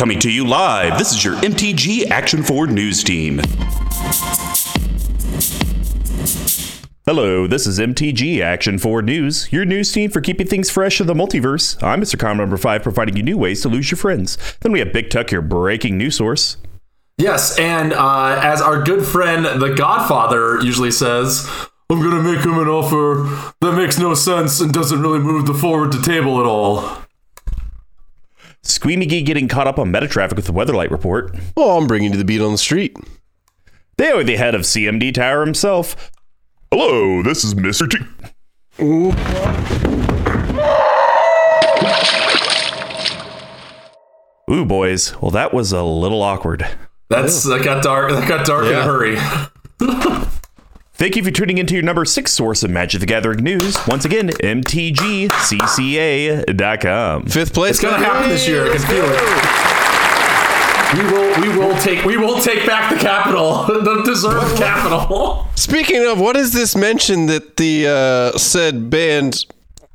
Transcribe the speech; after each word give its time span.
Coming 0.00 0.18
to 0.20 0.30
you 0.30 0.46
live, 0.46 0.96
this 0.96 1.12
is 1.12 1.22
your 1.22 1.34
MTG 1.42 2.08
Action 2.08 2.42
Forward 2.42 2.70
News 2.72 3.04
Team. 3.04 3.38
Hello, 7.04 7.46
this 7.46 7.66
is 7.66 7.78
MTG 7.78 8.40
Action 8.40 8.78
Forward 8.78 9.04
News, 9.04 9.52
your 9.52 9.66
news 9.66 9.92
team 9.92 10.10
for 10.10 10.22
keeping 10.22 10.46
things 10.46 10.70
fresh 10.70 11.02
in 11.02 11.06
the 11.06 11.12
multiverse. 11.12 11.82
I'm 11.82 12.00
Mr. 12.00 12.18
Com 12.18 12.38
number 12.38 12.56
5, 12.56 12.82
providing 12.82 13.18
you 13.18 13.22
new 13.22 13.36
ways 13.36 13.60
to 13.60 13.68
lose 13.68 13.90
your 13.90 13.98
friends. 13.98 14.38
Then 14.60 14.72
we 14.72 14.78
have 14.78 14.90
Big 14.90 15.10
Tuck, 15.10 15.30
your 15.30 15.42
breaking 15.42 15.98
news 15.98 16.16
source. 16.16 16.56
Yes, 17.18 17.58
and 17.58 17.92
uh, 17.92 18.40
as 18.42 18.62
our 18.62 18.82
good 18.82 19.04
friend 19.04 19.60
the 19.60 19.74
Godfather 19.74 20.62
usually 20.62 20.92
says, 20.92 21.46
I'm 21.90 22.00
gonna 22.00 22.22
make 22.22 22.42
him 22.42 22.58
an 22.58 22.68
offer 22.68 23.52
that 23.60 23.76
makes 23.76 23.98
no 23.98 24.14
sense 24.14 24.62
and 24.62 24.72
doesn't 24.72 25.02
really 25.02 25.18
move 25.18 25.44
the 25.44 25.52
forward 25.52 25.92
to 25.92 26.00
table 26.00 26.40
at 26.40 26.46
all. 26.46 27.00
Squee 28.62 28.96
McGee 28.96 29.24
getting 29.24 29.48
caught 29.48 29.66
up 29.66 29.78
on 29.78 29.90
meta 29.90 30.06
traffic 30.06 30.36
with 30.36 30.46
the 30.46 30.52
Weatherlight 30.52 30.90
report. 30.90 31.34
Oh, 31.56 31.78
I'm 31.78 31.86
bringing 31.86 32.12
you 32.12 32.18
the 32.18 32.24
beat 32.24 32.40
on 32.40 32.52
the 32.52 32.58
street. 32.58 32.96
They 33.96 34.10
are 34.10 34.22
the 34.24 34.36
head 34.36 34.54
of 34.54 34.62
CMD 34.62 35.12
Tower 35.14 35.44
himself. 35.44 36.10
Hello, 36.70 37.22
this 37.22 37.42
is 37.44 37.54
Mr. 37.54 37.90
T. 37.90 37.98
Ooh, 44.50 44.64
boys. 44.64 45.20
Well, 45.20 45.30
that 45.30 45.52
was 45.54 45.72
a 45.72 45.82
little 45.82 46.22
awkward. 46.22 46.66
That's 47.08 47.42
that 47.44 47.64
got 47.64 47.82
dark. 47.82 48.10
That 48.10 48.28
got 48.28 48.46
dark 48.46 48.66
in 48.66 48.74
a 48.74 48.82
hurry. 48.82 49.16
Thank 51.00 51.16
you 51.16 51.24
for 51.24 51.30
tuning 51.30 51.56
into 51.56 51.72
your 51.72 51.82
number 51.82 52.04
six 52.04 52.30
source 52.30 52.62
of 52.62 52.68
Magic 52.68 53.00
the 53.00 53.06
Gathering 53.06 53.42
news. 53.42 53.78
Once 53.86 54.04
again, 54.04 54.28
MTGCCA.com. 54.28 57.24
Fifth 57.24 57.54
place. 57.54 57.70
It's 57.70 57.80
gonna 57.80 58.04
happen 58.04 58.28
this 58.28 58.46
year. 58.46 58.66
I 58.66 58.76
can 58.76 58.80
feel 58.80 59.06
it. 59.06 59.18
We 60.92 61.02
will. 61.10 61.40
We 61.40 61.48
will 61.58 61.74
take. 61.80 62.04
We 62.04 62.18
will 62.18 62.38
take 62.42 62.66
back 62.66 62.92
the 62.92 62.98
capital, 62.98 63.64
the 63.82 64.02
deserved 64.04 64.58
capital. 64.58 65.46
Speaking 65.54 66.04
of, 66.04 66.20
what 66.20 66.36
is 66.36 66.52
this 66.52 66.76
mention 66.76 67.24
that 67.28 67.56
the 67.56 68.32
uh, 68.34 68.36
said 68.36 68.90
band 68.90 69.46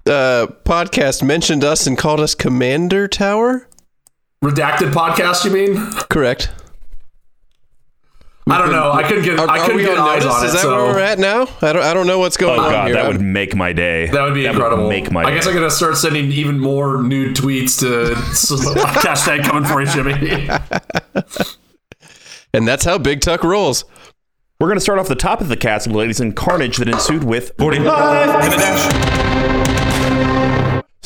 uh, 0.07 0.47
podcast 0.63 1.21
mentioned 1.21 1.63
us 1.63 1.85
and 1.85 1.99
called 1.99 2.19
us 2.19 2.33
Commander 2.33 3.07
Tower? 3.07 3.67
Redacted 4.43 4.91
podcast. 4.91 5.45
You 5.45 5.51
mean? 5.51 5.77
Correct. 6.09 6.49
I 8.47 8.59
don't 8.59 8.71
know. 8.71 8.91
I 8.91 9.01
couldn't 9.01 9.23
get. 9.23 9.39
Are, 9.39 9.49
I 9.49 9.57
couldn't 9.65 9.81
get 9.81 9.97
on 9.97 10.07
eyes 10.07 10.23
notice? 10.23 10.35
on 10.37 10.43
it. 10.43 10.47
Is 10.47 10.53
that 10.53 10.61
so 10.61 10.75
where 10.85 10.93
we're 10.93 10.99
at 10.99 11.17
now? 11.17 11.47
I 11.63 11.73
don't. 11.73 11.81
I 11.83 11.93
don't 11.95 12.05
know 12.05 12.19
what's 12.19 12.37
going 12.37 12.59
Oh 12.59 12.63
on 12.65 12.71
god, 12.71 12.85
here. 12.85 12.95
that 12.95 13.05
I'm- 13.05 13.13
would 13.13 13.21
make 13.21 13.55
my 13.55 13.73
day. 13.73 14.05
That 14.07 14.21
would 14.23 14.35
be 14.35 14.45
incredible. 14.45 14.87
make 14.87 15.11
my 15.11 15.23
I 15.23 15.29
day. 15.31 15.35
guess 15.37 15.47
I'm 15.47 15.55
gonna 15.55 15.71
start 15.71 15.97
sending 15.97 16.31
even 16.31 16.59
more 16.59 17.01
nude 17.01 17.35
tweets 17.35 17.79
to 17.79 18.13
hashtag 19.01 19.43
coming 19.45 19.63
for 19.67 19.81
you, 19.81 19.87
Jimmy. 19.87 20.47
and 22.53 22.67
that's 22.67 22.85
how 22.85 22.97
Big 22.99 23.21
Tuck 23.21 23.43
rolls. 23.43 23.83
We're 24.59 24.67
going 24.67 24.77
to 24.77 24.81
start 24.81 24.99
off 24.99 25.09
the 25.09 25.15
top 25.15 25.41
of 25.41 25.49
the 25.49 25.57
castle, 25.57 25.91
ladies, 25.95 26.21
and 26.21 26.33
carnage 26.33 26.77
that 26.77 26.87
ensued 26.87 27.25
with 27.25 27.51
45 27.57 28.29
and 28.45 28.53
a 28.53 28.57
dash. 28.57 29.74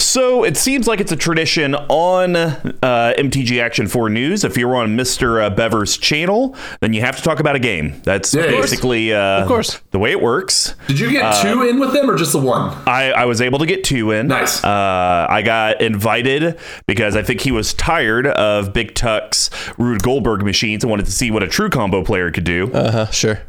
So 0.09 0.43
it 0.43 0.57
seems 0.57 0.87
like 0.87 0.99
it's 0.99 1.11
a 1.11 1.15
tradition 1.15 1.75
on 1.75 2.35
uh, 2.35 2.63
MTG 2.81 3.61
Action 3.61 3.87
4 3.87 4.09
News. 4.09 4.43
If 4.43 4.57
you're 4.57 4.75
on 4.75 4.97
Mr. 4.97 5.39
Uh, 5.45 5.51
Bever's 5.51 5.97
channel, 5.99 6.55
then 6.79 6.93
you 6.93 7.01
have 7.01 7.15
to 7.17 7.21
talk 7.21 7.39
about 7.39 7.55
a 7.55 7.59
game. 7.59 8.01
That's 8.05 8.33
Yeah, 8.33 8.41
of 8.41 8.49
course. 8.55 8.69
basically 8.71 9.13
uh, 9.13 9.41
Of 9.43 9.47
course. 9.47 9.79
the 9.91 9.99
way 9.99 10.09
it 10.09 10.19
works. 10.19 10.73
Did 10.87 10.99
you 10.99 11.11
get 11.11 11.25
Uh, 11.25 11.43
two 11.43 11.61
in 11.61 11.79
with 11.79 11.93
them 11.93 12.09
or 12.09 12.17
just 12.17 12.31
the 12.31 12.39
one? 12.39 12.75
I, 12.87 13.11
I 13.11 13.25
was 13.25 13.39
able 13.39 13.59
to 13.59 13.67
get 13.67 13.83
two 13.83 14.09
in. 14.09 14.27
Nice. 14.29 14.63
Uh, 14.63 15.27
I 15.29 15.43
got 15.43 15.79
invited 15.79 16.57
because 16.87 17.15
I 17.15 17.21
think 17.21 17.41
he 17.41 17.51
was 17.51 17.75
tired 17.75 18.25
of 18.25 18.73
Big 18.73 18.95
Tuck's 18.95 19.51
Rube 19.77 20.01
Goldberg 20.01 20.41
machines 20.43 20.83
and 20.83 20.89
wanted 20.89 21.05
to 21.05 21.11
see 21.11 21.29
what 21.29 21.43
a 21.43 21.47
true 21.47 21.69
combo 21.69 22.03
player 22.03 22.31
could 22.31 22.45
do. 22.45 22.71
Uh 22.73 22.91
huh. 22.91 23.11
Sure. 23.11 23.41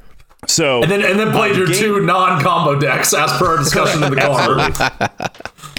so 0.46 0.82
And 0.82 0.90
then 0.90 1.02
and 1.02 1.18
then 1.18 1.32
played 1.32 1.56
your 1.56 1.68
game- 1.68 1.78
two 1.78 2.00
non-combo 2.04 2.78
decks 2.78 3.14
as 3.14 3.32
per 3.38 3.46
our 3.46 3.56
discussion 3.56 4.02
in 4.02 4.10
the 4.14 4.20
car. 4.20 5.10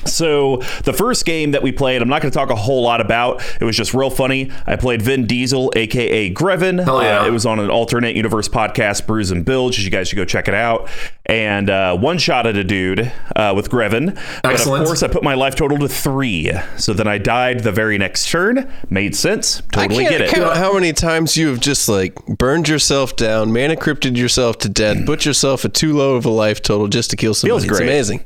So 0.06 0.58
the 0.84 0.94
first 0.94 1.26
game 1.26 1.52
that 1.52 1.62
we 1.62 1.72
played, 1.72 2.02
I'm 2.02 2.10
not 2.10 2.22
going 2.22 2.32
to 2.32 2.38
talk 2.38 2.50
a 2.50 2.56
whole 2.56 2.82
lot 2.82 3.02
about. 3.02 3.44
It 3.60 3.66
was 3.66 3.78
just 3.78 3.94
real 3.94 4.10
funny. 4.10 4.52
I 4.66 4.76
played 4.76 5.02
Vin 5.02 5.26
Diesel, 5.28 5.72
aka 5.76 6.34
Greven. 6.34 6.84
Hell 6.84 7.04
yeah. 7.04 7.22
Uh, 7.22 7.28
it 7.28 7.32
was 7.32 7.46
on 7.46 7.60
an 7.60 7.70
alternate 7.70 8.16
universe 8.16 8.50
podcast, 8.50 9.06
Brews 9.06 9.32
and 9.32 9.46
Bilge. 9.46 9.80
You 9.80 9.90
guys 9.90 10.08
should 10.08 10.16
go 10.16 10.26
check 10.26 10.48
it 10.48 10.54
out. 10.54 10.90
And 11.28 11.70
uh, 11.70 11.96
one 11.98 12.18
shot 12.18 12.48
at 12.48 12.58
a 12.58 12.64
dude 12.64 13.12
uh, 13.36 13.54
with 13.56 13.70
Greven. 13.70 14.16
But 14.44 14.54
Excellent. 14.54 14.82
of 14.82 14.88
course, 14.88 15.04
I 15.04 15.08
put 15.08 15.24
my 15.24 15.36
life 15.36 15.56
total 15.56 15.78
to 15.78 15.88
three. 15.88 16.52
So 16.78 16.94
then 16.94 17.08
I 17.08 17.18
died 17.18 17.62
the 17.62 17.72
very 17.72 17.98
next 17.98 18.30
turn. 18.30 18.72
Made 18.90 19.16
sense. 19.16 19.62
Totally 19.72 20.06
I 20.06 20.10
can't 20.10 20.20
get 20.20 20.22
it. 20.22 20.30
count 20.34 20.58
how 20.58 20.74
many 20.74 20.94
times 20.94 21.38
you 21.38 21.48
have 21.50 21.60
just 21.60 21.88
like 21.88 22.16
burned 22.26 22.68
yourself 22.68 23.16
down, 23.16 23.54
mana 23.54 23.76
crypted 23.76 24.18
yourself 24.18 24.58
to 24.60 24.70
death, 24.70 25.06
put 25.06 25.26
yourself 25.26 25.64
at 25.64 25.74
too 25.74 25.94
low 25.96 26.16
of 26.16 26.26
a 26.26 26.30
life 26.30 26.62
total 26.62 26.88
just 26.88 27.12
to 27.12 27.16
kill 27.16 27.34
somebody. 27.34 27.68
Feels 27.68 27.80
It's 27.80 27.88
amazing. 27.88 28.26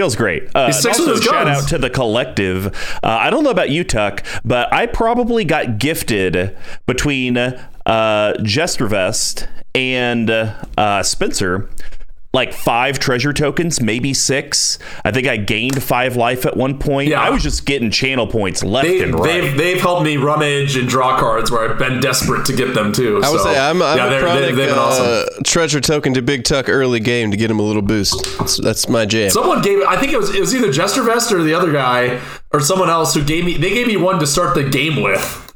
Feels 0.00 0.16
great. 0.16 0.44
Uh, 0.54 0.72
also, 0.72 1.16
shout 1.16 1.44
guns. 1.44 1.64
out 1.64 1.68
to 1.68 1.76
the 1.76 1.90
collective. 1.90 2.68
Uh, 3.02 3.18
I 3.20 3.28
don't 3.28 3.44
know 3.44 3.50
about 3.50 3.68
you, 3.68 3.84
Tuck, 3.84 4.24
but 4.42 4.72
I 4.72 4.86
probably 4.86 5.44
got 5.44 5.78
gifted 5.78 6.56
between 6.86 7.36
uh, 7.36 7.58
Jestervest 7.84 9.46
and 9.74 10.30
uh, 10.30 11.02
Spencer 11.02 11.68
like 12.32 12.52
five 12.52 13.00
treasure 13.00 13.32
tokens, 13.32 13.80
maybe 13.80 14.14
six. 14.14 14.78
I 15.04 15.10
think 15.10 15.26
I 15.26 15.36
gained 15.36 15.82
five 15.82 16.14
life 16.14 16.46
at 16.46 16.56
one 16.56 16.78
point. 16.78 17.08
Yeah. 17.10 17.20
I 17.20 17.30
was 17.30 17.42
just 17.42 17.66
getting 17.66 17.90
channel 17.90 18.26
points 18.26 18.62
left 18.62 18.86
They, 18.86 19.02
and 19.02 19.14
right. 19.14 19.40
they've, 19.40 19.56
they've 19.56 19.80
helped 19.80 20.04
me 20.04 20.16
rummage 20.16 20.76
and 20.76 20.88
draw 20.88 21.18
cards 21.18 21.50
where 21.50 21.68
I've 21.68 21.76
been 21.78 22.00
desperate 22.00 22.46
to 22.46 22.52
get 22.54 22.72
them 22.72 22.92
too. 22.92 23.20
I 23.24 23.30
would 23.30 23.40
so, 23.40 23.52
say 23.52 23.58
I'm, 23.58 23.82
I'm 23.82 23.96
yeah, 23.98 24.06
a 24.06 24.10
they're- 24.10 24.20
chronic 24.20 24.40
they've 24.42 24.56
been 24.56 24.70
uh, 24.70 25.24
treasure 25.44 25.80
token 25.80 26.14
to 26.14 26.22
Big 26.22 26.44
Tuck 26.44 26.68
early 26.68 27.00
game 27.00 27.32
to 27.32 27.36
get 27.36 27.50
him 27.50 27.58
a 27.58 27.62
little 27.62 27.82
boost. 27.82 28.24
That's, 28.38 28.58
that's 28.58 28.88
my 28.88 29.06
jam. 29.06 29.30
Someone 29.30 29.60
gave 29.60 29.82
I 29.82 29.96
think 29.98 30.12
it 30.12 30.18
was 30.18 30.32
it 30.32 30.40
was 30.40 30.54
either 30.54 30.70
Jester 30.72 31.02
Vest 31.02 31.32
or 31.32 31.42
the 31.42 31.54
other 31.54 31.72
guy 31.72 32.20
or 32.52 32.60
someone 32.60 32.90
else 32.90 33.12
who 33.12 33.24
gave 33.24 33.44
me 33.44 33.56
they 33.56 33.70
gave 33.70 33.88
me 33.88 33.96
one 33.96 34.20
to 34.20 34.26
start 34.26 34.54
the 34.54 34.68
game 34.68 35.02
with. 35.02 35.49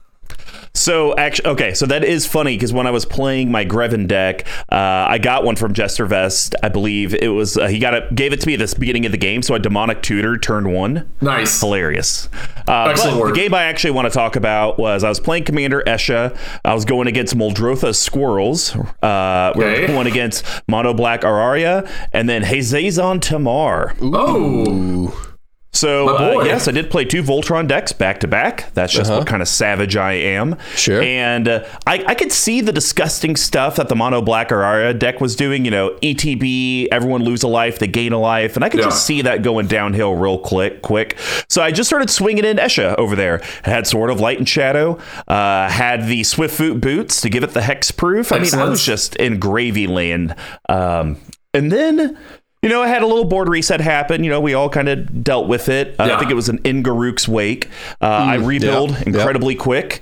So 0.84 1.17
actually, 1.17 1.49
okay, 1.53 1.72
so 1.72 1.87
that 1.87 2.05
is 2.05 2.27
funny 2.27 2.56
because 2.56 2.71
when 2.75 2.87
I 2.87 2.91
was 2.91 3.06
playing 3.06 3.50
my 3.50 3.65
Greven 3.65 4.06
deck, 4.06 4.47
uh, 4.71 4.77
I 5.09 5.17
got 5.17 5.43
one 5.43 5.56
from 5.56 5.72
Jester 5.72 6.05
Vest. 6.05 6.55
I 6.62 6.69
believe 6.69 7.15
it 7.15 7.28
was 7.28 7.56
uh, 7.56 7.69
he 7.69 7.78
got 7.78 7.95
it, 7.95 8.15
gave 8.15 8.34
it 8.34 8.41
to 8.43 8.47
me 8.47 8.53
at 8.53 8.61
the 8.61 8.77
beginning 8.78 9.06
of 9.06 9.12
the 9.12 9.17
game. 9.17 9.41
So 9.41 9.55
I 9.55 9.59
demonic 9.59 10.03
tutor 10.03 10.37
turn 10.37 10.71
one. 10.72 11.09
Nice. 11.22 11.59
hilarious. 11.59 12.28
Uh, 12.69 12.89
Excellent 12.91 13.15
but 13.17 13.21
work. 13.22 13.34
The 13.34 13.41
game 13.41 13.55
I 13.55 13.62
actually 13.62 13.93
want 13.93 14.09
to 14.09 14.15
talk 14.15 14.37
about 14.37 14.78
was 14.78 15.05
I 15.05 15.09
was 15.09 15.21
playing 15.21 15.45
Commander 15.45 15.83
Esha. 15.87 16.37
I 16.67 16.75
was 16.75 16.84
going 16.84 17.09
against 17.09 17.34
Muldrotha 17.34 17.95
Squirrels. 17.97 18.77
Uh, 19.03 19.53
We 19.56 19.65
Okay. 19.65 19.81
were 19.81 19.87
going 19.87 20.06
against 20.06 20.45
Mono 20.69 20.93
Black 20.93 21.22
Ayara 21.22 21.89
and 22.12 22.28
then 22.28 22.43
Hazezon 22.43 23.22
Tamar. 23.22 23.95
Oh, 24.03 25.34
So 25.74 26.08
uh, 26.16 26.44
yes, 26.44 26.68
I 26.68 26.70
did 26.72 26.88
play 26.90 27.04
two 27.04 27.22
Voltron 27.22 27.66
decks 27.66 27.92
back 27.92 28.20
to 28.20 28.28
back. 28.28 28.72
That's 28.74 28.92
just 28.92 29.10
what 29.10 29.26
kind 29.26 29.42
of 29.42 29.48
savage 29.48 29.96
I 29.96 30.12
am. 30.12 30.56
Sure. 30.76 31.02
And 31.02 31.48
uh, 31.48 31.64
I, 31.86 32.04
I 32.06 32.14
could 32.14 32.30
see 32.32 32.60
the 32.60 32.72
disgusting 32.72 33.34
stuff 33.36 33.76
that 33.76 33.88
the 33.88 33.96
Mono 33.96 34.22
Black 34.22 34.50
Ayara 34.50 34.96
deck 34.98 35.20
was 35.20 35.34
doing. 35.36 35.64
You 35.64 35.72
know, 35.72 35.90
ETB, 36.00 36.88
everyone 36.92 37.24
lose 37.24 37.42
a 37.42 37.48
life, 37.48 37.78
they 37.80 37.88
gain 37.88 38.12
a 38.12 38.20
life, 38.20 38.54
and 38.56 38.64
I 38.64 38.68
could 38.68 38.80
Yeah. 38.80 38.86
just 38.86 39.04
see 39.04 39.22
that 39.22 39.42
going 39.42 39.66
downhill 39.66 40.14
real 40.14 40.38
quick. 40.38 40.80
Quick. 40.80 41.18
So 41.48 41.60
I 41.60 41.72
just 41.72 41.88
started 41.91 42.08
swinging 42.08 42.44
in 42.44 42.56
Esha 42.58 42.94
over 42.96 43.16
there. 43.16 43.42
had 43.64 43.86
Sword 43.86 44.10
of 44.10 44.20
Light 44.20 44.38
and 44.38 44.48
Shadow. 44.48 44.98
Uh, 45.26 45.68
had 45.68 46.06
the 46.06 46.20
Swiftfoot 46.22 46.80
boots 46.80 47.20
to 47.22 47.28
give 47.28 47.42
it 47.42 47.50
the 47.50 47.60
hexproof. 47.60 48.30
I 48.34 48.38
mean, 48.38 48.54
I 48.54 48.68
was 48.68 48.84
just 48.84 49.16
in 49.16 49.41
gravy 49.41 49.86
land. 49.88 50.36
Um, 50.68 51.16
and 51.52 51.72
then. 51.72 52.16
You 52.64 52.70
know, 52.70 52.80
I 52.80 52.88
had 52.88 53.02
a 53.02 53.06
little 53.06 53.26
board 53.26 53.50
reset 53.50 53.82
happen. 53.82 54.25
You 54.25 54.30
know, 54.30 54.41
we 54.41 54.54
all 54.54 54.70
kind 54.70 54.88
of 54.88 55.22
dealt 55.22 55.48
with 55.48 55.69
it. 55.69 56.00
Uh, 56.00 56.04
Yeah. 56.06 56.16
I 56.16 56.19
think 56.19 56.30
it 56.30 56.34
was 56.34 56.48
an 56.48 56.60
In 56.64 56.82
Garruk's 56.82 57.28
Wake. 57.28 57.69
Uh, 58.00 58.06
I 58.06 58.34
rebuild 58.36 58.92
yeah, 58.92 59.02
incredibly 59.04 59.54
quick, 59.54 60.00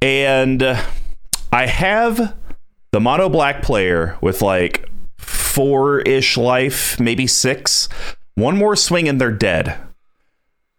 and 0.00 0.62
uh, 0.62 0.80
I 1.52 1.66
have 1.66 2.36
the 2.92 3.00
mono 3.00 3.28
black 3.28 3.60
player 3.60 4.16
with 4.20 4.40
like 4.40 4.88
four 5.18 5.98
ish 6.02 6.36
life, 6.36 7.00
maybe 7.00 7.26
six. 7.26 7.88
One 8.36 8.56
more 8.56 8.76
swing 8.76 9.08
and 9.08 9.20
they're 9.20 9.32
dead. 9.32 9.76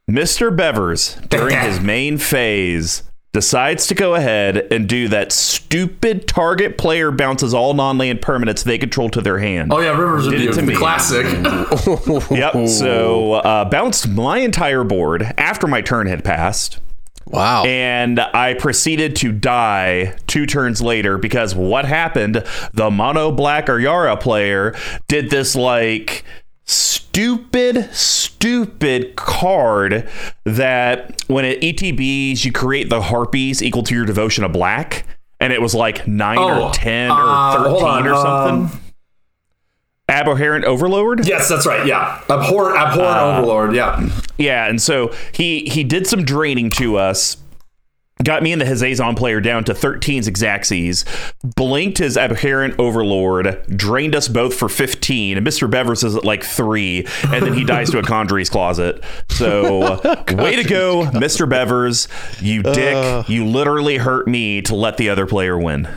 Mr. 0.09 0.55
Bevers, 0.55 1.27
during 1.27 1.59
his 1.59 1.79
main 1.81 2.17
phase, 2.17 3.03
decides 3.37 3.85
to 3.85 3.93
go 3.93 4.15
ahead 4.15 4.57
and 4.71 4.89
do 4.89 5.07
that 5.09 5.31
stupid 5.31 6.27
target 6.27 6.75
player 6.75 7.11
bounces 7.11 7.53
all 7.53 7.75
non-land 7.75 8.19
permanents 8.19 8.63
they 8.63 8.79
control 8.79 9.09
to 9.11 9.21
their 9.21 9.37
hand. 9.37 9.71
oh 9.71 9.79
yeah, 9.79 9.89
Rivers 9.89 10.27
Did 10.27 10.41
it 10.41 10.47
to 10.53 10.61
the 10.61 10.61
me. 10.63 10.75
classic. 10.75 11.23
Yep. 12.31 12.67
So 12.67 13.33
uh, 13.33 13.65
bounced 13.69 14.07
my 14.07 14.39
entire 14.39 14.83
board 14.83 15.21
after 15.37 15.67
my 15.67 15.81
turn 15.81 16.07
had 16.07 16.23
passed. 16.23 16.79
Wow. 17.27 17.63
And 17.65 18.19
I 18.19 18.55
proceeded 18.55 19.15
to 19.17 19.31
die 19.31 20.15
two 20.25 20.45
turns 20.47 20.81
later 20.81 21.19
because 21.19 21.53
what 21.53 21.85
happened? 21.85 22.43
The 22.73 22.89
mono 22.89 23.31
black 23.31 23.69
or 23.69 23.77
Yara 23.79 24.17
player 24.17 24.73
did 25.07 25.29
this 25.29 25.55
like 25.55 26.23
stupid, 26.67 27.89
stupid 27.93 29.15
card 29.15 30.07
that 30.45 31.23
when 31.27 31.45
it 31.45 31.61
ETBs 31.61 32.45
you 32.45 32.51
create 32.51 32.89
the 32.89 33.01
harpies 33.01 33.63
equal 33.63 33.83
to 33.83 33.95
your 33.95 34.05
devotion 34.05 34.43
of 34.43 34.51
black, 34.51 35.05
and 35.39 35.51
it 35.53 35.61
was 35.61 35.73
like 35.73 36.07
nine 36.07 36.37
Oh, 36.37 36.67
or 36.67 36.73
ten 36.73 37.09
uh, 37.11 37.15
or 37.15 37.63
thirteen 37.63 37.85
on, 37.87 38.07
or 38.07 38.15
something. 38.15 38.77
um, 38.77 38.81
Abhorrent 40.09 40.63
Overlord. 40.63 41.27
Yes, 41.27 41.49
that's 41.49 41.65
right. 41.65 41.85
Yeah, 41.85 42.21
abhorrent, 42.29 42.77
abhorrent 42.77 43.37
overlord. 43.39 43.75
Yeah. 43.75 44.07
Yeah, 44.37 44.67
and 44.67 44.81
so 44.81 45.13
he 45.33 45.65
he 45.65 45.83
did 45.83 46.07
some 46.07 46.23
draining 46.23 46.69
to 46.71 46.95
us. 46.97 47.35
Got 48.23 48.43
me 48.43 48.51
and 48.51 48.59
the 48.59 48.65
Hazezon 48.65 49.15
player 49.15 49.39
down 49.39 49.63
to 49.65 49.73
13's 49.73 50.27
Exacxies, 50.27 51.05
blinked 51.55 51.99
his 51.99 52.17
Abhorrent 52.17 52.79
Overlord, 52.79 53.63
drained 53.75 54.15
us 54.15 54.27
both 54.27 54.55
for 54.55 54.67
15, 54.67 55.37
and 55.37 55.45
Mr. 55.45 55.69
Bevers 55.69 56.03
is 56.03 56.15
at 56.15 56.25
like 56.25 56.43
three, 56.43 57.05
and 57.27 57.45
then 57.45 57.53
he 57.53 57.63
dies 57.63 57.91
to 57.91 57.99
a 57.99 58.03
Conjurer's 58.03 58.49
Closet. 58.49 59.03
So, 59.29 60.01
way 60.35 60.55
to 60.55 60.63
go, 60.63 61.03
Mr. 61.13 61.47
Bevers. 61.47 62.07
You 62.41 62.63
dick. 62.63 62.95
Uh. 62.95 63.23
you 63.27 63.45
literally 63.45 63.97
hurt 63.97 64.27
me 64.27 64.61
to 64.63 64.75
let 64.75 64.97
the 64.97 65.09
other 65.09 65.27
player 65.27 65.57
win. 65.57 65.87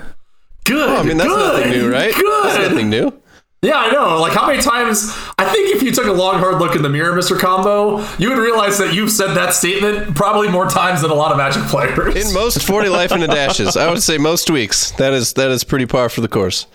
Good. 0.64 0.88
Oh, 0.88 0.96
I 0.96 1.02
mean, 1.02 1.16
that's 1.16 1.28
good, 1.28 1.54
nothing 1.54 1.70
new, 1.70 1.90
right? 1.90 2.14
Good. 2.14 2.44
That's 2.44 2.68
nothing 2.70 2.90
new. 2.90 3.12
Yeah, 3.62 3.76
I 3.76 3.92
know. 3.92 4.18
Like, 4.22 4.32
how 4.32 4.46
many 4.46 4.62
times? 4.62 5.14
I 5.38 5.44
think 5.44 5.76
if 5.76 5.82
you 5.82 5.92
took 5.92 6.06
a 6.06 6.12
long, 6.12 6.38
hard 6.38 6.58
look 6.60 6.76
in 6.76 6.80
the 6.80 6.88
mirror, 6.88 7.14
Mr. 7.14 7.38
Combo, 7.38 8.02
you 8.18 8.30
would 8.30 8.38
realize 8.38 8.78
that 8.78 8.94
you've 8.94 9.10
said 9.10 9.34
that 9.34 9.52
statement 9.52 10.16
probably 10.16 10.48
more 10.48 10.66
times 10.66 11.02
than 11.02 11.10
a 11.10 11.14
lot 11.14 11.30
of 11.30 11.36
Magic 11.36 11.64
players. 11.64 12.16
In 12.16 12.32
most 12.32 12.62
40 12.62 12.88
life 12.88 13.12
in 13.12 13.20
the 13.20 13.26
dashes, 13.26 13.76
I 13.76 13.90
would 13.90 14.02
say 14.02 14.16
most 14.16 14.48
weeks. 14.50 14.92
That 14.92 15.12
is 15.12 15.34
that 15.34 15.50
is 15.50 15.62
pretty 15.62 15.84
par 15.84 16.08
for 16.08 16.22
the 16.22 16.28
course. 16.28 16.66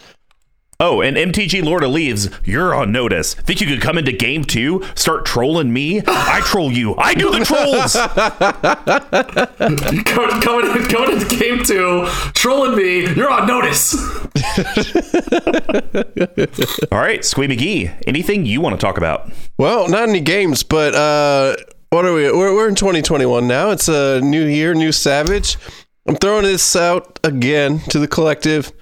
Oh, 0.77 0.99
and 1.01 1.15
MTG 1.15 1.63
Lord 1.63 1.85
Leaves, 1.85 2.29
you're 2.43 2.75
on 2.75 2.91
notice. 2.91 3.33
Think 3.33 3.61
you 3.61 3.67
could 3.67 3.79
come 3.81 3.97
into 3.97 4.11
game 4.11 4.43
two, 4.43 4.83
start 4.93 5.25
trolling 5.25 5.71
me? 5.71 6.01
I 6.05 6.41
troll 6.43 6.69
you. 6.69 6.95
I 6.97 7.13
do 7.13 7.31
the 7.31 7.45
trolls. 7.45 7.93
coming, 10.03 10.41
coming, 10.41 10.69
in- 10.75 10.83
coming 10.89 11.11
into 11.21 11.37
game 11.37 11.63
two, 11.63 12.05
trolling 12.33 12.75
me. 12.75 13.07
You're 13.15 13.29
on 13.29 13.47
notice. 13.47 13.95
All 16.91 16.99
right, 16.99 17.23
Squee 17.23 17.47
McGee, 17.47 17.93
anything 18.05 18.45
you 18.45 18.59
want 18.59 18.77
to 18.77 18.85
talk 18.85 18.97
about? 18.97 19.31
Well, 19.57 19.87
not 19.87 20.09
any 20.09 20.19
games, 20.19 20.61
but 20.63 20.93
uh, 20.93 21.55
what 21.89 22.03
are 22.03 22.13
we? 22.13 22.23
We're, 22.23 22.53
we're 22.53 22.67
in 22.67 22.75
2021 22.75 23.47
now. 23.47 23.69
It's 23.69 23.87
a 23.87 24.19
new 24.19 24.45
year, 24.45 24.73
new 24.73 24.91
Savage. 24.91 25.57
I'm 26.05 26.17
throwing 26.17 26.43
this 26.43 26.75
out 26.75 27.17
again 27.23 27.79
to 27.89 27.97
the 27.97 28.09
collective. 28.09 28.73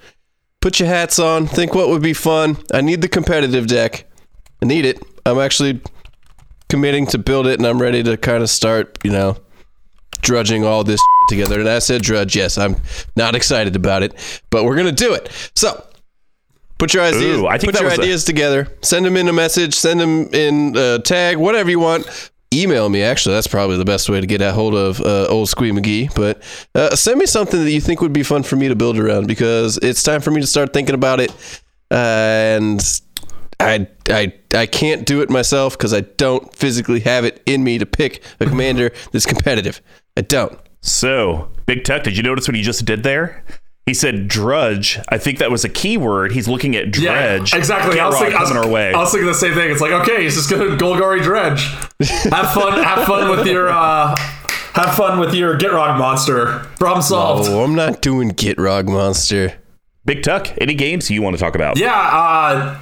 Put 0.64 0.80
your 0.80 0.88
hats 0.88 1.18
on. 1.18 1.46
Think 1.46 1.74
what 1.74 1.90
would 1.90 2.00
be 2.00 2.14
fun. 2.14 2.56
I 2.72 2.80
need 2.80 3.02
the 3.02 3.08
competitive 3.08 3.66
deck. 3.66 4.06
I 4.62 4.64
need 4.64 4.86
it. 4.86 4.98
I'm 5.26 5.38
actually 5.38 5.82
committing 6.70 7.06
to 7.08 7.18
build 7.18 7.46
it, 7.46 7.58
and 7.60 7.66
I'm 7.66 7.82
ready 7.82 8.02
to 8.02 8.16
kind 8.16 8.42
of 8.42 8.48
start, 8.48 8.96
you 9.04 9.10
know, 9.10 9.36
drudging 10.22 10.64
all 10.64 10.82
this 10.82 11.02
together. 11.28 11.60
And 11.60 11.68
I 11.68 11.80
said 11.80 12.00
drudge. 12.00 12.34
Yes, 12.34 12.56
I'm 12.56 12.76
not 13.14 13.34
excited 13.34 13.76
about 13.76 14.02
it, 14.02 14.14
but 14.48 14.64
we're 14.64 14.76
gonna 14.76 14.90
do 14.90 15.12
it. 15.12 15.30
So. 15.54 15.86
Put 16.78 16.94
your 16.94 17.02
ideas. 17.02 17.40
Ooh, 17.40 17.46
I 17.46 17.58
think 17.58 17.74
put 17.74 17.82
your 17.82 17.90
was 17.90 17.98
a- 17.98 18.02
ideas 18.02 18.24
together. 18.24 18.66
Send 18.80 19.04
them 19.04 19.18
in 19.18 19.28
a 19.28 19.34
message. 19.34 19.74
Send 19.74 20.00
them 20.00 20.32
in 20.32 20.74
a 20.78 20.98
tag. 20.98 21.36
Whatever 21.36 21.68
you 21.68 21.78
want. 21.78 22.30
Email 22.54 22.88
me. 22.88 23.02
Actually, 23.02 23.34
that's 23.34 23.48
probably 23.48 23.76
the 23.76 23.84
best 23.84 24.08
way 24.08 24.20
to 24.20 24.26
get 24.26 24.40
a 24.40 24.52
hold 24.52 24.74
of 24.74 25.00
uh, 25.00 25.26
old 25.26 25.48
Squee 25.48 25.72
McGee. 25.72 26.14
But 26.14 26.42
uh, 26.74 26.94
send 26.94 27.18
me 27.18 27.26
something 27.26 27.62
that 27.64 27.70
you 27.70 27.80
think 27.80 28.00
would 28.00 28.12
be 28.12 28.22
fun 28.22 28.44
for 28.44 28.56
me 28.56 28.68
to 28.68 28.76
build 28.76 28.98
around 28.98 29.26
because 29.26 29.78
it's 29.78 30.02
time 30.02 30.20
for 30.20 30.30
me 30.30 30.40
to 30.40 30.46
start 30.46 30.72
thinking 30.72 30.94
about 30.94 31.20
it. 31.20 31.32
Uh, 31.90 31.94
and 31.94 33.00
I 33.60 33.88
I 34.08 34.32
I 34.54 34.66
can't 34.66 35.04
do 35.04 35.20
it 35.20 35.30
myself 35.30 35.76
because 35.76 35.92
I 35.92 36.00
don't 36.02 36.54
physically 36.54 37.00
have 37.00 37.24
it 37.24 37.42
in 37.46 37.64
me 37.64 37.78
to 37.78 37.86
pick 37.86 38.22
a 38.40 38.46
commander 38.46 38.92
that's 39.12 39.26
competitive. 39.26 39.80
I 40.16 40.20
don't. 40.20 40.58
So, 40.80 41.50
Big 41.66 41.84
Tuck, 41.84 42.02
did 42.02 42.16
you 42.16 42.22
notice 42.22 42.46
what 42.46 42.54
he 42.54 42.62
just 42.62 42.84
did 42.84 43.02
there? 43.02 43.42
He 43.86 43.92
said 43.94 44.28
drudge. 44.28 44.98
I 45.08 45.18
think 45.18 45.38
that 45.38 45.50
was 45.50 45.64
a 45.64 45.68
keyword. 45.68 46.32
He's 46.32 46.48
looking 46.48 46.74
at 46.74 46.90
dredge. 46.90 47.52
Yeah, 47.52 47.58
exactly. 47.58 48.00
I 48.00 48.06
was, 48.06 48.14
Get 48.14 48.22
thinking, 48.22 48.38
I, 48.38 48.40
was, 48.40 48.48
coming 48.50 48.64
our 48.64 48.70
way. 48.70 48.94
I 48.94 48.98
was 48.98 49.10
thinking 49.10 49.26
the 49.26 49.34
same 49.34 49.54
thing. 49.54 49.70
It's 49.70 49.80
like, 49.80 49.92
okay, 49.92 50.22
he's 50.22 50.34
just 50.34 50.50
gonna 50.50 50.76
Golgari 50.76 51.22
dredge. 51.22 51.64
Have 52.32 52.52
fun. 52.54 52.82
have 52.82 53.06
fun 53.06 53.30
with 53.30 53.46
your. 53.46 53.68
uh 53.70 54.16
Have 54.74 54.96
fun 54.96 55.20
with 55.20 55.34
your 55.34 55.56
Gitrog 55.56 55.98
monster. 55.98 56.66
Problem 56.80 57.00
solved. 57.02 57.48
Oh, 57.48 57.62
I'm 57.62 57.76
not 57.76 58.02
doing 58.02 58.32
Gitrog 58.32 58.88
Monster. 58.88 59.54
Big 60.04 60.24
Tuck, 60.24 60.48
any 60.60 60.74
games 60.74 61.08
you 61.10 61.22
want 61.22 61.36
to 61.36 61.40
talk 61.40 61.54
about? 61.54 61.78
Yeah, 61.78 61.94
uh, 61.94 62.78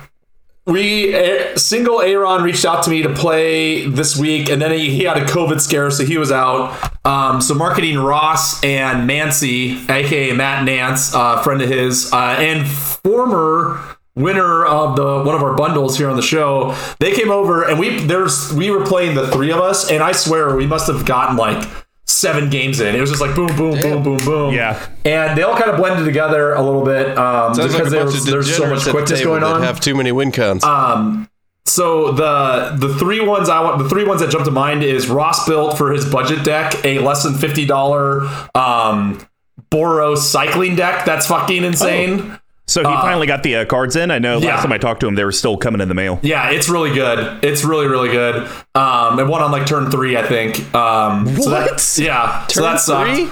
we 0.66 1.14
uh, 1.14 1.56
single 1.56 2.00
Aaron 2.00 2.42
reached 2.42 2.64
out 2.64 2.84
to 2.84 2.90
me 2.90 3.02
to 3.02 3.12
play 3.12 3.86
this 3.86 4.16
week, 4.16 4.48
and 4.48 4.62
then 4.62 4.70
he, 4.72 4.90
he 4.90 5.04
had 5.04 5.16
a 5.16 5.24
COVID 5.24 5.60
scare, 5.60 5.90
so 5.90 6.04
he 6.04 6.18
was 6.18 6.30
out. 6.30 6.76
Um, 7.04 7.40
so 7.40 7.54
marketing 7.54 7.98
Ross 7.98 8.62
and 8.62 9.06
Nancy, 9.06 9.84
aka 9.88 10.32
Matt 10.32 10.64
Nance, 10.64 11.14
uh, 11.14 11.42
friend 11.42 11.60
of 11.62 11.68
his, 11.68 12.12
uh, 12.12 12.36
and 12.38 12.66
former 12.68 13.80
winner 14.14 14.64
of 14.64 14.94
the 14.94 15.22
one 15.24 15.34
of 15.34 15.42
our 15.42 15.54
bundles 15.54 15.98
here 15.98 16.08
on 16.08 16.16
the 16.16 16.22
show. 16.22 16.76
They 17.00 17.12
came 17.12 17.30
over, 17.30 17.64
and 17.68 17.78
we 17.78 17.98
there's 17.98 18.52
we 18.52 18.70
were 18.70 18.84
playing 18.84 19.16
the 19.16 19.26
three 19.28 19.50
of 19.50 19.58
us, 19.58 19.90
and 19.90 20.02
I 20.02 20.12
swear 20.12 20.54
we 20.54 20.66
must 20.66 20.86
have 20.86 21.04
gotten 21.06 21.36
like 21.36 21.68
seven 22.06 22.50
games 22.50 22.80
in. 22.80 22.94
It 22.94 23.00
was 23.00 23.10
just 23.10 23.22
like 23.22 23.34
boom, 23.34 23.54
boom, 23.56 23.80
boom, 23.80 24.02
boom, 24.02 24.18
boom. 24.18 24.54
Yeah. 24.54 24.84
and 25.04 25.36
they 25.36 25.42
all 25.42 25.56
kind 25.56 25.70
of 25.70 25.76
blended 25.76 26.04
together 26.04 26.54
a 26.54 26.62
little 26.62 26.84
bit 26.84 27.16
um, 27.16 27.54
Sounds 27.54 27.72
like 27.72 27.84
because 27.84 27.86
a 27.92 27.96
there 27.96 28.04
was, 28.04 28.24
there's 28.24 28.56
so 28.56 28.66
much 28.66 28.80
degenerates 28.80 28.84
the 28.84 28.90
quickness 28.90 29.24
going 29.24 29.40
that 29.42 29.52
on. 29.54 29.62
have 29.62 29.80
too 29.80 29.94
many 29.94 30.12
win 30.12 30.32
cons. 30.32 30.62
Um, 30.64 31.28
so 31.64 32.10
the 32.12 32.74
the 32.76 32.94
three 32.98 33.20
ones 33.24 33.48
I 33.48 33.60
want 33.62 33.78
the 33.82 33.88
three 33.88 34.04
ones 34.04 34.20
that 34.20 34.30
jump 34.30 34.44
to 34.46 34.50
mind 34.50 34.82
is 34.82 35.08
Ross 35.08 35.46
built 35.46 35.78
for 35.78 35.92
his 35.92 36.04
budget 36.10 36.44
deck 36.44 36.74
a 36.84 36.98
less 36.98 37.22
than 37.22 37.34
fifty 37.34 37.64
dollar 37.66 38.22
um 38.54 39.24
Boros 39.70 40.18
cycling 40.18 40.74
deck 40.76 41.04
that's 41.06 41.26
fucking 41.28 41.62
insane. 41.64 42.38
So 42.72 42.80
he 42.80 42.94
finally 42.96 43.26
got 43.26 43.42
the 43.42 43.56
uh, 43.56 43.64
cards 43.66 43.96
in. 43.96 44.10
I 44.10 44.18
know 44.18 44.38
yeah. 44.38 44.48
last 44.54 44.62
time 44.62 44.72
I 44.72 44.78
talked 44.78 45.00
to 45.00 45.06
him, 45.06 45.14
they 45.14 45.24
were 45.24 45.32
still 45.32 45.56
coming 45.56 45.80
in 45.80 45.88
the 45.88 45.94
mail. 45.94 46.18
Yeah, 46.22 46.50
it's 46.50 46.68
really 46.68 46.92
good. 46.94 47.44
It's 47.44 47.64
really 47.64 47.86
really 47.86 48.08
good. 48.10 48.36
Um, 48.74 49.18
and 49.18 49.28
one 49.28 49.42
on 49.42 49.50
like 49.52 49.66
turn 49.66 49.90
three, 49.90 50.16
I 50.16 50.26
think. 50.26 50.74
Um, 50.74 51.26
so 51.36 51.50
that- 51.50 51.70
What? 51.72 51.98
yeah. 51.98 52.46
so 52.46 52.54
Turn 52.54 52.62
that 52.72 52.80
sucked. 52.80 53.10
three? 53.10 53.28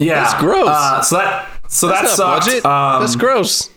Yeah, 0.00 0.14
That's 0.24 0.40
gross. 0.40 0.68
Uh, 0.68 1.02
so 1.02 1.16
that 1.16 1.48
so 1.68 1.86
That's 1.88 2.02
not 2.18 2.42
sucked. 2.42 2.46
budget. 2.46 2.64
Um, 2.66 3.02
That's 3.02 3.16
gross. 3.16 3.70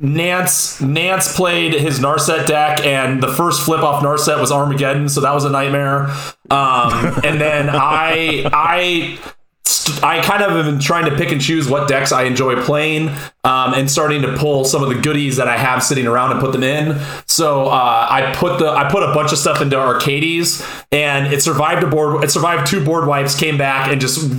Nance 0.00 0.80
Nance 0.80 1.34
played 1.34 1.72
his 1.74 1.98
Narset 1.98 2.46
deck, 2.46 2.84
and 2.84 3.20
the 3.22 3.28
first 3.32 3.62
flip 3.62 3.82
off 3.82 4.02
Narset 4.02 4.40
was 4.40 4.52
Armageddon, 4.52 5.08
so 5.08 5.20
that 5.22 5.32
was 5.34 5.44
a 5.44 5.50
nightmare. 5.50 6.04
Um, 6.50 7.20
and 7.24 7.40
then 7.40 7.68
I 7.68 8.48
I 8.52 9.18
st- 9.68 10.02
I 10.04 10.22
kind 10.22 10.42
of 10.42 10.50
have 10.52 10.64
been 10.64 10.78
trying 10.80 11.04
to 11.10 11.16
pick 11.16 11.30
and 11.32 11.40
choose 11.40 11.68
what 11.68 11.88
decks 11.88 12.12
I 12.12 12.22
enjoy 12.24 12.62
playing, 12.62 13.08
um, 13.44 13.74
and 13.74 13.90
starting 13.90 14.22
to 14.22 14.36
pull 14.36 14.64
some 14.64 14.82
of 14.82 14.88
the 14.88 14.96
goodies 14.96 15.36
that 15.36 15.48
I 15.48 15.56
have 15.56 15.82
sitting 15.82 16.06
around 16.06 16.32
and 16.32 16.40
put 16.40 16.52
them 16.52 16.62
in. 16.62 16.98
So 17.26 17.66
uh, 17.66 18.06
I 18.10 18.32
put 18.36 18.58
the 18.58 18.68
I 18.70 18.90
put 18.90 19.02
a 19.02 19.12
bunch 19.14 19.32
of 19.32 19.38
stuff 19.38 19.60
into 19.60 19.76
Arcades, 19.76 20.64
and 20.92 21.32
it 21.32 21.42
survived 21.42 21.82
a 21.82 21.86
board. 21.86 22.24
It 22.24 22.30
survived 22.30 22.66
two 22.66 22.84
board 22.84 23.06
wipes, 23.06 23.38
came 23.38 23.58
back, 23.58 23.90
and 23.90 24.00
just 24.00 24.30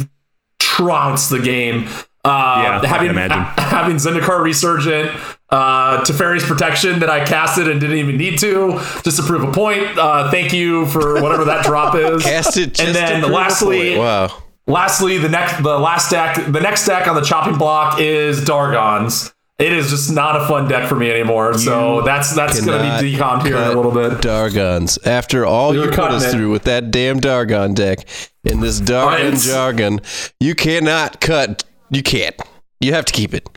trounced 0.60 1.30
the 1.30 1.40
game. 1.40 1.88
Uh, 2.26 2.62
Yeah, 2.64 2.78
I 2.78 2.80
can 2.82 2.90
having 2.90 3.10
imagine. 3.12 3.38
having 3.64 3.96
Zendikar 3.96 4.44
Resurgent, 4.44 5.10
uh, 5.50 6.04
Teferi's 6.04 6.44
Protection 6.44 7.00
that 7.00 7.10
I 7.10 7.24
casted 7.26 7.70
and 7.70 7.80
didn't 7.80 7.96
even 7.98 8.18
need 8.18 8.40
to, 8.40 8.74
just 9.04 9.18
to 9.18 9.24
prove 9.24 9.44
a 9.44 9.52
point. 9.54 9.98
Uh, 9.98 10.30
thank 10.30 10.52
you 10.52 10.86
for 10.88 11.22
whatever 11.22 11.46
that 11.46 11.64
drop 11.64 11.96
is. 11.96 12.22
Cast 12.30 12.58
it 12.58 12.74
just 12.74 12.82
and 12.82 12.88
to 12.90 12.94
then 12.94 13.22
prove 13.22 13.32
a 13.32 13.36
lastly, 13.36 13.88
point. 13.96 14.00
wow. 14.00 14.44
Lastly, 14.70 15.18
the 15.18 15.30
next, 15.30 15.62
the 15.62 15.78
last 15.78 16.12
deck, 16.12 16.36
the 16.36 16.62
next 16.62 16.86
deck 16.86 17.08
on 17.08 17.16
the 17.16 17.22
chopping 17.22 17.58
block 17.58 18.00
is 18.00 18.42
Dargons. 18.46 19.34
It 19.58 19.74
is 19.74 19.90
just 19.90 20.10
not 20.10 20.42
a 20.42 20.48
fun 20.48 20.70
deck 20.70 20.88
for 20.88 20.96
me 20.96 21.12
anymore. 21.12 21.54
so 21.58 22.02
that's 22.02 22.34
that's 22.34 22.66
going 22.66 22.80
to 22.80 23.02
be 23.02 23.12
decommed 23.14 23.44
here 23.46 23.58
in 23.58 23.64
a 23.64 23.74
little 23.74 23.92
bit. 23.92 24.14
Dargons. 24.22 25.06
After 25.06 25.46
all 25.46 25.76
You're 25.76 25.86
you 25.86 25.92
put 25.92 26.12
us 26.12 26.24
it. 26.24 26.32
through 26.32 26.50
with 26.52 26.64
that 26.64 26.92
damn 26.92 27.20
Dargon 27.20 27.76
deck 27.76 28.06
in 28.46 28.62
this 28.62 28.80
Dargon 28.80 29.46
jargon, 29.46 30.00
you 30.40 30.56
cannot 30.56 31.20
cut. 31.20 31.66
You 31.90 32.02
can't. 32.04 32.40
You 32.80 32.94
have 32.94 33.04
to 33.04 33.12
keep 33.12 33.34
it. 33.34 33.50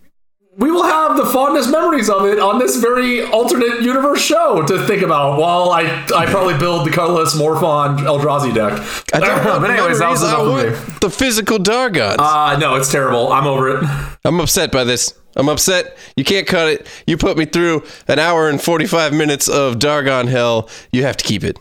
We 0.58 0.70
will 0.70 0.82
have 0.82 1.16
the 1.16 1.24
fondest 1.24 1.70
memories 1.70 2.10
of 2.10 2.26
it 2.26 2.38
on 2.38 2.58
this 2.58 2.76
very 2.76 3.22
alternate 3.22 3.80
universe 3.80 4.20
show 4.20 4.60
to 4.62 4.86
think 4.86 5.00
about 5.00 5.40
while 5.40 5.70
I 5.70 5.84
I 6.14 6.26
probably 6.26 6.58
build 6.58 6.86
the 6.86 6.90
colorless 6.90 7.34
Morophon 7.34 8.04
Eldrazi 8.04 8.52
deck. 8.52 8.72
I 9.14 9.20
don't 9.20 9.46
want 9.46 9.62
but 9.62 9.70
anyways, 9.70 10.00
that 10.00 10.10
was 10.10 10.22
enough 10.22 11.00
the 11.00 11.08
physical 11.08 11.56
Dargons. 11.56 12.16
Uh, 12.18 12.58
no, 12.58 12.74
it's 12.74 12.92
terrible. 12.92 13.32
I'm 13.32 13.46
over 13.46 13.78
it. 13.78 13.84
I'm 14.26 14.40
upset 14.40 14.70
by 14.70 14.84
this. 14.84 15.14
I'm 15.36 15.48
upset. 15.48 15.96
You 16.16 16.24
can't 16.24 16.46
cut 16.46 16.68
it. 16.68 16.86
You 17.06 17.16
put 17.16 17.38
me 17.38 17.46
through 17.46 17.84
an 18.06 18.18
hour 18.18 18.50
and 18.50 18.60
45 18.60 19.14
minutes 19.14 19.48
of 19.48 19.76
Dargon 19.76 20.28
hell. 20.28 20.68
You 20.92 21.04
have 21.04 21.16
to 21.16 21.24
keep 21.24 21.44
it. 21.44 21.58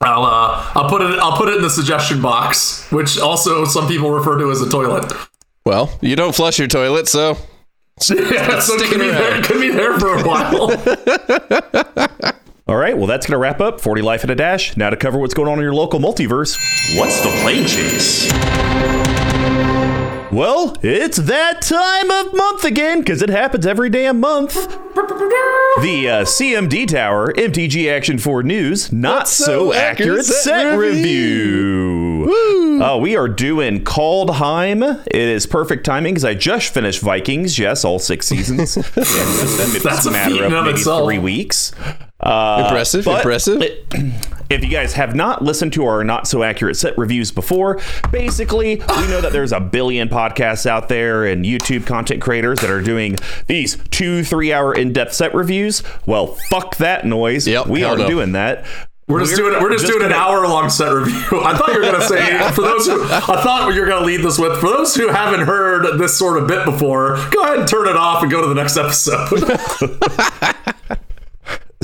I'll 0.00 0.24
uh, 0.24 0.72
I'll 0.76 0.88
put 0.88 1.02
it 1.02 1.18
I'll 1.18 1.36
put 1.36 1.50
it 1.50 1.56
in 1.56 1.62
the 1.62 1.68
suggestion 1.68 2.22
box, 2.22 2.90
which 2.90 3.18
also 3.18 3.66
some 3.66 3.86
people 3.86 4.10
refer 4.10 4.38
to 4.38 4.50
as 4.50 4.62
a 4.62 4.70
toilet. 4.70 5.12
Well, 5.66 5.98
you 6.00 6.16
don't 6.16 6.34
flush 6.34 6.58
your 6.58 6.68
toilet, 6.68 7.06
so 7.06 7.36
yeah, 8.10 8.60
so 8.60 8.74
it 8.74 8.78
stick 8.78 8.90
could 8.90 9.00
be, 9.00 9.08
there, 9.08 9.32
around. 9.32 9.44
could 9.44 9.60
be 9.60 9.70
there 9.70 9.98
for 9.98 10.16
a 10.16 10.22
while. 10.26 10.70
All 12.68 12.76
right, 12.76 12.96
well, 12.96 13.06
that's 13.06 13.26
going 13.26 13.32
to 13.32 13.38
wrap 13.38 13.60
up 13.60 13.80
40 13.80 14.00
Life 14.02 14.24
at 14.24 14.30
a 14.30 14.34
Dash. 14.34 14.76
Now 14.76 14.90
to 14.90 14.96
cover 14.96 15.18
what's 15.18 15.34
going 15.34 15.48
on 15.48 15.58
in 15.58 15.62
your 15.62 15.74
local 15.74 15.98
multiverse. 15.98 16.56
What's 16.96 17.20
the 17.20 17.30
plane 17.42 17.66
chase? 17.66 18.30
Well, 20.32 20.76
it's 20.80 21.16
that 21.16 21.60
time 21.60 22.08
of 22.08 22.32
month 22.32 22.62
again 22.64 23.00
because 23.00 23.20
it 23.20 23.30
happens 23.30 23.66
every 23.66 23.90
damn 23.90 24.20
month. 24.20 24.54
The 24.54 26.08
uh, 26.08 26.24
CMD 26.24 26.86
Tower, 26.86 27.32
MTG 27.32 27.90
Action 27.92 28.16
4 28.18 28.44
News, 28.44 28.92
not 28.92 29.26
so, 29.26 29.74
accurate, 29.74 30.24
set, 30.24 30.76
review. 30.76 32.78
Uh, 32.80 32.96
we 32.98 33.16
are 33.16 33.26
doing 33.28 33.82
Kaldheim. 33.82 35.02
It 35.08 35.16
is 35.16 35.46
perfect 35.46 35.84
timing 35.84 36.14
because 36.14 36.24
I 36.24 36.34
just 36.34 36.72
finished 36.72 37.00
Vikings. 37.00 37.58
Yes, 37.58 37.84
all 37.84 37.98
six 37.98 38.28
seasons. 38.28 38.76
Yeah, 38.76 38.82
That's 39.82 40.06
a 40.06 40.12
matter 40.12 40.44
of 40.44 40.52
maybe 40.52 40.70
itself. 40.70 41.06
three 41.08 41.18
weeks. 41.18 41.72
Uh, 42.20 42.62
Impressive, 42.66 43.04
impressive. 43.06 43.62
it- 43.62 43.84
if 44.50 44.64
you 44.64 44.68
guys 44.68 44.92
have 44.94 45.14
not 45.14 45.42
listened 45.42 45.72
to 45.74 45.84
our 45.86 46.02
not 46.02 46.26
so 46.26 46.42
accurate 46.42 46.76
set 46.76 46.98
reviews 46.98 47.30
before, 47.30 47.80
basically, 48.10 48.76
we 48.76 49.06
know 49.08 49.20
that 49.20 49.32
there's 49.32 49.52
a 49.52 49.60
billion 49.60 50.08
podcasts 50.08 50.66
out 50.66 50.88
there 50.88 51.24
and 51.24 51.44
YouTube 51.44 51.86
content 51.86 52.20
creators 52.20 52.60
that 52.60 52.70
are 52.70 52.82
doing 52.82 53.16
these 53.46 53.76
two, 53.90 54.24
three 54.24 54.52
hour 54.52 54.74
in 54.74 54.92
depth 54.92 55.14
set 55.14 55.32
reviews. 55.34 55.82
Well, 56.04 56.36
fuck 56.50 56.76
that 56.76 57.06
noise. 57.06 57.46
Yep, 57.46 57.68
we 57.68 57.84
aren't 57.84 58.00
no. 58.00 58.08
doing 58.08 58.32
that. 58.32 58.64
We're 59.06 59.20
just 59.20 59.34
doing 59.34 59.60
we're 59.60 59.72
just, 59.72 59.86
doing 59.86 60.02
an 60.04 60.10
gonna- 60.10 60.22
hour 60.22 60.46
long 60.46 60.70
set 60.70 60.92
review. 60.92 61.14
I 61.42 61.56
thought 61.56 61.72
you 61.72 61.80
were 61.80 61.90
gonna 61.90 62.02
say 62.02 62.52
for 62.52 62.62
those 62.62 62.86
who 62.86 63.02
I 63.04 63.20
thought 63.42 63.74
you 63.74 63.80
were 63.80 63.86
gonna 63.86 64.06
lead 64.06 64.20
this 64.22 64.38
with 64.38 64.60
for 64.60 64.68
those 64.68 64.94
who 64.94 65.08
haven't 65.08 65.46
heard 65.46 65.98
this 65.98 66.16
sort 66.16 66.40
of 66.40 66.46
bit 66.46 66.64
before, 66.64 67.16
go 67.32 67.42
ahead 67.42 67.58
and 67.58 67.68
turn 67.68 67.88
it 67.88 67.96
off 67.96 68.22
and 68.22 68.30
go 68.30 68.40
to 68.40 68.46
the 68.46 68.54
next 68.54 68.76
episode. 68.76 69.28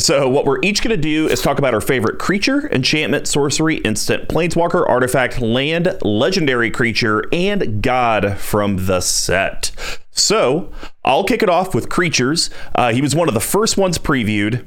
So, 0.07 0.29
what 0.29 0.45
we're 0.45 0.61
each 0.63 0.85
going 0.85 0.95
to 0.95 1.03
do 1.03 1.27
is 1.27 1.43
talk 1.43 1.59
about 1.59 1.75
our 1.75 1.81
favorite 1.81 2.21
creature, 2.21 2.69
enchantment, 2.73 3.27
sorcery, 3.27 3.79
instant, 3.79 4.29
planeswalker, 4.29 4.89
artifact, 4.89 5.41
land, 5.41 5.99
legendary 6.01 6.71
creature, 6.71 7.25
and 7.33 7.83
god 7.83 8.39
from 8.39 8.87
the 8.87 9.01
set. 9.01 9.73
So, 10.13 10.71
I'll 11.05 11.25
kick 11.25 11.43
it 11.43 11.49
off 11.49 11.75
with 11.75 11.89
creatures. 11.89 12.51
Uh, 12.77 12.93
he 12.93 13.03
was 13.03 13.17
one 13.17 13.27
of 13.27 13.35
the 13.35 13.41
first 13.41 13.77
ones 13.77 13.99
previewed. 13.99 14.65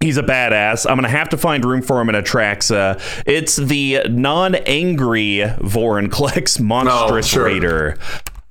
He's 0.00 0.16
a 0.16 0.22
badass. 0.24 0.84
I'm 0.84 0.96
going 0.96 1.04
to 1.04 1.16
have 1.16 1.28
to 1.28 1.36
find 1.36 1.64
room 1.64 1.80
for 1.80 2.00
him 2.00 2.08
in 2.08 2.16
Atraxa. 2.16 3.00
It's 3.26 3.54
the 3.54 4.00
non 4.08 4.56
angry 4.56 5.42
Vorinclex 5.60 6.58
Monstrous 6.60 7.28
sure. 7.28 7.44
Raider. 7.44 7.98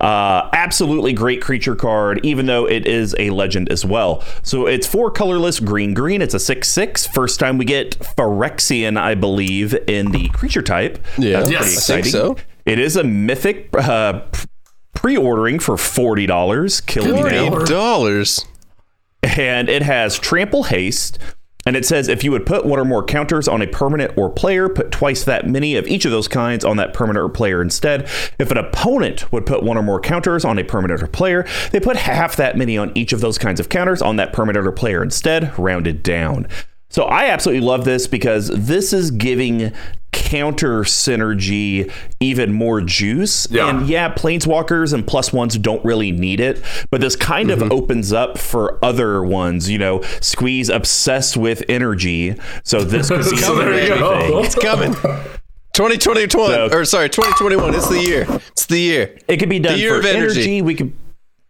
Uh, 0.00 0.48
absolutely 0.54 1.12
great 1.12 1.42
creature 1.42 1.76
card, 1.76 2.20
even 2.24 2.46
though 2.46 2.66
it 2.66 2.86
is 2.86 3.14
a 3.18 3.28
legend 3.30 3.70
as 3.70 3.84
well. 3.84 4.24
So 4.42 4.66
it's 4.66 4.86
four 4.86 5.10
colorless 5.10 5.60
green 5.60 5.92
green. 5.92 6.22
It's 6.22 6.32
a 6.34 6.40
6 6.40 6.68
6. 6.68 7.06
First 7.08 7.38
time 7.38 7.58
we 7.58 7.64
get 7.66 7.98
Phyrexian, 7.98 8.98
I 8.98 9.14
believe, 9.14 9.74
in 9.86 10.10
the 10.12 10.28
creature 10.30 10.62
type. 10.62 10.98
Yeah, 11.18 11.40
That's 11.40 11.50
Yes. 11.50 11.60
pretty 11.62 12.00
I 12.00 12.02
think 12.02 12.06
exciting. 12.06 12.36
so. 12.36 12.36
It 12.64 12.78
is 12.78 12.96
a 12.96 13.04
mythic 13.04 13.68
uh, 13.76 14.22
pre 14.94 15.16
ordering 15.16 15.58
for 15.58 15.76
$40. 15.76 16.86
Kill 16.86 17.04
me 17.04 17.22
now 17.22 17.50
Forty 17.50 17.72
dollars. 17.72 18.46
and 19.22 19.68
it 19.68 19.82
has 19.82 20.18
trample 20.18 20.64
haste 20.64 21.18
and 21.66 21.76
it 21.76 21.84
says 21.84 22.08
if 22.08 22.24
you 22.24 22.30
would 22.30 22.46
put 22.46 22.64
one 22.64 22.78
or 22.78 22.84
more 22.84 23.02
counters 23.02 23.48
on 23.48 23.62
a 23.62 23.66
permanent 23.66 24.16
or 24.16 24.30
player 24.30 24.68
put 24.68 24.90
twice 24.90 25.24
that 25.24 25.46
many 25.46 25.76
of 25.76 25.86
each 25.86 26.04
of 26.04 26.10
those 26.10 26.28
kinds 26.28 26.64
on 26.64 26.76
that 26.76 26.94
permanent 26.94 27.24
or 27.24 27.28
player 27.28 27.62
instead. 27.62 28.08
If 28.38 28.50
an 28.50 28.58
opponent 28.58 29.30
would 29.32 29.46
put 29.46 29.62
one 29.62 29.76
or 29.76 29.82
more 29.82 30.00
counters 30.00 30.44
on 30.44 30.58
a 30.58 30.64
permanent 30.64 31.02
or 31.02 31.06
player 31.06 31.46
they 31.72 31.80
put 31.80 31.96
half 31.96 32.36
that 32.36 32.56
many 32.56 32.76
on 32.78 32.92
each 32.94 33.12
of 33.12 33.20
those 33.20 33.38
kinds 33.38 33.60
of 33.60 33.68
counters 33.68 34.02
on 34.02 34.16
that 34.16 34.32
permanent 34.32 34.66
or 34.66 34.72
player 34.72 35.02
instead 35.02 35.56
rounded 35.58 36.02
down 36.02 36.46
so 36.90 37.04
I 37.04 37.26
absolutely 37.26 37.64
love 37.66 37.84
this 37.84 38.06
because 38.06 38.48
this 38.48 38.92
is 38.92 39.10
giving 39.10 39.72
counter 40.12 40.80
synergy 40.82 41.90
even 42.18 42.52
more 42.52 42.80
juice. 42.80 43.46
Yeah. 43.50 43.68
And 43.68 43.88
yeah, 43.88 44.12
planeswalkers 44.12 44.92
and 44.92 45.06
plus 45.06 45.32
ones 45.32 45.56
don't 45.56 45.84
really 45.84 46.10
need 46.10 46.40
it, 46.40 46.62
but 46.90 47.00
this 47.00 47.14
kind 47.16 47.50
of 47.50 47.60
mm-hmm. 47.60 47.72
opens 47.72 48.12
up 48.12 48.38
for 48.38 48.84
other 48.84 49.22
ones. 49.22 49.70
You 49.70 49.78
know, 49.78 50.02
squeeze 50.20 50.68
obsessed 50.68 51.36
with 51.36 51.62
energy. 51.68 52.34
So 52.64 52.82
this 52.82 53.08
could 53.08 53.24
be 53.30 53.36
So 53.36 53.54
a 53.54 53.58
there 53.58 53.72
you 53.72 53.78
energy 53.94 53.98
go. 54.00 54.20
thing. 54.20 54.44
It's 54.44 54.54
coming. 54.56 54.94
2021 55.72 56.28
So- 56.28 56.68
or 56.72 56.84
sorry, 56.84 57.08
2021. 57.08 57.74
It's 57.74 57.88
the 57.88 58.00
year. 58.02 58.26
It's 58.50 58.66
the 58.66 58.80
year. 58.80 59.16
It 59.28 59.36
could 59.36 59.48
be 59.48 59.60
done 59.60 59.74
The 59.74 59.78
year 59.78 59.94
for 59.94 60.00
of 60.00 60.06
energy. 60.06 60.40
energy. 60.40 60.62
We 60.62 60.74
could 60.74 60.92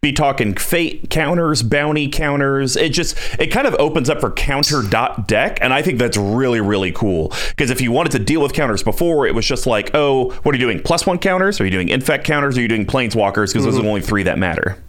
be 0.03 0.13
talking 0.15 0.55
fate 0.55 1.11
counters, 1.11 1.63
bounty 1.63 2.09
counters. 2.09 2.75
It 2.75 2.91
just 2.91 3.17
it 3.39 3.49
kind 3.49 3.67
of 3.67 3.75
opens 3.75 4.09
up 4.09 4.21
for 4.21 4.31
counter 4.31 4.81
dot 4.83 5.29
deck, 5.29 5.59
and 5.61 5.75
I 5.75 5.83
think 5.83 5.99
that's 5.99 6.17
really 6.17 6.61
really 6.61 6.91
cool. 6.93 7.33
Because 7.51 7.71
if 7.71 7.83
you 7.83 7.93
wanted 7.93 8.13
to 8.13 8.19
deal 8.19 8.41
with 8.41 8.55
counters 8.55 8.83
before, 8.83 9.27
it 9.27 9.35
was 9.35 9.45
just 9.47 9.67
like, 9.67 9.91
oh, 9.93 10.31
what 10.43 10.55
are 10.55 10.59
you 10.59 10.65
doing? 10.65 10.81
Plus 10.83 11.07
one 11.07 11.19
counters? 11.19 11.61
Are 11.61 11.65
you 11.65 11.71
doing 11.71 11.91
infect 11.91 12.25
counters? 12.25 12.57
Are 12.57 12.63
you 12.63 12.69
doing 12.69 12.87
planeswalkers? 12.87 13.53
Because 13.53 13.65
those 13.65 13.75
Mm-hmm. 13.75 13.81
are 13.81 13.83
the 13.83 13.89
only 13.89 14.01
three 14.01 14.23
that 14.23 14.39
matter. 14.39 14.83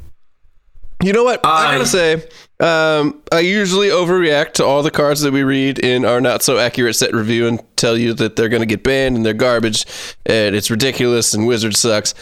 You 1.04 1.12
know 1.14 1.24
what? 1.26 1.42
I 1.46 1.68
I- 1.70 1.72
gotta 1.74 1.86
say, 1.88 2.14
um, 2.62 3.22
I 3.34 3.40
usually 3.42 3.90
overreact 3.90 4.54
to 4.54 4.66
all 4.66 4.82
the 4.84 4.92
cards 4.92 5.22
that 5.22 5.34
we 5.34 5.44
read 5.44 5.78
in 5.80 6.06
our 6.06 6.22
not 6.22 6.42
so 6.44 6.58
accurate 6.58 6.96
set 6.96 7.14
review 7.14 7.48
and 7.48 7.62
tell 7.76 7.98
you 7.98 8.14
that 8.14 8.36
they're 8.38 8.50
gonna 8.50 8.66
get 8.68 8.84
banned 8.84 9.18
and 9.18 9.26
they're 9.26 9.34
garbage 9.34 9.86
and 10.28 10.56
it's 10.56 10.70
ridiculous 10.72 11.34
and 11.34 11.48
Wizard 11.48 11.76
sucks. 11.76 12.14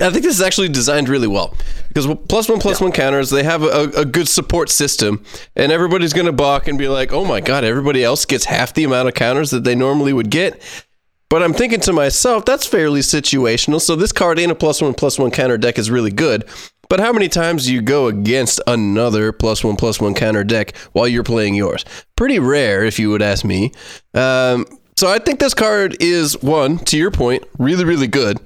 I 0.00 0.10
think 0.10 0.24
this 0.24 0.34
is 0.34 0.42
actually 0.42 0.68
designed 0.68 1.08
really 1.08 1.26
well 1.26 1.54
because 1.88 2.06
plus 2.28 2.48
one 2.48 2.60
plus 2.60 2.80
one 2.80 2.92
counters 2.92 3.30
they 3.30 3.42
have 3.42 3.62
a, 3.64 3.90
a 3.96 4.04
good 4.04 4.28
support 4.28 4.70
system 4.70 5.24
and 5.56 5.72
everybody's 5.72 6.12
gonna 6.12 6.32
balk 6.32 6.68
and 6.68 6.78
be 6.78 6.88
like, 6.88 7.12
oh 7.12 7.24
my 7.24 7.40
god, 7.40 7.64
everybody 7.64 8.04
else 8.04 8.24
gets 8.24 8.44
half 8.44 8.74
the 8.74 8.84
amount 8.84 9.08
of 9.08 9.14
counters 9.14 9.50
that 9.50 9.64
they 9.64 9.74
normally 9.74 10.12
would 10.12 10.30
get. 10.30 10.62
But 11.30 11.42
I'm 11.42 11.52
thinking 11.52 11.80
to 11.80 11.92
myself, 11.92 12.44
that's 12.44 12.66
fairly 12.66 13.00
situational. 13.00 13.80
So 13.80 13.96
this 13.96 14.12
card 14.12 14.38
in 14.38 14.50
a 14.50 14.54
plus 14.54 14.80
one 14.80 14.94
plus 14.94 15.18
one 15.18 15.30
counter 15.30 15.58
deck 15.58 15.78
is 15.78 15.90
really 15.90 16.12
good. 16.12 16.48
But 16.88 17.00
how 17.00 17.12
many 17.12 17.28
times 17.28 17.66
do 17.66 17.74
you 17.74 17.82
go 17.82 18.06
against 18.06 18.60
another 18.66 19.30
plus 19.32 19.62
one 19.62 19.76
plus 19.76 20.00
one 20.00 20.14
counter 20.14 20.42
deck 20.42 20.74
while 20.92 21.06
you're 21.06 21.22
playing 21.22 21.54
yours? 21.54 21.84
Pretty 22.16 22.38
rare, 22.38 22.82
if 22.84 22.98
you 22.98 23.10
would 23.10 23.20
ask 23.20 23.44
me. 23.44 23.72
Um, 24.14 24.64
so 24.96 25.08
I 25.08 25.18
think 25.18 25.38
this 25.38 25.52
card 25.52 25.96
is 26.00 26.42
one, 26.42 26.78
to 26.86 26.96
your 26.96 27.10
point, 27.10 27.44
really, 27.58 27.84
really 27.84 28.06
good. 28.06 28.38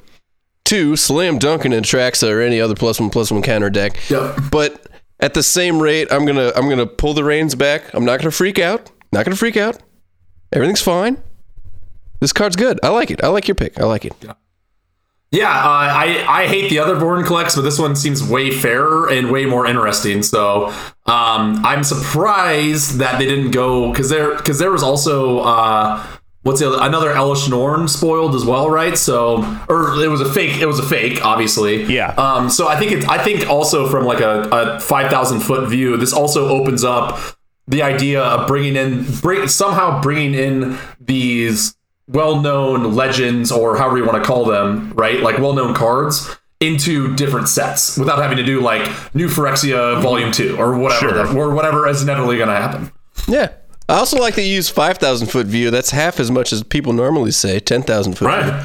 Two, 0.73 0.97
slam 0.97 1.37
dunking 1.37 1.75
in 1.75 1.83
Traxa 1.83 2.33
or 2.33 2.41
any 2.41 2.59
other 2.59 2.75
plus 2.75 2.99
one 2.99 3.11
plus 3.11 3.31
one 3.31 3.43
counter 3.43 3.69
deck. 3.69 4.09
Yep. 4.09 4.39
But 4.51 4.87
at 5.21 5.35
the 5.35 5.43
same 5.43 5.83
rate, 5.83 6.09
I'm 6.11 6.25
gonna 6.25 6.51
I'm 6.57 6.67
gonna 6.67 6.87
pull 6.87 7.13
the 7.13 7.23
reins 7.23 7.55
back. 7.55 7.93
I'm 7.93 8.07
not 8.07 8.21
gonna 8.21 8.31
freak 8.31 8.59
out. 8.59 8.91
Not 9.13 9.27
gonna 9.27 9.37
freak 9.37 9.59
out. 9.59 9.83
Everything's 10.51 10.81
fine. 10.81 11.23
This 12.21 12.33
card's 12.33 12.57
good. 12.57 12.81
I 12.83 12.89
like 12.89 13.11
it. 13.11 13.23
I 13.23 13.29
like 13.29 13.49
your 13.49 13.55
pick. 13.55 13.79
I 13.79 13.85
like 13.85 14.07
it. 14.07 14.15
Yeah, 15.31 15.51
uh, 15.51 15.69
I 15.69 16.25
I 16.27 16.47
hate 16.47 16.71
the 16.71 16.79
other 16.79 16.97
Vorinclex, 16.97 17.55
but 17.55 17.61
this 17.61 17.79
one 17.79 17.95
seems 17.95 18.27
way 18.27 18.51
fairer 18.51 19.11
and 19.11 19.31
way 19.31 19.45
more 19.45 19.67
interesting. 19.67 20.23
So 20.23 20.69
um, 21.05 21.63
I'm 21.67 21.85
surprised 21.85 22.97
that 22.97 23.19
they 23.19 23.27
didn't 23.27 23.51
go 23.51 23.93
because 23.93 24.09
there 24.09 24.39
because 24.39 24.59
there 24.59 24.71
was 24.71 24.83
also 24.83 25.41
uh, 25.41 26.03
what's 26.43 26.61
the 26.61 26.69
other, 26.69 26.79
another 26.81 27.13
Elesh 27.13 27.49
Norn 27.49 27.89
spoiled 27.89 28.35
as 28.35 28.45
well, 28.45 28.69
right? 28.71 28.97
So 28.99 29.39
or 29.69 29.95
it 30.03 30.09
was 30.09 30.21
a 30.21 30.33
fake. 30.33 30.61
It 30.61 30.67
was 30.67 30.79
a 30.79 30.83
fake, 30.83 31.25
obviously. 31.25 31.85
Yeah. 31.85 32.09
Um, 32.15 32.51
so 32.51 32.69
I 32.69 32.79
think 32.79 32.93
it's 32.93 33.07
I 33.07 33.19
think 33.23 33.49
also 33.49 33.89
from 33.89 34.05
like 34.05 34.21
a, 34.21 34.43
a 34.53 34.81
five 34.81 35.11
thousand 35.11 35.41
foot 35.41 35.69
view, 35.69 35.97
this 35.97 36.13
also 36.13 36.49
opens 36.49 36.85
up 36.85 37.19
the 37.69 37.83
idea 37.83 38.23
of 38.23 38.47
bringing 38.49 38.77
in 38.77 39.05
bring 39.21 39.47
somehow 39.49 40.01
bringing 40.03 40.35
in 40.35 40.79
these 41.01 41.77
well-known 42.09 42.95
legends 42.95 43.51
or 43.53 43.77
however 43.79 43.97
you 43.99 44.05
want 44.05 44.23
to 44.23 44.27
call 44.27 44.45
them 44.45 44.93
right 44.95 45.21
like 45.21 45.39
well-known 45.39 45.73
cards 45.75 46.29
into 46.61 47.15
different 47.15 47.49
sets 47.49 47.97
without 47.97 48.19
having 48.19 48.37
to 48.37 48.43
do 48.43 48.61
like 48.61 48.83
new 49.15 49.29
phyrexia 49.29 50.03
volume 50.03 50.33
2 50.33 50.57
or 50.59 50.77
whatever 50.77 51.25
Sure. 51.27 51.37
or 51.39 51.55
whatever 51.55 51.89
is 51.89 52.03
inevitably 52.03 52.37
going 52.37 52.49
to 52.49 52.57
happen 52.57 52.93
Yeah. 53.29 53.51
I 53.93 53.97
also 53.97 54.17
like 54.17 54.37
that 54.37 54.43
you 54.43 54.55
use 54.55 54.71
5,000 54.71 55.27
foot 55.27 55.47
view. 55.47 55.71
That's 55.71 55.91
half 55.91 56.19
as 56.19 56.31
much 56.31 56.51
as 56.51 56.63
people 56.63 56.95
normally 56.95 57.31
say 57.31 57.61
10,000 57.61 58.15
foot 58.15 58.25
view. 58.25 58.51
right 58.51 58.65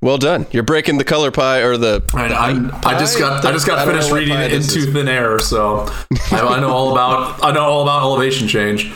Well 0.00 0.18
done. 0.18 0.48
You're 0.50 0.64
breaking 0.64 0.98
the 0.98 1.04
color 1.04 1.30
pie 1.30 1.60
or 1.60 1.76
the. 1.76 2.02
I, 2.12 2.24
I, 2.26 2.94
I 2.96 2.98
just 2.98 3.16
got 3.16 3.44
I 3.44 3.52
just 3.52 3.68
got 3.68 3.78
I 3.78 3.86
finished 3.86 4.10
reading 4.10 4.36
it 4.36 4.52
into 4.52 4.78
is. 4.80 4.92
thin 4.92 5.06
air, 5.06 5.38
so 5.38 5.86
I, 6.32 6.40
I 6.40 6.60
know 6.60 6.70
all 6.70 6.90
about 6.90 7.42
I 7.44 7.52
know 7.52 7.62
all 7.62 7.82
about 7.82 8.02
elevation 8.02 8.48
change. 8.48 8.92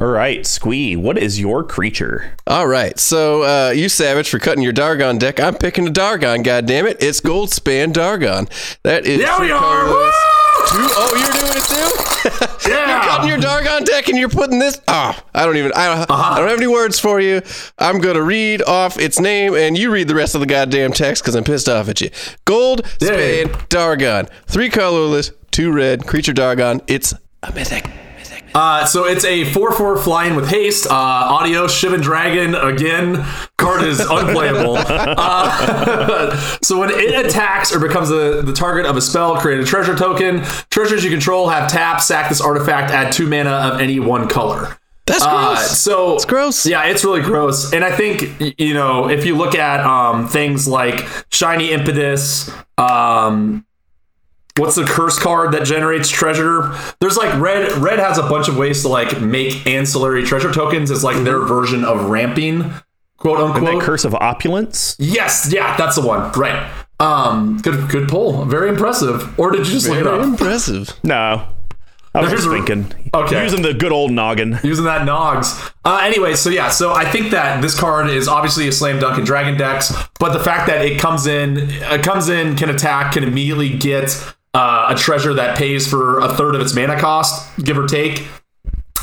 All 0.00 0.06
right, 0.06 0.46
Squee, 0.46 0.96
what 0.96 1.18
is 1.18 1.38
your 1.38 1.62
creature? 1.62 2.34
All 2.46 2.66
right. 2.66 2.98
So, 2.98 3.42
uh, 3.42 3.70
you 3.70 3.88
savage 3.88 4.30
for 4.30 4.40
cutting 4.40 4.62
your 4.64 4.72
Dargon 4.72 5.18
deck. 5.18 5.38
I'm 5.38 5.54
picking 5.54 5.86
a 5.86 5.92
Dargon, 5.92 6.42
goddammit. 6.42 6.96
It's 7.00 7.20
Goldspan 7.20 7.92
Dargon. 7.92 8.48
That 8.82 9.06
is. 9.06 9.20
Yeah, 9.20 9.38
we 9.38 9.46
three 9.46 9.52
are. 9.52 10.41
Colorless. 10.70 10.72
Woo! 10.72 10.88
Two- 10.88 10.94
Oh, 10.94 11.16
you're 11.16 11.32
doing 11.32 11.52
it 11.56 11.64
too? 11.68 12.68
Yeah. 12.70 12.86
You're 12.92 13.02
cutting 13.10 13.28
your 13.28 13.38
Dargon 13.38 13.84
deck 13.84 14.08
and 14.08 14.16
you're 14.16 14.28
putting 14.28 14.60
this. 14.60 14.80
Oh, 14.86 15.18
I 15.34 15.44
don't 15.44 15.56
even. 15.56 15.72
I 15.74 15.86
don't, 15.86 16.10
I 16.10 16.14
uh-huh. 16.14 16.38
don't 16.38 16.48
have 16.48 16.58
any 16.58 16.68
words 16.68 16.98
for 17.00 17.20
you. 17.20 17.42
I'm 17.78 17.98
gonna 18.00 18.22
read 18.22 18.62
off 18.62 18.98
its 18.98 19.18
name 19.18 19.54
and 19.54 19.76
you 19.76 19.90
read 19.90 20.06
the 20.06 20.14
rest 20.14 20.34
of 20.36 20.40
the 20.40 20.46
goddamn 20.46 20.92
text 20.92 21.22
because 21.24 21.34
I'm 21.34 21.42
pissed 21.42 21.68
off 21.68 21.88
at 21.88 22.00
you. 22.00 22.10
Gold. 22.44 22.86
Span 23.00 23.48
Dargon, 23.68 24.28
three 24.46 24.70
colorless, 24.70 25.32
two 25.50 25.72
red 25.72 26.06
creature 26.06 26.32
Dargon. 26.32 26.80
It's 26.86 27.12
a 27.42 27.52
mythic. 27.52 27.90
Mythic. 28.52 28.56
Uh, 28.56 28.84
so 28.86 29.04
it's 29.04 29.24
a 29.24 29.44
4 29.52 29.72
4 29.72 29.96
flying 29.98 30.34
with 30.36 30.48
haste. 30.48 30.86
Uh, 30.86 30.90
audio, 30.94 31.66
Shivan 31.66 32.02
Dragon. 32.02 32.54
Again, 32.54 33.24
card 33.58 33.82
is 33.82 34.00
unplayable. 34.10 34.76
Uh, 34.76 36.36
so 36.62 36.78
when 36.78 36.90
it 36.90 37.26
attacks 37.26 37.74
or 37.74 37.78
becomes 37.80 38.10
a, 38.10 38.42
the 38.42 38.52
target 38.52 38.86
of 38.86 38.96
a 38.96 39.00
spell, 39.00 39.36
create 39.36 39.60
a 39.60 39.64
treasure 39.64 39.96
token. 39.96 40.42
Treasures 40.70 41.02
you 41.04 41.10
control 41.10 41.48
have 41.48 41.70
tap, 41.70 42.00
sack 42.00 42.28
this 42.28 42.40
artifact, 42.40 42.90
add 42.92 43.12
two 43.12 43.26
mana 43.26 43.50
of 43.50 43.80
any 43.80 43.98
one 44.00 44.28
color. 44.28 44.76
That's 45.06 45.22
Uh, 45.24 45.54
gross. 45.54 45.78
so 45.78 46.14
it's 46.14 46.24
gross. 46.24 46.64
Yeah, 46.64 46.84
it's 46.84 47.04
really 47.04 47.22
gross. 47.22 47.72
And 47.72 47.84
I 47.84 47.90
think 47.90 48.54
you 48.58 48.72
know 48.72 49.08
if 49.10 49.24
you 49.26 49.36
look 49.36 49.54
at 49.56 49.80
um, 49.84 50.28
things 50.28 50.68
like 50.68 51.04
shiny 51.30 51.72
impetus, 51.72 52.48
um, 52.78 53.66
what's 54.58 54.74
the 54.76 54.84
curse 54.84 55.18
card 55.18 55.52
that 55.52 55.64
generates 55.64 56.08
treasure? 56.08 56.74
There's 57.00 57.16
like 57.16 57.38
red. 57.40 57.72
Red 57.78 57.98
has 57.98 58.18
a 58.18 58.22
bunch 58.22 58.48
of 58.48 58.56
ways 58.56 58.82
to 58.82 58.88
like 58.88 59.20
make 59.20 59.66
ancillary 59.66 60.24
treasure 60.24 60.52
tokens. 60.52 60.90
It's 60.90 61.02
like 61.04 61.22
their 61.24 61.40
version 61.40 61.84
of 61.84 62.10
ramping, 62.10 62.70
quote 63.16 63.38
That 63.38 63.62
unquote. 63.62 63.82
curse 63.82 64.04
of 64.04 64.14
opulence. 64.14 64.96
yes, 64.98 65.48
yeah, 65.52 65.76
that's 65.76 65.96
the 65.96 66.02
one. 66.06 66.30
Right. 66.32 66.70
Um, 67.00 67.58
good, 67.62 67.88
good 67.90 68.08
pull. 68.08 68.44
Very 68.44 68.68
impressive. 68.68 69.38
Or 69.38 69.50
did 69.50 69.66
you 69.66 69.72
just 69.72 69.88
look 69.88 69.98
it 69.98 70.04
Very 70.04 70.18
up? 70.20 70.24
impressive. 70.24 70.90
No. 71.02 71.48
I 72.14 72.20
was 72.20 72.30
just 72.30 72.46
a- 72.46 72.50
thinking. 72.50 72.92
Okay. 73.14 73.42
Using 73.42 73.62
the 73.62 73.72
good 73.72 73.90
old 73.90 74.12
noggin. 74.12 74.58
using 74.62 74.84
that 74.84 75.08
Nogs. 75.08 75.72
Uh, 75.84 76.00
anyway, 76.02 76.34
so 76.34 76.50
yeah, 76.50 76.68
so 76.68 76.92
I 76.92 77.06
think 77.10 77.30
that 77.30 77.62
this 77.62 77.76
card 77.78 78.08
is 78.10 78.28
obviously 78.28 78.68
a 78.68 78.72
slam 78.72 79.00
dunk 79.00 79.18
in 79.18 79.24
Dragon 79.24 79.56
decks, 79.56 79.92
but 80.20 80.34
the 80.34 80.38
fact 80.44 80.66
that 80.68 80.84
it 80.84 81.00
comes 81.00 81.26
in, 81.26 81.56
it 81.58 82.02
comes 82.02 82.28
in, 82.28 82.54
can 82.54 82.68
attack, 82.68 83.14
can 83.14 83.24
immediately 83.24 83.70
get 83.76 84.34
uh, 84.54 84.88
a 84.90 84.94
treasure 84.94 85.34
that 85.34 85.56
pays 85.56 85.88
for 85.88 86.20
a 86.20 86.34
third 86.34 86.54
of 86.54 86.60
its 86.60 86.74
mana 86.74 86.98
cost, 86.98 87.48
give 87.58 87.78
or 87.78 87.86
take, 87.86 88.26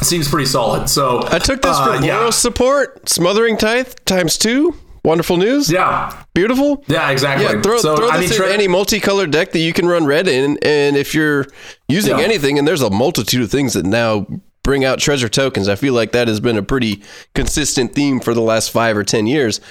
seems 0.01 0.27
pretty 0.29 0.45
solid. 0.45 0.89
So 0.89 1.23
I 1.27 1.39
took 1.39 1.61
this 1.61 1.75
uh, 1.77 1.97
for 1.99 2.05
yeah. 2.05 2.17
Boros 2.19 2.33
support. 2.33 3.09
Smothering 3.09 3.57
Tithe 3.57 3.93
times 4.05 4.37
two. 4.37 4.75
Wonderful 5.05 5.37
news. 5.37 5.71
Yeah, 5.71 6.13
Beautiful. 6.33 6.83
yeah, 6.87 7.09
exactly. 7.09 7.45
Yeah, 7.45 7.61
throw, 7.61 7.77
so 7.77 7.95
throw 7.95 8.09
I 8.09 8.17
this 8.19 8.31
mean, 8.31 8.41
in 8.41 8.45
tre- 8.47 8.53
any 8.53 8.67
multicolored 8.67 9.31
deck 9.31 9.53
that 9.53 9.59
you 9.59 9.71
can 9.71 9.87
run 9.87 10.05
red 10.05 10.27
in, 10.27 10.59
and 10.61 10.97
if 10.97 11.15
you're 11.15 11.47
using 11.87 12.17
Yeah. 12.17 12.23
anything, 12.25 12.59
and 12.59 12.67
there's 12.67 12.81
a 12.81 12.89
multitude 12.89 13.41
of 13.41 13.49
things 13.49 13.73
that 13.73 13.85
now 13.85 14.27
bring 14.61 14.83
out 14.83 14.99
treasure 14.99 15.29
tokens, 15.29 15.69
I 15.69 15.75
feel 15.75 15.93
like 15.93 16.11
that 16.11 16.27
has 16.27 16.41
been 16.41 16.57
a 16.57 16.61
pretty 16.61 17.01
consistent 17.33 17.95
theme 17.95 18.19
for 18.19 18.33
the 18.33 18.41
last 18.41 18.71
five 18.71 18.97
or 18.97 19.05
ten 19.05 19.25
years. 19.25 19.61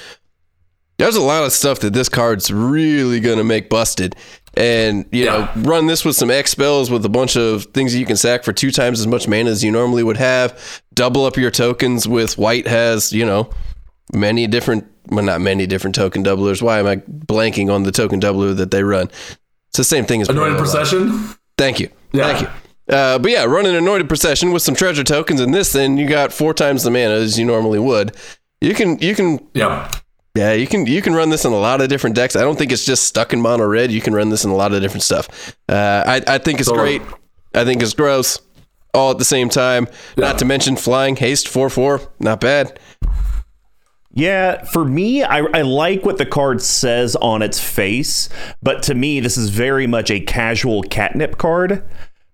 There's 0.99 1.17
a 1.17 1.23
lot 1.23 1.45
of 1.45 1.52
stuff 1.52 1.81
that 1.81 1.93
this 1.93 2.09
card's 2.09 2.52
really 2.52 3.21
gonna 3.21 3.45
make 3.45 3.69
busted, 3.71 4.17
and 4.57 5.05
you 5.12 5.25
Yeah. 5.26 5.50
know, 5.55 5.62
run 5.62 5.87
this 5.87 6.05
with 6.05 6.17
some 6.17 6.31
X 6.31 6.50
spells 6.50 6.90
with 6.90 7.05
a 7.05 7.09
bunch 7.09 7.37
of 7.37 7.67
things 7.73 7.93
that 7.93 7.99
you 8.00 8.07
can 8.07 8.17
sack 8.17 8.43
for 8.45 8.52
two 8.52 8.71
times 8.73 8.99
as 8.99 9.07
much 9.07 9.28
mana 9.28 9.50
as 9.50 9.62
you 9.62 9.71
normally 9.71 10.02
would 10.02 10.17
have. 10.17 10.59
Double 10.95 11.25
up 11.25 11.37
your 11.37 11.52
tokens 11.52 12.09
with 12.09 12.37
white 12.37 12.67
has 12.67 13.12
you 13.12 13.25
know 13.25 13.49
many 14.12 14.47
different 14.49 14.87
well 15.11 15.25
not 15.25 15.40
many 15.40 15.67
different 15.67 15.95
token 15.95 16.25
doublers 16.25 16.61
why 16.61 16.78
am 16.78 16.87
i 16.87 16.97
blanking 16.97 17.71
on 17.73 17.83
the 17.85 17.93
token 17.93 18.21
doubler 18.21 18.55
that 18.57 18.71
they 18.71 18.83
run 18.83 19.05
it's 19.69 19.76
the 19.76 19.85
same 19.85 20.05
thing 20.07 20.21
as 20.23 20.28
Anointed 20.28 20.57
Procession. 20.59 21.28
thank 21.59 21.78
you 21.78 21.88
Yeah. 22.12 22.25
thank 22.25 22.40
you 22.43 22.95
uh, 22.95 23.19
but 23.19 23.31
yeah 23.31 23.45
run 23.45 23.64
an 23.67 23.75
anointed 23.75 24.09
procession 24.09 24.50
with 24.52 24.62
some 24.62 24.75
treasure 24.75 25.05
tokens 25.05 25.40
and 25.40 25.55
this 25.55 25.73
then 25.73 25.97
you 25.99 26.07
got 26.09 26.33
four 26.33 26.52
times 26.55 26.83
the 26.85 26.90
mana 26.90 27.14
as 27.14 27.38
you 27.38 27.45
normally 27.45 27.78
would 27.78 28.14
you 28.62 28.75
can 28.75 28.99
you 28.99 29.14
can 29.14 29.40
Yeah. 29.55 29.88
Yeah 30.38 30.52
you 30.52 30.66
can 30.66 30.87
you 30.87 31.02
can 31.02 31.14
run 31.14 31.30
this 31.30 31.45
in 31.45 31.52
a 31.52 31.59
lot 31.59 31.80
of 31.80 31.88
different 31.88 32.16
decks. 32.16 32.37
I 32.37 32.40
don't 32.40 32.57
think 32.57 32.73
it's 32.73 32.85
just 32.85 33.04
stuck 33.04 33.33
in 33.33 33.40
mono 33.40 33.66
red. 33.66 33.90
You 33.90 34.00
can 34.00 34.14
run 34.14 34.28
this 34.28 34.45
in 34.45 34.50
a 34.50 34.57
lot 34.57 34.73
of 34.73 34.80
different 34.80 35.02
stuff. 35.02 35.57
Uh, 35.68 36.04
I, 36.07 36.23
I 36.26 36.38
think 36.38 36.61
it's 36.61 36.68
Totally. 36.68 36.99
great. 37.00 37.14
I 37.54 37.64
think 37.64 37.83
it's 37.83 37.95
gross 37.95 38.40
all 38.95 39.11
at 39.11 39.18
the 39.18 39.25
same 39.25 39.49
time. 39.49 39.88
Not 40.16 40.38
to 40.38 40.45
mention 40.45 40.76
flying 40.76 41.16
haste 41.16 41.47
4-4 41.47 42.09
not 42.21 42.40
bad. 42.40 42.78
Yeah, 44.12 44.64
for 44.64 44.85
me, 44.85 45.23
I, 45.23 45.38
I 45.40 45.62
like 45.62 46.04
what 46.04 46.18
the 46.18 46.26
card 46.26 46.61
says 46.61 47.14
on 47.16 47.40
its 47.42 47.61
face, 47.61 48.28
but 48.62 48.83
to 48.85 48.95
me, 48.95 49.21
this 49.21 49.37
is 49.37 49.50
very 49.50 49.87
much 49.87 50.11
a 50.11 50.18
casual 50.18 50.83
catnip 50.83 51.38
card 51.38 51.85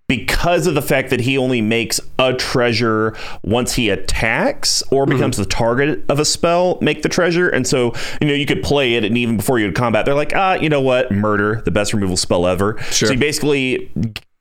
because 0.07 0.67
of 0.67 0.75
the 0.75 0.81
fact 0.81 1.09
that 1.09 1.21
he 1.21 1.37
only 1.37 1.61
makes 1.61 1.99
a 2.19 2.33
treasure 2.33 3.15
once 3.43 3.73
he 3.73 3.89
attacks 3.89 4.83
or 4.91 5.05
becomes 5.05 5.37
the 5.37 5.45
target 5.45 6.03
of 6.09 6.19
a 6.19 6.25
spell, 6.25 6.77
make 6.81 7.01
the 7.01 7.09
treasure. 7.09 7.49
And 7.49 7.65
so, 7.65 7.93
you 8.21 8.27
know, 8.27 8.33
you 8.33 8.45
could 8.45 8.61
play 8.61 8.93
it, 8.93 9.03
and 9.03 9.17
even 9.17 9.37
before 9.37 9.57
you 9.57 9.65
would 9.65 9.75
combat, 9.75 10.05
they're 10.05 10.13
like, 10.13 10.33
ah, 10.35 10.53
you 10.53 10.69
know 10.69 10.81
what? 10.81 11.11
Murder, 11.11 11.61
the 11.65 11.71
best 11.71 11.93
removal 11.93 12.17
spell 12.17 12.45
ever. 12.45 12.77
Sure. 12.91 13.07
So 13.07 13.13
you 13.13 13.19
basically 13.19 13.91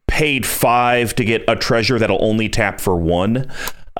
paid 0.07 0.45
five 0.45 1.15
to 1.17 1.25
get 1.25 1.43
a 1.49 1.57
treasure 1.57 1.99
that'll 1.99 2.23
only 2.23 2.49
tap 2.49 2.81
for 2.81 2.97
one. 2.97 3.51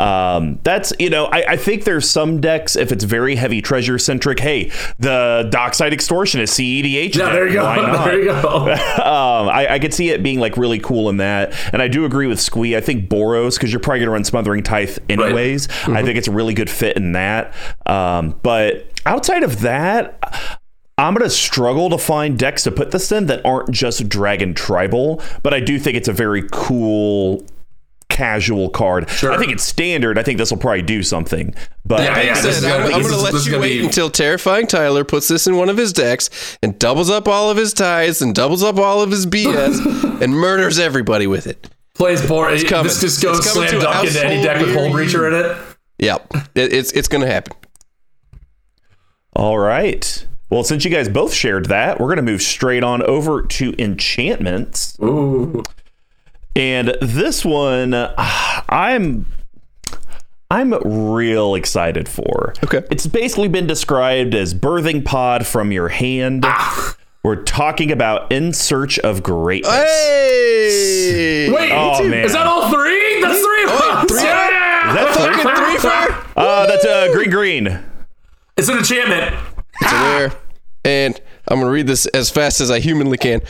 Um, 0.05 0.59
that's 0.63 0.93
you 0.99 1.09
know, 1.09 1.27
I, 1.27 1.53
I 1.53 1.57
think 1.57 1.85
there's 1.85 2.09
some 2.09 2.41
decks 2.41 2.77
if 2.77 2.93
it's 2.93 3.05
very 3.05 3.37
heavy 3.37 3.63
treasure 3.63 3.99
centric. 3.99 4.39
Hey, 4.39 4.71
the 4.99 5.49
Dockside 5.51 5.93
Extortion 5.93 6.41
is 6.41 6.51
CEDH. 6.51 7.17
Yeah, 7.17 7.31
there 7.31 7.47
you 7.47 7.55
go. 7.55 7.65
There 8.05 8.19
you 8.19 8.27
go. 8.27 8.73
um, 8.73 9.49
I, 9.49 9.67
I 9.71 9.79
could 9.79 9.95
see 9.95 10.11
it 10.11 10.23
being 10.23 10.41
like 10.41 10.57
really 10.57 10.79
cool 10.79 11.09
in 11.09 11.19
that, 11.19 11.55
and 11.73 11.81
I 11.81 11.89
do 11.89 12.05
agree 12.05 12.27
with 12.27 12.41
Squee. 12.41 12.77
I 12.77 12.81
think 12.81 13.09
Boros 13.09 13.55
because 13.55 13.73
you're 13.73 13.81
probably 13.81 14.01
gonna 14.01 14.11
run 14.11 14.25
Smothering 14.25 14.63
Tithe 14.63 14.99
anyways. 15.09 15.69
I 15.87 16.03
think 16.03 16.19
it's 16.19 16.29
a 16.29 16.33
really 16.33 16.55
good 16.55 16.69
fit 16.69 16.97
in 16.97 17.13
that. 17.13 17.55
Um, 17.87 18.39
but 18.43 18.91
outside 19.07 19.43
of 19.43 19.61
that. 19.61 20.61
I'm 20.97 21.13
going 21.13 21.29
to 21.29 21.35
struggle 21.35 21.91
to 21.91 21.99
find 21.99 22.39
decks 22.39 22.63
to 22.63 22.71
put 22.71 22.93
this 22.93 23.11
in 23.11 23.27
that 23.27 23.45
aren't 23.45 23.73
just 23.73 24.09
Dragon 24.09 24.55
Tribal, 24.55 25.21
but 25.43 25.53
I 25.53 25.59
do 25.59 25.77
think 25.77 25.97
it's 25.97 26.07
a 26.07 26.13
very 26.13 26.45
cool 26.53 27.45
casual 28.09 28.71
card. 28.71 29.09
Sure. 29.11 29.33
I 29.33 29.39
think 29.39 29.53
it's 29.53 29.65
standard. 29.65 30.19
I 30.19 30.23
think 30.23 30.39
this 30.39 30.51
will 30.51 30.59
probably 30.59 30.83
do 30.83 31.03
something. 31.03 31.55
But 31.85 32.01
Yeah, 32.01 32.21
yeah, 32.23 32.35
Said, 32.35 32.45
this 32.45 32.59
is 32.59 32.65
I'm, 32.65 32.83
gonna 32.83 32.95
I'm 32.95 33.03
gonna 33.03 33.17
let 33.17 33.47
you 33.47 33.59
wait 33.59 33.79
be- 33.81 33.85
until 33.85 34.11
terrifying 34.11 34.67
Tyler 34.67 35.05
puts 35.05 35.29
this 35.29 35.47
in 35.47 35.57
one 35.57 35.69
of 35.69 35.77
his 35.77 35.93
decks 35.93 36.57
and 36.63 36.79
doubles 36.79 37.11
up 37.11 37.27
all 37.29 37.51
of 37.51 37.57
his 37.57 37.73
ties 37.73 38.23
and 38.23 38.35
doubles 38.35 38.63
up 38.63 38.79
all 38.79 39.03
of 39.03 39.11
his 39.11 39.27
BS 39.27 40.21
and 40.23 40.33
murders 40.35 40.79
everybody 40.79 41.27
with 41.27 41.47
it. 41.47 41.69
Plays 41.95 42.25
board. 42.27 42.65
coming. 42.67 42.85
This 42.85 43.01
just 43.01 43.23
goes 43.23 43.39
It's 43.39 43.53
coming 43.53 43.69
slam 43.69 43.81
to 43.83 43.89
a 43.89 43.93
dunk 43.93 44.07
into 44.09 44.25
any 44.27 44.43
deck 44.43 44.61
with 44.61 44.75
near 44.75 44.79
Hullbreacher 44.91 45.29
in 45.29 45.35
it. 45.51 45.77
Yep, 45.99 46.35
it, 46.55 46.73
it's 46.73 46.93
it's 46.93 47.09
gonna 47.09 47.27
happen. 47.27 47.57
All 49.35 49.59
right. 49.59 50.27
Well, 50.51 50.63
since 50.63 50.85
you 50.85 50.91
guys 50.91 51.09
both 51.09 51.33
shared 51.35 51.67
that, 51.67 51.99
we're 51.99 52.07
going 52.07 52.19
to 52.19 52.23
move 52.23 52.43
straight 52.43 52.85
on 52.85 53.03
over 53.03 53.43
to 53.43 53.75
enchantments. 53.83 54.97
Ooh. 55.03 55.65
And 56.57 56.97
this 57.03 57.45
one, 57.45 57.95
ah, 57.95 58.65
I'm 58.69 59.27
I'm 60.51 60.73
real 60.85 61.55
excited 61.57 62.09
for. 62.09 62.55
Okay. 62.63 62.83
It's 62.91 63.07
basically 63.07 63.49
been 63.49 63.67
described 63.67 64.35
as 64.35 64.55
birthing 64.55 65.05
pod 65.05 65.47
from 65.47 65.73
your 65.73 65.89
hand. 65.89 66.47
We're 67.25 67.43
talking 67.43 67.91
about 67.91 68.31
in 68.31 68.53
search 68.53 68.99
of 69.01 69.23
greatness. 69.23 69.73
Hey, 69.75 71.51
Wait, 71.51 71.73
Oh, 71.73 72.03
man. 72.07 72.25
is 72.25 72.35
that 72.35 72.47
all 72.47 72.71
three? 72.71 73.21
That's 73.23 73.43
three 73.43 73.65
of 73.65 73.71
us. 73.71 74.11
three? 74.11 74.23
Yeah. 74.23 74.93
That's 74.95 75.17
fucking 75.17 75.57
three 75.57 75.79
fire. 75.91 76.25
Uh, 76.37 76.67
that's 76.67 76.85
uh, 76.85 77.09
green 77.13 77.31
green. 77.31 77.81
It's 78.57 78.69
an 78.69 78.79
enchantment. 78.79 79.35
It's 79.81 79.93
a 79.93 79.97
rare, 79.97 80.33
and 80.85 81.21
I'm 81.49 81.59
gonna 81.61 81.73
read 81.73 81.87
this 81.89 82.07
as 82.07 82.31
fast 82.31 82.61
as 82.61 82.71
I 82.71 82.79
humanly 82.79 83.17
can. 83.19 83.41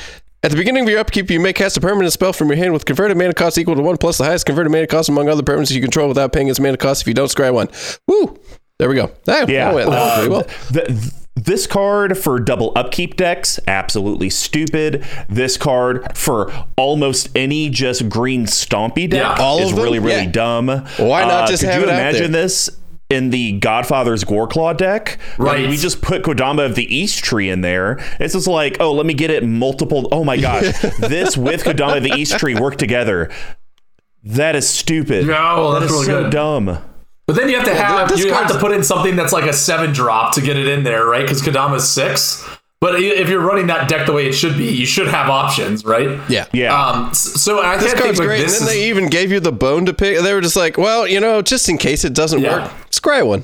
At 0.44 0.50
the 0.50 0.58
beginning 0.58 0.82
of 0.82 0.90
your 0.90 0.98
upkeep, 0.98 1.30
you 1.30 1.40
may 1.40 1.54
cast 1.54 1.78
a 1.78 1.80
permanent 1.80 2.12
spell 2.12 2.34
from 2.34 2.48
your 2.48 2.58
hand 2.58 2.74
with 2.74 2.84
converted 2.84 3.16
mana 3.16 3.32
cost 3.32 3.56
equal 3.56 3.74
to 3.76 3.80
one 3.80 3.96
plus 3.96 4.18
the 4.18 4.24
highest 4.24 4.44
converted 4.44 4.70
mana 4.70 4.86
cost 4.86 5.08
among 5.08 5.26
other 5.30 5.42
permanents 5.42 5.70
you 5.70 5.80
control 5.80 6.06
without 6.06 6.34
paying 6.34 6.48
its 6.48 6.60
mana 6.60 6.76
cost 6.76 7.00
if 7.00 7.08
you 7.08 7.14
don't 7.14 7.28
scry 7.30 7.50
one. 7.50 7.68
Woo! 8.06 8.38
There 8.78 8.90
we 8.90 8.94
go. 8.94 9.10
That, 9.24 9.48
Yeah. 9.48 9.68
that 9.72 9.74
went, 9.74 9.90
that 9.90 10.28
went 10.28 10.46
pretty 10.46 10.78
well. 10.78 10.86
Th- 10.86 11.12
this 11.36 11.66
card 11.66 12.18
for 12.18 12.38
double 12.38 12.72
upkeep 12.76 13.16
decks, 13.16 13.58
absolutely 13.66 14.28
stupid. 14.28 15.02
This 15.30 15.56
card 15.56 16.14
for 16.16 16.52
almost 16.76 17.30
any 17.34 17.70
just 17.70 18.10
green 18.10 18.44
stompy 18.44 19.08
deck 19.08 19.38
Yeah. 19.38 19.56
Is 19.56 19.72
really, 19.72 19.98
really 19.98 20.24
Yeah. 20.24 20.30
dumb. 20.30 20.68
Why 20.98 21.22
not 21.24 21.44
Uh, 21.44 21.46
just 21.46 21.62
could 21.62 21.72
have 21.72 21.80
you 21.82 21.88
imagine 21.88 22.32
this 22.32 22.68
in 23.10 23.30
the 23.30 23.58
Godfather's 23.58 24.24
Goreclaw 24.24 24.76
deck? 24.76 25.18
Right. 25.38 25.60
And 25.60 25.70
we 25.70 25.76
just 25.76 26.02
put 26.02 26.22
Kodama 26.22 26.66
of 26.66 26.74
the 26.74 26.94
East 26.94 27.22
Tree 27.22 27.50
in 27.50 27.60
there. 27.60 27.98
It's 28.20 28.34
just 28.34 28.46
like, 28.46 28.78
oh, 28.80 28.92
let 28.92 29.06
me 29.06 29.14
get 29.14 29.30
it 29.30 29.44
multiple. 29.44 30.08
Oh 30.12 30.24
my 30.24 30.36
gosh, 30.36 30.78
this 30.98 31.36
with 31.36 31.64
Kodama 31.64 31.98
of 31.98 32.02
the 32.02 32.14
East 32.14 32.38
Tree 32.38 32.54
work 32.54 32.76
together. 32.76 33.30
That 34.24 34.56
is 34.56 34.68
stupid. 34.68 35.26
No, 35.26 35.72
that 35.72 35.80
that's 35.80 35.92
really 35.92 36.06
so 36.06 36.22
good. 36.24 36.32
dumb. 36.32 36.78
But 37.26 37.36
then 37.36 37.48
you 37.48 37.56
have 37.56 37.64
to 37.64 37.74
have 37.74 38.08
this 38.08 38.22
you 38.22 38.32
have 38.32 38.50
to 38.52 38.58
put 38.58 38.72
in 38.72 38.82
something 38.82 39.16
that's 39.16 39.32
like 39.32 39.44
a 39.44 39.52
seven 39.52 39.92
drop 39.92 40.34
to 40.34 40.40
get 40.40 40.56
it 40.56 40.66
in 40.66 40.82
there, 40.84 41.06
right? 41.06 41.22
Because 41.22 41.42
Kodama's 41.42 41.88
six. 41.88 42.46
But 42.84 43.00
if 43.00 43.30
you're 43.30 43.40
running 43.40 43.68
that 43.68 43.88
deck 43.88 44.04
the 44.04 44.12
way 44.12 44.26
it 44.26 44.32
should 44.34 44.58
be, 44.58 44.66
you 44.66 44.84
should 44.84 45.08
have 45.08 45.30
options, 45.30 45.86
right? 45.86 46.20
Yeah. 46.28 46.44
Yeah. 46.52 46.78
Um. 46.78 47.14
So 47.14 47.62
I 47.62 47.78
This 47.78 47.86
can't 47.86 47.96
think 47.96 48.04
card's 48.04 48.18
like 48.18 48.26
great. 48.28 48.40
And 48.42 48.50
then 48.50 48.60
is, 48.60 48.66
they 48.66 48.88
even 48.90 49.06
gave 49.08 49.32
you 49.32 49.40
the 49.40 49.52
bone 49.52 49.86
to 49.86 49.94
pick. 49.94 50.20
They 50.20 50.34
were 50.34 50.42
just 50.42 50.54
like, 50.54 50.76
well, 50.76 51.08
you 51.08 51.18
know, 51.18 51.40
just 51.40 51.66
in 51.70 51.78
case 51.78 52.04
it 52.04 52.12
doesn't 52.12 52.40
Yeah. 52.42 52.64
work, 52.64 52.72
scry 52.90 53.26
one. 53.26 53.42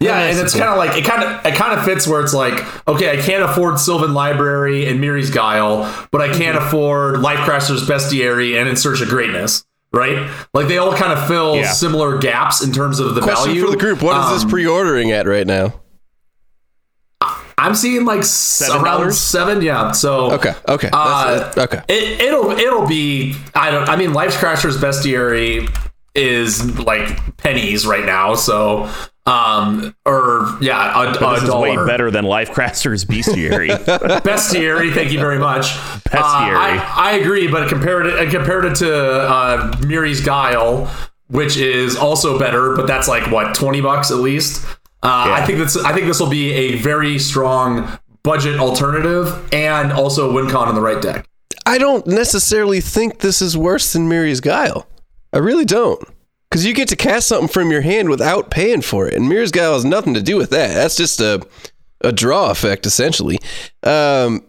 Yeah, 0.00 0.18
and 0.20 0.38
it's 0.38 0.52
kind 0.54 0.64
of 0.70 0.78
like 0.78 0.96
it 0.96 1.04
kind 1.04 1.22
of 1.22 1.44
it 1.44 1.54
kind 1.54 1.78
of 1.78 1.84
fits 1.84 2.06
where 2.08 2.22
it's 2.22 2.32
like, 2.32 2.54
okay, 2.88 3.18
I 3.18 3.20
can't 3.22 3.42
afford 3.42 3.78
Sylvan 3.78 4.14
Library 4.14 4.86
and 4.86 4.98
Mirri's 4.98 5.28
Guile, 5.28 5.84
but 6.10 6.22
I 6.22 6.32
can't 6.34 6.56
afford 6.56 7.16
Lifecrafter's 7.16 7.86
Bestiary 7.86 8.58
and 8.58 8.66
In 8.66 8.76
Search 8.76 9.02
of 9.02 9.08
Greatness, 9.08 9.66
right? 9.92 10.30
Like 10.54 10.68
they 10.68 10.78
all 10.78 10.94
kind 10.94 11.12
of 11.12 11.26
fill 11.28 11.56
Yeah. 11.56 11.70
similar 11.72 12.16
gaps 12.16 12.62
in 12.64 12.72
terms 12.72 12.98
of 12.98 13.14
the 13.14 13.20
Question 13.20 13.46
value 13.48 13.64
for 13.66 13.70
the 13.72 13.76
group: 13.76 14.00
What 14.02 14.16
is 14.26 14.32
this 14.36 14.44
Um, 14.44 14.48
pre-ordering 14.50 15.12
at 15.12 15.26
right 15.26 15.46
now? 15.46 15.74
I'm 17.58 17.74
seeing 17.74 18.04
like 18.04 18.20
s- 18.20 18.62
$7? 18.68 18.82
around 18.82 19.12
seven, 19.12 19.62
yeah. 19.62 19.92
So 19.92 20.32
Okay, 20.32 20.54
okay, 20.68 20.90
Uh, 20.92 21.52
it. 21.56 21.58
okay. 21.60 21.82
It, 21.88 22.20
it'll 22.20 22.50
it'll 22.50 22.86
be 22.86 23.36
I 23.54 23.70
don't 23.70 23.88
I 23.88 23.96
mean 23.96 24.10
Lifecrafter's 24.10 24.76
Bestiary 24.78 25.68
is 26.14 26.78
like 26.78 27.36
pennies 27.38 27.86
right 27.86 28.04
now, 28.04 28.34
so 28.34 28.88
um 29.26 29.94
or 30.04 30.46
yeah 30.60 31.02
a, 31.10 31.18
But 31.18 31.22
a 31.22 31.40
this 31.40 31.48
is 31.48 31.54
way 31.54 31.76
better 31.86 32.10
than 32.10 32.24
Lifecrafters 32.24 33.06
Bestiary. 33.06 33.68
Bestiary, 34.22 34.92
thank 34.92 35.12
you 35.12 35.18
very 35.18 35.38
much. 35.38 35.64
Bestiary. 36.10 36.54
Uh, 36.54 36.58
I, 36.58 36.92
I 36.96 37.12
agree, 37.12 37.46
but 37.48 37.68
compared 37.68 38.06
it, 38.06 38.30
compared 38.30 38.64
it 38.66 38.74
to 38.76 38.94
uh, 38.94 39.72
Mirri's 39.78 40.20
Guile, 40.20 40.90
which 41.28 41.56
is 41.56 41.96
also 41.96 42.38
better, 42.38 42.76
but 42.76 42.86
that's 42.86 43.08
like 43.08 43.30
what 43.30 43.54
twenty 43.54 43.80
bucks 43.80 44.10
at 44.10 44.18
least. 44.18 44.64
Uh, 45.04 45.24
Yeah. 45.28 45.34
I 45.34 45.46
think 45.46 45.58
that's 45.58 45.76
I 45.76 45.92
think 45.92 46.06
this 46.06 46.18
will 46.18 46.28
be 46.30 46.52
a 46.52 46.76
very 46.78 47.18
strong 47.18 47.98
budget 48.22 48.58
alternative 48.58 49.48
and 49.52 49.92
also 49.92 50.30
a 50.30 50.32
win 50.32 50.48
con 50.48 50.68
in 50.68 50.74
the 50.74 50.80
right 50.80 51.00
deck. 51.00 51.26
I 51.66 51.78
don't 51.78 52.06
necessarily 52.06 52.80
think 52.80 53.20
this 53.20 53.40
is 53.40 53.56
worse 53.56 53.92
than 53.92 54.08
Mirri's 54.08 54.40
Guile. 54.40 54.86
I 55.32 55.38
really 55.38 55.64
don't. 55.64 56.02
Because 56.50 56.64
you 56.64 56.72
get 56.74 56.88
to 56.88 56.96
cast 56.96 57.26
something 57.28 57.48
from 57.48 57.70
your 57.70 57.80
hand 57.80 58.08
without 58.08 58.50
paying 58.50 58.80
for 58.82 59.06
it. 59.08 59.14
And 59.14 59.28
Mirri's 59.28 59.50
Guile 59.50 59.72
has 59.74 59.84
nothing 59.84 60.14
to 60.14 60.22
do 60.22 60.36
with 60.36 60.50
that. 60.50 60.72
That's 60.74 60.94
just 60.96 61.20
a, 61.20 61.44
a 62.02 62.12
draw 62.12 62.50
effect, 62.50 62.86
essentially. 62.86 63.38
Um, 63.82 64.44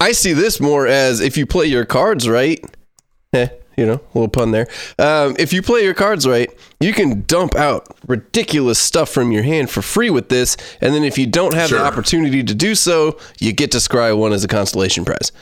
I 0.00 0.12
see 0.12 0.32
this 0.32 0.60
more 0.60 0.86
as 0.86 1.20
if 1.20 1.36
you 1.36 1.46
play 1.46 1.66
your 1.66 1.84
cards 1.84 2.28
right, 2.28 2.58
eh, 3.32 3.48
you 3.76 3.86
know, 3.86 3.94
a 3.94 4.18
little 4.18 4.28
pun 4.28 4.50
there. 4.52 4.66
Um, 4.98 5.36
if 5.38 5.52
you 5.52 5.62
play 5.62 5.82
your 5.82 5.94
cards 5.94 6.26
right, 6.26 6.50
you 6.80 6.92
can 6.92 7.22
dump 7.26 7.54
out 7.54 7.86
ridiculous 8.06 8.78
stuff 8.78 9.10
from 9.10 9.32
your 9.32 9.42
hand 9.42 9.70
for 9.70 9.82
free 9.82 10.10
with 10.10 10.28
this. 10.28 10.56
And 10.80 10.94
then 10.94 11.04
if 11.04 11.18
you 11.18 11.26
don't 11.26 11.54
have 11.54 11.68
Sure. 11.68 11.78
the 11.78 11.84
opportunity 11.84 12.42
to 12.42 12.54
do 12.54 12.74
so, 12.74 13.18
you 13.40 13.52
get 13.52 13.70
to 13.72 13.78
scry 13.78 14.16
one 14.16 14.32
as 14.32 14.44
a 14.44 14.48
constellation 14.48 15.04
prize. 15.04 15.32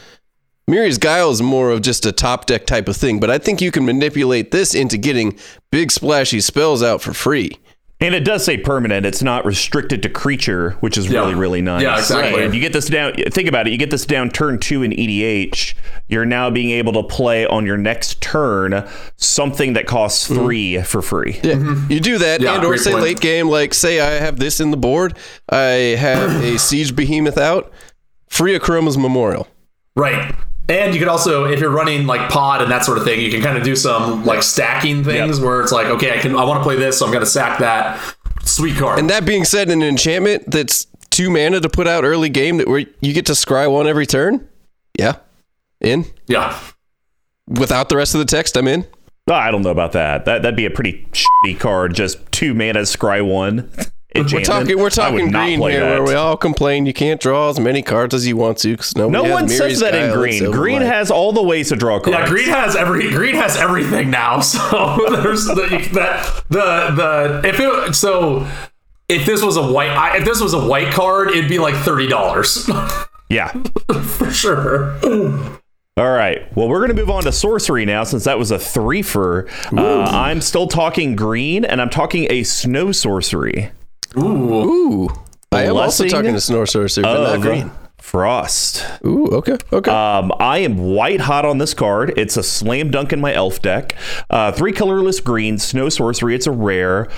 Mirri's 0.67 0.97
Guile 0.97 1.31
is 1.31 1.43
more 1.43 1.71
of 1.71 1.83
just 1.83 2.07
a 2.07 2.13
top 2.13 2.47
deck 2.47 2.65
type 2.65 2.89
of 2.89 2.97
thing, 2.97 3.21
but 3.21 3.31
I 3.31 3.37
think 3.39 3.61
you 3.61 3.71
can 3.71 3.85
manipulate 3.85 4.51
this 4.51 4.75
into 4.75 4.97
getting 4.97 5.39
big 5.71 5.91
splashy 5.93 6.41
spells 6.41 6.83
out 6.83 7.03
for 7.03 7.13
free. 7.13 7.59
And 8.05 8.15
it 8.15 8.25
does 8.25 8.45
say 8.45 8.57
permanent. 8.57 9.05
It's 9.07 9.23
not 9.23 9.45
restricted 9.45 10.03
to 10.03 10.09
creature, 10.09 10.71
which 10.81 10.97
is 10.99 11.09
Yeah. 11.09 11.21
really, 11.21 11.35
really 11.35 11.63
nice. 11.63 11.83
Yeah, 11.83 11.99
exactly. 11.99 12.45
And 12.45 12.55
you 12.55 12.61
get 12.61 12.73
this 12.73 12.87
down. 12.87 13.15
Think 13.15 13.49
about 13.49 13.67
it. 13.67 13.71
You 13.71 13.79
get 13.79 13.91
this 13.91 14.05
down 14.07 14.31
turn 14.31 14.59
two 14.59 14.83
in 14.83 14.93
EDH. 14.93 15.75
You're 16.09 16.27
now 16.27 16.51
being 16.51 16.71
able 16.71 16.93
to 16.95 17.03
play 17.03 17.47
on 17.47 17.65
your 17.67 17.77
next 17.77 18.21
turn 18.21 18.87
something 19.17 19.73
that 19.75 19.87
costs 19.87 20.29
Mm-hmm. 20.29 20.35
three 20.45 20.83
for 20.83 21.03
free. 21.03 21.41
Yeah, 21.43 21.75
you 21.89 22.01
do 22.01 22.19
that, 22.19 22.41
Yeah, 22.41 22.57
and 22.57 22.65
or 22.65 22.77
say 22.77 22.93
point. 22.93 23.03
late 23.05 23.21
game, 23.21 23.49
like 23.49 23.75
say 23.75 24.01
I 24.01 24.11
have 24.23 24.39
this 24.39 24.61
in 24.61 24.71
the 24.71 24.77
board, 24.77 25.17
I 25.49 25.97
have 25.99 26.43
a 26.43 26.59
siege 26.59 26.95
behemoth 26.95 27.39
out, 27.39 27.73
free 28.29 28.59
Akroma's 28.59 28.97
Memorial. 28.99 29.49
Right. 29.97 30.35
And 30.69 30.95
you 30.95 30.99
could 30.99 31.09
also, 31.09 31.45
if 31.45 31.61
you're 31.61 31.71
running 31.71 32.07
like 32.07 32.31
pod 32.31 32.63
and 32.63 32.71
that 32.71 32.85
sort 32.85 32.97
of 32.97 33.05
thing, 33.05 33.21
you 33.21 33.31
can 33.31 33.43
kind 33.43 33.59
of 33.59 33.65
do 33.65 33.77
some 33.77 34.25
like 34.25 34.43
stacking 34.43 35.05
things 35.05 35.39
where 35.39 35.61
it's 35.61 35.73
like, 35.73 35.89
okay, 35.89 36.19
I 36.19 36.23
can, 36.23 36.35
I 36.35 36.45
want 36.45 36.61
to 36.61 36.63
play 36.63 36.77
this, 36.77 36.99
so 36.99 37.05
I'm 37.05 37.13
going 37.13 37.25
to 37.25 37.31
sack 37.31 37.59
that. 37.59 38.01
Sweet 38.45 38.77
card. 38.77 38.99
And 38.99 39.11
that 39.11 39.27
being 39.27 39.45
said, 39.45 39.69
an 39.71 39.83
enchantment 39.83 40.51
that's 40.51 40.87
two 41.11 41.31
mana 41.31 41.61
to 41.61 41.69
put 41.69 41.87
out 41.87 42.05
early 42.05 42.29
game 42.29 42.57
that 42.59 42.69
where 42.69 42.85
you 43.01 43.13
get 43.13 43.27
to 43.27 43.33
scry 43.33 43.71
one 43.71 43.87
every 43.87 44.07
turn. 44.07 44.49
Yeah, 44.99 45.17
in 45.81 46.07
yeah. 46.27 46.59
without 47.47 47.89
the 47.89 47.97
rest 47.97 48.15
of 48.15 48.21
the 48.21 48.27
text, 48.27 48.57
I'm 48.57 48.69
in. 48.69 48.87
I 49.29 49.51
don't 49.51 49.63
know 49.63 49.71
about 49.71 49.93
that. 49.93 50.25
That 50.27 50.43
that'd 50.43 50.57
be 50.57 50.67
a 50.67 50.71
pretty 50.71 51.07
shitty 51.13 51.59
card. 51.59 51.95
Just 51.95 52.31
two 52.33 52.55
mana, 52.55 52.81
scry 52.81 53.27
one. 53.27 53.71
We're 54.15 54.41
talking, 54.45 54.79
we're 54.79 54.91
talking 54.91 55.31
green 55.33 55.61
here, 55.61 55.81
that. 55.81 55.89
where 55.91 56.03
we 56.05 56.15
all 56.15 56.37
complain 56.37 56.87
you 56.87 56.93
can't 56.93 57.21
draw 57.21 57.49
as 57.51 57.59
many 57.59 57.83
cards 57.83 58.15
as 58.15 58.27
you 58.29 58.37
want 58.37 58.59
to 58.59 58.69
because 58.73 58.95
No 58.97 59.11
has 59.11 59.33
one 59.33 59.47
Miri's 59.47 59.59
says 59.59 59.81
that 59.81 59.95
in 59.97 60.13
green. 60.15 60.51
Green 60.53 60.83
Light. 60.83 60.87
has 60.87 61.11
all 61.11 61.33
the 61.33 61.43
ways 61.43 61.71
to 61.71 61.77
draw 61.77 61.99
cards. 61.99 62.17
Yeah, 62.17 62.29
green 62.29 62.49
has 62.49 62.77
every 62.77 63.11
green 63.11 63.35
has 63.35 63.57
everything 63.57 64.11
now. 64.11 64.41
So 64.41 64.99
there's 65.11 65.47
the 65.47 65.89
that 65.95 66.45
the 66.49 67.41
the 67.43 67.49
if 67.49 67.59
it 67.59 67.95
so 67.95 68.47
if 69.09 69.27
this 69.27 69.43
was 69.43 69.57
a 69.57 69.73
white 69.73 69.91
I, 69.91 70.19
if 70.19 70.25
this 70.25 70.41
was 70.41 70.55
a 70.55 70.65
white 70.65 70.93
card, 70.93 71.31
it'd 71.31 71.49
be 71.49 71.59
like 71.59 71.75
thirty 71.75 72.07
dollars 72.07 72.71
Yeah. 73.29 73.49
for 74.05 74.31
sure. 74.31 74.97
All 75.97 76.11
right. 76.13 76.55
Well, 76.57 76.69
we're 76.69 76.79
going 76.87 76.91
to 76.91 76.95
move 76.95 77.11
on 77.11 77.23
to 77.25 77.33
sorcery 77.33 77.85
now 77.85 78.05
since 78.05 78.25
that 78.25 78.39
was 78.39 78.51
a 78.51 78.59
three 78.59 79.03
for. 79.03 79.49
Uh, 79.77 80.03
I'm 80.03 80.41
still 80.41 80.67
talking 80.67 81.15
green 81.17 81.65
and 81.65 81.81
I'm 81.81 81.91
talking 81.91 82.27
a 82.31 82.43
snow 82.45 82.93
sorcery. 82.93 83.71
Ooh, 84.17 84.65
Ooh, 84.65 85.09
I 85.53 85.65
am 85.65 85.77
also 85.77 86.07
talking 86.07 86.33
to 86.35 86.41
Snore 86.41 86.67
Sorcerer, 86.67 87.03
but 87.03 87.33
not 87.33 87.41
green. 87.41 87.71
Frost. 87.99 88.85
Ooh, 89.07 89.29
okay, 89.29 89.57
okay. 89.73 89.91
Um, 89.91 90.31
I 90.39 90.59
am 90.59 90.77
white 90.77 91.21
hot 91.23 91.45
on 91.45 91.59
this 91.59 91.73
card. 91.73 92.13
It's 92.19 92.37
a 92.37 92.43
slam 92.43 92.91
dunk 92.91 93.13
in 93.13 93.21
my 93.21 93.33
elf 93.33 93.63
deck. 93.63 93.97
Uh, 94.29 94.53
three 94.53 94.73
colorless 94.73 95.21
green, 95.21 95.59
snow 95.59 95.89
sorcery. 95.89 96.35
It's 96.35 96.47
a 96.47 96.53
rare. 96.53 97.09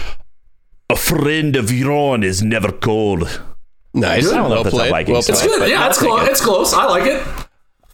A 0.88 0.96
friend 0.96 1.56
of 1.56 1.66
Euron 1.66 2.22
is 2.24 2.42
never 2.42 2.70
cold. 2.70 3.42
nice. 3.92 4.30
I 4.30 4.36
don't 4.36 4.44
know 4.44 4.50
well 4.50 4.58
if 4.58 4.64
that's 4.64 4.74
a 4.74 4.78
played. 4.78 4.90
Viking 4.90 5.12
well 5.12 5.22
spell. 5.22 5.36
it's 5.36 5.44
good. 5.44 5.68
Yeah, 5.68 5.88
it's 5.88 5.98
close. 5.98 6.28
It's 6.28 6.40
close. 6.40 6.72
I 6.72 6.84
like 6.84 7.02
it. 7.04 7.45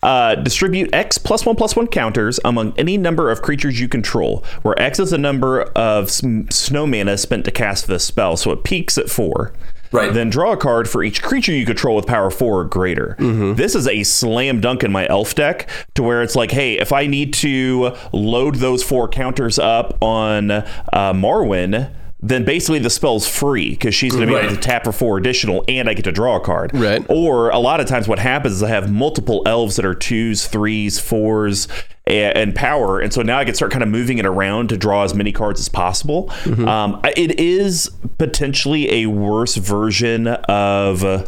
Uh, 0.03 0.35
distribute 0.35 0.93
X 0.93 1.17
plus 1.17 1.47
one 1.47 1.55
plus 1.55 1.77
one 1.77 1.87
counters 1.87 2.41
among 2.45 2.75
any 2.77 2.97
number 2.99 3.31
of 3.31 3.41
creatures 3.41 3.79
you 3.81 3.89
control, 3.89 4.45
where 4.63 4.77
X 4.81 4.99
is 4.99 5.11
the 5.11 5.19
number 5.19 5.63
of 5.77 6.11
snow 6.11 6.87
mana 6.89 7.17
spent 7.17 7.45
to 7.45 7.53
cast 7.53 7.87
this 7.87 8.05
spell, 8.05 8.37
so 8.37 8.51
it 8.51 8.65
peaks 8.65 8.99
at 8.99 9.09
four. 9.09 9.53
Right. 9.93 10.13
Then 10.13 10.31
draw 10.31 10.53
a 10.53 10.57
card 10.57 10.89
for 10.89 11.05
each 11.05 11.23
creature 11.23 11.53
you 11.53 11.67
control 11.67 11.95
with 11.95 12.07
power 12.07 12.31
four 12.31 12.61
or 12.61 12.65
greater. 12.65 13.15
This 13.19 13.75
is 13.75 13.87
a 13.87 14.03
slam 14.05 14.61
dunk 14.61 14.83
in 14.83 14.91
my 14.91 15.07
elf 15.07 15.35
deck 15.35 15.69
to 15.95 16.03
where 16.03 16.23
it's 16.23 16.35
like, 16.35 16.51
hey, 16.51 16.79
if 16.79 16.93
I 16.93 17.07
need 17.07 17.35
to 17.35 17.95
load 18.11 18.55
those 18.57 18.83
four 18.83 19.07
counters 19.07 19.59
up 19.59 19.99
on 20.03 20.51
uh, 20.51 20.65
Marwyn, 20.95 21.93
then 22.23 22.45
basically 22.45 22.79
the 22.79 22.89
spell's 22.91 23.27
free 23.27 23.71
because 23.71 23.95
she's 23.95 24.15
going 24.15 24.29
to 24.29 24.33
be 24.33 24.39
able 24.39 24.55
to 24.55 24.61
tap 24.61 24.85
for 24.85 24.93
four 24.93 25.19
additional 25.19 25.65
and 25.67 25.89
I 25.89 25.95
get 25.95 26.05
to 26.05 26.13
draw 26.13 26.37
a 26.37 26.41
card. 26.41 26.71
Right. 26.73 27.05
Or 27.09 27.51
a 27.51 27.59
lot 27.59 27.81
of 27.81 27.87
times 27.87 28.07
what 28.07 28.21
happens 28.21 28.55
is 28.55 28.63
I 28.63 28.69
have 28.69 28.91
multiple 28.93 29.43
elves 29.45 29.75
that 29.77 29.85
are 29.85 29.95
twos, 29.95 30.47
threes, 30.47 31.01
fours, 31.01 31.67
a- 32.07 32.33
and 32.37 32.55
power. 32.55 33.01
And 33.01 33.13
so 33.13 33.23
now 33.23 33.39
I 33.39 33.45
can 33.45 33.55
start 33.55 33.73
kind 33.73 33.83
of 33.83 33.89
moving 33.89 34.19
it 34.19 34.27
around 34.27 34.69
to 34.69 34.77
draw 34.77 35.03
as 35.03 35.15
many 35.15 35.33
cards 35.33 35.59
as 35.59 35.69
possible. 35.69 36.31
Um, 36.47 37.01
it 37.17 37.41
is 37.41 37.91
potentially 38.19 38.91
a 39.03 39.07
worse 39.07 39.57
version 39.57 40.29
of. 40.29 41.03
uh, 41.05 41.27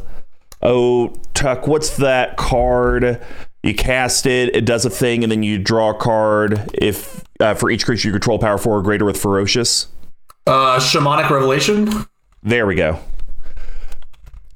Oh, 0.67 1.13
Tuck, 1.35 1.67
what's 1.67 1.97
that 1.99 2.39
card? 2.39 3.21
You 3.63 3.75
cast 3.75 4.25
it, 4.25 4.57
it 4.57 4.65
does 4.65 4.87
a 4.87 4.91
thing, 4.91 5.23
and 5.23 5.31
then 5.31 5.43
you 5.43 5.59
draw 5.59 5.91
a 5.91 5.95
card 5.95 6.71
if 6.73 7.23
uh, 7.39 7.53
for 7.55 7.71
each 7.71 7.85
creature 7.85 8.09
you 8.09 8.13
control 8.13 8.39
power 8.39 8.57
four 8.57 8.79
or 8.79 8.83
greater 8.83 9.05
with 9.05 9.21
ferocious. 9.21 9.89
Uh, 10.47 10.79
shamanic 10.79 11.31
revelation. 11.31 12.07
There 12.43 12.67
we 12.67 12.75
go. 12.75 12.99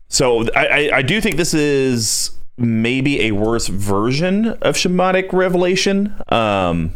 So 0.08 0.46
I, 0.54 0.66
I, 0.66 0.90
I 0.98 1.02
do 1.02 1.20
think 1.20 1.36
this 1.36 1.54
is 1.54 2.30
maybe 2.56 3.22
a 3.22 3.32
worse 3.32 3.68
version 3.68 4.48
of 4.48 4.74
shamanic 4.76 5.32
revelation, 5.32 6.14
um, 6.28 6.92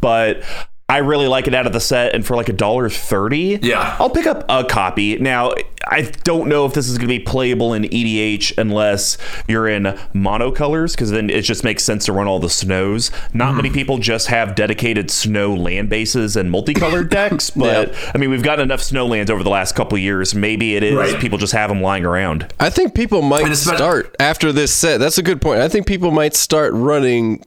but 0.00 0.42
I 0.88 0.98
really 0.98 1.26
like 1.26 1.48
it 1.48 1.54
out 1.54 1.66
of 1.66 1.72
the 1.72 1.80
set, 1.80 2.14
and 2.14 2.24
for 2.24 2.36
like 2.36 2.48
a 2.48 2.52
dollar 2.52 2.88
thirty, 2.88 3.58
Yeah. 3.60 3.96
I'll 3.98 4.08
pick 4.08 4.24
up 4.26 4.44
a 4.48 4.62
copy. 4.62 5.18
Now 5.18 5.52
I 5.88 6.02
don't 6.22 6.48
know 6.48 6.64
if 6.64 6.74
this 6.74 6.88
is 6.88 6.96
going 6.96 7.08
to 7.08 7.18
be 7.18 7.24
playable 7.24 7.74
in 7.74 7.82
EDH 7.84 8.56
unless 8.56 9.18
you're 9.48 9.66
in 9.66 9.84
monocolors, 10.14 10.92
because 10.92 11.10
then 11.10 11.28
it 11.28 11.42
just 11.42 11.64
makes 11.64 11.82
sense 11.82 12.04
to 12.06 12.12
run 12.12 12.28
all 12.28 12.38
the 12.38 12.48
snows. 12.50 13.10
Not 13.34 13.48
Mm-hmm. 13.48 13.56
many 13.56 13.70
people 13.70 13.98
just 13.98 14.28
have 14.28 14.54
dedicated 14.54 15.10
snow 15.10 15.54
land 15.54 15.88
bases 15.88 16.36
and 16.36 16.52
multicolored 16.52 17.10
decks, 17.10 17.50
but 17.50 17.92
I 18.14 18.18
mean 18.18 18.30
we've 18.30 18.44
gotten 18.44 18.62
enough 18.62 18.80
snow 18.82 19.06
lands 19.06 19.28
over 19.28 19.42
the 19.42 19.50
last 19.50 19.74
couple 19.74 19.98
years. 19.98 20.36
Maybe 20.36 20.76
it 20.76 20.84
is 20.84 20.94
Right. 20.94 21.20
people 21.20 21.38
just 21.38 21.52
have 21.52 21.68
them 21.68 21.82
lying 21.82 22.04
around. 22.04 22.52
I 22.60 22.70
think 22.70 22.94
people 22.94 23.22
might 23.22 23.42
And 23.42 23.50
it's 23.52 23.64
about- 23.66 23.78
start 23.78 24.14
after 24.20 24.52
this 24.52 24.72
set. 24.72 24.98
That's 25.00 25.18
a 25.18 25.22
good 25.22 25.40
point. 25.40 25.60
I 25.60 25.68
think 25.68 25.88
people 25.88 26.12
might 26.12 26.34
start 26.36 26.72
running 26.74 27.44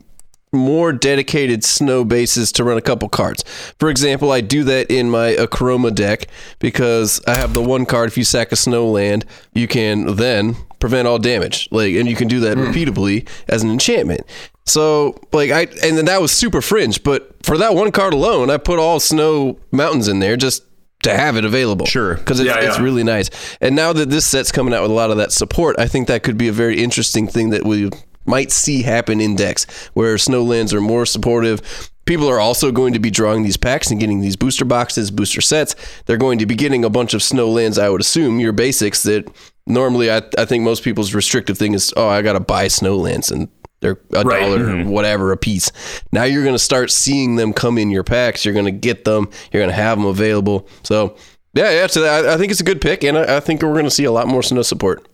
more 0.51 0.91
dedicated 0.91 1.63
snow 1.63 2.03
bases 2.03 2.51
to 2.53 2.63
run 2.63 2.77
a 2.77 2.81
couple 2.81 3.07
cards. 3.09 3.43
For 3.79 3.89
example, 3.89 4.31
I 4.31 4.41
do 4.41 4.63
that 4.63 4.89
in 4.89 5.09
my 5.09 5.33
Akroma 5.33 5.93
deck 5.93 6.27
because 6.59 7.21
I 7.27 7.37
have 7.37 7.53
the 7.53 7.61
one 7.61 7.85
card 7.85 8.09
if 8.09 8.17
you 8.17 8.23
sack 8.23 8.51
a 8.51 8.55
snow 8.55 8.89
land, 8.89 9.25
you 9.53 9.67
can 9.67 10.15
then 10.15 10.55
prevent 10.79 11.07
all 11.07 11.19
damage. 11.19 11.67
Like 11.71 11.93
and 11.93 12.09
you 12.09 12.15
can 12.15 12.27
do 12.27 12.39
that 12.41 12.57
hmm. 12.57 12.65
repeatably 12.65 13.27
as 13.47 13.63
an 13.63 13.69
enchantment. 13.69 14.21
So 14.65 15.19
like 15.31 15.51
I 15.51 15.61
and 15.83 15.97
then 15.97 16.05
that 16.05 16.21
was 16.21 16.31
super 16.31 16.61
fringe, 16.61 17.03
but 17.03 17.35
for 17.45 17.57
that 17.57 17.75
one 17.75 17.91
card 17.91 18.13
alone, 18.13 18.49
I 18.49 18.57
put 18.57 18.79
all 18.79 18.99
snow 18.99 19.59
mountains 19.71 20.07
in 20.07 20.19
there 20.19 20.37
just 20.37 20.63
to 21.03 21.15
have 21.15 21.37
it 21.37 21.45
available. 21.45 21.85
Sure. 21.85 22.15
Because 22.15 22.39
it's, 22.39 22.47
Yeah, 22.47 22.59
it's 22.59 22.79
really 22.79 23.03
nice. 23.03 23.29
And 23.61 23.75
now 23.75 23.93
that 23.93 24.09
this 24.09 24.25
set's 24.25 24.51
coming 24.51 24.73
out 24.73 24.81
with 24.81 24.91
a 24.91 24.93
lot 24.93 25.11
of 25.11 25.17
that 25.17 25.31
support, 25.31 25.77
I 25.79 25.87
think 25.87 26.07
that 26.07 26.23
could 26.23 26.37
be 26.37 26.47
a 26.49 26.51
very 26.51 26.81
interesting 26.81 27.27
thing 27.27 27.51
that 27.51 27.65
we 27.65 27.89
might 28.29 28.51
see 28.51 28.83
happen 28.83 29.19
in 29.19 29.35
decks 29.35 29.65
where 29.93 30.15
Snowlands 30.15 30.73
are 30.73 30.79
more 30.81 31.05
supportive. 31.05 31.89
People 32.05 32.27
are 32.29 32.39
also 32.39 32.71
going 32.71 32.93
to 32.93 32.99
be 32.99 33.11
drawing 33.11 33.43
these 33.43 33.57
packs 33.57 33.91
and 33.91 33.99
getting 33.99 34.21
these 34.21 34.35
booster 34.35 34.65
boxes, 34.65 35.11
booster 35.11 35.41
sets. 35.41 35.75
They're 36.05 36.17
going 36.17 36.39
to 36.39 36.45
be 36.45 36.55
getting 36.55 36.83
a 36.85 36.89
bunch 36.89 37.13
of 37.13 37.21
Snowlands, 37.21 37.77
I 37.81 37.89
would 37.89 38.01
assume, 38.01 38.39
your 38.39 38.51
basics 38.53 39.03
that 39.03 39.29
normally 39.67 40.09
I, 40.11 40.21
I 40.37 40.45
think 40.45 40.63
most 40.63 40.83
people's 40.83 41.13
restrictive 41.13 41.57
thing 41.57 41.73
is, 41.73 41.93
oh, 41.97 42.07
I 42.07 42.21
got 42.21 42.33
to 42.33 42.39
buy 42.39 42.65
Snowlands 42.65 43.31
and 43.31 43.47
they're 43.81 43.99
a 44.13 44.23
Right. 44.23 44.41
dollar 44.41 44.69
or 44.79 44.85
whatever 44.85 45.31
a 45.31 45.37
piece. 45.37 45.71
Now 46.11 46.23
you're 46.23 46.43
going 46.43 46.55
to 46.55 46.59
start 46.59 46.91
seeing 46.91 47.35
them 47.35 47.53
come 47.53 47.77
in 47.77 47.91
your 47.91 48.03
packs. 48.03 48.43
You're 48.43 48.53
going 48.55 48.65
to 48.65 48.71
get 48.71 49.05
them. 49.05 49.29
You're 49.51 49.61
going 49.61 49.69
to 49.69 49.75
have 49.75 49.97
them 49.97 50.07
available. 50.07 50.67
So 50.83 51.15
yeah, 51.53 51.71
yeah. 51.71 51.87
So 51.87 52.03
I, 52.03 52.33
I 52.33 52.37
think 52.37 52.51
it's 52.51 52.59
a 52.61 52.65
good 52.65 52.81
pick, 52.81 53.03
and 53.03 53.17
I, 53.17 53.37
I 53.37 53.39
think 53.39 53.61
we're 53.61 53.73
going 53.73 53.85
to 53.85 53.91
see 53.91 54.03
a 54.05 54.11
lot 54.11 54.27
more 54.27 54.43
snow 54.43 54.63
support. 54.63 55.07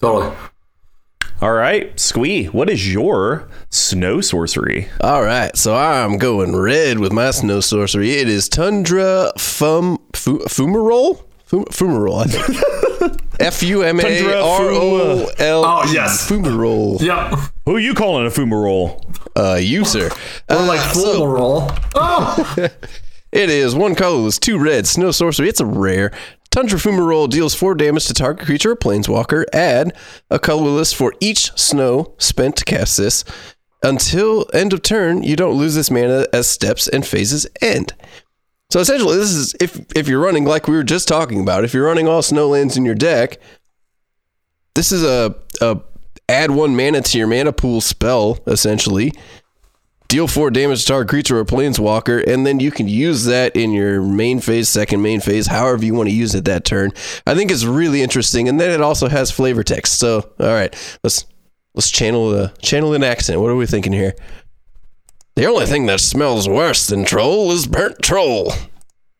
Totally. 0.00 0.34
All 1.42 1.52
right, 1.52 1.98
Squee, 2.00 2.46
what 2.46 2.70
is 2.70 2.90
your 2.90 3.48
snow 3.68 4.22
sorcery? 4.22 4.88
All 5.02 5.22
right, 5.22 5.54
so 5.54 5.76
I'm 5.76 6.16
going 6.16 6.56
red 6.56 6.98
with 6.98 7.12
my 7.12 7.30
snow 7.30 7.60
sorcery. 7.60 8.12
It 8.12 8.28
is 8.28 8.48
Tundra 8.48 9.32
Fum 9.36 9.98
fu, 10.14 10.38
Fumarole. 10.48 11.22
Fum, 11.44 11.64
Fumarole, 11.66 12.24
I 12.24 12.24
think. 12.24 13.20
F 13.40 13.62
U 13.62 13.82
M 13.82 14.00
A 14.00 14.34
R 14.40 14.62
O 14.70 15.26
L. 15.38 15.64
Oh, 15.64 15.92
yes. 15.92 16.26
Fumarole. 16.28 17.00
Yep. 17.02 17.38
Who 17.66 17.76
you 17.76 17.92
calling 17.92 18.26
a 18.26 18.30
fumarole? 18.30 18.98
Uh, 19.36 19.56
you 19.60 19.84
sir. 19.84 20.06
Or 20.48 20.56
Uh, 20.56 20.66
like 20.66 20.80
so- 20.94 21.68
Oh, 21.94 22.68
It 23.32 23.50
is 23.50 23.74
one 23.74 23.94
colorless, 23.94 24.38
two 24.38 24.58
red, 24.58 24.86
snow 24.86 25.10
sorcery. 25.10 25.48
It's 25.50 25.60
a 25.60 25.66
rare. 25.66 26.12
Tundra 26.56 26.78
Fumarole 26.78 27.28
deals 27.28 27.54
four 27.54 27.74
damage 27.74 28.06
to 28.06 28.14
target 28.14 28.46
creature 28.46 28.70
or 28.70 28.76
planeswalker. 28.76 29.44
Add 29.52 29.94
a 30.30 30.38
colorless 30.38 30.90
for 30.90 31.12
each 31.20 31.52
snow 31.52 32.14
spent 32.16 32.56
to 32.56 32.64
cast 32.64 32.96
this. 32.96 33.24
Until 33.82 34.46
end 34.54 34.72
of 34.72 34.80
turn, 34.80 35.22
you 35.22 35.36
don't 35.36 35.58
lose 35.58 35.74
this 35.74 35.90
mana 35.90 36.24
as 36.32 36.48
steps 36.48 36.88
and 36.88 37.06
phases 37.06 37.46
end. 37.60 37.92
So 38.70 38.80
essentially, 38.80 39.18
this 39.18 39.32
is 39.32 39.54
if 39.60 39.84
if 39.94 40.08
you're 40.08 40.18
running 40.18 40.46
like 40.46 40.66
we 40.66 40.76
were 40.76 40.82
just 40.82 41.06
talking 41.06 41.42
about, 41.42 41.62
if 41.62 41.74
you're 41.74 41.84
running 41.84 42.08
all 42.08 42.22
snowlands 42.22 42.78
in 42.78 42.86
your 42.86 42.94
deck, 42.94 43.36
this 44.74 44.92
is 44.92 45.04
a 45.04 45.36
a 45.60 45.78
add 46.26 46.52
one 46.52 46.74
mana 46.74 47.02
to 47.02 47.18
your 47.18 47.26
mana 47.26 47.52
pool 47.52 47.82
spell 47.82 48.38
essentially 48.46 49.12
deal 50.08 50.28
four 50.28 50.50
damage 50.50 50.82
to 50.82 50.86
target 50.88 51.08
creature 51.08 51.38
or 51.38 51.44
planeswalker, 51.44 52.24
and 52.26 52.46
then 52.46 52.60
you 52.60 52.70
can 52.70 52.88
use 52.88 53.24
that 53.24 53.56
in 53.56 53.72
your 53.72 54.00
main 54.02 54.40
phase, 54.40 54.68
second 54.68 55.02
main 55.02 55.20
phase, 55.20 55.46
however 55.48 55.84
you 55.84 55.94
want 55.94 56.08
to 56.08 56.14
use 56.14 56.34
it 56.34 56.44
that 56.44 56.64
turn. 56.64 56.90
I 57.26 57.34
think 57.34 57.50
it's 57.50 57.64
really 57.64 58.02
interesting, 58.02 58.48
and 58.48 58.60
then 58.60 58.70
it 58.70 58.80
also 58.80 59.08
has 59.08 59.30
flavor 59.30 59.62
text. 59.62 59.98
So, 59.98 60.30
all 60.40 60.46
right, 60.46 60.74
let's 61.02 61.24
let's 61.74 61.90
channel 61.90 62.30
the 62.30 62.52
channel 62.62 62.94
an 62.94 63.02
accent. 63.04 63.40
What 63.40 63.50
are 63.50 63.56
we 63.56 63.66
thinking 63.66 63.92
here? 63.92 64.14
The 65.34 65.44
only 65.46 65.66
thing 65.66 65.86
that 65.86 66.00
smells 66.00 66.48
worse 66.48 66.86
than 66.86 67.04
troll 67.04 67.50
is 67.52 67.66
burnt 67.66 68.00
troll. 68.00 68.52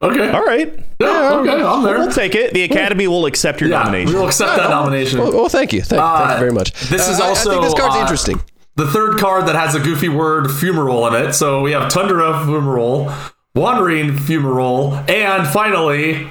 okay. 0.01 0.31
All 0.31 0.45
right, 0.45 0.73
Yeah, 1.01 1.33
okay, 1.41 1.63
I'm 1.63 1.83
there. 1.83 1.99
we'll 1.99 2.13
take 2.13 2.35
it. 2.35 2.55
The 2.55 2.63
Academy 2.63 3.07
will 3.07 3.27
accept 3.27 3.61
your 3.61 3.69
Yeah, 3.71 3.83
nomination. 3.83 4.15
we'll 4.15 4.27
accept 4.27 4.57
that 4.57 4.71
nomination. 4.71 5.21
Oh, 5.21 5.31
well, 5.31 5.49
thank 5.51 5.73
you, 5.75 5.81
thank, 5.83 6.01
thank 6.01 6.29
you 6.31 6.35
Uh, 6.37 6.39
very 6.39 6.53
much. 6.53 6.73
this 6.89 7.07
is 7.09 7.21
I- 7.21 7.33
I, 7.33 7.35
think 7.35 7.63
this 7.63 7.75
card's 7.75 7.97
uh, 7.97 8.01
interesting. 8.01 8.41
The 8.77 8.87
third 8.87 9.19
card 9.19 9.47
that 9.47 9.57
has 9.57 9.75
a 9.75 9.81
goofy 9.81 10.09
word 10.09 10.47
fumarole 10.47 11.09
in 11.09 11.29
it. 11.29 11.33
So 11.33 11.63
we 11.63 11.73
have 11.73 11.91
Tundra 11.91 12.33
fumarole, 12.45 13.15
Wandering 13.55 14.11
fumarole, 14.17 15.09
and 15.09 15.49
finally 15.49 16.29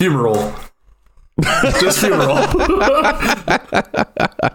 fumarole. 0.00 0.70
Just 1.80 2.00
fumarole. 2.00 2.50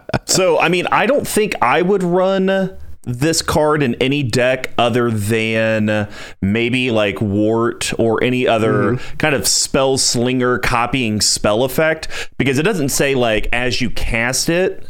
So, 0.30 0.60
I 0.60 0.68
mean, 0.68 0.86
I 0.92 1.06
don't 1.06 1.26
think 1.26 1.54
I 1.60 1.82
would 1.82 2.04
run 2.04 2.78
this 3.02 3.42
card 3.42 3.82
in 3.82 3.96
any 3.96 4.22
deck 4.22 4.72
other 4.78 5.10
than 5.10 6.08
maybe 6.40 6.92
like 6.92 7.20
Wort 7.20 7.92
or 7.98 8.22
any 8.22 8.46
other 8.46 8.92
mm-hmm. 8.92 9.16
kind 9.16 9.34
of 9.34 9.48
spell 9.48 9.98
slinger 9.98 10.58
copying 10.58 11.20
spell 11.20 11.64
effect 11.64 12.30
because 12.38 12.58
it 12.58 12.62
doesn't 12.62 12.90
say 12.90 13.16
like 13.16 13.48
as 13.52 13.80
you 13.80 13.90
cast 13.90 14.48
it, 14.48 14.86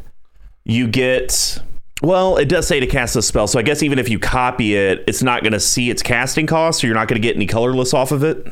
you 0.64 0.86
get. 0.88 1.58
Well, 2.02 2.38
it 2.38 2.48
does 2.48 2.66
say 2.66 2.80
to 2.80 2.86
cast 2.86 3.14
a 3.16 3.20
spell, 3.22 3.46
so 3.46 3.58
I 3.58 3.62
guess 3.62 3.82
even 3.82 3.98
if 3.98 4.08
you 4.08 4.18
copy 4.18 4.74
it, 4.74 5.04
it's 5.06 5.22
not 5.22 5.42
going 5.42 5.52
to 5.52 5.60
see 5.60 5.90
its 5.90 6.02
casting 6.02 6.46
cost, 6.46 6.80
so 6.80 6.86
you're 6.86 6.96
not 6.96 7.08
going 7.08 7.20
to 7.20 7.26
get 7.26 7.36
any 7.36 7.44
colorless 7.46 7.92
off 7.92 8.10
of 8.10 8.24
it. 8.24 8.46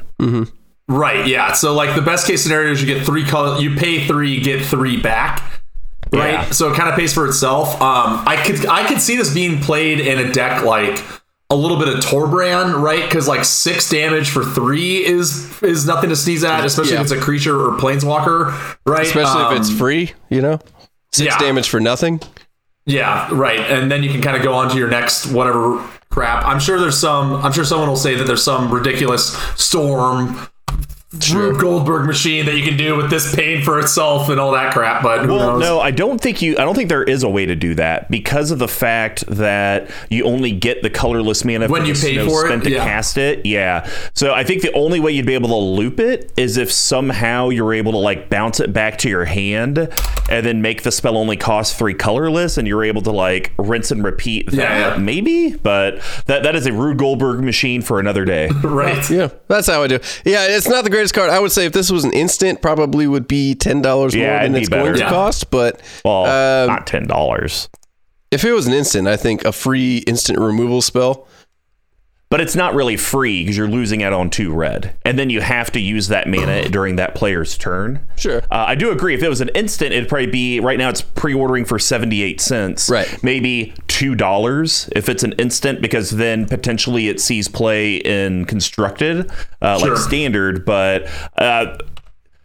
right, 0.88 1.26
yeah. 1.26 1.52
So 1.52 1.72
like 1.74 1.94
the 1.94 2.02
best 2.02 2.26
case 2.26 2.42
scenario 2.42 2.72
is 2.72 2.82
you 2.82 2.86
get 2.86 3.06
three 3.06 3.24
color 3.24 3.58
you 3.60 3.74
pay 3.76 4.06
three, 4.06 4.40
get 4.40 4.62
three 4.64 5.00
back. 5.00 5.42
Right. 6.12 6.32
Yeah. 6.34 6.50
So 6.50 6.70
it 6.72 6.76
kind 6.76 6.88
of 6.88 6.94
pays 6.94 7.12
for 7.12 7.26
itself. 7.26 7.74
Um 7.82 8.22
I 8.26 8.36
could 8.44 8.66
I 8.66 8.86
could 8.86 9.00
see 9.00 9.16
this 9.16 9.32
being 9.34 9.60
played 9.60 10.00
in 10.00 10.18
a 10.18 10.32
deck 10.32 10.62
like 10.64 11.02
a 11.50 11.56
little 11.56 11.78
bit 11.78 11.88
of 11.88 11.96
Torbrand, 12.00 12.80
right? 12.82 13.02
Because 13.04 13.28
like 13.28 13.44
six 13.44 13.88
damage 13.90 14.28
for 14.30 14.44
three 14.44 15.04
is 15.04 15.62
is 15.62 15.86
nothing 15.86 16.08
to 16.10 16.16
sneeze 16.16 16.44
at, 16.44 16.64
especially 16.64 16.92
Yeah. 16.92 16.98
if 17.00 17.02
it's 17.04 17.12
a 17.12 17.20
creature 17.20 17.58
or 17.58 17.76
planeswalker, 17.78 18.52
right? 18.86 19.06
Especially 19.06 19.42
if 19.54 19.60
it's 19.60 19.70
Um, 19.70 19.76
free, 19.76 20.12
you 20.30 20.40
know? 20.42 20.58
Six 21.12 21.34
yeah. 21.34 21.38
damage 21.38 21.68
for 21.68 21.80
nothing. 21.80 22.20
Yeah, 22.86 23.28
right. 23.32 23.60
And 23.60 23.90
then 23.90 24.02
you 24.02 24.10
can 24.10 24.22
kind 24.22 24.36
of 24.36 24.42
go 24.42 24.54
on 24.54 24.70
to 24.70 24.76
your 24.76 24.88
next 24.88 25.26
whatever 25.26 25.86
crap. 26.10 26.44
I'm 26.44 26.58
sure 26.58 26.80
there's 26.80 26.98
some. 26.98 27.34
I'm 27.34 27.52
sure 27.52 27.64
someone 27.64 27.88
will 27.88 27.96
say 27.96 28.14
that 28.14 28.24
there's 28.24 28.42
some 28.42 28.72
ridiculous 28.72 29.36
storm. 29.56 30.38
Rube 31.32 31.58
Goldberg 31.58 32.06
machine 32.06 32.44
that 32.44 32.54
you 32.54 32.62
can 32.62 32.76
do 32.76 32.94
with 32.94 33.08
this 33.08 33.34
paying 33.34 33.62
for 33.64 33.78
itself 33.80 34.28
and 34.28 34.38
all 34.38 34.52
that 34.52 34.74
crap, 34.74 35.02
but 35.02 35.24
who 35.24 35.32
Well, 35.36 35.52
knows? 35.52 35.60
no, 35.62 35.80
I 35.80 35.90
don't 35.90 36.20
think 36.20 36.42
you. 36.42 36.52
I 36.58 36.64
don't 36.64 36.74
think 36.74 36.90
there 36.90 37.02
is 37.02 37.22
a 37.22 37.30
way 37.30 37.46
to 37.46 37.54
do 37.54 37.74
that 37.76 38.10
because 38.10 38.50
of 38.50 38.58
the 38.58 38.68
fact 38.68 39.24
that 39.26 39.88
you 40.10 40.24
only 40.24 40.52
get 40.52 40.82
the 40.82 40.90
colorless 40.90 41.46
mana 41.46 41.66
When 41.68 41.86
you 41.86 41.94
the 41.94 42.00
pay 42.00 42.14
snow 42.16 42.28
for 42.28 42.46
it, 42.52 42.62
to 42.62 42.70
yeah. 42.70 42.84
cast 42.84 43.16
it. 43.16 43.46
Yeah. 43.46 43.88
So 44.12 44.34
I 44.34 44.44
think 44.44 44.60
the 44.60 44.70
only 44.74 45.00
way 45.00 45.12
you'd 45.12 45.24
be 45.24 45.32
able 45.32 45.48
to 45.48 45.54
loop 45.56 45.98
it 45.98 46.30
is 46.36 46.58
if 46.58 46.70
somehow 46.70 47.48
you're 47.48 47.72
able 47.72 47.92
to 47.92 47.98
like 47.98 48.28
bounce 48.28 48.60
it 48.60 48.74
back 48.74 48.98
to 48.98 49.08
your 49.08 49.24
hand 49.24 49.78
and 50.28 50.44
then 50.44 50.60
make 50.60 50.82
the 50.82 50.92
spell 50.92 51.16
only 51.16 51.38
cost 51.38 51.78
three 51.78 51.94
colorless, 51.94 52.58
and 52.58 52.68
you're 52.68 52.84
able 52.84 53.00
to 53.00 53.12
like 53.12 53.52
rinse 53.56 53.90
and 53.90 54.04
repeat 54.04 54.50
that. 54.50 54.56
Yeah, 54.58 54.90
yeah. 54.92 54.96
Maybe, 54.98 55.54
but 55.56 56.02
that 56.26 56.42
that 56.42 56.54
is 56.54 56.66
a 56.66 56.72
Rube 56.74 56.98
Goldberg 56.98 57.40
machine 57.42 57.80
for 57.80 57.98
another 57.98 58.26
day. 58.26 58.48
right? 58.62 59.08
Yeah, 59.08 59.28
that's 59.46 59.68
how 59.68 59.82
I 59.82 59.86
do. 59.86 60.00
Yeah, 60.26 60.46
it's 60.48 60.68
not 60.68 60.84
the 60.84 60.97
greatest 60.98 61.14
card. 61.14 61.30
I 61.30 61.38
would 61.40 61.52
say 61.52 61.64
if 61.66 61.72
this 61.72 61.90
was 61.90 62.04
an 62.04 62.12
instant, 62.12 62.60
probably 62.60 63.06
would 63.06 63.26
be 63.28 63.54
ten 63.54 63.80
dollars 63.82 64.14
Yeah, 64.14 64.30
more 64.30 64.42
than 64.42 64.52
be 64.52 64.58
it's 64.60 64.68
better. 64.68 64.82
going 64.82 64.94
to 64.94 65.00
Yeah. 65.00 65.08
cost. 65.10 65.50
But 65.50 65.80
Well, 66.04 66.24
um, 66.26 66.66
not 66.68 66.86
ten 66.86 67.06
dollars. 67.06 67.68
if 68.30 68.44
it 68.44 68.52
was 68.52 68.66
an 68.66 68.72
instant, 68.74 69.08
I 69.08 69.16
think 69.16 69.44
a 69.44 69.52
free 69.52 69.98
instant 70.06 70.38
removal 70.38 70.82
spell. 70.82 71.26
But 72.30 72.42
it's 72.42 72.54
not 72.54 72.74
really 72.74 72.98
free 72.98 73.42
because 73.42 73.56
you're 73.56 73.66
losing 73.68 74.02
out 74.02 74.12
on 74.12 74.28
two 74.28 74.52
red, 74.52 74.94
and 75.02 75.18
then 75.18 75.30
you 75.30 75.40
have 75.40 75.70
to 75.72 75.80
use 75.80 76.08
that 76.08 76.28
mana 76.28 76.68
during 76.70 76.96
that 76.96 77.14
player's 77.14 77.56
turn. 77.56 78.06
Sure. 78.16 78.40
Uh, 78.50 78.66
I 78.68 78.74
do 78.74 78.90
agree. 78.90 79.14
If 79.14 79.22
it 79.22 79.30
was 79.30 79.40
an 79.40 79.48
instant, 79.54 79.92
it'd 79.92 80.10
probably 80.10 80.26
be 80.26 80.60
right 80.60 80.76
now. 80.78 80.90
It's 80.90 81.00
pre-ordering 81.00 81.64
for 81.64 81.78
seventy-eight 81.78 82.40
cents. 82.40 82.90
Right. 82.90 83.22
Maybe 83.22 83.72
two 83.86 84.14
dollars 84.14 84.90
if 84.94 85.08
it's 85.08 85.22
an 85.22 85.32
instant, 85.38 85.80
because 85.80 86.10
then 86.10 86.44
potentially 86.46 87.08
it 87.08 87.18
sees 87.18 87.48
play 87.48 87.96
in 87.96 88.44
constructed, 88.44 89.30
uh, 89.62 89.78
Sure. 89.78 89.88
like 89.94 89.98
standard. 89.98 90.66
But 90.66 91.08
uh, 91.38 91.78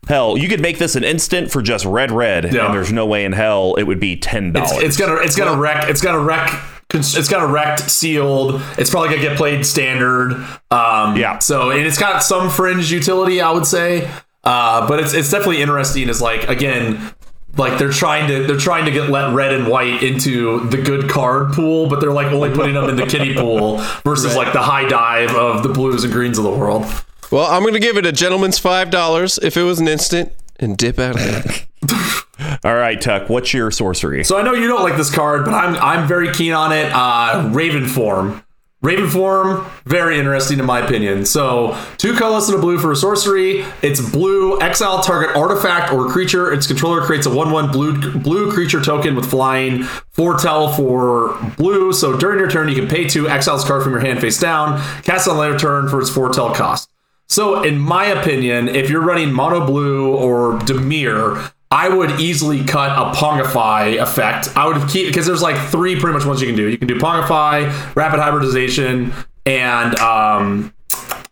hell, 0.08 0.38
you 0.38 0.48
could 0.50 0.62
make 0.62 0.78
this 0.80 0.96
an 0.96 1.04
instant 1.04 1.52
for 1.52 1.62
just 1.62 1.86
red, 1.86 2.12
red, 2.12 2.54
Yeah. 2.54 2.66
and 2.66 2.74
there's 2.74 2.92
no 2.92 3.06
way 3.06 3.26
in 3.26 3.32
hell 3.32 3.76
it 3.76 3.84
would 3.84 4.00
be 4.00 4.16
ten 4.18 4.52
dollars. 4.52 4.72
It's, 4.74 4.84
it's 4.84 4.98
gonna 4.98 5.16
it's 5.22 5.36
gonna 5.36 5.60
wreck 5.60 5.90
it's 5.90 6.02
gonna 6.02 6.20
wreck 6.20 6.52
it's 6.96 7.28
got 7.28 7.42
a 7.42 7.48
wrecked 7.48 7.90
sealed 7.90 8.62
it's 8.78 8.90
probably 8.92 9.10
gonna 9.10 9.22
get 9.22 9.36
played 9.36 9.66
standard 9.66 10.34
um 10.70 11.18
Yeah. 11.18 11.40
so 11.40 11.72
and 11.72 11.88
it's 11.88 11.98
got 11.98 12.22
some 12.22 12.52
fringe 12.52 12.92
utility 12.92 13.42
i 13.42 13.50
would 13.50 13.66
say 13.66 14.08
uh 14.44 14.88
but 14.88 15.00
it's 15.00 15.14
it's 15.16 15.32
definitely 15.32 15.64
interesting 15.64 16.08
Is 16.08 16.22
like 16.22 16.48
again 16.50 17.00
like 17.58 17.80
they're 17.80 17.90
trying 17.92 18.28
to 18.28 18.46
they're 18.46 18.58
trying 18.60 18.86
to 18.86 18.92
get 18.92 19.10
let 19.10 19.34
red 19.34 19.54
and 19.54 19.68
white 19.68 20.04
into 20.04 20.68
the 20.70 20.78
good 20.78 21.10
card 21.10 21.54
pool 21.54 21.88
but 21.90 22.00
they're 22.00 22.12
like 22.12 22.28
only 22.28 22.52
putting 22.54 22.76
them 22.76 22.88
in 22.90 22.96
the 22.96 23.08
kitty 23.08 23.34
pool 23.34 23.78
versus 24.04 24.36
like 24.36 24.54
the 24.54 24.62
high 24.62 24.88
dive 24.88 25.32
of 25.32 25.64
the 25.64 25.70
blues 25.70 26.04
and 26.04 26.14
greens 26.14 26.38
of 26.38 26.44
the 26.44 26.52
world 26.52 26.86
Well, 27.34 27.48
I'm 27.48 27.64
going 27.64 27.74
to 27.74 27.80
give 27.80 27.98
it 27.98 28.06
a 28.06 28.12
gentleman's 28.12 28.60
five 28.60 28.92
dollars 28.92 29.40
if 29.42 29.58
it 29.58 29.64
was 29.64 29.80
an 29.80 29.88
instant, 29.88 30.32
and 30.60 30.78
dip 30.78 31.00
out 31.00 31.16
of 31.16 31.22
it. 31.26 31.66
All 32.64 32.76
right, 32.76 33.02
Tuck. 33.02 33.28
What's 33.28 33.56
your 33.56 33.72
sorcery? 33.72 34.24
so 34.24 34.38
i 34.38 34.44
know 34.44 34.54
you 34.54 34.68
don't 34.68 34.84
like 34.84 34.98
this 34.98 35.14
card 35.14 35.44
but 35.44 35.54
i'm 35.54 35.76
i'm 35.78 36.08
very 36.08 36.32
keen 36.32 36.54
on 36.54 36.72
it 36.72 36.92
uh 36.94 37.50
Ravenform 37.52 38.44
Raven 38.84 39.10
form, 39.10 39.66
very 39.86 40.20
interesting 40.20 40.60
in 40.60 40.66
my 40.66 40.82
opinion. 40.82 41.26
So, 41.26 41.82
two 41.98 42.18
colorless 42.18 42.50
and 42.50 42.58
a 42.58 42.62
blue 42.62 42.78
for 42.78 42.92
a 42.92 42.98
sorcery. 42.98 43.64
It's 43.82 44.02
blue, 44.02 44.60
exile 44.60 45.02
target 45.02 45.38
artifact 45.38 45.94
or 45.94 46.10
creature. 46.10 46.52
Its 46.52 46.68
controller 46.68 47.00
creates 47.00 47.26
a 47.26 47.34
1 47.34 47.50
1 47.50 47.72
blue, 47.72 48.20
blue 48.20 48.52
creature 48.52 48.82
token 48.82 49.16
with 49.16 49.30
flying, 49.30 49.84
foretell 49.84 50.74
for 50.74 51.38
blue. 51.56 51.94
So, 51.94 52.18
during 52.18 52.40
your 52.40 52.52
turn, 52.52 52.68
you 52.68 52.76
can 52.76 52.90
pay 52.90 53.08
two, 53.08 53.30
exile 53.30 53.56
this 53.56 53.66
card 53.66 53.84
from 53.84 53.94
your 53.94 54.02
hand 54.02 54.20
face 54.20 54.38
down, 54.38 54.82
cast 55.04 55.30
on 55.30 55.38
later 55.38 55.58
turn 55.58 55.88
for 55.88 56.02
its 56.02 56.10
foretell 56.10 56.54
cost. 56.54 56.93
So, 57.28 57.64
in 57.64 57.80
my 57.80 58.06
opinion, 58.06 58.68
if 58.68 58.90
you're 58.90 59.02
running 59.02 59.32
mono 59.32 59.66
blue 59.66 60.16
or 60.16 60.60
Dimir, 60.60 61.52
I 61.72 61.90
would 61.90 62.20
easily 62.20 62.64
cut 62.64 62.92
a 62.92 63.18
Pongify 63.18 64.00
effect. 64.00 64.56
I 64.56 64.68
would 64.68 64.88
keep 64.90 65.08
because 65.08 65.26
there's 65.26 65.42
like 65.42 65.58
three 65.70 66.00
pretty 66.00 66.14
much 66.16 66.26
ones 66.26 66.40
you 66.40 66.48
can 66.48 66.56
do. 66.56 66.70
You 66.70 66.78
can 66.78 66.88
do 66.88 67.00
Pongify, 67.00 67.96
Rapid 67.96 68.20
Hybridization, 68.20 69.12
and 69.48 69.96
um, 69.98 70.72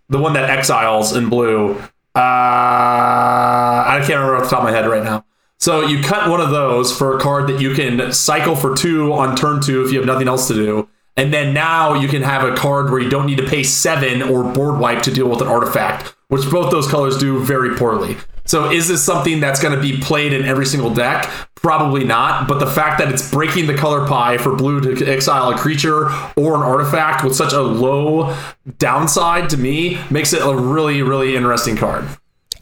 the 0.09 0.17
one 0.17 0.33
that 0.33 0.49
exiles 0.49 1.15
in 1.15 1.29
blue. 1.29 1.77
Uh, 2.15 2.19
I 2.19 3.97
can't 3.99 4.19
remember 4.19 4.37
off 4.37 4.43
the 4.45 4.49
top 4.49 4.59
of 4.59 4.65
my 4.65 4.71
head 4.71 4.87
right 4.87 5.03
now. 5.03 5.25
So 5.59 5.85
you 5.85 6.01
cut 6.01 6.27
one 6.27 6.41
of 6.41 6.49
those 6.49 6.95
for 6.95 7.15
a 7.15 7.21
card 7.21 7.47
that 7.47 7.61
you 7.61 7.75
can 7.75 8.11
cycle 8.11 8.55
for 8.55 8.75
two 8.75 9.13
on 9.13 9.35
turn 9.35 9.61
two 9.61 9.85
if 9.85 9.91
you 9.91 9.99
have 9.99 10.07
nothing 10.07 10.27
else 10.27 10.47
to 10.47 10.55
do. 10.55 10.89
And 11.17 11.33
then 11.33 11.53
now 11.53 11.93
you 11.93 12.07
can 12.07 12.21
have 12.21 12.43
a 12.43 12.55
card 12.55 12.89
where 12.89 12.99
you 13.01 13.09
don't 13.09 13.25
need 13.25 13.37
to 13.37 13.45
pay 13.45 13.63
seven 13.63 14.21
or 14.21 14.43
board 14.53 14.79
wipe 14.79 15.03
to 15.03 15.11
deal 15.11 15.27
with 15.29 15.41
an 15.41 15.47
artifact, 15.47 16.15
which 16.29 16.49
both 16.49 16.71
those 16.71 16.87
colors 16.87 17.17
do 17.17 17.43
very 17.43 17.75
poorly. 17.75 18.15
So 18.45 18.71
is 18.71 18.87
this 18.87 19.03
something 19.03 19.39
that's 19.39 19.61
going 19.61 19.75
to 19.75 19.81
be 19.81 19.99
played 20.01 20.33
in 20.33 20.45
every 20.45 20.65
single 20.65 20.91
deck? 20.93 21.29
Probably 21.55 22.03
not. 22.03 22.47
But 22.47 22.59
the 22.59 22.65
fact 22.65 22.97
that 22.99 23.11
it's 23.11 23.29
breaking 23.29 23.67
the 23.67 23.75
color 23.75 24.07
pie 24.07 24.37
for 24.37 24.55
blue 24.55 24.81
to 24.95 25.05
exile 25.05 25.51
a 25.51 25.57
creature 25.57 26.05
or 26.35 26.55
an 26.55 26.61
artifact 26.63 27.23
with 27.23 27.35
such 27.35 27.53
a 27.53 27.61
low 27.61 28.35
downside 28.79 29.49
to 29.51 29.57
me 29.57 29.99
makes 30.09 30.33
it 30.33 30.41
a 30.41 30.55
really, 30.55 31.01
really 31.03 31.35
interesting 31.35 31.75
card. 31.77 32.07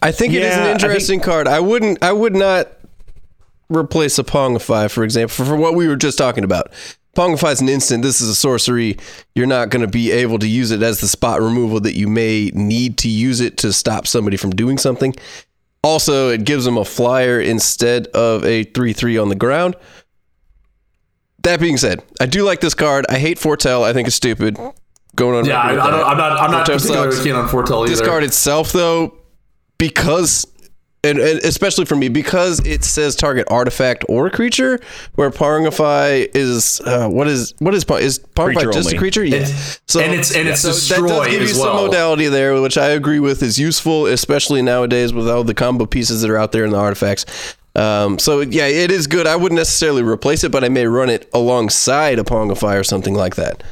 I 0.02 0.12
think 0.12 0.34
it 0.34 0.42
is 0.42 0.48
Yeah, 0.48 0.50
I 0.50 0.56
an 0.58 0.64
think- 0.64 0.82
interesting 0.82 1.20
card. 1.20 1.48
I 1.48 1.60
wouldn't. 1.60 2.02
I 2.02 2.12
would 2.12 2.34
not 2.34 2.68
replace 3.68 4.18
a 4.18 4.24
Pongify, 4.24 4.90
for 4.90 5.04
example, 5.04 5.34
for, 5.34 5.44
for 5.44 5.56
what 5.56 5.74
we 5.74 5.88
were 5.88 5.96
just 5.96 6.18
talking 6.18 6.44
about. 6.44 6.72
Pongify 7.14 7.52
is 7.52 7.60
an 7.60 7.68
instant. 7.68 8.02
This 8.02 8.20
is 8.20 8.28
a 8.28 8.34
sorcery. 8.34 8.96
You're 9.34 9.46
not 9.46 9.70
going 9.70 9.82
to 9.82 9.90
be 9.90 10.12
able 10.12 10.38
to 10.38 10.48
use 10.48 10.70
it 10.70 10.82
as 10.82 11.00
the 11.00 11.08
spot 11.08 11.40
removal 11.40 11.80
that 11.80 11.96
you 11.96 12.06
may 12.06 12.50
need 12.54 12.98
to 12.98 13.08
use 13.08 13.40
it 13.40 13.56
to 13.58 13.72
stop 13.72 14.06
somebody 14.06 14.36
from 14.36 14.50
doing 14.50 14.78
something. 14.78 15.14
Also, 15.82 16.28
it 16.28 16.44
gives 16.44 16.64
them 16.64 16.76
a 16.76 16.84
flyer 16.84 17.40
instead 17.40 18.06
of 18.08 18.44
a 18.44 18.64
3 18.64 18.92
3 18.92 19.18
on 19.18 19.28
the 19.28 19.34
ground. 19.34 19.74
That 21.42 21.58
being 21.58 21.78
said, 21.78 22.02
I 22.20 22.26
do 22.26 22.44
like 22.44 22.60
this 22.60 22.74
card. 22.74 23.06
I 23.08 23.18
hate 23.18 23.38
Foretell. 23.38 23.82
I 23.82 23.92
think 23.92 24.06
it's 24.06 24.16
stupid. 24.16 24.58
Going 25.16 25.38
on. 25.38 25.44
Yeah, 25.46 25.58
I, 25.58 25.70
I'm 25.70 26.18
not. 26.18 26.40
I'm 26.40 26.50
not 26.50 26.66
particularly 26.66 27.10
sucks 27.12 27.24
keen 27.24 27.34
on 27.34 27.48
foretell 27.48 27.84
either. 27.84 27.90
this 27.90 28.00
card 28.00 28.22
itself 28.22 28.70
though 28.72 29.18
because 29.76 30.46
and, 31.02 31.18
and 31.18 31.38
especially 31.40 31.84
for 31.86 31.96
me 31.96 32.08
because 32.08 32.64
it 32.66 32.84
says 32.84 33.16
target 33.16 33.46
artifact 33.50 34.04
or 34.08 34.28
creature 34.30 34.78
where 35.14 35.30
Pongify 35.30 36.28
is 36.34 36.80
uh, 36.84 37.08
what 37.08 37.26
is 37.26 37.54
what 37.58 37.74
is 37.74 37.84
is 37.84 38.18
Pongify 38.18 38.72
just 38.72 38.86
only. 38.88 38.96
a 38.96 38.98
creature 38.98 39.24
yeah. 39.24 39.36
It's- 39.36 39.78
and 39.96 40.12
it's- 40.12 40.34
and 40.36 40.48
it's 40.48 40.62
that 40.62 40.68
destroy 40.72 41.08
does 41.08 41.26
give 41.28 41.34
you 41.42 41.48
as 41.48 41.56
some 41.58 41.76
modality 41.76 42.26
there 42.28 42.60
which 42.60 42.76
I 42.78 42.88
agree 42.90 43.20
with 43.20 43.42
is 43.42 43.58
useful 43.58 44.06
especially 44.06 44.62
nowadays 44.62 45.12
with 45.12 45.28
all 45.28 45.42
the 45.44 45.54
combo 45.54 45.86
pieces 45.86 46.20
that 46.22 46.30
are 46.30 46.36
out 46.38 46.52
there 46.52 46.64
in 46.64 46.70
the 46.70 46.78
artifacts. 46.78 47.24
Um, 47.76 48.18
so 48.18 48.40
yeah 48.40 48.66
it 48.66 48.90
is 48.90 49.06
good. 49.06 49.26
I 49.28 49.36
wouldn't 49.36 49.56
necessarily 49.58 50.02
replace 50.02 50.42
it 50.44 50.50
but 50.52 50.64
I 50.64 50.68
may 50.68 50.86
run 50.86 51.08
it 51.08 51.30
alongside 51.32 52.18
a 52.18 52.24
Pongify 52.24 52.78
or 52.78 52.84
something 52.84 53.14
like 53.14 53.36
that 53.36 53.62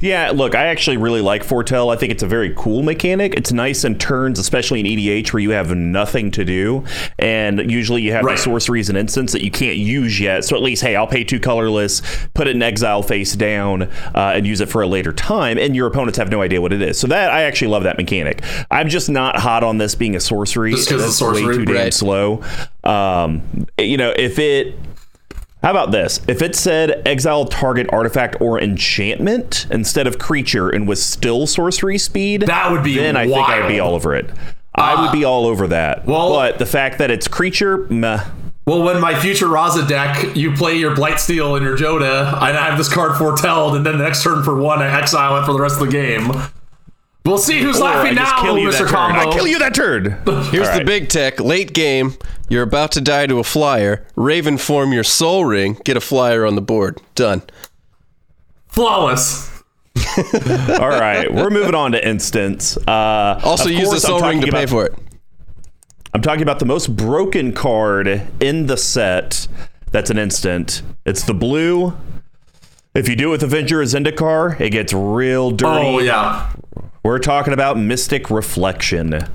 Yeah, 0.00 0.32
look, 0.34 0.54
I 0.54 0.66
actually 0.66 0.96
really 0.96 1.20
like 1.20 1.44
Foretell. 1.44 1.90
I 1.90 1.96
think 1.96 2.12
it's 2.12 2.22
a 2.22 2.26
very 2.26 2.52
cool 2.56 2.82
mechanic. 2.82 3.34
It's 3.34 3.52
nice 3.52 3.84
in 3.84 3.98
turns, 3.98 4.38
especially 4.38 4.80
in 4.80 4.86
EDH 4.86 5.32
where 5.32 5.40
you 5.40 5.50
have 5.50 5.74
nothing 5.74 6.30
to 6.32 6.44
do. 6.44 6.84
And 7.18 7.70
usually 7.70 8.02
you 8.02 8.12
have 8.12 8.24
Right. 8.24 8.36
the 8.36 8.42
sorceries 8.42 8.88
and 8.88 8.98
instants 8.98 9.32
that 9.32 9.42
you 9.44 9.50
can't 9.50 9.76
use 9.76 10.18
yet. 10.20 10.44
So 10.44 10.56
at 10.56 10.62
least, 10.62 10.82
hey, 10.82 10.96
I'll 10.96 11.06
pay 11.06 11.24
two 11.24 11.40
colorless, 11.40 12.02
put 12.34 12.46
it 12.48 12.54
in 12.56 12.62
exile 12.62 13.02
face 13.02 13.34
down, 13.34 13.82
uh, 14.14 14.32
and 14.34 14.46
use 14.46 14.60
it 14.60 14.68
for 14.68 14.82
a 14.82 14.86
later 14.86 15.12
time. 15.12 15.58
And 15.58 15.74
your 15.76 15.86
opponents 15.86 16.18
have 16.18 16.30
no 16.30 16.42
idea 16.42 16.60
what 16.60 16.72
it 16.72 16.82
is. 16.82 16.98
So 16.98 17.06
that 17.08 17.30
I 17.30 17.42
actually 17.42 17.68
love 17.68 17.84
that 17.84 17.96
mechanic. 17.96 18.42
I'm 18.70 18.88
just 18.88 19.08
not 19.08 19.38
hot 19.38 19.62
on 19.64 19.78
this 19.78 19.94
being 19.94 20.16
a 20.16 20.20
sorcery. 20.20 20.72
Just 20.72 20.88
'cause 20.88 21.02
it's 21.04 21.18
That's 21.18 21.32
way 21.34 21.40
sorcery, 21.42 21.66
too 21.66 21.72
damn 21.72 21.90
slow. 21.90 22.40
Um, 22.82 23.42
you 23.78 23.96
know, 23.96 24.12
if 24.16 24.38
it 24.38 24.74
how 25.64 25.70
about 25.70 25.92
this? 25.92 26.20
If 26.28 26.42
it 26.42 26.54
said 26.54 27.00
exile 27.08 27.46
target 27.46 27.86
artifact 27.90 28.36
or 28.38 28.60
enchantment 28.60 29.66
instead 29.70 30.06
of 30.06 30.18
creature 30.18 30.68
and 30.68 30.86
was 30.86 31.02
still 31.02 31.46
sorcery 31.46 31.96
speed, 31.96 32.42
That 32.42 32.70
would 32.70 32.84
be 32.84 32.96
then 32.96 33.16
I 33.16 33.26
think 33.26 33.48
I'd 33.48 33.66
be 33.66 33.80
all 33.80 33.94
over 33.94 34.14
it. 34.14 34.28
I 34.74 35.00
would 35.00 35.10
be 35.10 35.24
uh, 35.24 35.30
all 35.30 35.46
over 35.46 35.66
that. 35.68 36.04
well- 36.04 36.34
but 36.34 36.58
the 36.58 36.66
fact 36.66 36.98
that 36.98 37.10
it's 37.10 37.28
creature, 37.28 37.86
meh. 37.88 38.22
Well, 38.66 38.82
when 38.82 39.00
my 39.00 39.18
future 39.18 39.46
Raza 39.46 39.88
deck, 39.88 40.36
you 40.36 40.52
play 40.52 40.76
your 40.76 40.94
Blightsteel 40.94 41.56
and 41.56 41.64
your 41.64 41.78
Joda, 41.78 42.26
and 42.42 42.56
I 42.58 42.68
have 42.68 42.76
this 42.76 42.92
card 42.92 43.16
foretelled, 43.16 43.74
and 43.74 43.86
then 43.86 43.96
the 43.96 44.04
next 44.04 44.22
turn 44.22 44.42
for 44.42 44.54
one, 44.60 44.80
I 44.82 44.98
exile 45.00 45.38
it 45.40 45.46
for 45.46 45.52
the 45.52 45.60
rest 45.60 45.80
of 45.80 45.86
the 45.86 45.92
game. 45.92 46.30
We'll 47.24 47.38
see 47.38 47.60
who's 47.62 47.78
Or 47.80 47.84
laughing 47.84 48.16
just 48.16 48.32
now, 48.36 48.42
kill 48.42 48.58
you 48.58 48.68
Mr. 48.68 48.72
that 48.72 48.78
turn. 48.80 48.88
Combo. 48.88 49.18
I 49.30 49.32
kill 49.32 49.46
you 49.46 49.58
that 49.58 49.74
turn. 49.74 50.04
Here's 50.50 50.68
All 50.68 50.78
the 50.78 50.84
big 50.84 51.08
tech. 51.08 51.40
Late 51.40 51.72
game, 51.72 52.14
you're 52.50 52.62
about 52.62 52.92
to 52.92 53.00
die 53.00 53.26
to 53.26 53.38
a 53.38 53.44
flyer. 53.44 54.06
Ravenform 54.14 54.92
your 54.92 55.04
Sol 55.04 55.44
Ring. 55.46 55.78
Get 55.84 55.96
a 55.96 56.02
flyer 56.02 56.44
on 56.44 56.54
the 56.54 56.60
board. 56.60 57.00
Done. 57.14 57.40
Flawless. 58.68 59.50
All 60.80 60.88
right, 60.90 61.32
we're 61.32 61.50
moving 61.50 61.74
on 61.74 61.92
to 61.92 62.06
instants. 62.08 62.76
Uh, 62.76 63.40
Also, 63.42 63.68
use 63.70 63.90
the 63.90 64.00
Sol 64.00 64.20
Ring 64.20 64.40
talking 64.40 64.50
to 64.50 64.52
pay 64.52 64.66
for 64.66 64.84
it. 64.84 64.94
I'm 66.12 66.20
talking 66.20 66.42
about 66.42 66.58
the 66.58 66.66
most 66.66 66.94
broken 66.94 67.52
card 67.52 68.22
in 68.40 68.66
the 68.66 68.76
set. 68.76 69.48
That's 69.92 70.10
an 70.10 70.18
instant. 70.18 70.82
It's 71.06 71.22
the 71.24 71.34
blue. 71.34 71.96
If 72.94 73.08
you 73.08 73.16
do 73.16 73.28
it 73.28 73.30
with 73.32 73.42
Avenger 73.44 73.80
of 73.80 73.88
Zendikar, 73.88 74.60
it 74.60 74.70
gets 74.70 74.92
real 74.92 75.50
dirty. 75.52 75.86
Oh, 75.86 75.98
yeah. 76.00 76.52
We're 77.04 77.18
talking 77.18 77.52
about 77.52 77.76
Mystic 77.76 78.30
Reflection. 78.30 79.28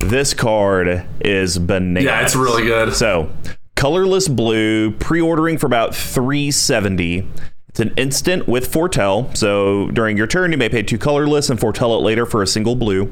This 0.00 0.34
card 0.34 1.06
is 1.18 1.58
bananas. 1.58 2.04
Yeah, 2.04 2.20
it's 2.20 2.36
really 2.36 2.64
good. 2.64 2.92
So, 2.92 3.30
colorless 3.74 4.28
blue, 4.28 4.90
pre-ordering 4.90 5.56
for 5.56 5.64
about 5.64 5.94
370. 5.94 7.26
It's 7.70 7.80
an 7.80 7.94
instant 7.96 8.46
with 8.46 8.70
foretell. 8.70 9.34
So, 9.34 9.90
during 9.92 10.18
your 10.18 10.26
turn, 10.26 10.52
you 10.52 10.58
may 10.58 10.68
pay 10.68 10.82
two 10.82 10.98
colorless 10.98 11.48
and 11.48 11.58
foretell 11.58 11.94
it 11.96 12.02
later 12.02 12.26
for 12.26 12.42
a 12.42 12.46
single 12.46 12.76
blue. 12.76 13.10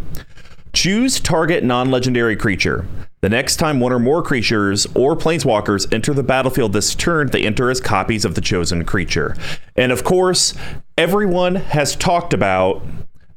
Choose 0.74 1.18
target 1.18 1.64
non-legendary 1.64 2.36
creature. 2.36 2.86
The 3.22 3.30
next 3.30 3.56
time 3.56 3.80
one 3.80 3.94
or 3.94 3.98
more 3.98 4.22
creatures 4.22 4.86
or 4.94 5.16
planeswalkers 5.16 5.90
enter 5.94 6.12
the 6.12 6.22
battlefield 6.22 6.74
this 6.74 6.94
turn, 6.94 7.28
they 7.28 7.44
enter 7.44 7.70
as 7.70 7.80
copies 7.80 8.26
of 8.26 8.34
the 8.34 8.42
chosen 8.42 8.84
creature. 8.84 9.34
And 9.76 9.92
of 9.92 10.04
course, 10.04 10.52
everyone 10.98 11.54
has 11.54 11.96
talked 11.96 12.34
about 12.34 12.84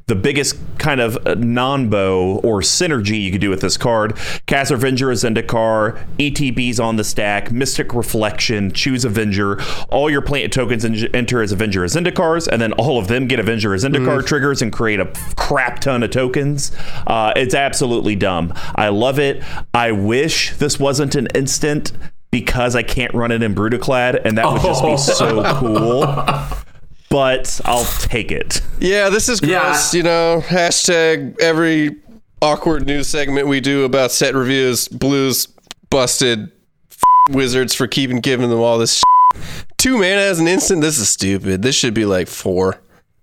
the 0.10 0.15
biggest 0.15 0.58
kind 0.80 1.00
of 1.00 1.17
uh, 1.26 1.36
non-bow 1.36 2.41
or 2.43 2.62
synergy 2.62 3.22
you 3.22 3.32
could 3.32 3.39
do 3.41 3.50
with 3.50 3.62
this 3.62 3.78
card. 3.78 4.17
Cast 4.48 4.72
Avenger 4.72 5.12
of 5.12 5.17
Zendikar, 5.17 6.04
ETBs 6.17 6.84
on 6.84 6.95
the 6.95 7.04
stack, 7.04 7.52
Mystic 7.52 7.93
Reflection, 7.93 8.72
choose 8.72 9.06
Avenger. 9.06 9.62
All 9.89 10.10
your 10.10 10.22
plant 10.22 10.52
tokens 10.52 10.84
en- 10.84 11.15
enter 11.15 11.41
as 11.41 11.52
Avenger 11.52 11.84
of 11.84 11.91
Zendikars, 11.91 12.48
and 12.48 12.62
then 12.62 12.74
all 12.74 12.98
of 12.98 13.08
them 13.08 13.28
get 13.28 13.39
Avenger 13.39 13.74
of 13.74 13.82
Zendikar 13.82 14.26
triggers 14.26 14.62
and 14.62 14.74
create 14.74 15.00
a 15.00 15.06
crap 15.38 15.80
ton 15.80 16.04
of 16.04 16.10
tokens. 16.10 16.72
Uh, 17.08 17.32
it's 17.36 17.54
absolutely 17.54 18.15
dumb. 18.15 18.52
I 18.76 18.89
love 18.89 19.19
it. 19.19 19.43
I 19.74 19.91
wish 19.91 20.56
this 20.58 20.80
wasn't 20.80 21.15
an 21.15 21.28
instant 21.36 21.91
because 22.32 22.76
I 22.76 22.84
can't 22.84 23.13
run 23.13 23.32
it 23.32 23.43
in 23.43 23.54
Brudiclad, 23.56 24.22
and 24.26 24.38
that 24.38 24.52
would 24.52 24.62
just 24.62 24.84
be 24.84 24.98
so 24.98 25.43
cool. 25.60 26.56
But 27.10 27.60
I'll 27.65 27.86
take 27.86 28.32
it. 28.32 28.62
Yeah, 28.80 29.10
this 29.10 29.30
is 29.30 29.41
Yeah. 29.41 29.62
gross. 29.62 29.93
You 29.93 30.04
know, 30.04 30.43
hashtag 30.45 31.39
every 31.41 31.95
awkward 32.41 32.86
news 32.86 33.08
segment 33.08 33.48
we 33.48 33.60
do 33.60 33.84
about 33.84 34.12
set 34.12 34.36
reviews. 34.36 34.88
Blues 34.88 35.48
busted 35.89 36.52
f- 36.91 37.02
wizards 37.36 37.74
for 37.74 37.88
keeping 37.88 38.19
giving 38.19 38.50
them 38.50 38.60
all 38.60 38.78
this. 38.78 39.02
Shit. 39.02 39.43
Two 39.78 39.95
mana 39.98 40.22
as 40.22 40.39
an 40.39 40.48
instant. 40.48 40.82
This 40.82 41.00
is 41.00 41.10
stupid. 41.10 41.62
This 41.62 41.76
should 41.76 41.93
be 41.93 42.06
like 42.06 42.28
four. 42.28 42.80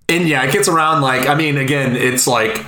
And 0.08 0.28
yeah, 0.28 0.42
it 0.44 0.52
gets 0.52 0.68
around 0.68 1.02
like, 1.02 1.28
I 1.28 1.34
mean, 1.34 1.56
again, 1.58 1.94
it's 1.96 2.26
like 2.26 2.64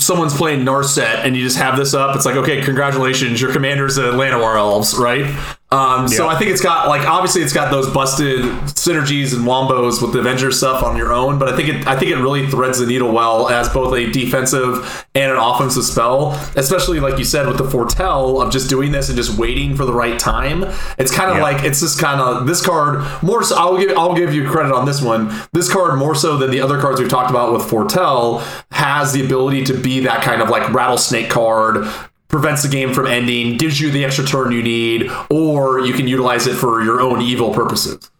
someone's 0.00 0.34
playing 0.34 0.60
Narset 0.64 1.24
and 1.24 1.36
you 1.36 1.42
just 1.44 1.58
have 1.58 1.76
this 1.76 1.94
up. 1.94 2.16
It's 2.16 2.24
like, 2.24 2.36
okay, 2.36 2.60
congratulations, 2.62 3.40
your 3.40 3.52
commander's 3.52 3.98
a 3.98 4.04
Llanowar 4.04 4.56
Elves, 4.56 4.94
right? 4.96 5.24
Um, 5.74 6.08
so 6.08 6.28
I 6.28 6.38
think 6.38 6.50
it's 6.50 6.60
got 6.60 6.88
like 6.88 7.06
obviously 7.06 7.42
it's 7.42 7.52
got 7.52 7.70
those 7.70 7.90
busted 7.92 8.42
synergies 8.74 9.34
and 9.34 9.44
wombos 9.44 10.00
with 10.00 10.12
the 10.12 10.20
Avengers 10.20 10.58
stuff 10.58 10.82
on 10.82 10.96
your 10.96 11.12
own, 11.12 11.38
but 11.38 11.48
I 11.48 11.56
think 11.56 11.68
it 11.68 11.86
I 11.86 11.98
think 11.98 12.10
it 12.12 12.16
really 12.16 12.46
threads 12.48 12.78
the 12.78 12.86
needle 12.86 13.10
well 13.12 13.48
as 13.48 13.68
both 13.68 13.92
a 13.94 14.10
defensive 14.10 15.06
and 15.14 15.32
an 15.32 15.38
offensive 15.38 15.84
spell, 15.84 16.32
especially 16.56 17.00
like 17.00 17.18
you 17.18 17.24
said 17.24 17.46
with 17.46 17.58
the 17.58 17.68
foretell 17.68 18.40
of 18.40 18.52
just 18.52 18.68
doing 18.70 18.92
this 18.92 19.08
and 19.08 19.16
just 19.16 19.36
waiting 19.38 19.74
for 19.76 19.84
the 19.84 19.92
right 19.92 20.18
time. 20.18 20.64
It's 20.98 21.10
kind 21.12 21.30
of 21.30 21.38
Yeah. 21.38 21.42
like 21.42 21.64
it's 21.64 21.80
just 21.80 21.98
kind 22.00 22.20
of 22.20 22.46
this 22.46 22.64
card 22.64 23.04
more. 23.22 23.42
So 23.42 23.56
I'll 23.56 23.76
give 23.78 23.96
I'll 23.98 24.14
give 24.14 24.32
you 24.34 24.48
credit 24.48 24.72
on 24.72 24.86
this 24.86 25.02
one. 25.02 25.32
This 25.52 25.72
card 25.72 25.98
more 25.98 26.14
so 26.14 26.36
than 26.36 26.50
the 26.50 26.60
other 26.60 26.80
cards 26.80 27.00
we've 27.00 27.08
talked 27.08 27.30
about 27.30 27.52
with 27.52 27.64
foretell 27.64 28.38
has 28.70 29.12
the 29.12 29.24
ability 29.24 29.64
to 29.64 29.74
be 29.74 30.00
that 30.00 30.22
kind 30.22 30.40
of 30.42 30.48
like 30.50 30.72
rattlesnake 30.72 31.30
card 31.30 31.86
prevents 32.34 32.64
the 32.64 32.68
game 32.68 32.92
from 32.92 33.06
ending, 33.06 33.56
gives 33.56 33.80
you 33.80 33.92
the 33.92 34.04
extra 34.04 34.24
turn 34.24 34.50
you 34.50 34.60
need, 34.60 35.08
or 35.30 35.78
you 35.86 35.92
can 35.92 36.08
utilize 36.08 36.48
it 36.48 36.54
for 36.54 36.82
your 36.82 37.00
own 37.00 37.22
evil 37.22 37.54
purposes. 37.54 38.10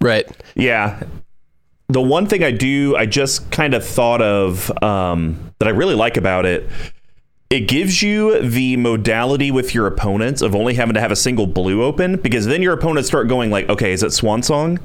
Right. 0.00 0.26
Yeah. 0.56 1.00
The 1.86 2.02
one 2.02 2.26
thing 2.26 2.42
I 2.42 2.50
do, 2.50 2.96
I 2.96 3.06
just 3.06 3.52
kind 3.52 3.72
of 3.74 3.86
thought 3.86 4.20
of 4.20 4.72
um, 4.82 5.54
that 5.60 5.68
I 5.68 5.70
really 5.70 5.94
like 5.94 6.16
about 6.16 6.46
it, 6.46 6.68
it 7.48 7.68
gives 7.68 8.02
you 8.02 8.40
the 8.40 8.76
modality 8.76 9.52
with 9.52 9.72
your 9.72 9.86
opponents 9.86 10.42
of 10.42 10.56
only 10.56 10.74
having 10.74 10.94
to 10.94 11.00
have 11.00 11.12
a 11.12 11.16
single 11.16 11.46
blue 11.46 11.84
open 11.84 12.16
because 12.16 12.46
then 12.46 12.60
your 12.60 12.72
opponents 12.72 13.08
start 13.08 13.28
going 13.28 13.52
like, 13.52 13.68
okay, 13.68 13.92
is 13.92 14.02
it 14.02 14.12
Swan 14.12 14.42
Song? 14.42 14.80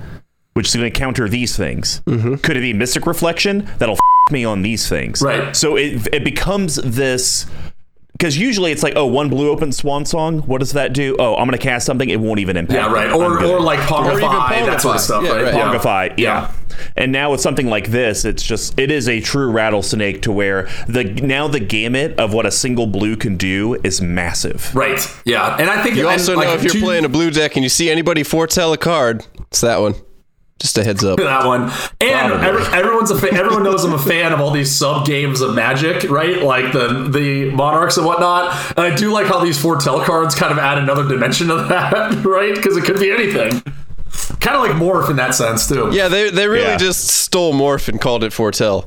Which 0.53 0.67
is 0.67 0.75
going 0.75 0.93
to 0.93 0.99
counter 0.99 1.27
these 1.27 1.57
things. 1.57 2.01
Could 2.05 2.55
it 2.55 2.61
be 2.61 2.73
Mystic 2.73 3.07
Reflection? 3.07 3.67
That'll 3.79 3.95
f- 3.95 3.99
me 4.31 4.45
on 4.45 4.61
these 4.61 4.87
things. 4.87 5.23
Right. 5.23 5.55
So 5.55 5.75
it, 5.75 6.07
it 6.13 6.23
becomes 6.23 6.75
this 6.75 7.47
because 8.19 8.37
usually 8.37 8.73
it's 8.73 8.83
like, 8.83 8.97
oh, 8.97 9.05
one 9.05 9.29
blue 9.29 9.49
open 9.49 9.71
Swan 9.71 10.05
Song. 10.05 10.39
What 10.39 10.59
does 10.59 10.73
that 10.73 10.91
do? 10.91 11.15
Oh, 11.17 11.35
I'm 11.37 11.47
going 11.47 11.57
to 11.57 11.63
cast 11.63 11.85
something. 11.85 12.09
It 12.09 12.19
won't 12.19 12.41
even 12.41 12.57
impact. 12.57 12.75
Yeah, 12.77 12.91
right. 12.91 13.07
me. 13.07 13.13
Or 13.15 13.39
I'm 13.39 13.45
or 13.45 13.61
like 13.61 13.79
Pongify, 13.79 14.65
that 14.65 14.81
sort 14.81 14.97
of 14.97 15.01
stuff. 15.01 15.23
Yeah, 15.23 15.31
right? 15.31 15.43
right. 15.45 15.53
Pongify, 15.53 16.15
yeah. 16.17 16.51
And 16.97 17.13
now 17.13 17.31
with 17.31 17.39
something 17.39 17.67
like 17.67 17.87
this, 17.87 18.25
it's 18.25 18.43
just 18.43 18.77
it 18.77 18.91
is 18.91 19.07
a 19.07 19.21
true 19.21 19.49
rattlesnake 19.49 20.21
to 20.23 20.33
where 20.33 20.63
the 20.89 21.05
now 21.05 21.47
the 21.47 21.61
gamut 21.61 22.19
of 22.19 22.33
what 22.33 22.45
a 22.45 22.51
single 22.51 22.87
blue 22.87 23.15
can 23.15 23.37
do 23.37 23.79
is 23.85 24.01
massive. 24.01 24.75
Right. 24.75 24.99
Yeah. 25.23 25.55
And 25.57 25.69
I 25.69 25.81
think 25.81 25.95
You 25.95 26.09
and, 26.09 26.19
also 26.19 26.35
like, 26.35 26.49
know 26.49 26.55
if 26.55 26.63
you're 26.63 26.73
to- 26.73 26.81
playing 26.81 27.05
a 27.05 27.09
blue 27.09 27.31
deck 27.31 27.55
and 27.55 27.63
you 27.63 27.69
see 27.69 27.89
anybody 27.89 28.23
foretell 28.23 28.73
a 28.73 28.77
card, 28.77 29.25
it's 29.39 29.61
that 29.61 29.79
one. 29.79 29.95
Just 30.59 30.77
a 30.77 30.83
heads 30.83 31.03
up. 31.05 31.17
that 31.19 31.45
one. 31.45 31.71
And 32.01 32.33
every, 32.43 32.63
everyone's 32.77 33.11
a 33.11 33.17
fa- 33.17 33.33
everyone 33.33 33.63
knows 33.63 33.85
I'm 33.85 33.93
a 33.93 33.97
fan 33.99 34.33
of 34.33 34.41
all 34.41 34.51
these 34.51 34.69
sub 34.69 35.05
games 35.05 35.39
of 35.41 35.55
Magic, 35.55 36.09
right? 36.09 36.41
Like 36.43 36.73
the 36.73 37.07
the 37.09 37.49
Monarchs 37.51 37.95
and 37.97 38.05
whatnot. 38.05 38.53
And 38.77 38.79
I 38.79 38.95
do 38.95 39.11
like 39.11 39.27
how 39.27 39.43
these 39.43 39.59
foretell 39.61 40.03
cards 40.03 40.35
kind 40.35 40.51
of 40.51 40.57
add 40.57 40.77
another 40.77 41.07
dimension 41.07 41.47
to 41.47 41.55
that, 41.69 42.25
right? 42.25 42.53
Because 42.53 42.75
it 42.75 42.83
could 42.83 42.99
be 42.99 43.09
anything. 43.11 43.61
Kind 44.41 44.57
of 44.57 44.61
like 44.63 44.71
morph 44.71 45.09
in 45.09 45.15
that 45.15 45.33
sense 45.33 45.67
too. 45.67 45.89
Yeah, 45.93 46.07
they 46.09 46.29
they 46.29 46.47
really 46.47 46.63
Yeah. 46.65 46.77
just 46.77 47.07
stole 47.07 47.53
morph 47.53 47.87
and 47.87 48.01
called 48.01 48.23
it 48.25 48.33
foretell. 48.33 48.85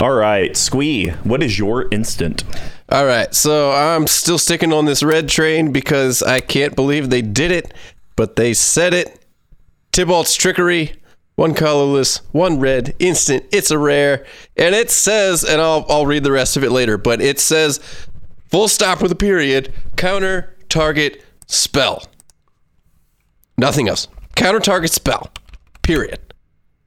All 0.00 0.12
right, 0.12 0.56
Squee, 0.56 1.08
what 1.24 1.42
is 1.42 1.58
your 1.58 1.88
instant? 1.90 2.44
All 2.88 3.04
right, 3.04 3.34
so 3.34 3.72
I'm 3.72 4.06
still 4.06 4.38
sticking 4.38 4.72
on 4.72 4.84
this 4.84 5.02
red 5.02 5.28
train 5.28 5.72
because 5.72 6.22
I 6.22 6.38
can't 6.40 6.76
believe 6.76 7.10
they 7.10 7.20
did 7.20 7.50
it, 7.50 7.74
but 8.14 8.36
they 8.36 8.54
said 8.54 8.94
it. 8.94 9.17
Tibalt's 9.98 10.36
trickery, 10.36 10.92
one 11.34 11.54
colorless, 11.54 12.18
one 12.30 12.60
red, 12.60 12.94
instant. 13.00 13.44
It's 13.50 13.72
a 13.72 13.78
rare, 13.78 14.24
and 14.56 14.72
it 14.72 14.92
says, 14.92 15.42
and 15.42 15.60
I'll 15.60 15.84
I'll 15.88 16.06
read 16.06 16.22
the 16.22 16.30
rest 16.30 16.56
of 16.56 16.62
it 16.62 16.70
later, 16.70 16.96
but 16.96 17.20
it 17.20 17.40
says, 17.40 17.80
full 18.48 18.68
stop 18.68 19.02
with 19.02 19.10
a 19.10 19.16
period, 19.16 19.72
counter 19.96 20.54
target 20.68 21.24
spell. 21.48 22.04
Nothing 23.56 23.88
else. 23.88 24.06
Counter 24.36 24.60
target 24.60 24.92
spell. 24.92 25.32
Period. 25.82 26.20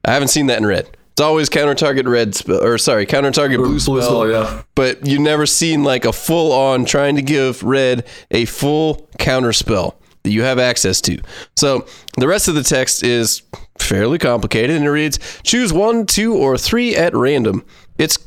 I 0.05 0.11
haven't 0.13 0.29
seen 0.29 0.47
that 0.47 0.59
in 0.59 0.65
red. 0.65 0.95
It's 1.11 1.19
always 1.19 1.49
counter 1.49 1.75
target 1.75 2.07
red 2.07 2.33
spell, 2.33 2.63
or 2.63 2.77
sorry, 2.77 3.05
counter 3.05 3.31
target 3.31 3.57
blue, 3.57 3.71
Blue 3.71 3.79
spell. 3.81 4.01
spell, 4.01 4.29
yeah. 4.29 4.61
But 4.73 5.05
you've 5.05 5.19
never 5.19 5.45
seen 5.45 5.83
like 5.83 6.05
a 6.05 6.13
full 6.13 6.53
on 6.53 6.85
trying 6.85 7.17
to 7.17 7.21
give 7.21 7.61
red 7.61 8.07
a 8.31 8.45
full 8.45 9.09
counter 9.19 9.51
spell 9.51 9.97
that 10.23 10.31
you 10.31 10.43
have 10.43 10.59
access 10.59 11.01
to. 11.01 11.19
So 11.55 11.85
the 12.17 12.27
rest 12.27 12.47
of 12.47 12.55
the 12.55 12.63
text 12.63 13.03
is 13.03 13.41
fairly 13.79 14.17
complicated 14.17 14.75
and 14.75 14.85
it 14.85 14.89
reads 14.91 15.19
choose 15.43 15.73
one, 15.73 16.05
two, 16.05 16.35
or 16.35 16.57
three 16.57 16.95
at 16.95 17.15
random. 17.15 17.65
It's 17.97 18.17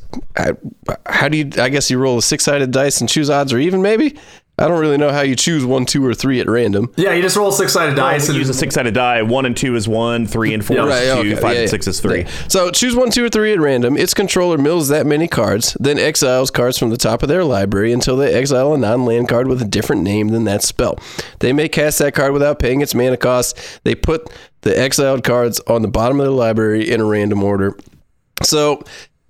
how 1.05 1.27
do 1.27 1.37
you? 1.37 1.49
I 1.57 1.69
guess 1.69 1.89
you 1.91 1.97
roll 1.97 2.17
a 2.17 2.21
six 2.21 2.45
sided 2.45 2.71
dice 2.71 3.01
and 3.01 3.09
choose 3.09 3.29
odds 3.29 3.51
or 3.51 3.59
even 3.59 3.81
maybe. 3.81 4.17
I 4.57 4.67
don't 4.67 4.79
really 4.79 4.97
know 4.97 5.11
how 5.11 5.21
you 5.21 5.35
choose 5.35 5.65
one, 5.65 5.85
two, 5.85 6.05
or 6.05 6.13
three 6.13 6.39
at 6.39 6.47
random. 6.49 6.91
Yeah, 6.95 7.13
you 7.13 7.21
just 7.21 7.35
roll 7.35 7.51
six 7.51 7.73
sided 7.73 7.95
dice 7.95 8.29
and 8.29 8.37
use 8.37 8.47
a 8.47 8.53
six-sided 8.53 8.93
die. 8.93 9.21
One 9.21 9.45
and 9.45 9.55
two 9.55 9.75
is 9.75 9.87
one, 9.87 10.27
three 10.27 10.53
and 10.53 10.63
four 10.65 10.77
Yeah, 10.77 10.83
is 10.85 10.89
Right, 10.89 11.21
two, 11.23 11.31
okay, 11.31 11.41
five 11.41 11.43
yeah, 11.43 11.49
and 11.49 11.59
yeah. 11.61 11.67
six 11.67 11.87
is 11.87 11.99
three. 11.99 12.21
Yeah. 12.21 12.31
So 12.47 12.71
choose 12.71 12.95
one, 12.95 13.11
two, 13.11 13.25
or 13.25 13.29
three 13.29 13.51
at 13.51 13.59
random. 13.59 13.97
Its 13.97 14.13
controller 14.13 14.57
mills 14.57 14.87
that 14.87 15.05
many 15.05 15.27
cards, 15.27 15.75
then 15.79 15.99
exiles 15.99 16.51
cards 16.51 16.77
from 16.77 16.89
the 16.89 16.97
top 16.97 17.21
of 17.21 17.27
their 17.29 17.43
library 17.43 17.91
until 17.91 18.15
they 18.15 18.33
exile 18.33 18.73
a 18.73 18.77
non-land 18.77 19.27
card 19.27 19.47
with 19.47 19.61
a 19.61 19.65
different 19.65 20.03
name 20.03 20.29
than 20.29 20.45
that 20.45 20.63
spell. 20.63 20.97
They 21.39 21.51
may 21.51 21.67
cast 21.67 21.99
that 21.99 22.13
card 22.13 22.31
without 22.31 22.59
paying 22.59 22.79
its 22.81 22.95
mana 22.95 23.17
cost. 23.17 23.81
They 23.83 23.93
put 23.95 24.29
the 24.61 24.77
exiled 24.77 25.23
cards 25.23 25.59
on 25.67 25.81
the 25.81 25.87
bottom 25.89 26.19
of 26.19 26.25
their 26.25 26.31
library 26.31 26.89
in 26.89 27.01
a 27.01 27.05
random 27.05 27.43
order. 27.43 27.77
So 28.43 28.83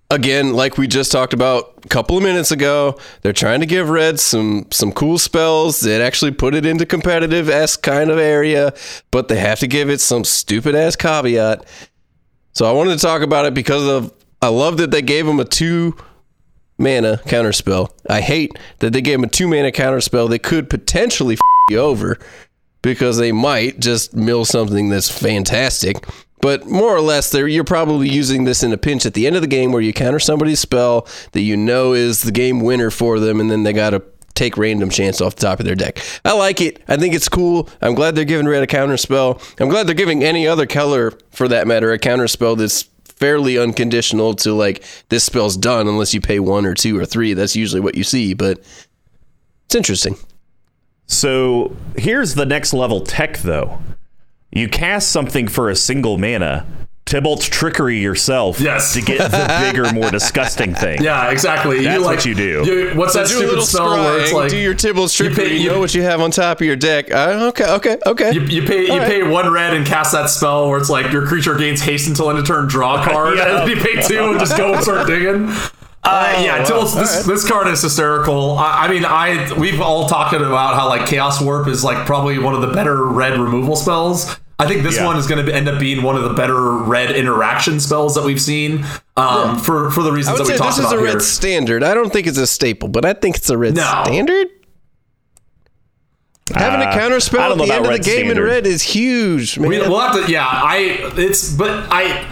again, 0.10 0.53
like 0.53 0.78
we 0.78 0.88
just 0.88 1.12
talked 1.12 1.34
about 1.34 1.74
a 1.84 1.88
couple 1.88 2.18
of 2.18 2.24
minutes 2.24 2.51
ago, 2.51 2.97
they're 3.22 3.34
trying 3.34 3.60
to 3.60 3.66
give 3.66 3.89
red 3.89 4.20
some 4.20 4.68
some 4.72 4.91
cool 4.91 5.18
spells 5.18 5.82
that 5.82 6.01
actually 6.01 6.32
put 6.32 6.56
it 6.56 6.66
into 6.66 6.86
competitive 6.86 7.49
s 7.49 7.76
kind 7.76 8.10
of 8.10 8.18
area, 8.18 8.74
but 9.12 9.28
they 9.28 9.38
have 9.38 9.60
to 9.60 9.68
give 9.68 9.89
it 9.89 10.01
some 10.01 10.24
stupid 10.24 10.76
ass 10.76 10.95
caveat. 10.95 11.66
So 12.53 12.66
I 12.66 12.72
wanted 12.72 12.95
to 12.95 13.01
talk 13.01 13.22
about 13.22 13.45
it 13.45 13.53
because 13.53 13.88
of 13.88 14.14
I 14.41 14.49
love 14.49 14.78
that 14.78 14.91
they 14.91 15.01
gave 15.01 15.28
him 15.28 15.39
a 15.39 15.45
two 15.45 15.95
mana 16.78 17.18
counterspell. 17.26 17.91
I 18.10 18.22
hate 18.22 18.58
that 18.80 18.93
they 18.93 19.01
gave 19.01 19.20
him 19.20 19.24
a 19.24 19.30
two 19.30 19.47
mana 19.47 19.72
counterspell 19.72 20.30
that 20.30 20.39
could 20.39 20.70
potentially 20.70 21.36
f- 21.36 21.39
you 21.70 21.80
over 21.80 22.20
because 22.82 23.18
they 23.18 23.32
might 23.32 23.80
just 23.80 24.14
mill 24.14 24.45
something 24.45 24.89
that's 24.89 25.10
fantastic. 25.10 26.06
But 26.45 26.67
more 26.67 26.95
or 26.95 27.01
less, 27.01 27.33
you're 27.33 27.63
probably 27.63 28.07
using 28.07 28.43
this 28.43 28.61
in 28.61 28.71
a 28.71 28.77
pinch 28.77 29.07
at 29.07 29.15
the 29.15 29.25
end 29.25 29.35
of 29.35 29.41
the 29.41 29.47
game 29.47 29.71
where 29.71 29.81
you 29.81 29.91
counter 29.91 30.19
somebody's 30.19 30.59
spell 30.59 31.07
that 31.31 31.41
you 31.41 31.57
know 31.57 31.93
is 31.93 32.21
the 32.21 32.31
game 32.31 32.59
winner 32.59 32.91
for 32.91 33.19
them, 33.19 33.39
and 33.39 33.49
then 33.49 33.63
they 33.63 33.73
got 33.73 33.89
to 33.89 34.03
take 34.35 34.55
random 34.55 34.91
chance 34.91 35.21
off 35.21 35.37
the 35.37 35.41
top 35.41 35.59
of 35.59 35.65
their 35.65 35.73
deck. 35.73 35.97
I 36.23 36.33
like 36.33 36.61
it. 36.61 36.83
I 36.87 36.97
think 36.97 37.15
it's 37.15 37.27
cool. 37.27 37.67
I'm 37.81 37.95
glad 37.95 38.13
they're 38.13 38.25
giving 38.25 38.45
red 38.45 38.61
a 38.61 38.67
counter 38.67 38.95
spell. 38.95 39.41
I'm 39.59 39.69
glad 39.69 39.87
they're 39.87 39.95
giving 39.95 40.23
any 40.23 40.47
other 40.47 40.67
color, 40.67 41.13
for 41.31 41.47
that 41.47 41.65
matter, 41.65 41.91
a 41.91 41.97
counter 41.97 42.27
spell 42.27 42.55
that's 42.55 42.83
fairly 43.05 43.57
unconditional 43.57 44.35
to 44.35 44.53
like 44.53 44.83
this 45.09 45.23
spell's 45.23 45.57
done 45.57 45.87
unless 45.87 46.13
you 46.13 46.21
pay 46.21 46.39
one 46.39 46.67
or 46.67 46.75
two 46.75 46.95
or 46.95 47.07
three. 47.07 47.33
That's 47.33 47.55
usually 47.55 47.81
what 47.81 47.95
you 47.95 48.03
see, 48.03 48.35
but 48.35 48.59
it's 49.65 49.73
interesting. 49.73 50.15
So 51.07 51.75
here's 51.97 52.35
the 52.35 52.45
next 52.45 52.71
level 52.71 53.01
tech, 53.01 53.39
though. 53.39 53.79
You 54.56 54.68
cast 54.70 55.10
something 55.12 55.47
for 55.47 55.70
a 55.70 55.76
single 55.76 56.18
mana. 56.18 56.66
Tibalt's 57.06 57.47
trickery 57.47 57.99
yourself 57.99 58.60
Yes. 58.60 58.93
to 58.95 59.01
get 59.01 59.30
the 59.30 59.70
bigger, 59.72 59.93
more 59.93 60.10
disgusting 60.10 60.74
thing. 60.84 61.03
Yeah, 61.03 61.30
exactly. 61.30 61.84
That's 61.84 61.93
you, 61.99 62.03
like, 62.03 62.16
what 62.18 62.26
you 62.26 62.34
do. 62.34 62.93
what's 62.95 63.14
that 63.14 63.28
do 63.28 63.34
stupid 63.34 63.49
little 63.49 63.64
spell 63.66 63.89
where 63.91 64.20
it's 64.22 64.34
like 64.34 64.49
do 64.49 64.58
your 64.58 64.74
Tibalt's 64.74 65.20
you 65.20 65.28
trickery. 65.28 65.49
pay- 65.49 65.53
You, 65.58 65.60
you- 65.66 65.70
know 65.70 65.80
what 65.80 65.93
you 65.93 66.01
have 66.01 66.20
on 66.20 66.32
top 66.32 66.62
of 66.62 66.66
your 66.66 66.76
deck. 66.76 67.14
Uh, 67.14 67.49
okay, 67.49 67.66
okay, 67.76 67.97
okay. 68.08 68.34
You, 68.34 68.41
you 68.41 68.64
pay 68.68 68.86
you 68.88 68.91
All 68.93 68.97
right. 68.97 69.08
pay 69.08 69.22
one 69.22 69.51
red 69.53 69.76
and 69.76 69.86
cast 69.86 70.14
that 70.14 70.32
spell 70.32 70.68
where 70.68 70.80
it's 70.80 70.89
like 70.89 71.12
your 71.12 71.28
creature 71.28 71.53
gains 71.56 71.82
haste 71.82 72.08
until 72.08 72.30
end 72.32 72.39
of 72.39 72.47
turn, 72.47 72.68
draw 72.68 72.99
a 72.99 73.06
card, 73.12 73.38
Yeah. 73.38 73.62
and 73.62 73.70
you 73.70 73.76
pay 73.76 74.01
two 74.01 74.24
and 74.32 74.39
just 74.39 74.58
go 74.58 74.74
and 74.74 74.82
start 74.82 75.06
digging. 75.08 75.47
Uh, 76.03 76.39
yeah, 76.43 76.60
wow. 76.60 76.82
This, 76.86 76.95
All 76.95 77.01
right. 77.18 77.26
this 77.28 77.47
card 77.47 77.68
is 77.68 77.82
hysterical. 77.84 78.58
I, 78.58 78.86
I 78.86 78.88
mean, 78.88 79.06
I 79.06 79.53
we've 79.60 79.80
all 79.80 80.08
talked 80.08 80.34
about 80.34 80.74
how 80.74 80.88
like 80.89 81.06
Chaos 81.08 81.39
Warp 81.39 81.68
is 81.68 81.84
like 81.84 82.08
probably 82.08 82.39
one 82.39 82.56
of 82.56 82.62
the 82.62 82.72
better 82.74 83.06
red 83.06 83.38
removal 83.39 83.76
spells. 83.76 84.38
I 84.58 84.68
think 84.68 84.84
this 84.84 84.95
Yeah. 84.95 85.06
one 85.06 85.18
is 85.18 85.28
going 85.28 85.45
to 85.45 85.53
end 85.53 85.68
up 85.68 85.80
being 85.80 86.01
one 86.01 86.16
of 86.16 86.24
the 86.24 86.34
better 86.34 86.72
red 86.78 87.12
interaction 87.12 87.80
spells 87.82 88.16
that 88.16 88.24
we've 88.24 88.39
seen 88.41 88.86
um, 89.18 89.58
for 89.60 89.91
for 89.91 90.01
the 90.01 90.12
I 90.12 90.14
reasons 90.16 90.39
would 90.39 90.47
that 90.47 90.51
we 90.53 90.58
say 90.58 90.64
talked 90.64 90.78
this 90.78 90.86
is 90.86 90.91
about 90.91 90.99
a 91.01 91.03
red 91.03 91.12
here. 91.12 91.20
standard. 91.20 91.84
I 91.84 91.93
don't 91.93 92.12
think 92.14 92.26
it's 92.28 92.38
a 92.38 92.47
staple, 92.47 92.88
but 92.88 93.03
I 93.06 93.14
think 93.14 93.36
it's 93.36 93.49
a 93.49 93.58
red 93.58 93.76
No. 93.76 94.01
standard. 94.06 94.47
Having 96.53 96.82
a 96.82 96.89
Uh, 96.91 96.93
counter 96.93 97.20
spell 97.20 97.51
at 97.53 97.58
the 97.58 97.64
end 97.74 97.86
of 97.86 97.91
the 97.91 97.97
game 97.99 98.26
standard. 98.28 98.38
in 98.38 98.43
red 98.43 98.68
is 98.68 98.82
huge, 98.84 99.58
man. 99.58 99.68
We, 99.70 99.80
we'll 99.80 99.99
have 99.99 100.26
to. 100.26 100.32
Yeah, 100.32 100.45
I. 100.47 101.12
It's 101.18 101.51
but 101.51 101.88
I. 101.91 102.26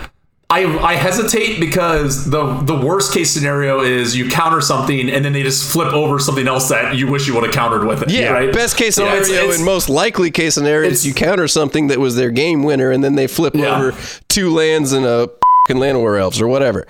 I, 0.53 0.91
I 0.91 0.95
hesitate 0.95 1.59
because 1.59 2.29
the 2.29 2.43
the 2.61 2.75
worst 2.75 3.13
case 3.13 3.31
scenario 3.31 3.79
is 3.81 4.15
you 4.15 4.29
counter 4.29 4.61
something 4.61 5.09
and 5.09 5.25
then 5.25 5.33
they 5.33 5.41
just 5.43 5.71
flip 5.71 5.91
over 5.93 6.19
something 6.19 6.47
else 6.47 6.69
that 6.69 6.95
you 6.95 7.07
wish 7.07 7.27
you 7.27 7.33
would 7.33 7.43
have 7.43 7.53
countered 7.53 7.87
with 7.87 8.03
it. 8.03 8.11
yeah, 8.11 8.29
right. 8.31 8.53
best 8.53 8.77
case 8.77 8.95
scenario 8.95 9.21
it's- 9.21 9.29
it's- 9.31 9.55
and 9.57 9.65
most 9.65 9.89
likely 9.89 10.29
case 10.31 10.53
scenario 10.53 10.89
is 10.89 11.05
you 11.07 11.13
counter 11.13 11.47
something 11.47 11.87
that 11.87 11.99
was 11.99 12.15
their 12.15 12.29
game 12.31 12.63
winner 12.63 12.91
and 12.91 13.03
then 13.03 13.15
they 13.15 13.27
flip 13.27 13.55
Yeah. 13.55 13.75
over 13.77 13.97
two 14.27 14.53
lands 14.53 14.93
and 14.93 15.05
a 15.05 15.29
fucking 15.67 15.81
Llanowar 15.81 16.19
elves 16.19 16.39
or 16.41 16.47
whatever. 16.47 16.85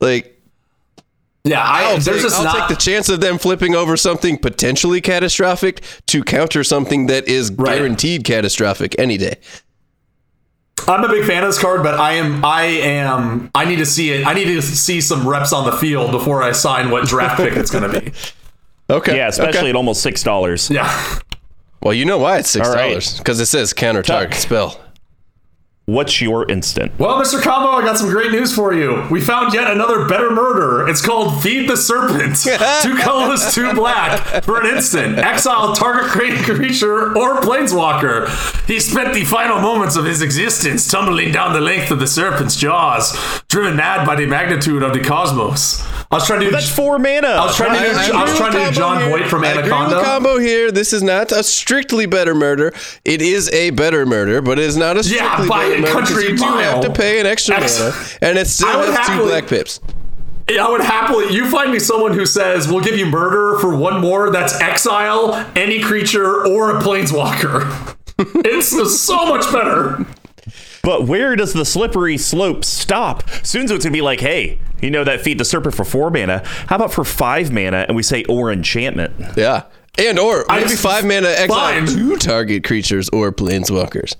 Like 0.00 0.40
Yeah, 1.44 1.62
I, 1.62 1.82
I'll, 1.84 1.90
there's 1.98 2.04
take, 2.06 2.20
just 2.22 2.36
I'll 2.38 2.44
not. 2.44 2.68
take 2.68 2.78
the 2.78 2.82
chance 2.82 3.08
of 3.08 3.20
them 3.20 3.38
flipping 3.38 3.74
over 3.74 3.96
something 3.96 4.38
potentially 4.38 5.00
catastrophic 5.00 5.82
to 6.06 6.22
counter 6.24 6.64
something 6.64 7.06
that 7.08 7.26
is 7.28 7.50
Right. 7.52 7.76
guaranteed 7.76 8.24
catastrophic 8.24 8.94
any 8.98 9.18
day. 9.18 9.36
I'm 10.86 11.02
a 11.04 11.08
big 11.08 11.24
fan 11.24 11.42
of 11.42 11.48
this 11.48 11.58
card, 11.58 11.82
but 11.82 11.94
I 11.94 12.14
am 12.14 12.44
I 12.44 12.62
am 12.64 13.50
I 13.54 13.64
need 13.64 13.76
to 13.76 13.86
see 13.86 14.10
it. 14.10 14.26
I 14.26 14.34
need 14.34 14.44
to 14.44 14.62
see 14.62 15.00
some 15.00 15.26
reps 15.26 15.52
on 15.52 15.64
the 15.64 15.76
field 15.76 16.10
before 16.10 16.42
I 16.42 16.52
sign 16.52 16.90
what 16.90 17.06
draft 17.06 17.38
pick 17.38 17.54
it's 17.56 17.70
going 17.70 17.90
to 17.90 18.00
be. 18.00 18.12
Okay. 18.90 19.18
Yeah, 19.18 19.28
especially 19.28 19.58
okay. 19.58 19.68
at 19.68 19.76
almost 19.76 20.02
six 20.02 20.22
dollars. 20.22 20.70
Yeah. 20.70 21.18
Well, 21.82 21.92
you 21.92 22.06
know 22.06 22.16
why 22.16 22.38
it's 22.38 22.48
six 22.48 22.66
All 22.66 22.74
right. 22.74 22.88
dollars 22.88 23.18
because 23.18 23.38
it 23.38 23.44
says 23.44 23.74
counter 23.74 24.02
target 24.02 24.38
spell. 24.38 24.80
What's 25.88 26.20
your 26.20 26.46
instant? 26.50 26.92
Well, 26.98 27.18
Mr. 27.18 27.40
Combo, 27.40 27.70
I 27.70 27.80
got 27.80 27.96
some 27.96 28.10
great 28.10 28.30
news 28.30 28.54
for 28.54 28.74
you. 28.74 29.06
We 29.10 29.22
found 29.22 29.54
yet 29.54 29.70
another 29.70 30.06
better 30.06 30.30
murder. 30.30 30.86
It's 30.86 31.00
called 31.00 31.42
Feed 31.42 31.66
the 31.66 31.78
Serpent. 31.78 32.36
two 32.82 32.94
colorless, 32.98 33.54
two 33.54 33.72
black. 33.72 34.44
For 34.44 34.60
an 34.60 34.76
instant, 34.76 35.16
exile 35.16 35.74
target 35.74 36.10
creature 36.44 37.16
or 37.16 37.40
planeswalker. 37.40 38.28
He 38.66 38.80
spent 38.80 39.14
the 39.14 39.24
final 39.24 39.62
moments 39.62 39.96
of 39.96 40.04
his 40.04 40.20
existence 40.20 40.86
tumbling 40.86 41.32
down 41.32 41.54
the 41.54 41.60
length 41.62 41.90
of 41.90 42.00
the 42.00 42.06
serpent's 42.06 42.54
jaws, 42.54 43.16
driven 43.48 43.74
mad 43.74 44.06
by 44.06 44.14
the 44.14 44.26
magnitude 44.26 44.82
of 44.82 44.92
the 44.92 45.00
cosmos. 45.00 45.82
I 46.10 46.16
was 46.16 46.26
trying 46.26 46.40
to 46.40 46.46
do 46.46 46.52
That's 46.52 46.68
four 46.74 46.98
mana. 46.98 47.28
I 47.28 47.44
was 47.44 47.56
trying 47.56 47.78
to 47.78 47.84
do, 47.84 47.98
I, 47.98 48.06
agree 48.06 48.22
was 48.22 48.36
trying 48.38 48.52
to 48.52 48.64
do 48.64 48.70
John 48.72 48.98
here. 48.98 49.10
Voight 49.10 49.28
from 49.28 49.44
I 49.44 49.48
agree 49.48 49.62
with 49.64 49.72
Anaconda. 49.72 50.02
combo 50.04 50.38
here. 50.38 50.70
This 50.70 50.94
is 50.94 51.02
not 51.02 51.32
a 51.32 51.42
strictly 51.42 52.06
better 52.06 52.34
murder. 52.34 52.72
It 53.04 53.20
is 53.20 53.50
a 53.52 53.70
better 53.70 54.06
murder, 54.06 54.40
but 54.40 54.58
it 54.58 54.64
is 54.64 54.76
not 54.76 54.96
a 54.96 55.04
strictly 55.04 55.48
by 55.48 55.68
better 55.68 55.77
a 55.84 55.90
country 55.92 56.24
you 56.24 56.36
do 56.36 56.44
have 56.44 56.80
to 56.82 56.92
pay 56.92 57.20
an 57.20 57.26
extra 57.26 57.56
Ex- 57.56 57.78
mana, 57.78 57.94
and 58.22 58.38
it 58.38 58.46
still 58.46 58.68
I 58.68 58.76
would 58.76 58.88
has 58.94 59.06
two 59.06 59.22
black 59.24 59.46
pips. 59.46 59.80
I 60.50 60.70
would 60.70 60.80
happily. 60.80 61.34
You 61.34 61.50
find 61.50 61.70
me 61.70 61.78
someone 61.78 62.14
who 62.14 62.24
says 62.24 62.68
we'll 62.68 62.80
give 62.82 62.96
you 62.96 63.04
murder 63.06 63.58
for 63.60 63.76
one 63.76 64.00
more. 64.00 64.30
That's 64.30 64.58
exile 64.60 65.34
any 65.54 65.80
creature 65.82 66.46
or 66.46 66.76
a 66.76 66.80
planeswalker. 66.80 67.96
it's 68.18 69.00
so 69.00 69.26
much 69.26 69.50
better. 69.52 70.06
But 70.82 71.06
where 71.06 71.36
does 71.36 71.52
the 71.52 71.66
slippery 71.66 72.16
slope 72.16 72.64
stop? 72.64 73.28
Soon 73.44 73.64
it's 73.70 73.84
gonna 73.84 73.90
be 73.92 74.00
like, 74.00 74.20
hey, 74.20 74.58
you 74.80 74.90
know 74.90 75.04
that 75.04 75.20
feed 75.20 75.36
the 75.38 75.44
serpent 75.44 75.74
for 75.74 75.84
four 75.84 76.10
mana. 76.10 76.42
How 76.66 76.76
about 76.76 76.92
for 76.94 77.04
five 77.04 77.52
mana 77.52 77.84
and 77.86 77.94
we 77.94 78.02
say 78.02 78.24
or 78.24 78.50
enchantment? 78.50 79.12
Yeah, 79.36 79.64
and 79.98 80.18
or 80.18 80.50
I- 80.50 80.60
maybe 80.60 80.76
five 80.76 81.04
mana 81.04 81.28
exile 81.28 81.58
Fine. 81.58 81.86
two 81.88 82.16
target 82.16 82.64
creatures 82.64 83.10
or 83.10 83.32
planeswalkers. 83.32 84.16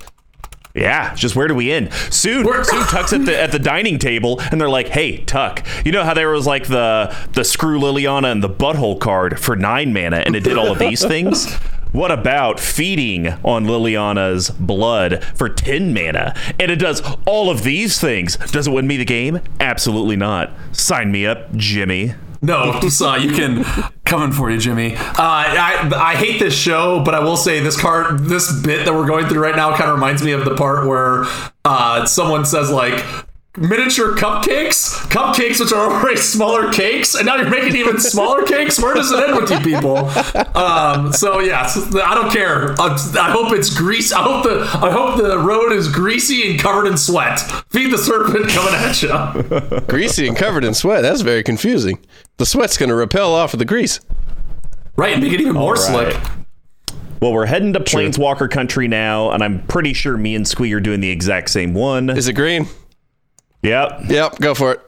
Yeah, 0.79 1.15
just 1.15 1.35
where 1.35 1.49
do 1.49 1.55
we 1.55 1.73
end? 1.73 1.93
Soon, 2.11 2.45
soon 2.45 2.83
Tuck's 2.87 3.13
at 3.13 3.25
the 3.25 3.39
at 3.39 3.53
the 3.53 3.59
dining 3.59 3.99
table, 3.99 4.41
and 4.51 4.61
they're 4.61 4.69
like, 4.69 4.89
"Hey, 4.89 5.19
Tuck, 5.25 5.67
you 5.85 5.93
know 5.93 6.05
how 6.05 6.15
there 6.15 6.31
was 6.31 6.47
like 6.47 6.69
the 6.69 7.15
the 7.33 7.45
screw 7.45 7.81
Liliana 7.81 8.31
and 8.31 8.43
the 8.43 8.49
butthole 8.49 8.99
card 8.99 9.41
for 9.41 9.57
nine 9.57 9.93
mana, 9.93 10.19
and 10.19 10.37
it 10.37 10.45
did 10.45 10.57
all 10.57 10.71
of 10.71 10.79
these 10.79 11.05
things." 11.15 11.53
What 11.91 12.13
about 12.13 12.61
feeding 12.61 13.29
on 13.43 13.65
Liliana's 13.65 14.51
blood 14.51 15.25
for 15.35 15.49
10 15.49 15.95
mana? 15.95 16.35
And 16.61 16.71
it 16.71 16.77
does 16.77 17.01
all 17.25 17.49
of 17.49 17.63
these 17.63 17.99
things. 17.99 18.37
Does 18.37 18.69
it 18.69 18.73
win 18.73 18.87
me 18.87 18.99
the 18.99 19.07
game? 19.07 19.41
Absolutely 19.59 20.15
not. 20.15 20.51
Sign 20.73 21.11
me 21.11 21.25
up, 21.25 21.51
Jimmy. 21.57 22.15
No, 22.41 22.81
so 22.89 23.17
you 23.17 23.33
can 23.33 23.65
coming 24.05 24.33
for 24.33 24.51
you, 24.51 24.59
Jimmy. 24.59 24.95
Uh, 24.97 25.15
I 25.19 25.91
I 25.95 26.15
hate 26.15 26.39
this 26.39 26.57
show, 26.57 27.03
but 27.05 27.15
I 27.15 27.21
will 27.21 27.37
say 27.37 27.61
this 27.61 27.81
card, 27.81 28.21
this 28.21 28.53
bit 28.63 28.85
that 28.87 28.95
we're 28.95 29.07
going 29.07 29.27
through 29.27 29.41
right 29.41 29.57
now, 29.57 29.77
kind 29.77 29.91
of 29.91 29.97
reminds 29.97 30.23
me 30.23 30.33
of 30.33 30.45
the 30.45 30.55
part 30.55 30.87
where 30.87 31.25
uh, 31.65 32.07
someone 32.07 32.45
says 32.45 32.71
like. 32.71 33.05
Miniature 33.61 34.15
cupcakes, 34.15 34.95
cupcakes 35.09 35.59
which 35.59 35.73
are 35.73 35.91
already 35.91 36.17
smaller 36.21 36.73
cakes, 36.73 37.15
and 37.15 37.27
now 37.27 37.37
you're 37.37 37.51
making 37.51 37.77
even 37.77 37.99
smaller 37.99 38.45
cakes. 38.45 38.81
Where 38.81 38.95
does 38.95 39.11
it 39.11 39.19
end 39.19 39.37
with 39.37 39.51
you 39.51 39.59
people? 39.59 39.97
Um, 40.57 41.13
so 41.13 41.41
yeah, 41.41 41.67
so 41.67 42.01
I 42.01 42.15
don't 42.15 42.33
care. 42.33 42.73
I, 42.81 42.95
I 43.19 43.31
hope 43.31 43.53
it's 43.53 43.77
grease. 43.77 44.13
I 44.13 44.23
hope 44.23 44.45
the 44.45 44.61
I 44.61 44.91
hope 44.91 45.17
the 45.17 45.39
road 45.39 45.73
is 45.73 45.89
greasy 45.89 46.51
and 46.51 46.61
covered 46.61 46.87
in 46.87 46.97
sweat. 46.97 47.41
Feed 47.71 47.93
the 47.93 47.99
serpent 47.99 48.49
coming 48.49 48.75
at 48.75 49.03
you. 49.03 49.81
Greasy 49.89 50.29
and 50.29 50.37
covered 50.37 50.65
in 50.65 50.75
sweat. 50.75 51.03
That's 51.03 51.23
very 51.23 51.43
confusing. 51.43 51.99
The 52.37 52.47
sweat's 52.47 52.77
going 52.77 52.89
to 52.89 52.95
repel 52.95 53.35
off 53.35 53.53
of 53.53 53.59
the 53.59 53.65
grease. 53.65 54.01
Right, 54.97 55.15
and 55.15 55.23
make 55.23 55.33
it 55.33 55.41
even 55.41 55.55
more 55.55 55.77
slick. 55.77 56.17
Well, 57.21 57.33
we're 57.33 57.47
heading 57.47 57.73
to 57.73 57.81
Planeswalker 57.81 58.49
country 58.51 58.87
now, 58.87 59.33
and 59.33 59.43
I'm 59.43 59.67
pretty 59.67 59.93
sure 59.93 60.17
me 60.17 60.37
and 60.37 60.47
Squee 60.47 60.73
are 60.73 60.81
doing 60.81 61.01
the 61.01 61.11
exact 61.11 61.51
same 61.51 61.75
one. 61.75 62.11
Is 62.11 62.29
it 62.29 62.35
green? 62.35 62.69
Yep. 63.63 64.03
Yep, 64.09 64.39
go 64.41 64.55
for 64.55 64.73
it. 64.73 64.81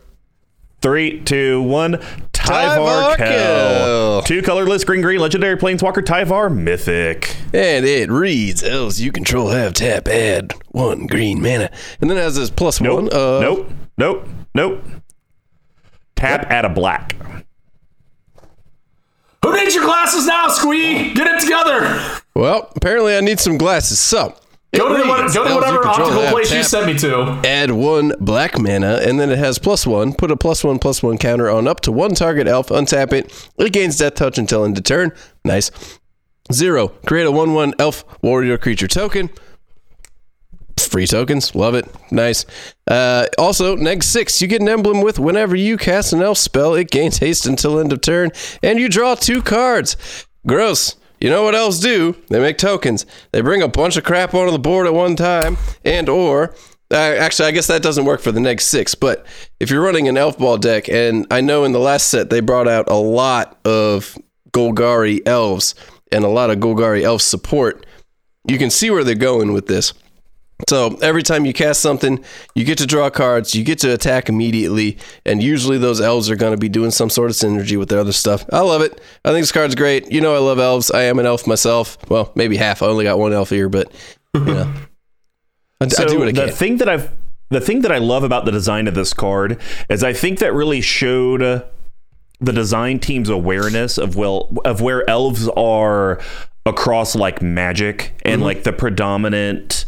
Three, 0.80 1.20
two, 1.20 1.60
one. 1.62 1.94
Tyvar 2.32 3.14
Tyvar 3.14 3.16
Kel. 3.16 3.26
Kel. 3.28 4.22
Two 4.22 4.40
colorless 4.42 4.82
green 4.84 5.02
green 5.02 5.20
legendary 5.20 5.56
planeswalker 5.56 6.02
Tyvar 6.02 6.54
mythic. 6.54 7.36
And 7.52 7.84
it 7.84 8.10
reads, 8.10 8.62
elves 8.62 9.00
you 9.00 9.12
control 9.12 9.48
have 9.50 9.74
tap, 9.74 10.08
add 10.08 10.54
one 10.68 11.06
green 11.06 11.42
mana. 11.42 11.70
And 12.00 12.08
then 12.08 12.16
it 12.16 12.22
has 12.22 12.36
this 12.36 12.48
plus 12.50 12.80
Nope. 12.80 12.94
one. 13.04 13.12
Uh, 13.12 13.40
nope. 13.40 13.70
Nope. 13.98 14.28
Nope. 14.54 14.82
Tap 16.16 16.46
add 16.50 16.64
a 16.64 16.70
black. 16.70 17.14
Who 19.44 19.54
needs 19.56 19.74
your 19.74 19.84
glasses 19.84 20.26
now, 20.26 20.48
Squee? 20.48 21.12
Get 21.14 21.26
it 21.26 21.40
together. 21.40 22.00
Well, 22.34 22.70
apparently 22.76 23.16
I 23.16 23.20
need 23.20 23.40
some 23.40 23.56
glasses. 23.58 23.98
So, 23.98 24.34
Go 24.72 24.88
to, 24.88 25.02
the, 25.02 25.04
go 25.34 25.48
to 25.48 25.54
whatever 25.54 25.84
optical 25.84 26.28
place 26.30 26.52
you 26.52 26.62
sent 26.62 26.86
me 26.86 26.96
to. 26.98 27.40
Add 27.44 27.72
one 27.72 28.12
black 28.20 28.56
mana, 28.56 29.00
and 29.04 29.18
then 29.18 29.28
it 29.30 29.38
has 29.38 29.58
plus 29.58 29.84
one. 29.84 30.14
Put 30.14 30.30
a 30.30 30.36
plus 30.36 30.62
one 30.62 30.78
plus 30.78 31.02
one 31.02 31.18
counter 31.18 31.50
on 31.50 31.66
up 31.66 31.80
to 31.80 31.92
one 31.92 32.14
target 32.14 32.46
elf. 32.46 32.68
Untap 32.68 33.12
it. 33.12 33.48
It 33.58 33.72
gains 33.72 33.98
death 33.98 34.14
touch 34.14 34.38
until 34.38 34.64
end 34.64 34.78
of 34.78 34.84
turn. 34.84 35.10
Nice. 35.44 35.72
Zero. 36.52 36.88
Create 37.04 37.26
a 37.26 37.32
one 37.32 37.52
one 37.52 37.74
elf 37.80 38.04
warrior 38.22 38.58
creature 38.58 38.86
token. 38.86 39.30
Free 40.78 41.06
tokens, 41.06 41.54
love 41.54 41.74
it. 41.74 41.86
Nice. 42.12 42.46
Uh, 42.86 43.26
also, 43.38 43.76
neg 43.76 44.02
six, 44.02 44.40
you 44.40 44.48
get 44.48 44.60
an 44.60 44.68
emblem 44.68 45.02
with 45.02 45.18
whenever 45.18 45.54
you 45.54 45.76
cast 45.76 46.12
an 46.12 46.22
elf 46.22 46.38
spell, 46.38 46.74
it 46.74 46.90
gains 46.90 47.18
haste 47.18 47.46
until 47.46 47.78
end 47.78 47.92
of 47.92 48.00
turn, 48.00 48.30
and 48.62 48.78
you 48.78 48.88
draw 48.88 49.14
two 49.14 49.42
cards. 49.42 49.96
Gross. 50.46 50.96
You 51.20 51.28
know 51.28 51.42
what 51.42 51.54
elves 51.54 51.80
do? 51.80 52.16
They 52.28 52.40
make 52.40 52.56
tokens. 52.56 53.04
They 53.32 53.42
bring 53.42 53.62
a 53.62 53.68
bunch 53.68 53.96
of 53.96 54.04
crap 54.04 54.32
onto 54.32 54.52
the 54.52 54.58
board 54.58 54.86
at 54.86 54.94
one 54.94 55.16
time, 55.16 55.58
and 55.84 56.08
or 56.08 56.54
uh, 56.90 56.96
actually, 56.96 57.48
I 57.48 57.52
guess 57.52 57.68
that 57.68 57.82
doesn't 57.82 58.04
work 58.04 58.20
for 58.20 58.32
the 58.32 58.40
next 58.40 58.66
six. 58.66 58.94
But 58.94 59.24
if 59.60 59.70
you're 59.70 59.82
running 59.82 60.08
an 60.08 60.16
elf 60.16 60.38
ball 60.38 60.58
deck, 60.58 60.88
and 60.88 61.26
I 61.30 61.40
know 61.40 61.64
in 61.64 61.72
the 61.72 61.78
last 61.78 62.08
set 62.08 62.30
they 62.30 62.40
brought 62.40 62.66
out 62.66 62.90
a 62.90 62.94
lot 62.94 63.58
of 63.64 64.18
Golgari 64.52 65.20
elves 65.26 65.74
and 66.10 66.24
a 66.24 66.28
lot 66.28 66.50
of 66.50 66.58
Golgari 66.58 67.02
elf 67.02 67.22
support, 67.22 67.86
you 68.48 68.58
can 68.58 68.70
see 68.70 68.90
where 68.90 69.04
they're 69.04 69.14
going 69.14 69.52
with 69.52 69.66
this. 69.66 69.92
So 70.68 70.96
every 71.02 71.22
time 71.22 71.46
you 71.46 71.52
cast 71.52 71.80
something, 71.80 72.24
you 72.54 72.64
get 72.64 72.78
to 72.78 72.86
draw 72.86 73.10
cards, 73.10 73.54
you 73.54 73.64
get 73.64 73.78
to 73.80 73.92
attack 73.92 74.28
immediately, 74.28 74.98
and 75.24 75.42
usually 75.42 75.78
those 75.78 76.00
elves 76.00 76.30
are 76.30 76.36
going 76.36 76.52
to 76.52 76.58
be 76.58 76.68
doing 76.68 76.90
some 76.90 77.10
sort 77.10 77.30
of 77.30 77.36
synergy 77.36 77.78
with 77.78 77.88
their 77.88 77.98
other 78.00 78.12
stuff. 78.12 78.44
I 78.52 78.60
love 78.60 78.82
it. 78.82 79.00
I 79.24 79.30
think 79.30 79.42
this 79.42 79.52
card's 79.52 79.74
great. 79.74 80.10
You 80.12 80.20
know, 80.20 80.34
I 80.34 80.38
love 80.38 80.58
elves. 80.58 80.90
I 80.90 81.02
am 81.02 81.18
an 81.18 81.26
elf 81.26 81.46
myself. 81.46 81.98
Well, 82.10 82.32
maybe 82.34 82.56
half. 82.56 82.82
I 82.82 82.86
only 82.86 83.04
got 83.04 83.18
one 83.18 83.32
elf 83.32 83.50
here, 83.50 83.68
but 83.68 83.92
you 84.34 84.40
know, 84.44 84.72
I, 85.80 85.88
So 85.88 86.04
I 86.04 86.06
do 86.06 86.18
what 86.18 86.28
I 86.28 86.32
the 86.32 86.44
can. 86.46 86.52
thing 86.54 86.76
that 86.78 86.88
I've 86.88 87.10
the 87.50 87.60
thing 87.60 87.80
that 87.82 87.90
I 87.90 87.98
love 87.98 88.22
about 88.22 88.44
the 88.44 88.52
design 88.52 88.86
of 88.86 88.94
this 88.94 89.12
card 89.12 89.58
is 89.88 90.04
I 90.04 90.12
think 90.12 90.38
that 90.38 90.52
really 90.54 90.80
showed 90.80 91.40
the 91.40 92.52
design 92.52 93.00
team's 93.00 93.28
awareness 93.28 93.98
of 93.98 94.14
well 94.16 94.52
of 94.64 94.80
where 94.80 95.08
elves 95.10 95.48
are 95.48 96.20
across 96.66 97.16
like 97.16 97.42
magic 97.42 98.12
Mm-hmm. 98.20 98.28
and 98.34 98.42
like 98.42 98.62
the 98.64 98.72
predominant 98.72 99.84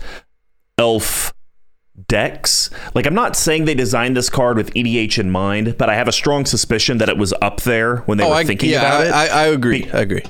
elf 0.83 1.33
decks. 2.09 2.71
Like 2.95 3.07
I'm 3.07 3.15
not 3.15 3.37
saying 3.37 3.65
they 3.67 3.75
designed 3.75 4.17
this 4.17 4.29
card 4.29 4.57
with 4.57 4.73
EDH 4.75 5.19
in 5.19 5.31
mind, 5.31 5.77
but 5.79 5.89
I 5.89 5.95
have 5.95 6.09
a 6.09 6.13
strong 6.13 6.45
suspicion 6.47 6.99
that 6.99 7.09
it 7.09 7.17
was 7.17 7.33
up 7.41 7.61
there 7.63 7.99
when 8.09 8.19
they 8.19 8.25
oh, 8.25 8.31
were 8.31 8.35
I, 8.37 8.45
thinking 8.45 8.71
yeah, 8.71 8.81
about 8.81 9.07
it 9.07 9.13
I, 9.13 9.27
I, 9.45 9.47
agree. 9.47 9.89
I 9.93 10.01
agree. 10.01 10.23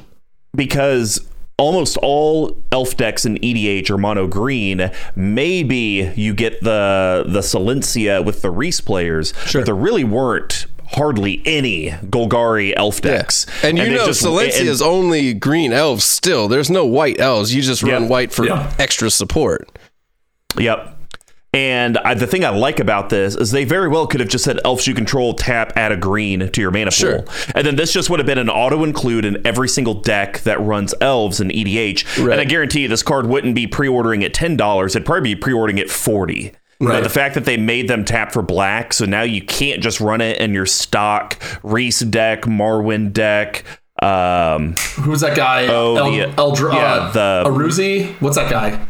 because 0.55 1.27
almost 1.59 1.97
all 1.99 2.57
elf 2.73 2.97
decks 2.97 3.25
in 3.25 3.37
EDH 3.39 3.89
are 3.91 3.99
mono 3.99 4.27
green. 4.27 4.91
Maybe 5.17 6.13
you 6.17 6.35
get 6.35 6.61
the 6.63 7.25
the 7.27 7.41
Selesnya 7.41 8.25
with 8.25 8.43
the 8.43 8.51
Rhys 8.51 8.81
players, 8.81 9.33
Sure. 9.47 9.61
but 9.63 9.67
there 9.67 9.75
really 9.75 10.05
weren't 10.05 10.67
hardly 10.93 11.41
any 11.47 11.91
Golgari 12.17 12.75
elf 12.77 13.01
decks. 13.01 13.47
And 13.63 13.79
you 13.79 13.85
they 13.85 13.95
know, 13.95 14.07
just- 14.07 14.23
Selesnya 14.23 14.61
and- 14.61 14.69
is 14.69 14.83
only 14.83 15.33
green 15.33 15.73
elves 15.73 16.05
still. 16.05 16.49
There's 16.49 16.69
no 16.71 16.85
white 16.85 17.19
elves. 17.19 17.55
You 17.55 17.63
just 17.63 17.83
run 17.83 18.03
Yeah. 18.03 18.09
white 18.09 18.31
for 18.33 18.45
Yeah. 18.45 18.71
extra 18.79 19.09
support. 19.11 19.69
Yep. 20.59 20.99
And 21.55 21.99
I, 21.99 22.15
the 22.15 22.27
thing 22.27 22.47
I 22.47 22.49
like 22.49 22.81
about 22.81 23.11
this 23.11 23.35
is 23.37 23.51
they 23.51 23.65
very 23.65 23.87
well 23.87 24.07
could 24.07 24.21
have 24.21 24.29
just 24.31 24.43
said 24.43 24.59
elves 24.65 24.87
you 24.87 24.95
control 24.95 25.35
tap 25.35 25.75
add 25.77 25.93
a 25.93 25.99
green 25.99 26.49
to 26.51 26.61
your 26.63 26.71
mana 26.71 26.91
Sure. 26.91 27.21
pool, 27.23 27.35
and 27.55 27.67
then 27.67 27.77
this 27.77 27.93
just 27.93 28.09
would 28.09 28.19
have 28.21 28.27
been 28.27 28.39
an 28.39 28.49
auto 28.49 28.85
include 28.85 29.27
in 29.27 29.47
every 29.47 29.69
single 29.69 29.93
deck 29.93 30.39
that 30.45 30.59
runs 30.63 30.95
elves 31.03 31.43
in 31.43 31.49
EDH. 31.51 32.25
Right. 32.25 32.33
And 32.33 32.41
I 32.41 32.45
guarantee 32.45 32.81
you, 32.83 32.89
this 32.89 33.03
card 33.03 33.27
wouldn't 33.27 33.55
be 33.55 33.67
pre-ordering 33.67 34.25
at 34.25 34.33
ten 34.33 34.57
dollars; 34.57 34.97
it'd 34.97 35.05
probably 35.05 35.35
be 35.35 35.39
pre-ordering 35.39 35.79
at 35.79 35.91
forty. 35.91 36.53
Right. 36.81 36.95
But 36.95 37.03
the 37.03 37.11
fact 37.11 37.35
that 37.35 37.45
they 37.45 37.59
made 37.59 37.87
them 37.87 38.07
tap 38.07 38.33
for 38.33 38.41
black, 38.41 38.95
so 38.95 39.05
now 39.05 39.21
you 39.23 39.43
can't 39.43 39.83
just 39.83 40.01
run 40.01 40.23
it 40.23 40.39
in 40.39 40.55
your 40.55 40.65
stock 40.67 41.39
Rhys 41.63 42.01
deck, 42.01 42.43
Marwyn 42.43 43.13
deck. 43.13 43.65
Um, 44.03 44.75
Who's 45.03 45.21
that 45.21 45.37
guy? 45.37 45.67
Oh, 45.69 45.97
El, 45.97 46.11
the- 46.13 46.33
Eldra- 46.43 46.73
yeah, 46.73 46.95
uh, 46.95 47.13
the- 47.13 47.45
Aruzi? 47.51 48.15
What's 48.23 48.37
that 48.37 48.51
guy? 48.51 48.85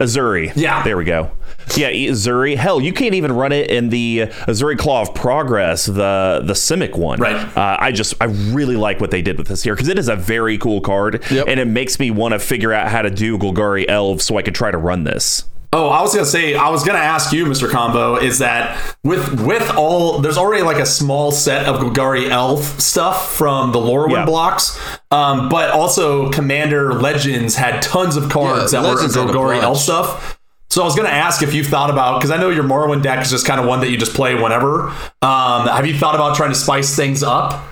Ezuri. 0.00 0.52
Yeah. 0.56 0.82
There 0.82 0.96
we 0.96 1.04
go. 1.04 1.30
Yeah, 1.76 1.90
Ezuri. 1.92 2.56
Hell, 2.56 2.80
you 2.80 2.92
can't 2.92 3.14
even 3.14 3.32
run 3.32 3.52
it 3.52 3.70
in 3.70 3.90
the 3.90 4.20
Ezuri 4.48 4.76
Claw 4.78 5.02
of 5.02 5.14
Progress, 5.14 5.86
the 5.86 6.40
the 6.42 6.54
Simic 6.54 6.96
one. 6.96 7.20
Right. 7.20 7.36
Uh, 7.56 7.76
I 7.78 7.92
just 7.92 8.14
I 8.20 8.24
really 8.24 8.76
like 8.76 9.00
what 9.00 9.10
they 9.10 9.22
did 9.22 9.38
with 9.38 9.46
this 9.48 9.62
here 9.62 9.74
because 9.74 9.88
it 9.88 9.98
is 9.98 10.08
a 10.08 10.16
very 10.16 10.58
cool 10.58 10.80
card, 10.80 11.22
Yep. 11.30 11.46
and 11.48 11.60
it 11.60 11.66
makes 11.66 11.98
me 12.00 12.10
want 12.10 12.32
to 12.32 12.38
figure 12.38 12.72
out 12.72 12.88
how 12.88 13.02
to 13.02 13.10
do 13.10 13.38
Golgari 13.38 13.84
Elves 13.88 14.24
so 14.24 14.36
I 14.38 14.42
can 14.42 14.54
try 14.54 14.70
to 14.70 14.78
run 14.78 15.04
this. 15.04 15.44
Oh, 15.72 15.88
I 15.88 16.02
was 16.02 16.12
gonna 16.12 16.26
say, 16.26 16.56
I 16.56 16.68
was 16.68 16.82
gonna 16.84 16.98
ask 16.98 17.32
you, 17.32 17.46
Mr. 17.46 17.70
Combo, 17.70 18.16
is 18.16 18.38
that 18.40 18.76
with 19.04 19.40
with 19.46 19.70
all 19.76 20.18
there's 20.18 20.36
already 20.36 20.64
like 20.64 20.78
a 20.78 20.86
small 20.86 21.30
set 21.30 21.66
of 21.66 21.80
Golgari 21.80 22.28
Elf 22.28 22.80
stuff 22.80 23.32
from 23.36 23.70
the 23.70 23.78
Lorwyn 23.78 24.10
Yeah. 24.10 24.24
blocks, 24.24 24.76
um, 25.12 25.48
but 25.48 25.70
also 25.70 26.28
Commander 26.30 26.94
Legends 26.94 27.54
had 27.54 27.82
tons 27.82 28.16
of 28.16 28.28
cards 28.30 28.72
Yeah, 28.72 28.80
that 28.82 28.88
Legends 28.94 29.16
were 29.16 29.22
had 29.26 29.30
Golgari. 29.34 29.62
Elf 29.62 29.78
stuff. 29.78 30.38
So 30.70 30.82
I 30.82 30.84
was 30.84 30.96
gonna 30.96 31.08
ask 31.08 31.40
if 31.40 31.54
you've 31.54 31.68
thought 31.68 31.90
about 31.90 32.18
because 32.18 32.32
I 32.32 32.36
know 32.36 32.50
your 32.50 32.64
Marwyn 32.64 33.00
deck 33.00 33.20
is 33.24 33.30
just 33.30 33.46
kind 33.46 33.60
of 33.60 33.66
one 33.66 33.78
that 33.80 33.90
you 33.90 33.96
just 33.96 34.14
play 34.14 34.34
whenever. 34.34 34.88
Um, 35.22 35.68
have 35.68 35.86
you 35.86 35.96
thought 35.96 36.16
about 36.16 36.34
trying 36.36 36.50
to 36.50 36.56
spice 36.56 36.96
things 36.96 37.22
up 37.22 37.62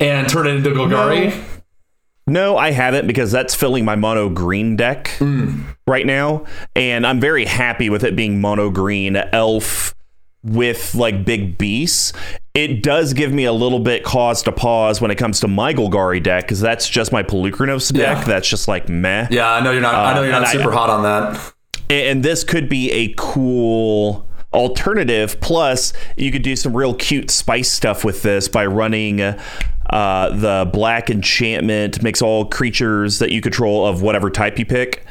and 0.00 0.28
turn 0.28 0.46
it 0.46 0.50
into 0.56 0.70
Golgari? 0.70 1.30
No, 1.30 1.42
I 2.56 2.70
haven't 2.70 3.06
because 3.06 3.32
that's 3.32 3.54
filling 3.54 3.84
my 3.84 3.96
mono 3.96 4.28
green 4.28 4.76
deck 4.76 5.08
mm. 5.18 5.64
right 5.86 6.06
now, 6.06 6.44
and 6.76 7.06
I'm 7.06 7.20
very 7.20 7.44
happy 7.44 7.90
with 7.90 8.04
it 8.04 8.14
being 8.14 8.40
mono 8.40 8.70
green 8.70 9.16
elf 9.16 9.94
with 10.42 10.94
like 10.94 11.24
big 11.24 11.58
beasts. 11.58 12.12
It 12.54 12.82
does 12.82 13.12
give 13.12 13.32
me 13.32 13.44
a 13.44 13.52
little 13.52 13.80
bit 13.80 14.04
cause 14.04 14.42
to 14.44 14.52
pause 14.52 15.00
when 15.00 15.10
it 15.10 15.16
comes 15.16 15.40
to 15.40 15.48
my 15.48 15.74
Golgari 15.74 16.22
deck 16.22 16.44
because 16.44 16.60
that's 16.60 16.88
just 16.88 17.12
my 17.12 17.22
Polukranos 17.22 17.92
deck. 17.92 18.18
Yeah. 18.18 18.24
That's 18.24 18.48
just 18.48 18.68
like 18.68 18.88
meh. 18.88 19.28
Yeah, 19.30 19.50
I 19.50 19.60
know 19.60 19.70
you're 19.70 19.80
not. 19.80 19.94
I 19.94 20.14
know 20.14 20.22
you're 20.22 20.32
not 20.32 20.42
uh, 20.42 20.46
I- 20.46 20.52
super 20.52 20.72
hot 20.72 20.90
on 20.90 21.02
that. 21.02 21.54
and 21.90 22.22
this 22.22 22.44
could 22.44 22.68
be 22.68 22.90
a 22.92 23.14
cool 23.16 24.28
alternative 24.52 25.38
plus 25.40 25.92
you 26.16 26.32
could 26.32 26.42
do 26.42 26.56
some 26.56 26.74
real 26.74 26.94
cute 26.94 27.30
spice 27.30 27.70
stuff 27.70 28.02
with 28.02 28.22
this 28.22 28.48
by 28.48 28.64
running 28.64 29.20
uh, 29.90 30.30
the 30.30 30.68
black 30.72 31.10
enchantment 31.10 32.02
makes 32.02 32.20
all 32.22 32.44
creatures 32.46 33.18
that 33.20 33.30
you 33.32 33.40
control 33.40 33.86
of 33.86 34.02
whatever 34.02 34.30
type 34.30 34.58
you 34.58 34.66
pick 34.66 35.04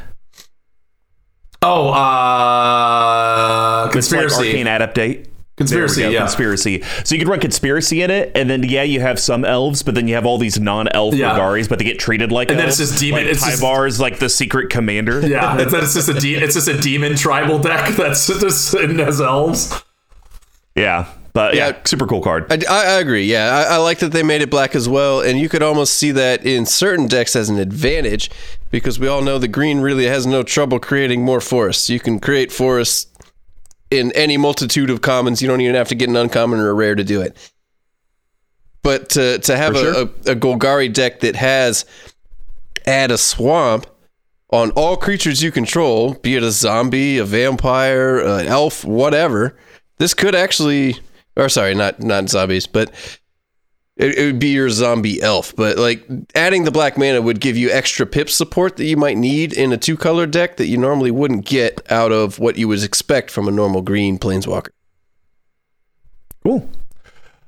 Oh, 1.64 1.90
uh, 1.90 3.84
it's 3.86 4.12
like 4.12 4.22
conspiracy. 4.22 4.36
arcane 4.48 4.66
adaptate 4.68 5.28
Conspiracy, 5.58 6.02
There 6.02 6.10
we 6.10 6.14
go, 6.14 6.20
yeah. 6.20 6.26
conspiracy. 6.28 6.84
So 7.04 7.16
you 7.16 7.20
could 7.20 7.28
run 7.28 7.40
conspiracy 7.40 8.04
in 8.04 8.12
it, 8.12 8.32
and 8.36 8.48
then 8.48 8.62
yeah, 8.62 8.84
you 8.84 9.00
have 9.02 9.20
some 9.20 9.44
elves, 9.44 9.82
but 9.82 9.96
then 9.96 10.08
you 10.08 10.14
have 10.14 10.24
all 10.24 10.38
these 10.38 10.60
non-elf 10.60 11.16
Yeah. 11.16 11.36
But 11.68 11.80
they 11.80 11.84
get 11.86 11.98
treated 11.98 12.32
like 12.32 12.52
And 12.52 12.60
then 12.60 12.68
it's 12.68 12.78
just 12.78 13.00
demon- 13.00 13.24
Like 13.24 13.32
it's 13.32 13.44
just- 13.44 14.00
like 14.00 14.20
the 14.20 14.30
secret 14.30 14.70
commander. 14.70 15.20
Yeah, 15.28 15.58
it's, 15.60 15.74
it's 15.74 15.96
just 15.96 16.10
a 16.10 16.14
de- 16.14 16.36
it's 16.36 16.54
just 16.54 16.68
a 16.68 16.80
demon 16.80 17.16
tribal 17.16 17.58
deck 17.58 17.90
that's 17.98 18.28
just 18.28 18.76
in 18.76 19.00
as 19.00 19.20
elves. 19.20 19.84
yeah, 20.76 21.08
but 21.38 21.54
yeah, 21.54 21.68
Yeah. 21.68 21.78
super 21.86 22.08
cool 22.08 22.22
card. 22.22 22.52
I, 22.52 22.66
I 22.68 23.00
agree. 23.00 23.26
Yeah, 23.26 23.50
I, 23.70 23.76
I 23.76 23.78
like 23.78 24.00
that 24.00 24.12
they 24.12 24.24
made 24.24 24.42
it 24.42 24.50
black 24.50 24.76
as 24.76 24.90
well, 24.90 25.22
and 25.22 25.40
you 25.40 25.50
could 25.50 25.62
almost 25.62 25.94
see 25.94 26.10
that 26.12 26.44
in 26.44 26.66
certain 26.66 27.08
decks 27.08 27.36
as 27.36 27.48
an 27.48 27.60
advantage 27.60 28.32
because 28.72 29.00
we 29.00 29.08
all 29.08 29.22
know 29.22 29.38
the 29.38 29.48
green 29.48 29.80
really 29.80 30.06
has 30.06 30.26
no 30.26 30.42
trouble 30.42 30.80
creating 30.80 31.24
more 31.24 31.40
forests. 31.40 31.92
You 31.92 32.00
can 32.00 32.20
create 32.20 32.52
forests 32.52 33.06
in 33.92 34.12
any 34.14 34.36
multitude 34.36 34.90
of 34.90 35.02
commons. 35.02 35.40
You 35.42 35.48
don't 35.48 35.62
even 35.62 35.76
have 35.76 35.90
to 35.90 35.96
get 35.96 36.10
an 36.10 36.16
uncommon 36.16 36.60
or 36.60 36.70
a 36.70 36.74
rare 36.74 36.96
to 36.96 37.04
do 37.04 37.22
it. 37.22 37.38
But 38.82 39.10
to 39.10 39.38
to 39.38 39.56
have 39.56 39.76
a, 39.76 39.80
sure. 39.80 39.94
a, 39.94 40.02
a 40.32 40.36
Golgari 40.36 40.92
deck 40.92 41.20
that 41.20 41.36
has 41.36 41.86
add 42.88 43.12
a 43.12 43.18
swamp 43.18 43.86
on 44.50 44.72
all 44.72 44.98
creatures 44.98 45.44
you 45.44 45.52
control, 45.52 46.16
be 46.16 46.36
it 46.36 46.42
a 46.42 46.52
zombie, 46.52 47.20
a 47.20 47.26
vampire, 47.26 48.18
an 48.18 48.48
elf, 48.48 48.84
whatever, 48.86 49.56
this 49.98 50.14
could 50.14 50.36
actually, 50.36 50.98
or 51.38 51.50
sorry, 51.50 51.76
not 51.76 52.02
not 52.02 52.30
zombies, 52.30 52.68
but 52.68 52.92
it, 53.96 54.18
it 54.18 54.26
would 54.26 54.40
be 54.40 54.50
your 54.50 54.70
zombie 54.70 55.22
elf. 55.22 55.56
But 55.56 55.78
like 55.78 56.06
adding 56.36 56.64
the 56.64 56.72
black 56.72 56.98
mana 56.98 57.22
would 57.22 57.40
give 57.40 57.56
you 57.56 57.70
extra 57.70 58.06
pip 58.06 58.30
support 58.30 58.78
that 58.78 58.86
you 58.86 58.98
might 58.98 59.18
need 59.18 59.54
in 59.54 59.72
a 59.72 59.78
two 59.78 59.96
color 59.96 60.26
deck 60.26 60.58
that 60.58 60.68
you 60.68 60.78
normally 60.78 61.12
wouldn't 61.12 61.46
get 61.46 61.90
out 61.92 62.12
of 62.12 62.40
what 62.40 62.58
you 62.58 62.68
would 62.68 62.84
expect 62.84 63.32
from 63.32 63.48
a 63.48 63.52
normal 63.52 63.82
green 63.82 64.18
planeswalker. 64.18 64.70
Cool. 66.44 66.70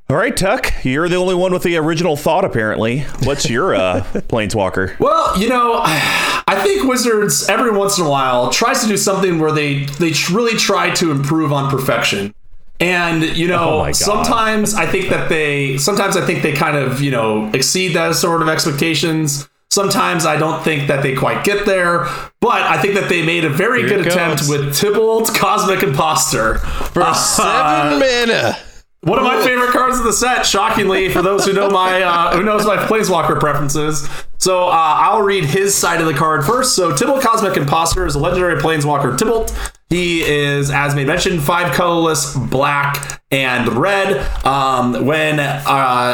All 0.09 0.17
right, 0.17 0.35
Tuck, 0.35 0.73
you're 0.83 1.07
the 1.07 1.17
only 1.17 1.35
one 1.35 1.53
with 1.53 1.61
the 1.61 1.77
original 1.77 2.15
thought, 2.15 2.43
apparently. 2.43 3.01
What's 3.25 3.47
your 3.47 3.75
uh, 3.75 4.01
planeswalker? 4.27 4.97
Well, 4.99 5.39
you 5.39 5.47
know, 5.47 5.81
I 5.83 6.59
think 6.63 6.89
Wizards 6.89 7.47
every 7.47 7.69
once 7.69 7.99
in 7.99 8.05
a 8.05 8.09
while 8.09 8.49
tries 8.49 8.81
to 8.81 8.87
do 8.87 8.97
something 8.97 9.37
where 9.37 9.51
they 9.51 9.85
they 9.85 10.13
really 10.31 10.57
try 10.57 10.89
to 10.95 11.11
improve 11.11 11.53
on 11.53 11.69
perfection. 11.69 12.33
And 12.79 13.23
you 13.35 13.47
Oh 13.47 13.57
know, 13.57 13.69
God. 13.85 13.95
sometimes 13.95 14.73
I 14.73 14.85
think 14.85 15.09
that 15.09 15.27
they 15.29 15.77
sometimes 15.77 16.15
I 16.15 16.25
think 16.25 16.43
they 16.43 16.53
kind 16.53 16.77
of, 16.77 17.01
you 17.01 17.11
know, 17.11 17.49
exceed 17.53 17.89
those 17.93 18.19
sort 18.21 18.41
of 18.41 18.47
expectations. 18.47 19.49
Sometimes 19.71 20.25
I 20.25 20.37
don't 20.37 20.63
think 20.63 20.87
that 20.87 21.03
they 21.03 21.13
quite 21.13 21.43
get 21.43 21.65
there, 21.65 22.07
but 22.41 22.61
I 22.61 22.81
think 22.81 22.95
that 22.95 23.07
they 23.09 23.23
made 23.23 23.45
a 23.45 23.49
very 23.49 23.81
Here 23.81 23.89
good 23.97 24.07
attempt 24.07 24.37
comes. 24.39 24.49
with 24.49 24.61
Tibalt 24.75 25.35
Cosmic 25.37 25.83
Impostor. 25.83 26.55
For 26.57 27.13
seven 27.13 27.99
mana. 27.99 28.57
One 29.01 29.17
of 29.19 29.23
my 29.25 29.41
favorite 29.43 29.69
cards 29.69 29.97
of 29.97 30.03
the 30.03 30.11
set, 30.11 30.45
shockingly, 30.45 31.07
for 31.09 31.21
those 31.21 31.45
who 31.45 31.53
know 31.53 31.69
my 31.69 32.01
uh, 32.01 32.35
who 32.35 32.43
knows 32.43 32.65
my 32.65 32.77
planeswalker 32.77 33.39
preferences. 33.39 34.09
So 34.39 34.65
uh, 34.67 34.71
I'll 34.73 35.21
read 35.21 35.43
his 35.45 35.75
side 35.75 36.01
of 36.01 36.07
the 36.07 36.13
card 36.13 36.45
first. 36.45 36.75
So 36.75 36.91
Tibalt 36.93 37.21
Cosmic 37.21 37.55
Impostor 37.55 38.05
is 38.05 38.15
a 38.15 38.19
legendary 38.19 38.59
planeswalker 38.61 39.17
Tibalt. 39.17 39.53
He 39.89 40.21
is, 40.21 40.69
as 40.69 40.93
made 40.93 41.07
mentioned, 41.07 41.41
five 41.41 41.73
colorless, 41.73 42.35
black, 42.35 43.19
and 43.31 43.67
red. 43.69 44.17
Um, 44.45 45.05
when 45.05 45.39
uh, 45.39 45.63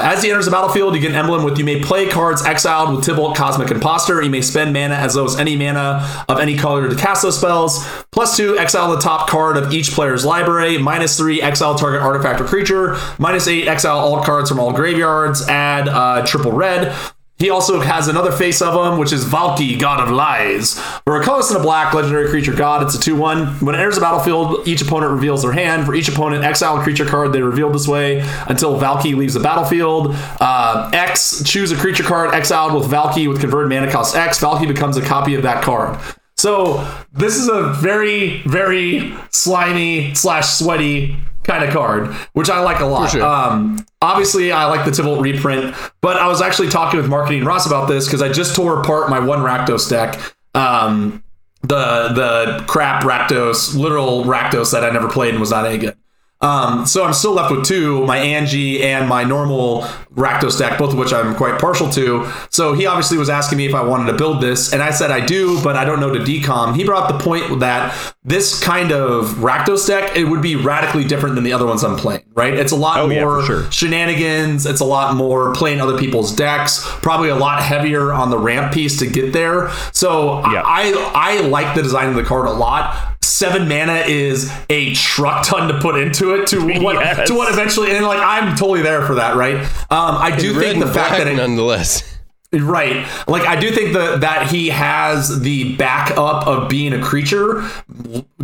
as 0.04 0.24
he 0.24 0.30
enters 0.30 0.46
the 0.46 0.52
battlefield, 0.52 0.96
you 0.96 1.02
get 1.02 1.12
an 1.12 1.18
emblem 1.18 1.44
with 1.44 1.58
you 1.58 1.66
may 1.66 1.82
play 1.82 2.08
cards 2.08 2.46
exiled 2.46 2.96
with 2.96 3.06
Tibalt 3.06 3.36
Cosmic 3.36 3.72
Impostor. 3.72 4.22
You 4.22 4.30
may 4.30 4.42
spend 4.42 4.72
mana 4.72 4.96
as 4.96 5.16
though 5.16 5.26
as 5.26 5.38
any 5.38 5.58
mana 5.58 6.26
of 6.30 6.40
any 6.40 6.56
color 6.58 6.90
to 6.90 6.96
cast 6.96 7.24
those 7.24 7.38
spells. 7.38 7.86
Plus 8.12 8.38
two, 8.38 8.58
exile 8.58 8.92
the 8.92 9.00
top 9.00 9.30
card 9.30 9.58
of 9.58 9.74
each 9.74 9.92
player's 9.92 10.26
library. 10.26 10.78
Minus 10.78 11.18
three, 11.18 11.42
exile 11.42 11.76
target 11.76 12.02
artifact 12.02 12.40
or 12.40 12.46
creature. 12.46 12.98
Minus 13.20 13.48
eight, 13.48 13.68
exile 13.68 13.98
all 13.98 14.24
cards 14.24 14.50
from 14.50 14.60
all 14.60 14.72
graveyards. 14.72 15.48
Add 15.48 15.90
uh, 15.90 16.26
triple 16.26 16.54
red. 16.54 16.96
He 17.38 17.50
also 17.50 17.82
has 17.82 18.08
another 18.08 18.32
face 18.32 18.62
of 18.62 18.74
him, 18.74 18.98
which 18.98 19.12
is 19.12 19.26
Valki, 19.26 19.78
God 19.78 20.00
of 20.00 20.10
Lies. 20.10 20.80
For 21.04 21.20
a 21.20 21.24
colorless 21.24 21.52
and 21.52 21.60
a 21.60 21.62
black 21.62 21.94
legendary 21.94 22.30
creature 22.30 22.54
god, 22.54 22.84
it's 22.84 22.96
a 22.96 23.00
2 23.00 23.14
1. 23.14 23.60
When 23.60 23.76
it 23.76 23.78
enters 23.78 23.96
the 23.96 24.02
battlefield, 24.02 24.66
each 24.66 24.82
opponent 24.82 25.12
reveals 25.12 25.42
their 25.42 25.52
hand. 25.52 25.86
For 25.86 25.94
each 25.94 26.08
opponent, 26.08 26.46
exile 26.46 26.80
a 26.80 26.84
creature 26.84 27.06
card 27.06 27.34
they 27.34 27.42
revealed 27.42 27.74
this 27.74 27.90
way 27.90 28.22
until 28.48 28.80
Valki 28.80 29.18
leaves 29.18 29.34
the 29.34 29.42
battlefield. 29.42 30.16
Uh, 30.40 30.90
X, 30.94 31.44
choose 31.44 31.74
a 31.74 31.76
creature 31.76 32.04
card 32.04 32.34
exiled 32.34 32.74
with 32.74 32.90
Valki 32.90 33.28
with 33.28 33.42
converted 33.42 33.70
mana 33.70 33.92
cost 33.92 34.16
X. 34.16 34.40
Valki 34.40 34.66
becomes 34.66 34.96
a 34.96 35.02
copy 35.02 35.36
of 35.36 35.44
that 35.44 35.62
card. 35.62 36.00
So 36.38 36.88
this 37.12 37.36
is 37.36 37.50
a 37.50 37.74
very, 37.74 38.42
very 38.44 39.14
slimy 39.32 40.14
slash 40.16 40.48
sweaty 40.48 41.18
kind 41.46 41.64
of 41.64 41.72
card, 41.72 42.08
which 42.34 42.50
I 42.50 42.60
like 42.60 42.80
a 42.80 42.86
lot. 42.86 43.12
sure. 43.12 43.24
Um, 43.24 43.86
obviously, 44.02 44.52
I 44.52 44.66
like 44.66 44.86
the 44.86 44.92
Tibalt 44.92 45.22
reprint, 45.22 45.76
but 46.02 46.18
I 46.18 46.28
was 46.28 46.42
actually 46.42 46.70
talking 46.70 47.00
with 47.00 47.10
Marketing 47.10 47.44
Ross 47.46 47.66
about 47.66 47.88
this 47.88 48.06
because 48.06 48.22
I 48.22 48.32
just 48.32 48.56
tore 48.56 48.82
apart 48.82 49.10
my 49.10 49.20
one 49.20 49.40
Rakdos 49.40 49.90
deck. 49.90 50.20
Um, 50.54 51.24
the 51.62 52.10
the 52.14 52.64
crap 52.68 53.04
Rakdos, 53.04 53.76
literal 53.76 54.24
Rakdos 54.24 54.72
that 54.72 54.84
I 54.84 54.90
never 54.92 55.10
played 55.10 55.32
and 55.32 55.40
was 55.40 55.52
not 55.52 55.66
any 55.66 55.78
good. 55.78 55.98
Um, 56.46 56.86
so 56.86 57.04
I'm 57.04 57.14
still 57.14 57.34
left 57.34 57.52
with 57.52 57.66
two, 57.66 58.06
my 58.06 58.18
Angie 58.18 58.84
and 58.84 59.10
my 59.10 59.24
normal 59.24 59.82
Rakdos 60.16 60.58
deck, 60.60 60.78
both 60.78 60.94
of 60.94 60.98
which 61.00 61.12
I'm 61.12 61.36
quite 61.36 61.60
partial 61.60 61.90
to. 61.90 62.32
So 62.52 62.74
he 62.74 62.86
obviously 62.86 63.18
was 63.18 63.30
asking 63.30 63.58
me 63.58 63.66
if 63.66 63.74
I 63.74 63.84
wanted 63.84 64.12
to 64.12 64.18
build 64.18 64.42
this, 64.42 64.72
and 64.72 64.82
I 64.82 64.92
said 64.92 65.12
I 65.12 65.26
do, 65.26 65.62
but 65.64 65.76
I 65.76 65.84
don't 65.84 66.00
know 66.00 66.14
to 66.14 66.20
decom. 66.20 66.76
He 66.76 66.84
brought 66.86 67.12
the 67.12 67.18
point 67.24 67.60
that 67.60 67.94
this 68.24 68.62
kind 68.64 68.92
of 68.92 69.26
Rakdos 69.36 69.88
deck, 69.88 70.16
it 70.16 70.24
would 70.26 70.42
be 70.42 70.56
radically 70.56 71.04
different 71.04 71.36
than 71.36 71.44
the 71.44 71.52
other 71.54 71.66
ones 71.66 71.84
I'm 71.84 71.98
playing, 71.98 72.24
right? 72.34 72.54
It's 72.54 72.72
a 72.72 72.76
lot 72.78 73.00
Oh, 73.00 73.08
more 73.08 73.42
for 73.42 73.46
sure. 73.46 73.72
shenanigans. 73.72 74.66
It's 74.66 74.80
a 74.82 74.86
lot 74.86 75.16
more 75.16 75.54
playing 75.54 75.82
other 75.82 75.98
people's 75.98 76.34
decks. 76.34 76.82
Probably 77.02 77.30
a 77.30 77.36
lot 77.36 77.62
heavier 77.62 78.14
on 78.14 78.30
the 78.30 78.38
ramp 78.38 78.74
piece 78.74 78.98
to 79.00 79.08
get 79.08 79.34
there. 79.34 79.70
So 79.92 80.40
Yeah. 80.52 80.62
I 80.66 80.94
I 81.16 81.40
like 81.42 81.76
the 81.76 81.82
design 81.84 82.08
of 82.10 82.16
the 82.16 82.24
card 82.24 82.48
a 82.48 82.52
lot. 82.54 82.96
Seven 83.26 83.68
mana 83.68 84.04
is 84.08 84.52
a 84.70 84.94
truck 84.94 85.46
ton 85.46 85.68
to 85.68 85.80
put 85.80 85.98
into 85.98 86.34
it 86.36 86.48
to 86.48 86.60
what 86.82 86.96
Yes. 86.96 87.28
to 87.28 87.36
what 87.36 87.52
eventually 87.52 87.92
and 87.96 88.06
like 88.06 88.20
I'm 88.20 88.56
totally 88.56 88.82
there 88.82 89.06
for 89.06 89.16
that, 89.16 89.36
right? 89.36 89.56
Um, 89.90 90.16
I 90.18 90.36
do 90.38 90.54
think 90.60 90.84
the 90.84 90.92
fact 90.92 91.18
that 91.18 91.28
it, 91.28 91.36
nonetheless. 91.36 92.12
Right. 92.54 93.06
Like 93.28 93.42
I 93.44 93.60
do 93.60 93.70
think 93.72 93.94
that 93.94 94.22
that 94.22 94.48
he 94.50 94.70
has 94.70 95.42
the 95.42 95.76
backup 95.76 96.48
of 96.48 96.70
being 96.70 96.94
a 96.94 97.02
creature. 97.02 97.68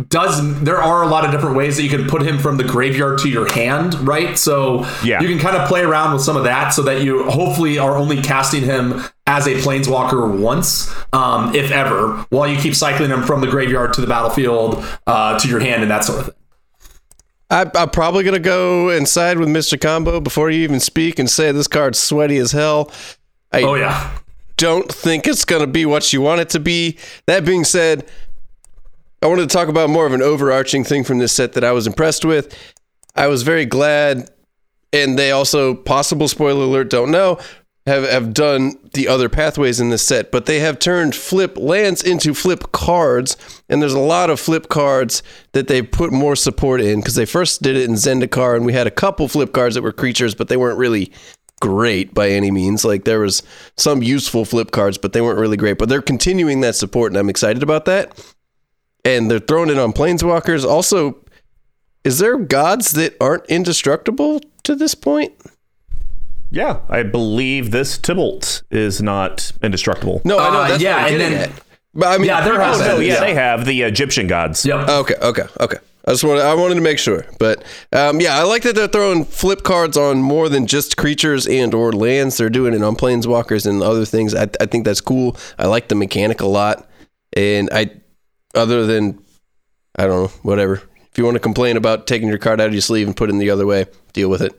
Does 0.08 0.60
there 0.62 0.76
are 0.78 1.02
a 1.02 1.06
lot 1.06 1.24
of 1.24 1.30
different 1.30 1.56
ways 1.56 1.76
that 1.76 1.82
you 1.84 1.88
can 1.88 2.06
put 2.08 2.22
him 2.22 2.38
from 2.38 2.56
the 2.58 2.64
graveyard 2.64 3.18
to 3.20 3.28
your 3.30 3.50
hand, 3.50 3.94
right? 4.06 4.36
So 4.36 4.86
Yeah. 5.02 5.20
you 5.22 5.28
can 5.28 5.38
kind 5.38 5.56
of 5.56 5.66
play 5.68 5.80
around 5.82 6.12
with 6.12 6.22
some 6.22 6.36
of 6.36 6.44
that 6.44 6.70
so 6.74 6.82
that 6.82 7.02
you 7.02 7.24
hopefully 7.30 7.78
are 7.78 7.96
only 7.96 8.20
casting 8.20 8.62
him 8.64 9.02
as 9.32 9.46
a 9.46 9.54
planeswalker 9.54 10.38
once, 10.38 10.94
um, 11.14 11.54
if 11.54 11.70
ever, 11.70 12.26
while 12.28 12.46
you 12.46 12.58
keep 12.58 12.74
cycling 12.74 13.08
them 13.08 13.22
from 13.22 13.40
the 13.40 13.46
graveyard 13.46 13.94
to 13.94 14.02
the 14.02 14.06
battlefield, 14.06 14.84
uh, 15.06 15.38
to 15.38 15.48
your 15.48 15.58
hand 15.58 15.80
and 15.80 15.90
that 15.90 16.04
sort 16.04 16.18
of 16.20 16.26
thing. 16.26 16.34
I, 17.50 17.70
I'm 17.74 17.88
probably 17.88 18.24
gonna 18.24 18.38
go 18.38 18.90
inside 18.90 19.38
with 19.38 19.48
Mr. 19.48 19.80
Combo 19.80 20.20
before 20.20 20.50
you 20.50 20.62
even 20.62 20.80
speak 20.80 21.18
and 21.18 21.30
say 21.30 21.50
this 21.50 21.66
card's 21.66 21.98
sweaty 21.98 22.36
as 22.36 22.52
hell. 22.52 22.92
I 23.52 23.62
Oh 23.62 23.74
yeah. 23.74 24.10
don't 24.58 24.92
think 24.92 25.26
it's 25.26 25.46
gonna 25.46 25.66
be 25.66 25.86
what 25.86 26.12
you 26.12 26.20
want 26.20 26.42
it 26.42 26.50
to 26.50 26.60
be. 26.60 26.98
That 27.26 27.46
being 27.46 27.64
said, 27.64 28.06
I 29.22 29.28
wanted 29.28 29.48
to 29.48 29.56
talk 29.56 29.68
about 29.68 29.88
more 29.88 30.04
of 30.04 30.12
an 30.12 30.20
overarching 30.20 30.84
thing 30.84 31.04
from 31.04 31.18
this 31.18 31.32
set 31.32 31.54
that 31.54 31.64
I 31.64 31.72
was 31.72 31.86
impressed 31.86 32.24
with. 32.26 32.54
I 33.16 33.28
was 33.28 33.42
very 33.44 33.64
glad, 33.66 34.30
and 34.92 35.18
they 35.18 35.30
also 35.30 35.74
possible 35.74 36.28
spoiler 36.28 36.64
alert 36.64 36.90
don't 36.90 37.10
know 37.10 37.38
have 37.86 38.08
have 38.08 38.32
done 38.32 38.78
the 38.94 39.08
other 39.08 39.28
pathways 39.28 39.80
in 39.80 39.90
this 39.90 40.06
set, 40.06 40.30
but 40.30 40.46
they 40.46 40.60
have 40.60 40.78
turned 40.78 41.14
flip 41.14 41.56
lands 41.56 42.02
into 42.02 42.34
flip 42.34 42.70
cards, 42.72 43.36
and 43.68 43.82
there's 43.82 43.92
a 43.92 43.98
lot 43.98 44.30
of 44.30 44.38
flip 44.38 44.68
cards 44.68 45.22
that 45.52 45.68
they've 45.68 45.90
put 45.90 46.12
more 46.12 46.36
support 46.36 46.80
in 46.80 47.00
because 47.00 47.16
they 47.16 47.26
first 47.26 47.62
did 47.62 47.76
it 47.76 47.88
in 47.88 47.96
Zendikar, 47.96 48.54
and 48.54 48.64
we 48.64 48.72
had 48.72 48.86
a 48.86 48.90
couple 48.90 49.26
flip 49.26 49.52
cards 49.52 49.74
that 49.74 49.82
were 49.82 49.92
creatures, 49.92 50.34
but 50.34 50.48
they 50.48 50.56
weren't 50.56 50.78
really 50.78 51.12
great 51.62 52.12
by 52.12 52.28
any 52.28 52.50
means. 52.50 52.84
Like 52.84 53.04
there 53.04 53.20
was 53.20 53.42
some 53.76 54.02
useful 54.02 54.44
flip 54.44 54.72
cards, 54.72 54.98
but 54.98 55.12
they 55.12 55.20
weren't 55.20 55.38
really 55.38 55.56
great. 55.56 55.78
But 55.78 55.88
they're 55.88 56.02
continuing 56.02 56.60
that 56.60 56.74
support, 56.74 57.12
and 57.12 57.18
I'm 57.18 57.30
excited 57.30 57.62
about 57.62 57.84
that. 57.86 58.20
And 59.04 59.30
they're 59.30 59.38
throwing 59.38 59.70
it 59.70 59.78
on 59.78 59.92
planeswalkers. 59.92 60.64
Also, 60.64 61.24
is 62.04 62.18
there 62.18 62.36
gods 62.36 62.92
that 62.92 63.16
aren't 63.20 63.46
indestructible 63.46 64.40
to 64.64 64.74
this 64.74 64.94
point? 64.94 65.32
Yeah, 66.52 66.80
I 66.88 67.02
believe 67.02 67.70
this 67.70 67.98
Tibalt 67.98 68.62
is 68.70 69.00
not 69.02 69.52
indestructible. 69.62 70.20
No, 70.24 70.38
I 70.38 70.50
know 70.52 70.60
Uh, 70.60 70.68
that's 70.68 70.82
yeah, 70.82 70.96
what 70.96 71.04
I'm 71.06 71.12
and 71.12 71.20
then- 71.20 71.32
at. 71.50 71.50
But 71.94 72.08
I 72.08 72.18
mean, 72.18 72.26
Yeah, 72.28 72.42
there 72.44 72.54
oh, 72.60 72.64
has 72.64 72.78
no, 72.80 72.92
Oh, 72.92 72.96
been, 72.98 73.06
yeah, 73.06 73.14
yeah. 73.14 73.20
they 73.20 73.34
have 73.34 73.66
the 73.66 73.82
Egyptian 73.82 74.26
gods. 74.26 74.64
Yep. 74.64 74.88
Okay, 74.88 75.14
okay, 75.20 75.42
okay. 75.60 75.76
I 76.06 76.10
just 76.12 76.24
wanted 76.24 76.42
I 76.42 76.54
wanted 76.54 76.74
to 76.76 76.80
make 76.80 76.98
sure, 76.98 77.24
but 77.38 77.62
um, 77.92 78.20
yeah, 78.20 78.36
I 78.36 78.42
like 78.42 78.62
that 78.64 78.74
they're 78.74 78.88
throwing 78.88 79.24
flip 79.24 79.62
cards 79.62 79.96
on 79.96 80.20
more 80.20 80.48
than 80.48 80.66
just 80.66 80.96
creatures 80.96 81.46
and 81.46 81.72
or 81.74 81.92
lands. 81.92 82.36
They're 82.38 82.50
doing 82.50 82.74
it 82.74 82.82
on 82.82 82.96
planeswalkers 82.96 83.66
and 83.66 83.82
other 83.82 84.04
things. 84.04 84.34
I, 84.34 84.48
I 84.60 84.66
think 84.66 84.84
that's 84.84 85.00
cool. 85.00 85.36
I 85.58 85.66
like 85.66 85.88
the 85.88 85.94
mechanic 85.94 86.40
a 86.40 86.46
lot, 86.46 86.88
and 87.34 87.68
I 87.72 87.90
other 88.54 88.84
than 88.86 89.22
I 89.96 90.06
don't 90.06 90.22
know 90.24 90.38
whatever. 90.42 90.82
If 91.12 91.18
you 91.18 91.24
want 91.24 91.36
to 91.36 91.40
complain 91.40 91.76
about 91.76 92.06
taking 92.06 92.26
your 92.28 92.38
card 92.38 92.60
out 92.60 92.66
of 92.68 92.72
your 92.72 92.80
sleeve 92.82 93.06
and 93.06 93.16
putting 93.16 93.36
it 93.36 93.40
the 93.40 93.50
other 93.50 93.66
way, 93.66 93.86
deal 94.12 94.28
with 94.30 94.40
it. 94.42 94.58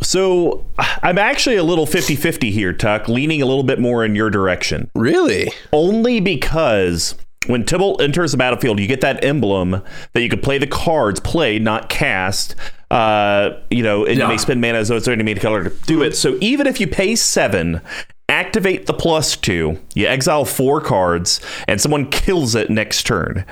So 0.00 0.64
I'm 1.02 1.18
actually 1.18 1.56
a 1.56 1.64
little 1.64 1.86
50 1.86 2.16
50 2.16 2.50
here, 2.50 2.72
Tuck, 2.72 3.08
leaning 3.08 3.42
a 3.42 3.46
little 3.46 3.62
bit 3.64 3.78
more 3.78 4.04
in 4.04 4.14
your 4.14 4.30
direction. 4.30 4.90
Really? 4.94 5.50
Only 5.72 6.20
because 6.20 7.14
when 7.46 7.64
Tibalt 7.64 8.00
enters 8.00 8.32
the 8.32 8.38
battlefield, 8.38 8.78
you 8.78 8.86
get 8.86 9.00
that 9.00 9.24
emblem 9.24 9.82
that 10.12 10.22
you 10.22 10.28
can 10.28 10.40
play 10.40 10.58
the 10.58 10.66
cards, 10.66 11.20
play, 11.20 11.58
not 11.58 11.88
cast. 11.88 12.54
Uh, 12.90 13.50
you 13.70 13.82
know, 13.82 14.04
and 14.06 14.18
you 14.18 14.26
may 14.26 14.38
spend 14.38 14.60
mana 14.60 14.78
as 14.78 14.88
though 14.88 14.96
it's 14.96 15.08
enemy 15.08 15.34
color 15.34 15.64
to 15.64 15.70
do 15.86 16.02
it. 16.02 16.16
So 16.16 16.38
even 16.40 16.66
if 16.66 16.80
you 16.80 16.86
pay 16.86 17.16
seven, 17.16 17.80
activate 18.28 18.86
the 18.86 18.94
plus 18.94 19.36
two, 19.36 19.78
you 19.94 20.06
exile 20.06 20.44
four 20.44 20.80
cards, 20.80 21.40
and 21.66 21.80
someone 21.80 22.10
kills 22.10 22.54
it 22.54 22.70
next 22.70 23.04
turn. 23.04 23.44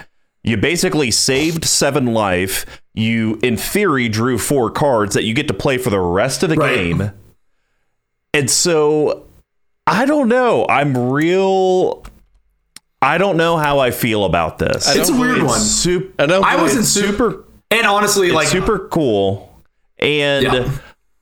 You 0.47 0.57
basically 0.57 1.11
saved 1.11 1.65
seven 1.65 2.07
life. 2.15 2.65
You, 2.95 3.39
in 3.43 3.57
theory, 3.57 4.09
drew 4.09 4.39
four 4.39 4.71
cards 4.71 5.15
that 5.15 5.25
you 5.25 5.35
get 5.35 5.49
to 5.49 5.55
play 5.55 5.77
for 5.77 5.91
the 5.91 5.99
rest 6.01 6.43
of 6.43 6.49
the 6.49 6.57
Right. 6.57 6.75
game. 6.77 7.11
And 8.33 8.51
so 8.51 9.25
I 9.87 10.05
don't 10.05 10.29
know. 10.29 10.67
I'm 10.69 11.11
real. 11.11 12.05
I 13.03 13.19
don't 13.19 13.37
know 13.37 13.57
how 13.57 13.79
I 13.79 13.91
feel 13.91 14.25
about 14.25 14.59
this. 14.59 14.89
It's 14.97 15.09
a 15.11 15.13
weird 15.13 15.35
believe- 15.37 15.47
one. 15.49 15.61
Super, 15.61 16.13
I 16.23 16.27
don't. 16.27 16.45
I 16.45 16.57
wasn't 16.57 16.87
super, 16.87 17.45
And 17.71 17.87
honestly, 17.87 18.31
like 18.33 18.49
super 18.49 18.89
cool, 18.89 19.53
and 19.99 20.45
Yeah. 20.45 20.71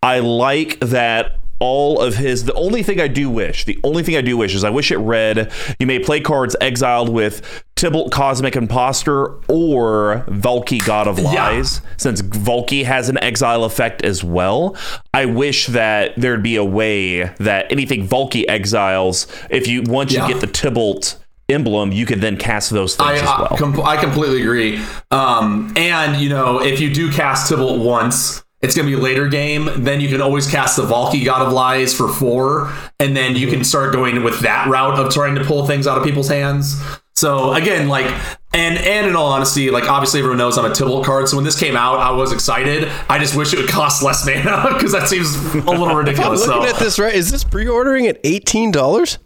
I 0.03 0.19
like 0.21 0.79
that 0.81 1.39
all 1.59 2.01
of 2.01 2.17
his. 2.17 2.45
The 2.45 2.55
only 2.55 2.83
thing 2.83 3.01
I 3.01 3.09
do 3.09 3.29
wish, 3.31 3.65
the 3.65 3.79
only 3.85 4.03
thing 4.03 4.17
I 4.17 4.21
do 4.21 4.37
wish 4.37 4.55
is 4.55 4.63
I 4.65 4.71
wish 4.71 4.91
it 4.93 4.99
read: 4.99 5.51
you 5.79 5.87
may 5.87 5.99
play 5.99 6.21
cards 6.21 6.55
exiled 6.61 7.09
with 7.09 7.64
Tibalt 7.85 8.11
Cosmic 8.11 8.57
Impostor 8.57 9.27
or 9.49 10.25
Valki 10.29 10.83
God 10.85 11.07
of 11.07 11.19
Yeah. 11.19 11.31
Lies. 11.51 11.83
Since 11.99 12.23
Valki 12.23 12.85
has 12.85 13.11
an 13.11 13.19
exile 13.23 13.65
effect 13.65 14.03
as 14.03 14.25
well, 14.25 14.75
I 15.13 15.27
wish 15.27 15.67
that 15.67 16.15
there'd 16.17 16.43
be 16.43 16.57
a 16.57 16.65
way 16.65 17.25
that 17.41 17.71
anything 17.71 18.09
Valki 18.09 18.45
exiles, 18.49 19.27
if 19.51 19.67
you 19.67 19.83
once 19.83 20.13
Yeah. 20.15 20.27
you 20.27 20.33
get 20.33 20.41
the 20.41 20.47
Tibalt 20.47 21.17
emblem, 21.51 21.93
you 21.93 22.07
can 22.07 22.21
then 22.21 22.39
cast 22.39 22.71
those 22.71 22.97
things 22.97 23.07
I, 23.07 23.15
as 23.17 23.23
I, 23.23 23.41
well. 23.43 23.57
com- 23.59 23.81
I 23.85 23.99
completely 23.99 24.41
agree. 24.41 24.81
Um, 25.11 25.75
and 25.77 26.17
you 26.17 26.31
know, 26.31 26.63
if 26.63 26.81
you 26.81 26.93
do 26.93 27.13
cast 27.13 27.53
Tibalt 27.53 27.81
once, 27.85 28.43
it's 28.63 28.75
gonna 28.75 28.89
be 28.89 28.95
a 28.95 28.99
later 28.99 29.29
game. 29.29 29.69
Then 29.77 30.01
you 30.01 30.09
can 30.09 30.23
always 30.23 30.51
cast 30.51 30.79
the 30.79 30.85
Valki 30.85 31.23
God 31.23 31.43
of 31.47 31.53
Lies 31.53 31.93
for 31.93 32.09
four, 32.09 32.73
and 32.99 33.15
then 33.15 33.37
you 33.37 33.47
can 33.49 33.63
start 33.63 33.93
going 33.93 34.23
with 34.25 34.41
that 34.41 34.69
route 34.69 34.99
of 34.99 35.13
trying 35.13 35.35
to 35.35 35.45
pull 35.45 35.67
things 35.67 35.87
out 35.87 35.99
of 35.99 36.05
people's 36.05 36.29
hands. 36.29 36.81
So 37.17 37.51
oh. 37.51 37.53
again, 37.55 37.89
like, 37.89 38.07
and 38.53 38.77
and 38.77 39.07
in 39.07 39.15
all 39.17 39.29
honesty, 39.29 39.71
like 39.71 39.89
obviously 39.89 40.19
everyone 40.21 40.39
knows 40.39 40.59
I'm 40.59 40.65
a 40.65 40.71
Tibalt 40.71 41.05
card. 41.05 41.29
So 41.29 41.37
when 41.37 41.45
this 41.45 41.59
came 41.59 41.77
out, 41.77 41.99
I 42.01 42.11
was 42.11 42.33
excited. 42.33 42.91
I 43.09 43.19
just 43.19 43.37
wish 43.37 43.53
it 43.53 43.59
would 43.59 43.69
cost 43.69 44.03
less 44.03 44.27
mana 44.27 44.71
because 44.75 44.93
that 44.93 45.09
seems 45.09 45.35
a 45.55 45.59
little 45.59 45.85
I'm 45.87 45.97
ridiculous. 45.97 46.47
looking 46.47 46.63
So 46.69 46.69
at 46.75 46.79
this 46.81 46.99
right. 46.99 47.15
Is 47.15 47.31
this 47.31 47.45
pre-ordering 47.45 48.07
at 48.09 48.19
eighteen 48.25 48.71
dollars? 48.73 49.19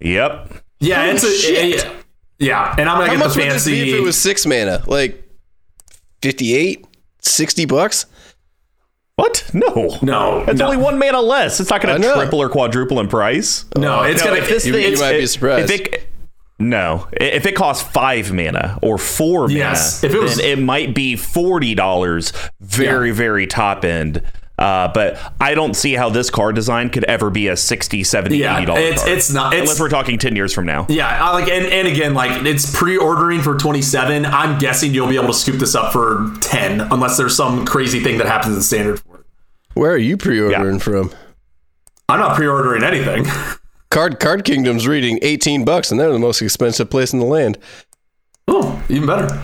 yep. 0.00 0.52
yeah, 0.80 1.04
it's 1.12 1.22
a 1.22 1.32
shit. 1.32 1.84
yeah, 1.84 1.92
yeah. 2.38 2.74
And 2.78 2.88
I'm 2.88 2.98
gonna 2.98 3.06
How 3.06 3.12
get 3.16 3.18
much 3.24 3.34
the 3.34 3.40
would 3.40 3.46
this 3.52 3.64
fancy. 3.64 3.84
be 3.84 3.92
if 3.92 3.98
it 4.00 4.02
was 4.02 4.20
six 4.20 4.44
mana? 4.44 4.82
Like 4.86 5.20
58, 6.22 6.84
60 7.20 7.64
bucks? 7.66 8.06
What? 9.16 9.48
No. 9.54 9.98
no, 10.02 10.44
It's 10.48 10.58
no. 10.58 10.64
only 10.64 10.76
one 10.78 10.98
mana 10.98 11.20
less. 11.20 11.60
It's 11.60 11.70
not 11.70 11.80
going 11.80 12.00
to 12.02 12.12
triple 12.14 12.40
or 12.42 12.48
quadruple 12.48 12.98
in 12.98 13.06
price. 13.08 13.64
No, 13.76 14.02
it's 14.02 14.20
No, 14.24 14.30
gonna. 14.30 14.40
if 14.42 14.48
this 14.48 14.66
You- 14.66 14.72
thing, 14.72 14.90
you 14.92 14.98
might 14.98 15.12
be 15.12 15.18
if- 15.22 15.30
surprised. 15.30 15.70
If 15.70 15.80
it, 15.80 16.03
no, 16.58 17.08
if 17.12 17.46
it 17.46 17.54
costs 17.54 17.82
five 17.90 18.32
mana 18.32 18.78
or 18.82 18.96
four 18.98 19.50
Yes, 19.50 20.02
mana, 20.02 20.10
if 20.12 20.16
it 20.16 20.22
was- 20.22 20.36
then 20.36 20.46
it 20.46 20.62
might 20.62 20.94
be 20.94 21.16
forty 21.16 21.74
dollars, 21.74 22.32
very 22.60 23.08
Yeah. 23.08 23.14
very 23.14 23.46
top 23.46 23.84
end. 23.84 24.22
Uh, 24.56 24.86
but 24.94 25.18
I 25.40 25.54
don't 25.54 25.74
see 25.74 25.94
how 25.94 26.10
this 26.10 26.30
card 26.30 26.54
design 26.54 26.88
could 26.88 27.02
ever 27.06 27.28
be 27.28 27.48
a 27.48 27.56
60 27.56 28.04
70 28.04 28.36
Yeah, 28.38 28.56
80 28.58 28.66
dollar 28.66 28.80
it's 28.82 29.02
card. 29.02 29.12
it's 29.12 29.32
not. 29.32 29.52
unless 29.52 29.80
we're 29.80 29.88
talking 29.88 30.16
10 30.16 30.36
years 30.36 30.52
from 30.52 30.64
now. 30.64 30.86
yeah. 30.88 31.08
I 31.28 31.32
like 31.32 31.48
and, 31.48 31.66
and 31.66 31.88
again 31.88 32.14
like 32.14 32.46
it's 32.46 32.72
pre-ordering 32.72 33.40
for 33.42 33.56
27. 33.58 34.24
I'm 34.24 34.60
guessing 34.60 34.94
you'll 34.94 35.08
be 35.08 35.16
able 35.16 35.26
to 35.26 35.34
scoop 35.34 35.56
this 35.58 35.74
up 35.74 35.92
for 35.92 36.30
10 36.40 36.82
unless 36.82 37.16
there's 37.16 37.36
some 37.36 37.64
crazy 37.66 37.98
thing 37.98 38.18
that 38.18 38.28
happens 38.28 38.54
in 38.54 38.62
standard 38.62 39.00
for 39.00 39.16
it. 39.16 39.26
Where 39.74 39.90
are 39.90 39.96
you 39.98 40.16
pre-ordering 40.16 40.76
Yeah. 40.76 40.80
from? 40.80 41.10
I'm 42.08 42.20
not 42.20 42.36
pre-ordering 42.36 42.84
anything. 42.84 43.26
Card 43.94 44.18
Card 44.18 44.44
Kingdom's 44.44 44.88
reading 44.88 45.20
18 45.22 45.64
bucks 45.64 45.92
and 45.92 46.00
they're 46.00 46.10
the 46.10 46.18
most 46.18 46.42
expensive 46.42 46.90
place 46.90 47.12
in 47.12 47.20
the 47.20 47.24
land. 47.24 47.56
oh, 48.48 48.82
even 48.88 49.06
better. 49.06 49.40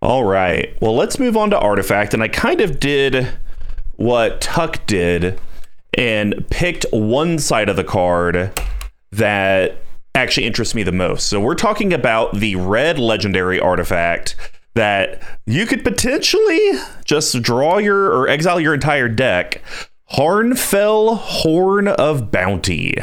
All 0.00 0.22
right. 0.22 0.80
Well, 0.80 0.94
let's 0.94 1.18
move 1.18 1.36
on 1.36 1.50
to 1.50 1.58
Artifact. 1.58 2.14
And 2.14 2.22
I 2.22 2.28
kind 2.28 2.60
of 2.60 2.78
did 2.78 3.28
what 3.96 4.40
Tuck 4.40 4.86
did 4.86 5.40
and 5.94 6.48
picked 6.48 6.86
one 6.92 7.40
side 7.40 7.68
of 7.68 7.74
the 7.74 7.82
card 7.82 8.52
that 9.10 9.78
actually 10.14 10.46
interests 10.46 10.76
me 10.76 10.84
the 10.84 10.92
most. 10.92 11.26
So 11.26 11.40
we're 11.40 11.56
talking 11.56 11.92
about 11.92 12.36
the 12.36 12.54
red 12.54 13.00
legendary 13.00 13.58
artifact 13.58 14.36
that 14.74 15.20
you 15.44 15.66
could 15.66 15.82
potentially 15.82 16.70
just 17.04 17.42
draw 17.42 17.78
your 17.78 18.12
or 18.12 18.28
exile 18.28 18.60
your 18.60 18.74
entire 18.74 19.08
deck. 19.08 19.60
Harnfell 20.12 21.18
Horn 21.18 21.86
of 21.86 22.30
Bounty. 22.30 22.94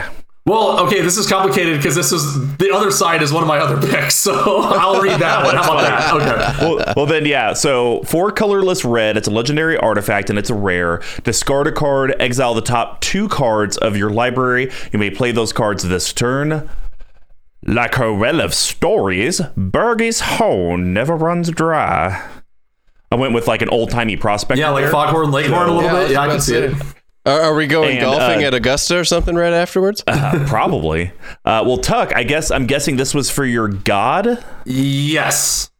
Well, 0.47 0.80
okay, 0.82 1.01
this 1.01 1.18
is 1.18 1.28
complicated 1.28 1.78
because 1.78 1.95
this 1.95 2.12
is 2.12 2.56
the 2.58 2.72
other 2.72 2.91
side 2.91 3.24
is 3.24 3.34
one 3.34 3.41
of 3.41 3.47
my 3.47 3.58
other 3.58 3.88
picks, 3.88 4.16
so 4.16 4.62
I'll 4.62 5.01
read 5.01 5.20
that 5.20 5.43
one. 5.43 5.56
How 5.56 5.64
about 5.64 5.82
that? 5.82 6.14
Okay. 6.14 6.66
well, 6.66 6.93
well, 6.95 7.06
then, 7.06 7.26
yeah. 7.26 7.53
So, 7.53 8.03
four 8.03 8.32
colorless 8.32 8.86
red. 8.86 9.18
It's 9.18 9.28
a 9.28 9.32
legendary 9.32 9.78
artifact 9.78 10.30
and 10.30 10.38
it's 10.38 10.49
a 10.49 10.56
rare. 10.56 11.01
Discard 11.24 11.68
a 11.68 11.72
card, 11.72 12.16
exile 12.20 12.53
the 12.53 12.62
top 12.62 13.01
two 13.01 13.28
cards 13.28 13.78
of 13.78 13.97
your 13.97 14.12
library. 14.12 14.72
You 14.91 14.99
may 14.99 15.10
play 15.10 15.32
those 15.32 15.53
cards 15.53 15.84
this 15.84 16.14
turn. 16.14 16.70
Like 17.64 17.97
a 17.97 18.14
well 18.14 18.41
of 18.41 18.53
stories, 18.53 19.41
Birgi's 19.58 20.20
home 20.22 20.93
never 20.93 21.16
runs 21.16 21.49
dry. 21.49 22.24
I 23.16 23.18
went 23.18 23.34
with 23.34 23.47
like 23.47 23.61
an 23.61 23.70
old 23.70 23.91
timey 23.91 24.18
prospect. 24.18 24.59
Yeah, 24.59 24.72
like 24.72 24.84
there. 24.84 24.91
Foghorn 24.91 25.32
Leghorn 25.32 25.70
a 25.70 25.74
little 25.74 25.84
Yeah, 25.84 25.93
bit. 26.03 26.11
Yeah, 26.11 26.20
I 26.22 26.28
can 26.28 26.41
see 26.41 26.57
it. 26.57 26.74
Are, 27.26 27.41
are 27.43 27.55
we 27.55 27.66
going 27.66 27.91
And, 27.91 28.01
golfing 28.01 28.43
uh, 28.43 28.47
at 28.47 28.53
Augusta 28.53 28.97
or 28.99 29.05
something 29.05 29.36
right 29.36 29.53
afterwards? 29.53 30.03
Uh, 30.16 30.45
probably. 30.47 31.13
Uh, 31.45 31.63
well, 31.66 31.78
Tuck, 31.78 32.13
I 32.13 32.24
guess 32.24 32.51
I'm 32.51 32.66
guessing 32.68 32.97
this 32.97 33.13
was 33.13 33.30
for 33.30 33.45
your 33.45 33.70
god. 33.70 34.43
Yes. 34.66 35.72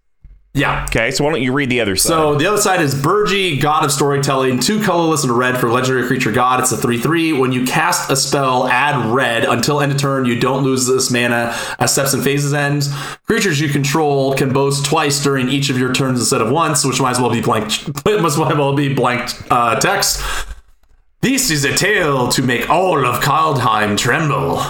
Yeah. 0.56 0.86
Okay, 0.86 1.12
so 1.12 1.26
why 1.26 1.32
don't 1.32 1.42
you 1.42 1.52
read 1.52 1.70
the 1.70 1.82
other 1.82 1.98
side? 1.98 2.08
So 2.08 2.36
the 2.36 2.46
other 2.48 2.58
side 2.58 2.80
is 2.80 2.96
Birgi, 2.96 3.60
God 3.60 3.84
of 3.84 3.92
Storytelling, 3.92 4.62
two 4.62 4.82
colorless 4.82 5.26
and 5.26 5.38
red 5.38 5.58
for 5.58 5.70
legendary 5.70 6.08
creature 6.08 6.32
God. 6.32 6.62
It's 6.62 6.72
a 6.72 6.78
3 6.78 6.98
3. 6.98 7.34
When 7.34 7.52
you 7.52 7.66
cast 7.66 8.10
a 8.10 8.16
spell, 8.16 8.66
add 8.70 9.06
red 9.14 9.44
until 9.44 9.82
end 9.82 9.92
of 9.92 9.98
turn. 9.98 10.24
You 10.24 10.40
don't 10.40 10.64
lose 10.64 10.88
this 10.88 11.12
mana 11.12 11.54
as 11.78 11.92
steps 11.92 12.14
and 12.14 12.24
phases 12.24 12.54
ends. 12.54 12.94
Creatures 13.26 13.60
you 13.60 13.68
control 13.68 14.34
can 14.34 14.54
boast 14.54 14.86
twice 14.86 15.22
during 15.22 15.50
each 15.50 15.70
of 15.70 15.78
your 15.78 15.92
turns 15.92 16.20
instead 16.22 16.40
of 16.40 16.50
once, 16.50 16.86
which 16.86 17.02
might 17.02 17.12
as 17.12 17.20
well 17.20 17.32
be 17.32 17.42
blank. 17.42 17.66
must 18.06 18.38
might 18.38 18.56
well 18.56 18.74
be 18.74 18.94
blank 18.94 19.30
uh, 19.52 19.78
text. 19.82 20.24
This 21.20 21.52
is 21.52 21.66
a 21.66 21.76
tale 21.76 22.30
to 22.30 22.42
make 22.42 22.70
all 22.70 23.06
of 23.06 23.22
Kaldheim 23.22 23.98
tremble. 23.98 24.64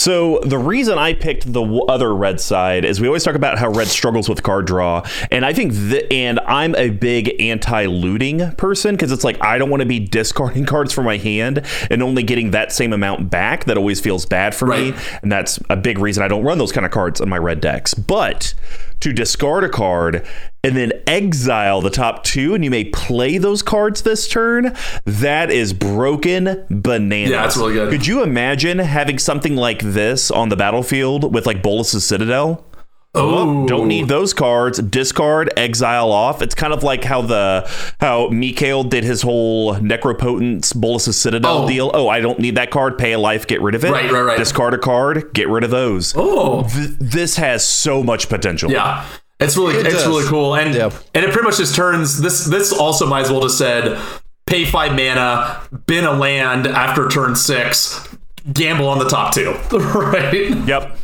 So 0.00 0.40
the 0.42 0.56
reason 0.56 0.96
I 0.96 1.12
picked 1.12 1.52
the 1.52 1.62
other 1.86 2.14
red 2.14 2.40
side 2.40 2.86
is 2.86 3.02
we 3.02 3.06
always 3.06 3.22
talk 3.22 3.34
about 3.34 3.58
how 3.58 3.68
red 3.68 3.86
struggles 3.86 4.30
with 4.30 4.42
card 4.42 4.66
draw, 4.66 5.06
and 5.30 5.44
I 5.44 5.52
think 5.52 5.74
that, 5.74 6.10
and 6.10 6.40
I'm 6.40 6.74
a 6.76 6.88
big 6.88 7.38
anti-looting 7.38 8.52
person 8.52 8.94
because 8.96 9.12
it's 9.12 9.24
like 9.24 9.36
I 9.44 9.58
don't 9.58 9.68
want 9.68 9.82
to 9.82 9.86
be 9.86 9.98
discarding 9.98 10.64
cards 10.74 10.94
from 10.94 11.04
my 11.04 11.18
hand 11.18 11.66
and 11.90 12.02
only 12.02 12.22
getting 12.22 12.52
that 12.52 12.72
same 12.72 12.94
amount 12.94 13.28
back. 13.28 13.66
That 13.66 13.76
always 13.76 14.00
feels 14.00 14.24
bad 14.24 14.54
for 14.54 14.64
me, 14.64 14.94
and 15.20 15.30
that's 15.30 15.58
a 15.68 15.76
big 15.76 15.98
reason 15.98 16.22
I 16.22 16.28
don't 16.28 16.44
run 16.44 16.56
those 16.56 16.72
kind 16.72 16.86
of 16.86 16.92
cards 16.92 17.20
in 17.20 17.28
my 17.28 17.36
red 17.36 17.60
decks. 17.60 17.92
But 17.92 18.54
to 19.00 19.12
discard 19.12 19.64
a 19.64 19.68
card 19.68 20.26
and 20.62 20.76
then 20.76 20.92
exile 21.06 21.80
the 21.80 21.90
top 21.90 22.22
two, 22.24 22.54
and 22.54 22.62
you 22.64 22.70
may 22.70 22.84
play 22.84 23.38
those 23.38 23.62
cards 23.62 24.02
this 24.02 24.28
turn. 24.28 24.76
That 25.04 25.50
is 25.50 25.72
broken 25.72 26.64
bananas. 26.70 27.30
Yeah, 27.30 27.42
that's 27.42 27.56
really 27.56 27.74
good. 27.74 27.90
Could 27.90 28.06
you 28.06 28.22
imagine 28.22 28.78
having 28.78 29.18
something 29.18 29.56
like 29.56 29.80
this 29.80 30.30
on 30.30 30.48
the 30.50 30.56
battlefield 30.56 31.32
with 31.34 31.46
like 31.46 31.62
Bolas's 31.62 32.04
Citadel? 32.04 32.64
Oh, 33.12 33.66
Don't 33.66 33.88
need 33.88 34.06
those 34.06 34.32
cards. 34.32 34.78
Discard, 34.78 35.50
exile 35.56 36.12
off. 36.12 36.42
It's 36.42 36.54
kind 36.54 36.72
of 36.72 36.84
like 36.84 37.02
how 37.02 37.22
the 37.22 37.68
how 38.00 38.28
Mikhail 38.28 38.84
did 38.84 39.02
his 39.02 39.22
whole 39.22 39.74
Necropotence 39.74 40.72
Bolas's 40.76 41.16
Citadel 41.16 41.64
Oh. 41.64 41.68
deal. 41.68 41.90
Oh, 41.92 42.08
I 42.08 42.20
don't 42.20 42.38
need 42.38 42.54
that 42.54 42.70
card. 42.70 42.98
Pay 42.98 43.10
a 43.12 43.18
life, 43.18 43.48
get 43.48 43.60
rid 43.62 43.74
of 43.74 43.84
it. 43.84 43.90
Right, 43.90 44.12
right, 44.12 44.20
right. 44.20 44.38
Discard 44.38 44.74
a 44.74 44.78
card, 44.78 45.32
get 45.34 45.48
rid 45.48 45.64
of 45.64 45.70
those. 45.70 46.14
Oh, 46.16 46.62
Th- 46.68 46.90
this 47.00 47.34
has 47.36 47.66
so 47.66 48.04
much 48.04 48.28
potential. 48.28 48.70
Yeah. 48.70 49.04
It's 49.40 49.56
really 49.56 49.76
It 49.76 49.86
it's 49.86 49.96
does. 49.96 50.06
really 50.06 50.24
cool. 50.26 50.54
And 50.54 50.74
Yeah. 50.74 50.90
and 51.14 51.24
it 51.24 51.32
pretty 51.32 51.46
much 51.46 51.56
just 51.56 51.74
turns 51.74 52.20
this 52.20 52.44
this 52.44 52.72
also 52.72 53.06
might 53.06 53.22
as 53.22 53.30
well 53.32 53.40
just 53.40 53.58
said 53.58 53.98
pay 54.46 54.64
five 54.64 54.92
mana, 54.92 55.60
bin 55.86 56.04
a 56.04 56.12
land 56.12 56.66
after 56.66 57.08
turn 57.08 57.36
six, 57.36 58.06
gamble 58.52 58.88
on 58.88 58.98
the 58.98 59.08
top 59.08 59.32
two. 59.34 59.52
right? 59.72 60.32
Yep. 60.66 60.96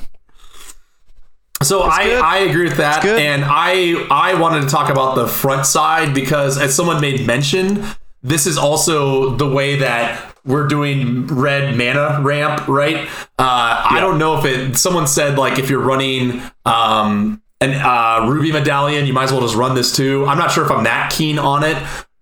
So 1.63 1.83
I, 1.85 2.05
good. 2.05 2.23
I 2.23 2.39
agree 2.39 2.65
with 2.69 2.77
that, 2.77 3.03
and 3.05 3.43
I 3.47 3.95
I 4.11 4.35
wanted 4.35 4.63
to 4.63 4.69
talk 4.69 4.91
about 4.91 5.15
the 5.15 5.27
front 5.27 5.65
side 5.65 6.13
because 6.15 6.59
as 6.59 6.75
someone 6.75 7.01
made 7.01 7.27
mention, 7.27 7.83
this 8.23 8.47
is 8.47 8.59
also 8.59 9.31
the 9.37 9.49
way 9.49 9.77
that 9.77 10.35
we're 10.45 10.67
doing 10.69 11.27
red 11.29 11.75
mana 11.77 12.21
ramp, 12.23 12.69
right? 12.69 13.09
Uh, 13.39 13.87
I 13.91 13.99
don't 14.01 14.19
know 14.19 14.37
if 14.39 14.45
it. 14.45 14.77
Someone 14.77 15.07
said 15.07 15.39
like 15.39 15.59
if 15.59 15.71
you're 15.71 15.81
running 15.81 16.43
um, 16.67 17.41
an 17.61 17.73
uh, 17.73 18.29
ruby 18.29 18.53
medallion, 18.53 19.07
you 19.07 19.13
might 19.13 19.25
as 19.25 19.33
well 19.33 19.41
just 19.41 19.57
run 19.57 19.75
this 19.75 19.95
too. 19.95 20.27
I'm 20.27 20.39
not 20.39 20.51
sure 20.51 20.65
if 20.65 20.71
I'm 20.71 20.85
that 20.85 21.13
keen 21.13 21.39
on 21.39 21.65
it. 21.65 21.77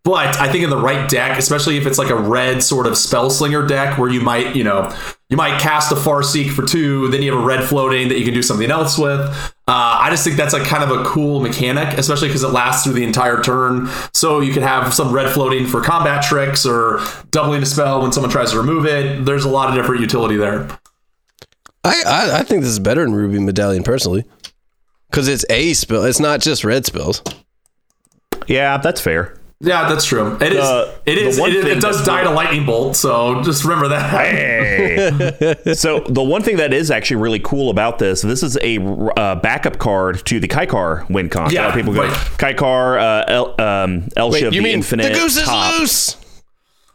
But 0.04 0.38
I 0.38 0.52
think 0.52 0.62
in 0.62 0.68
the 0.68 0.76
right 0.76 1.08
deck, 1.08 1.38
especially 1.38 1.78
if 1.78 1.86
it's 1.86 1.96
like 1.96 2.10
a 2.10 2.14
red 2.14 2.62
sort 2.62 2.86
of 2.86 2.98
spell 2.98 3.30
slinger 3.30 3.66
deck 3.66 3.96
where 3.96 4.10
you 4.10 4.20
might, 4.20 4.54
you 4.54 4.62
know, 4.62 4.94
you 5.30 5.38
might 5.38 5.58
cast 5.58 5.90
a 5.92 5.94
Farseek 5.94 6.50
for 6.50 6.62
two, 6.62 7.08
then 7.08 7.22
you 7.22 7.32
have 7.32 7.42
a 7.42 7.46
red 7.46 7.64
floating 7.64 8.08
that 8.08 8.18
you 8.18 8.24
can 8.26 8.34
do 8.34 8.42
something 8.42 8.70
else 8.70 8.98
with. 8.98 9.18
Uh, 9.66 9.96
I 10.02 10.08
just 10.10 10.22
think 10.22 10.36
that's 10.36 10.52
like 10.52 10.64
kind 10.64 10.84
of 10.84 10.90
a 10.90 11.04
cool 11.04 11.40
mechanic, 11.40 11.96
especially 11.96 12.28
because 12.28 12.42
it 12.44 12.48
lasts 12.48 12.84
through 12.84 12.92
the 12.92 13.02
entire 13.02 13.42
turn. 13.42 13.88
So 14.12 14.40
you 14.40 14.52
can 14.52 14.62
have 14.62 14.92
some 14.92 15.10
red 15.10 15.32
floating 15.32 15.66
for 15.66 15.80
combat 15.80 16.22
tricks 16.22 16.66
or 16.66 17.00
doubling 17.30 17.62
a 17.62 17.66
spell 17.66 18.02
when 18.02 18.12
someone 18.12 18.30
tries 18.30 18.50
to 18.50 18.58
remove 18.58 18.84
it. 18.84 19.24
There's 19.24 19.46
a 19.46 19.50
lot 19.50 19.70
of 19.70 19.74
different 19.74 20.02
utility 20.02 20.36
there. 20.36 20.68
I, 21.82 22.02
I 22.06 22.38
I 22.40 22.42
think 22.42 22.60
this 22.60 22.70
is 22.70 22.78
better 22.78 23.02
than 23.04 23.14
Ruby 23.14 23.38
Medallion 23.38 23.84
personally, 23.84 24.24
because 25.14 25.28
it's 25.28 25.44
a 25.48 25.72
spill. 25.74 26.02
It's 26.04 26.18
not 26.18 26.40
just 26.40 26.64
red 26.64 26.84
spills. 26.84 27.22
Yeah, 28.48 28.78
that's 28.78 29.00
fair. 29.00 29.38
Yeah, 29.60 29.88
that's 29.88 30.04
true. 30.04 30.36
It 30.40 30.52
is. 30.52 30.88
It 31.06 31.18
is. 31.18 31.36
the 31.36 31.40
one 31.42 31.50
It, 31.50 31.56
is- 31.56 31.62
thing 31.64 31.76
it 31.78 31.80
does 31.80 31.96
that's 31.98 32.06
die 32.08 32.24
to 32.24 32.30
lightning 32.30 32.66
bolt. 32.66 32.96
So 32.96 33.40
just 33.42 33.62
remember 33.64 33.88
that. 33.88 34.10
Hey. 34.10 35.54
so 35.74 36.00
the 36.00 36.22
one 36.22 36.42
thing 36.42 36.56
that 36.56 36.72
is 36.74 36.90
actually 36.90 37.18
really 37.22 37.38
cool 37.38 37.70
about 37.70 37.98
this, 38.00 38.20
this 38.22 38.42
is 38.42 38.58
a 38.60 38.78
uh, 39.16 39.36
backup 39.36 39.78
card 39.78 40.26
to 40.26 40.40
the 40.40 40.48
Kykar 40.48 41.08
win 41.08 41.28
con. 41.30 41.42
a 41.42 41.44
lot 41.44 41.52
Yeah, 41.52 41.68
of 41.68 41.74
people 41.74 41.94
go 41.94 42.02
right. 42.02 42.10
Kykar, 42.12 43.00
uh, 43.00 43.24
El, 43.28 43.60
um, 43.60 44.08
Elsha 44.16 44.32
Wait, 44.34 44.42
of 44.44 44.52
you 44.52 44.60
the 44.60 44.64
mean 44.64 44.74
Infinite. 44.74 45.12
the 45.12 45.18
goose 45.20 45.36
is 45.36 45.44
top. 45.44 45.78
loose? 45.78 46.16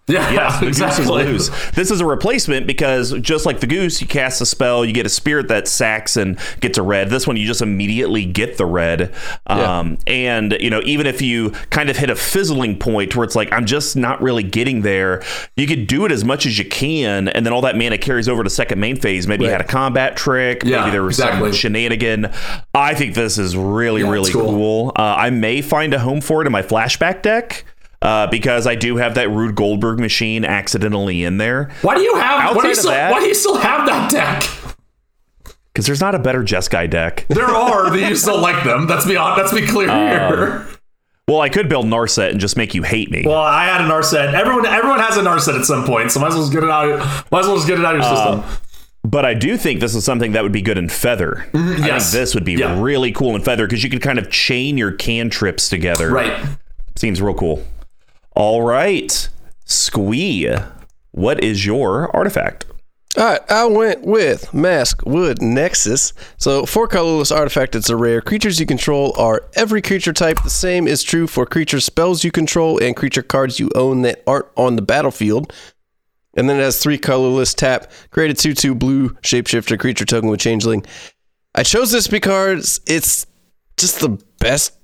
Yeah, 0.09 0.31
Yes, 0.31 0.59
the 0.61 0.67
exactly. 0.67 1.05
goose 1.23 1.49
is 1.49 1.49
loose. 1.49 1.71
This 1.71 1.91
is 1.91 2.01
a 2.01 2.05
replacement 2.05 2.67
because 2.67 3.13
just 3.19 3.45
like 3.45 3.59
the 3.59 3.67
goose, 3.67 4.01
you 4.01 4.07
cast 4.07 4.41
a 4.41 4.45
spell, 4.45 4.83
you 4.83 4.91
get 4.93 5.05
a 5.05 5.09
spirit 5.09 5.47
that 5.49 5.67
sacks 5.67 6.17
and 6.17 6.37
gets 6.59 6.77
a 6.77 6.81
red. 6.81 7.09
This 7.09 7.27
one, 7.27 7.37
you 7.37 7.45
just 7.47 7.61
immediately 7.61 8.25
get 8.25 8.57
the 8.57 8.65
red. 8.65 9.13
Um, 9.47 9.97
And, 10.07 10.57
you 10.59 10.69
know, 10.69 10.81
even 10.85 11.05
if 11.07 11.21
you 11.21 11.51
kind 11.69 11.89
of 11.89 11.97
hit 11.97 12.09
a 12.09 12.15
fizzling 12.15 12.77
point 12.79 13.15
where 13.15 13.23
it's 13.23 13.35
like, 13.35 13.51
I'm 13.53 13.65
just 13.65 13.95
not 13.95 14.21
really 14.21 14.43
getting 14.43 14.81
there, 14.81 15.21
you 15.55 15.67
could 15.67 15.87
do 15.87 16.05
it 16.05 16.11
as 16.11 16.23
much 16.25 16.45
as 16.45 16.57
you 16.57 16.65
can. 16.65 17.27
And 17.29 17.45
then 17.45 17.53
all 17.53 17.61
that 17.61 17.77
mana 17.77 17.97
carries 17.97 18.27
over 18.27 18.43
to 18.43 18.49
second 18.49 18.79
main 18.79 18.95
phase. 18.99 19.27
Maybe 19.27 19.45
you 19.45 19.51
had 19.51 19.61
a 19.61 19.65
combat 19.65 20.15
trick. 20.17 20.63
Yeah, 20.65 20.79
maybe 20.81 20.91
there 20.91 21.03
was 21.03 21.17
exactly. 21.19 21.51
some 21.51 21.57
shenanigan. 21.57 22.31
I 22.73 22.93
think 22.95 23.13
this 23.15 23.37
is 23.37 23.55
really, 23.55 24.01
Yeah, 24.01 24.09
really 24.09 24.31
cool. 24.31 24.45
cool. 24.51 24.91
Uh, 24.95 25.15
I 25.17 25.29
may 25.29 25.61
find 25.61 25.93
a 25.93 25.99
home 25.99 26.21
for 26.21 26.41
it 26.41 26.45
in 26.45 26.51
my 26.51 26.61
flashback 26.61 27.21
deck. 27.21 27.65
Uh, 28.01 28.27
because 28.27 28.65
I 28.65 28.75
do 28.75 28.95
have 28.95 29.15
that 29.15 29.29
Rube 29.29 29.55
Goldberg 29.55 29.99
machine 29.99 30.45
accidentally 30.45 31.23
in 31.23 31.37
there. 31.37 31.69
Why 31.81 31.95
do 31.95 32.01
you 32.01 32.15
have? 32.15 32.55
Why 32.55 32.61
do 32.61 32.67
you, 32.69 32.75
still, 32.75 32.91
that- 32.91 33.11
why 33.11 33.19
do 33.19 33.25
you 33.25 33.33
still 33.33 33.57
have 33.57 33.85
that 33.87 34.09
deck? 34.09 34.43
Because 35.73 35.85
there's 35.85 35.99
not 36.01 36.15
a 36.15 36.19
better 36.19 36.41
Jeskai 36.43 36.89
deck. 36.89 37.25
There 37.29 37.45
are, 37.45 37.89
but 37.89 37.99
you 37.99 38.15
still 38.15 38.39
like 38.39 38.63
them. 38.63 38.87
Let's 38.87 39.05
be. 39.05 39.17
Let's 39.17 39.53
be 39.53 39.65
clear 39.67 39.89
Um, 39.89 39.97
here. 40.07 40.67
Well, 41.27 41.41
I 41.41 41.49
could 41.49 41.69
build 41.69 41.85
Narset 41.85 42.31
and 42.31 42.39
just 42.39 42.57
make 42.57 42.73
you 42.73 42.81
hate 42.83 43.11
me. 43.11 43.23
Well, 43.25 43.37
I 43.39 43.65
had 43.65 43.81
a 43.81 43.83
Narset. 43.87 44.33
Everyone, 44.33 44.65
everyone 44.65 44.99
has 44.99 45.15
a 45.15 45.21
Narset 45.21 45.59
at 45.59 45.65
some 45.65 45.85
point, 45.85 46.11
so 46.11 46.19
might 46.19 46.29
as 46.29 46.33
well 46.33 46.43
just 46.43 46.53
get 46.53 46.63
it 46.63 46.69
out. 46.71 46.99
Might 47.31 47.41
as 47.41 47.47
well 47.47 47.55
just 47.55 47.67
get 47.67 47.79
it 47.79 47.85
out 47.85 47.95
of 47.95 48.01
your 48.01 48.09
Um, 48.09 48.41
system. 48.43 48.61
but 49.03 49.25
I 49.25 49.35
do 49.35 49.55
think 49.57 49.79
this 49.79 49.93
is 49.93 50.03
something 50.03 50.31
that 50.31 50.41
would 50.41 50.51
be 50.51 50.63
good 50.63 50.77
in 50.79 50.89
Feather. 50.89 51.45
I 51.53 51.57
think 51.75 51.85
yes. 51.85 52.11
this 52.11 52.33
would 52.33 52.45
be 52.45 52.53
Yeah. 52.53 52.81
really 52.81 53.11
cool 53.11 53.35
in 53.35 53.43
Feather 53.43 53.67
because 53.67 53.83
you 53.83 53.89
could 53.91 54.01
kind 54.01 54.17
of 54.17 54.29
chain 54.31 54.75
your 54.77 54.91
cantrips 54.93 55.69
together. 55.69 56.09
Right. 56.11 56.33
Seems 56.95 57.21
real 57.21 57.35
cool. 57.35 57.63
All 58.39 58.61
right. 58.61 59.27
Squee, 59.65 60.49
what 61.11 61.43
is 61.43 61.65
your 61.65 62.09
artifact? 62.15 62.65
All 63.17 63.25
right, 63.25 63.41
I 63.51 63.65
went 63.65 64.05
with 64.05 64.51
Maskwood 64.53 65.41
Nexus. 65.41 66.13
So, 66.37 66.65
four 66.65 66.87
colorless 66.87 67.33
artifact, 67.33 67.75
it's 67.75 67.89
a 67.89 67.97
rare. 67.97 68.21
Creatures 68.21 68.57
you 68.57 68.65
control 68.65 69.13
are 69.17 69.49
every 69.55 69.81
creature 69.81 70.13
type. 70.13 70.41
The 70.41 70.49
same 70.49 70.87
is 70.87 71.03
true 71.03 71.27
for 71.27 71.45
creature 71.45 71.81
spells 71.81 72.23
you 72.23 72.31
control 72.31 72.81
and 72.81 72.95
creature 72.95 73.23
cards 73.23 73.59
you 73.59 73.71
own 73.75 74.03
that 74.03 74.23
aren't 74.25 74.47
on 74.55 74.77
the 74.77 74.81
battlefield. 74.81 75.51
And 76.33 76.49
then 76.49 76.61
it 76.61 76.63
has 76.63 76.81
three 76.81 76.97
colorless 76.97 77.53
tap, 77.53 77.91
create 78.11 78.31
a 78.31 78.33
2 78.33 78.53
2 78.53 78.73
blue 78.73 79.09
shapeshifter 79.15 79.77
creature 79.77 80.05
token 80.05 80.29
with 80.29 80.39
changeling. 80.39 80.85
I 81.55 81.63
chose 81.63 81.91
this 81.91 82.07
because 82.07 82.79
it's 82.87 83.27
just 83.75 83.99
the 83.99 84.17
best 84.39 84.78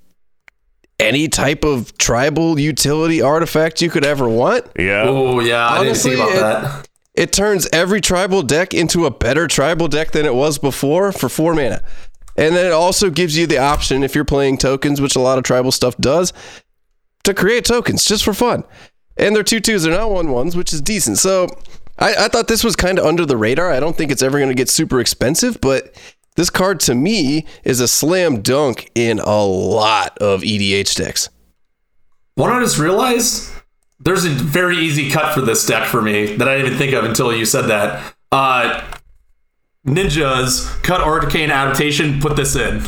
any 1.00 1.28
type 1.28 1.64
of 1.64 1.98
tribal 1.98 2.60
utility 2.60 3.22
artifact 3.22 3.82
you 3.82 3.89
could 3.89 4.06
ever 4.06 4.28
want. 4.30 4.66
Yeah. 4.78 5.04
Oh 5.06 5.39
yeah, 5.39 5.68
I 5.68 5.84
didn't 5.84 5.98
think 5.98 6.08
Honestly, 6.08 6.14
about 6.16 6.30
it- 6.30 6.39
that. 6.39 6.88
It 7.16 7.32
turns 7.32 7.66
every 7.72 8.02
tribal 8.02 8.41
deck 8.43 8.74
into 8.74 9.06
a 9.06 9.12
better 9.12 9.48
tribal 9.48 9.88
deck 9.88 10.12
than 10.12 10.26
it 10.26 10.36
was 10.36 10.58
before 10.58 11.14
for 11.14 11.30
four 11.30 11.54
mana. 11.56 11.82
And 12.36 12.54
then 12.54 12.66
it 12.66 12.74
also 12.74 13.10
gives 13.10 13.38
you 13.38 13.48
the 13.48 13.58
option, 13.58 14.04
if 14.04 14.14
you're 14.16 14.26
playing 14.26 14.58
tokens, 14.58 15.00
which 15.00 15.16
a 15.16 15.22
lot 15.22 15.38
of 15.38 15.46
tribal 15.46 15.72
stuff 15.72 15.96
does, 15.96 16.34
to 17.24 17.34
create 17.34 17.64
tokens 17.64 18.04
just 18.04 18.26
for 18.26 18.34
fun. 18.34 18.66
And 19.16 19.34
they're 19.34 19.43
two 19.43 19.62
twos, 19.62 19.84
they're 19.84 19.93
not 19.98 20.12
one 20.12 20.30
ones, 20.30 20.58
which 20.58 20.74
is 20.74 20.82
decent. 20.82 21.18
So 21.18 21.48
I, 21.98 22.26
I 22.26 22.28
thought 22.28 22.50
this 22.50 22.66
was 22.66 22.76
kind 22.76 23.00
of 23.00 23.06
under 23.06 23.26
the 23.26 23.38
radar. 23.38 23.72
I 23.72 23.80
don't 23.80 23.96
think 23.96 24.12
it's 24.12 24.22
ever 24.22 24.38
going 24.38 24.50
to 24.50 24.54
get 24.56 24.68
super 24.70 25.00
expensive, 25.00 25.62
but 25.62 25.96
this 26.36 26.50
card 26.50 26.80
to 26.82 26.96
me 26.96 27.46
is 27.64 27.80
a 27.80 27.88
slam 27.88 28.42
dunk 28.42 28.92
in 28.96 29.20
a 29.20 29.44
lot 29.44 30.18
of 30.20 30.42
EDH 30.42 30.96
decks. 30.96 31.30
What 32.36 32.52
I 32.52 32.60
just 32.60 32.78
realized, 32.78 33.52
there's 34.00 34.26
a 34.26 34.30
very 34.30 34.78
easy 34.78 35.10
cut 35.10 35.34
for 35.34 35.42
this 35.42 35.66
deck 35.66 35.88
for 35.88 36.02
me 36.02 36.36
that 36.36 36.48
I 36.48 36.56
didn't 36.56 36.68
even 36.68 36.78
think 36.78 36.94
of 36.94 37.06
until 37.06 37.34
you 37.34 37.46
said 37.46 37.64
that. 37.68 38.16
Uh, 38.32 38.84
ninjas 39.88 40.82
cut 40.84 41.02
arcane 41.02 41.52
adaptation. 41.52 42.20
Put 42.20 42.36
this 42.36 42.56
in. 42.56 42.84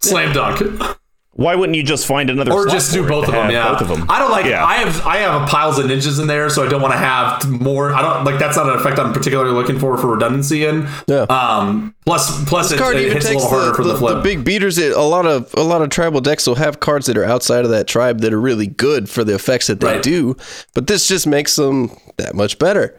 Slam 0.00 0.32
dunk. 0.34 0.60
Why 1.32 1.54
wouldn't 1.54 1.76
you 1.76 1.84
just 1.84 2.04
find 2.04 2.30
another 2.30 2.52
or 2.52 2.64
slot 2.64 2.74
just 2.74 2.92
do 2.92 3.06
both 3.06 3.28
of 3.28 3.32
them. 3.34 3.48
Yeah, 3.50 3.70
both 3.70 3.82
of 3.82 3.88
them. 3.88 4.06
I 4.10 4.18
don't 4.18 4.32
like. 4.32 4.46
Yeah. 4.46 4.64
I 4.64 4.78
have 4.78 5.06
I 5.06 5.18
have 5.18 5.48
piles 5.48 5.78
of 5.78 5.86
ninjas 5.86 6.20
in 6.20 6.26
there, 6.26 6.50
so 6.50 6.66
I 6.66 6.68
don't 6.68 6.82
want 6.82 6.94
to 6.94 6.98
have 6.98 7.48
more. 7.48 7.94
I 7.94 8.02
don't 8.02 8.24
like 8.24 8.40
that's 8.40 8.56
not 8.56 8.68
an 8.68 8.74
effect 8.76 8.98
I'm 8.98 9.12
particularly 9.12 9.52
looking 9.52 9.78
for 9.78 9.96
for 9.98 10.08
redundancy 10.08 10.64
in. 10.64 10.88
Yeah. 11.06 11.26
Um. 11.30 11.94
Plus, 12.04 12.44
plus 12.46 12.72
it, 12.72 12.78
card 12.78 12.96
it 12.96 13.02
even 13.02 13.12
hits 13.12 13.26
a 13.26 13.28
takes 13.28 13.42
little 13.44 13.56
harder 13.56 13.70
the, 13.70 13.74
for 13.76 13.84
the, 13.84 13.92
the, 13.92 13.98
flip. 13.98 14.14
the 14.16 14.22
big 14.22 14.44
beaters. 14.44 14.78
It, 14.78 14.92
a 14.96 15.00
lot 15.02 15.26
of 15.26 15.54
a 15.54 15.62
lot 15.62 15.80
of 15.80 15.90
tribal 15.90 16.20
decks 16.20 16.44
will 16.44 16.56
have 16.56 16.80
cards 16.80 17.06
that 17.06 17.16
are 17.16 17.24
outside 17.24 17.64
of 17.64 17.70
that 17.70 17.86
tribe 17.86 18.20
that 18.22 18.32
are 18.32 18.40
really 18.40 18.66
good 18.66 19.08
for 19.08 19.22
the 19.22 19.34
effects 19.36 19.68
that 19.68 19.78
they 19.78 19.86
Right. 19.86 20.02
do. 20.02 20.34
But 20.74 20.88
this 20.88 21.06
just 21.06 21.26
makes 21.26 21.54
them 21.54 21.96
that 22.16 22.34
much 22.34 22.58
better. 22.58 22.98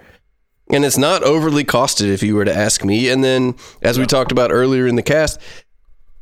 And 0.72 0.86
it's 0.86 0.98
not 1.00 1.24
overly 1.24 1.66
costed 1.66 2.08
if 2.14 2.22
you 2.24 2.36
were 2.36 2.46
to 2.46 2.56
ask 2.56 2.86
me. 2.86 3.10
And 3.10 3.24
then, 3.24 3.56
as 3.82 3.98
we 4.00 4.06
talked 4.06 4.32
about 4.32 4.52
earlier 4.52 4.86
in 4.88 4.96
the 4.96 5.02
cast, 5.04 5.42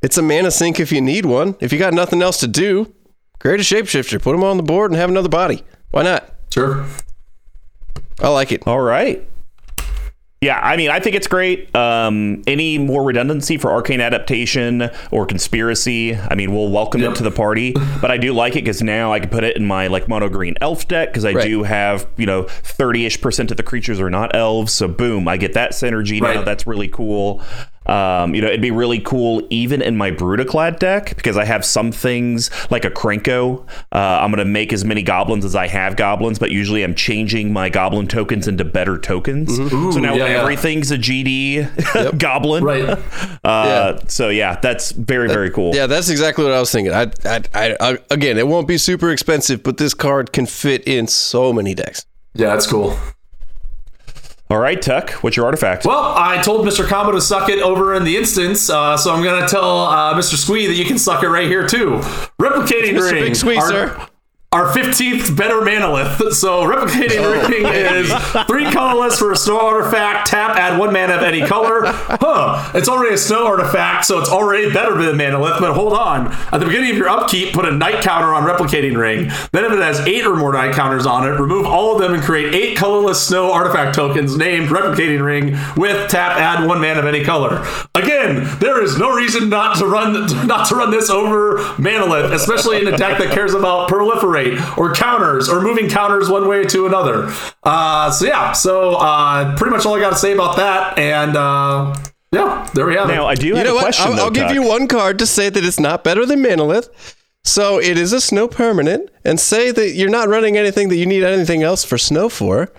it's 0.08 0.18
a 0.18 0.22
mana 0.22 0.50
sink 0.50 0.80
if 0.80 0.90
you 0.90 1.02
need 1.02 1.26
one. 1.26 1.54
If 1.60 1.74
you 1.74 1.80
got 1.80 1.94
nothing 1.94 2.22
else 2.22 2.40
to 2.40 2.48
do, 2.48 2.94
create 3.40 3.60
a 3.60 3.64
shapeshifter, 3.64 4.22
put 4.22 4.32
them 4.32 4.42
on 4.44 4.56
the 4.56 4.64
board, 4.64 4.90
and 4.90 4.98
have 4.98 5.10
another 5.10 5.28
body. 5.28 5.64
Why 5.92 6.04
not? 6.04 6.34
sure. 6.54 6.86
I 8.22 8.30
like 8.30 8.54
it. 8.54 8.66
All 8.66 8.80
right. 8.80 9.28
Yeah, 10.40 10.60
I 10.64 10.78
mean, 10.78 10.90
I 10.92 11.00
think 11.02 11.16
it's 11.18 11.28
great. 11.28 11.76
Um, 11.76 12.42
any 12.48 12.78
more 12.78 13.04
redundancy 13.04 13.58
for 13.58 13.70
arcane 13.72 14.00
adaptation 14.00 14.90
or 15.12 15.26
conspiracy? 15.26 16.16
I 16.16 16.36
mean, 16.36 16.54
we'll 16.56 16.70
welcome 16.70 17.02
Yep. 17.02 17.12
it 17.12 17.16
to 17.18 17.24
the 17.24 17.32
party. 17.32 17.74
But 18.00 18.12
I 18.12 18.18
do 18.18 18.32
like 18.34 18.54
it 18.54 18.64
because 18.64 18.82
now 18.82 19.12
I 19.12 19.20
can 19.20 19.30
put 19.30 19.44
it 19.44 19.58
in 19.58 19.66
my 19.66 19.88
like 19.88 20.08
mono 20.08 20.30
green 20.30 20.56
elf 20.62 20.88
deck 20.88 21.10
because 21.10 21.26
I 21.26 21.34
Right. 21.34 21.44
do 21.46 21.64
have 21.64 22.08
you 22.18 22.26
know 22.28 22.44
thirty 22.44 23.06
ish 23.06 23.20
percent 23.20 23.52
of 23.52 23.58
the 23.58 23.64
creatures 23.64 24.00
are 24.00 24.10
not 24.12 24.34
elves. 24.36 24.72
So 24.72 24.88
boom, 24.88 25.28
I 25.28 25.36
get 25.38 25.54
that 25.54 25.72
synergy 25.74 26.22
now. 26.22 26.44
That's 26.44 26.66
really 26.66 26.88
cool. 26.88 27.42
Um, 27.88 28.36
you 28.36 28.42
know, 28.42 28.48
it'd 28.48 28.62
be 28.62 28.72
really 28.72 29.00
cool 29.00 29.46
even 29.50 29.82
in 29.82 29.98
my 29.98 30.12
Brudiclad 30.12 30.80
deck 30.80 31.16
because 31.16 31.38
I 31.38 31.46
have 31.46 31.64
some 31.64 31.92
things 31.92 32.50
like 32.70 32.86
a 32.86 32.90
Krenko. 32.92 33.68
Uh, 33.92 33.98
I'm 33.98 34.32
going 34.32 34.40
to 34.40 34.46
make 34.46 34.74
as 34.74 34.84
many 34.84 35.02
goblins 35.02 35.46
as 35.46 35.56
I 35.56 35.68
have 35.68 35.96
goblins, 35.96 36.40
but 36.40 36.52
usually 36.52 36.84
I'm 36.84 36.96
changing 36.96 37.54
my 37.54 37.70
goblin 37.70 38.08
tokens 38.08 38.48
into 38.48 38.66
better 38.66 38.98
tokens. 38.98 39.56
so 39.56 40.00
now 40.00 40.16
yeah, 40.16 40.28
yeah. 40.28 40.42
everything's 40.42 40.92
a 40.92 40.98
GD 40.98 42.18
goblin. 42.20 42.64
Right. 42.64 42.90
Uh, 42.90 42.98
Yeah. 43.44 44.00
So 44.08 44.30
yeah, 44.30 44.60
that's 44.60 44.92
very, 44.92 45.28
very 45.28 45.50
cool. 45.50 45.74
Yeah, 45.76 45.88
that's 45.88 46.10
exactly 46.10 46.44
what 46.44 46.54
I 46.54 46.60
was 46.60 46.72
thinking. 46.72 46.94
I, 46.94 47.12
I, 47.26 47.42
I, 47.54 47.76
I, 47.80 47.98
again, 48.12 48.38
it 48.38 48.48
won't 48.48 48.68
be 48.68 48.78
super 48.78 49.12
expensive, 49.12 49.64
but 49.64 49.78
this 49.78 49.94
card 49.94 50.34
can 50.34 50.46
fit 50.46 50.88
in 50.88 51.08
so 51.08 51.54
many 51.54 51.74
decks. 51.74 52.06
Yeah, 52.34 52.48
that's 52.48 52.68
cool. 52.68 52.98
All 54.50 54.60
right, 54.60 54.82
Tuck, 54.82 55.12
what's 55.24 55.36
your 55.36 55.46
artifact? 55.46 55.86
Well, 55.86 56.14
I 56.16 56.42
told 56.42 56.66
Mr. 56.66 56.88
Combo 56.88 57.12
to 57.12 57.20
suck 57.20 57.50
it 57.50 57.60
over 57.60 57.94
in 57.96 58.06
the 58.06 58.16
instance, 58.16 58.70
uh, 58.70 58.96
so 58.96 59.14
I'm 59.14 59.22
gonna 59.22 59.46
tell 59.48 59.82
uh, 59.82 60.14
Mr. 60.14 60.36
Squee 60.36 60.68
that 60.68 60.76
you 60.76 60.86
can 60.86 60.98
suck 60.98 61.22
it 61.22 61.28
right 61.28 61.48
here 61.48 61.68
too. 61.68 61.96
Replicating 62.40 62.94
Mr. 62.94 63.12
ring. 63.12 63.24
Big 63.26 63.36
Squee, 63.36 63.58
our, 63.58 63.68
sir. 63.68 64.08
Our 64.54 64.68
15th 64.70 65.36
better 65.36 65.56
manalith. 65.56 66.32
So 66.32 66.64
replicating 66.64 67.18
oh. 67.20 67.50
ring 67.50 67.66
is 67.66 68.46
three 68.48 68.72
colorless 68.72 69.20
for 69.20 69.34
a 69.34 69.36
snow 69.36 69.60
artifact. 69.60 70.28
Tap, 70.28 70.56
add 70.56 70.80
one 70.80 70.94
mana 70.94 71.16
of 71.16 71.22
any 71.22 71.46
color. 71.46 71.82
Huh. 71.86 72.72
It's 72.74 72.88
already 72.88 73.16
a 73.16 73.18
snow 73.18 73.46
artifact, 73.46 74.06
so 74.06 74.20
it's 74.20 74.30
already 74.30 74.72
better 74.72 74.96
than 75.04 75.18
manalith. 75.18 75.60
But 75.60 75.74
hold 75.74 75.92
on. 75.92 76.28
At 76.54 76.60
the 76.60 76.66
beginning 76.66 76.92
of 76.92 76.98
your 76.98 77.10
upkeep, 77.10 77.54
put 77.54 77.66
a 77.66 77.72
night 77.72 78.02
counter 78.02 78.34
on 78.34 78.44
replicating 78.44 78.98
ring. 78.98 79.30
Then, 79.52 79.66
if 79.66 79.74
it 79.74 79.80
has 79.80 80.00
eight 80.08 80.26
or 80.26 80.38
more 80.38 80.54
night 80.54 80.74
counters 80.74 81.06
on 81.06 81.28
it, 81.28 81.38
remove 81.38 81.66
all 81.66 81.96
of 81.96 82.02
them 82.02 82.14
and 82.14 82.24
create 82.24 82.56
eight 82.56 82.78
colorless 82.78 83.22
snow 83.22 83.52
artifact 83.52 83.96
tokens 83.96 84.38
named 84.38 84.70
replicating 84.70 85.26
ring 85.26 85.58
with 85.76 86.10
tap, 86.10 86.38
add 86.38 86.66
one 86.66 86.80
mana 86.80 87.00
of 87.00 87.06
any 87.06 87.26
color. 87.26 87.66
Again, 87.96 88.48
there 88.60 88.82
is 88.82 88.98
no 88.98 89.14
reason 89.14 89.50
not 89.50 89.78
to 89.80 89.88
run 89.88 90.14
not 90.48 90.70
to 90.70 90.76
run 90.76 90.92
this 90.92 91.10
over 91.10 91.58
manalith, 91.76 92.32
especially 92.32 92.80
in 92.80 92.88
a 92.88 92.96
deck 92.96 93.18
that 93.18 93.34
cares 93.34 93.54
about 93.54 93.90
proliferate 94.46 94.78
or 94.78 94.94
counters 94.94 95.50
or 95.50 95.62
moving 95.62 95.90
counters 95.90 96.30
one 96.30 96.48
way 96.48 96.64
to 96.66 96.86
another. 96.86 97.32
Uh, 97.64 98.12
so 98.12 98.26
yeah, 98.26 98.52
so 98.52 98.96
uh, 98.96 99.56
pretty 99.58 99.76
much 99.76 99.86
all 99.86 99.96
I 99.96 100.00
got 100.00 100.12
to 100.12 100.16
say 100.18 100.34
about 100.34 100.58
that, 100.58 100.98
and 100.98 101.36
uh, 101.36 101.96
yeah, 102.32 102.70
there 102.74 102.86
we 102.86 102.96
have 102.96 103.08
now 103.08 103.28
it. 103.28 103.32
I 103.32 103.36
do 103.36 103.48
You 103.48 103.56
have 103.56 103.66
know 103.66 103.72
a 103.74 103.76
what? 103.76 103.84
question. 103.84 104.06
I'll, 104.12 104.16
though, 104.16 104.24
I'll 104.26 104.32
give 104.32 104.52
you 104.52 104.64
one 104.64 104.88
card 104.88 105.20
to 105.20 105.26
say 105.26 105.50
that 105.50 105.64
it's 105.64 105.80
not 105.80 106.04
better 106.04 106.26
than 106.26 106.44
Manalith. 106.44 106.90
So 107.44 107.80
it 107.80 107.98
is 107.98 108.12
a 108.12 108.20
snow 108.20 108.50
permanent, 108.50 109.10
and 109.24 109.40
say 109.40 109.72
that 109.72 109.92
you're 109.92 110.10
not 110.10 110.28
running 110.28 110.58
anything 110.58 110.90
that 110.90 110.98
you 110.98 111.06
need 111.06 111.24
anything 111.24 111.64
else 111.64 111.86
for 111.86 111.98
snow 111.98 112.28
for. 112.28 112.74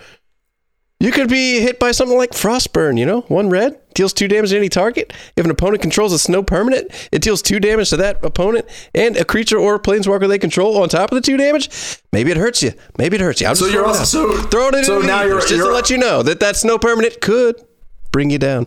You 1.01 1.13
could 1.13 1.29
be 1.29 1.61
hit 1.61 1.79
by 1.79 1.93
something 1.93 2.19
like 2.19 2.33
Frostburn, 2.33 2.99
you 2.99 3.07
know? 3.07 3.21
One 3.29 3.49
red, 3.49 3.79
deals 3.95 4.13
two 4.13 4.27
damage 4.27 4.51
to 4.51 4.57
any 4.57 4.69
target. 4.69 5.13
If 5.37 5.45
an 5.45 5.51
opponent 5.53 5.81
controls 5.81 6.13
a 6.13 6.19
snow 6.19 6.43
permanent, 6.43 6.91
it 7.13 7.23
deals 7.23 7.41
two 7.41 7.61
damage 7.61 7.91
to 7.91 7.97
that 7.99 8.25
opponent 8.25 8.67
and 8.97 9.17
a 9.17 9.25
creature 9.25 9.59
or 9.59 9.79
planeswalker 9.79 10.27
they 10.27 10.41
control 10.41 10.83
on 10.83 10.89
top 10.89 11.13
of 11.13 11.15
the 11.15 11.21
two 11.21 11.37
damage. 11.37 11.71
Maybe 12.13 12.33
it 12.33 12.37
hurts 12.37 12.65
you. 12.65 12.73
Maybe 12.99 13.15
it 13.15 13.21
hurts 13.21 13.41
you. 13.41 13.47
I'm 13.47 13.55
So 13.55 13.67
just 13.67 13.75
you're 13.75 13.85
throwing 13.85 13.95
it 13.95 13.99
also- 14.01 14.33
so- 14.43 14.43
throwing 14.49 14.75
it 14.75 14.85
so 14.87 15.01
in 15.01 15.07
now 15.07 15.21
the 15.23 15.27
you're- 15.29 15.37
just 15.41 15.49
to 15.51 15.57
you're- 15.57 15.73
let 15.73 15.89
you 15.89 15.99
know 15.99 16.25
that 16.25 16.41
that 16.41 16.57
snow 16.57 16.79
permanent 16.79 17.21
could 17.21 17.55
bring 18.11 18.31
you 18.31 18.39
down. 18.39 18.67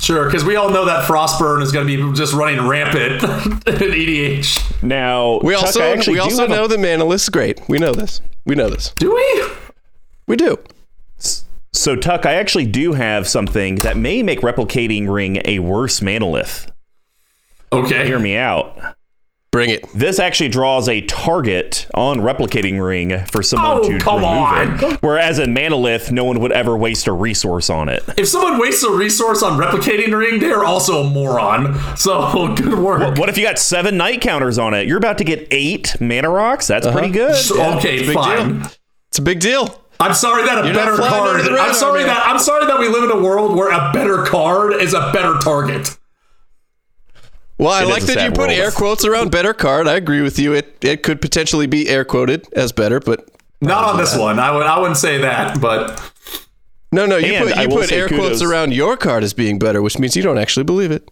Sure, 0.00 0.26
because 0.26 0.44
we 0.44 0.56
all 0.56 0.68
know 0.68 0.84
that 0.84 1.06
Frostburn 1.08 1.62
is 1.62 1.72
going 1.72 1.86
to 1.86 1.96
be 2.10 2.16
just 2.16 2.34
running 2.34 2.66
rampant 2.68 3.22
in 3.66 3.94
E 3.94 4.38
EDH. 4.38 4.82
Now 4.82 5.40
We 5.42 5.54
Tuck, 5.54 5.62
also 5.64 5.80
I 5.82 5.88
actually 5.92 6.12
we 6.14 6.18
do 6.18 6.24
also 6.24 6.42
have 6.42 6.50
a- 6.50 6.54
know 6.56 6.66
that 6.66 6.78
Manalith's 6.78 7.30
great. 7.30 7.58
We 7.68 7.78
know 7.78 7.92
this. 7.94 8.20
We 8.44 8.54
know 8.54 8.68
this. 8.68 8.92
Do 8.98 9.14
we? 9.14 9.44
We 10.26 10.36
do. 10.36 10.58
So 11.72 11.94
Tuck, 11.94 12.26
I 12.26 12.34
actually 12.34 12.66
do 12.66 12.92
have 12.94 13.28
something 13.28 13.76
that 13.76 13.96
may 13.96 14.22
make 14.22 14.40
replicating 14.40 15.08
ring 15.12 15.40
a 15.44 15.60
worse 15.60 16.00
manalith. 16.00 16.68
Okay. 17.72 18.06
Hear 18.06 18.18
me 18.18 18.36
out. 18.36 18.76
Bring 19.52 19.70
it. 19.70 19.84
This 19.92 20.20
actually 20.20 20.48
draws 20.48 20.88
a 20.88 21.00
target 21.02 21.88
on 21.94 22.20
replicating 22.20 22.84
ring 22.84 23.24
for 23.26 23.42
someone 23.42 23.78
Oh, 23.78 23.82
to 23.82 23.98
come 23.98 24.16
remove 24.16 24.82
on. 24.82 24.92
it. 24.92 25.02
Whereas 25.02 25.40
in 25.40 25.52
manalith, 25.54 26.12
no 26.12 26.24
one 26.24 26.38
would 26.40 26.52
ever 26.52 26.76
waste 26.76 27.08
a 27.08 27.12
resource 27.12 27.68
on 27.68 27.88
it. 27.88 28.02
If 28.16 28.28
someone 28.28 28.60
wastes 28.60 28.84
a 28.84 28.92
resource 28.92 29.42
on 29.42 29.58
replicating 29.58 30.16
ring, 30.16 30.38
they 30.38 30.52
are 30.52 30.64
also 30.64 31.02
a 31.02 31.10
moron. 31.10 31.76
So 31.96 32.54
good 32.54 32.78
work. 32.78 33.18
What 33.18 33.28
if 33.28 33.36
you 33.38 33.44
got 33.44 33.58
seven 33.58 33.96
night 33.96 34.20
counters 34.20 34.56
on 34.58 34.72
it? 34.74 34.86
You're 34.86 34.98
about 34.98 35.18
to 35.18 35.24
get 35.24 35.48
eight 35.50 35.96
mana 36.00 36.30
rocks. 36.30 36.68
That's 36.68 36.86
pretty 36.86 37.08
uh-huh. 37.08 37.28
good. 37.32 37.36
So- 37.36 37.76
okay, 37.78 38.00
big 38.06 38.14
fine. 38.14 38.58
deal. 38.60 38.70
It's 39.08 39.18
a 39.18 39.22
big 39.22 39.40
deal. 39.40 39.80
I'm 40.00 40.14
sorry 40.14 40.44
that 40.46 40.64
a 40.64 40.66
You're 40.66 40.74
better 40.74 40.96
card. 40.96 41.40
I'm 41.42 41.74
sorry 41.74 42.02
that 42.04 42.26
I'm 42.26 42.38
sorry 42.38 42.66
that 42.66 42.78
we 42.80 42.88
live 42.88 43.04
in 43.04 43.10
a 43.10 43.20
world 43.20 43.54
where 43.56 43.68
a 43.70 43.92
better 43.92 44.24
card 44.24 44.72
is 44.72 44.94
a 44.94 45.10
better 45.12 45.38
target. 45.38 45.96
Well, 47.58 47.70
I 47.70 47.82
It 47.82 47.88
like 47.88 48.02
that 48.04 48.24
you 48.24 48.30
put 48.30 48.38
world. 48.38 48.50
air 48.52 48.70
quotes 48.70 49.04
around 49.04 49.30
better 49.30 49.52
card. 49.52 49.86
I 49.86 49.94
agree 49.96 50.22
with 50.22 50.38
you. 50.38 50.54
It 50.54 50.78
it 50.82 51.02
could 51.02 51.20
potentially 51.20 51.66
be 51.66 51.88
air 51.88 52.04
quoted 52.06 52.48
as 52.54 52.72
better, 52.72 52.98
but 53.00 53.28
Not 53.60 53.84
on 53.84 53.98
this 53.98 54.16
one. 54.16 54.38
I 54.38 54.50
would 54.50 54.66
I 54.66 54.78
wouldn't 54.78 54.96
say 54.96 55.18
that, 55.18 55.60
but 55.60 56.00
no, 56.90 57.04
no. 57.04 57.18
You 57.18 57.34
And 57.34 57.48
put 57.48 57.56
you 57.62 57.68
put 57.68 57.88
say 57.90 57.98
air 57.98 58.08
quotes 58.08 58.40
around 58.40 58.72
your 58.72 58.96
card 58.96 59.22
as 59.22 59.34
being 59.34 59.58
better, 59.58 59.82
which 59.82 59.98
means 59.98 60.16
you 60.16 60.22
don't 60.22 60.38
actually 60.38 60.64
believe 60.64 60.90
it. 60.90 61.06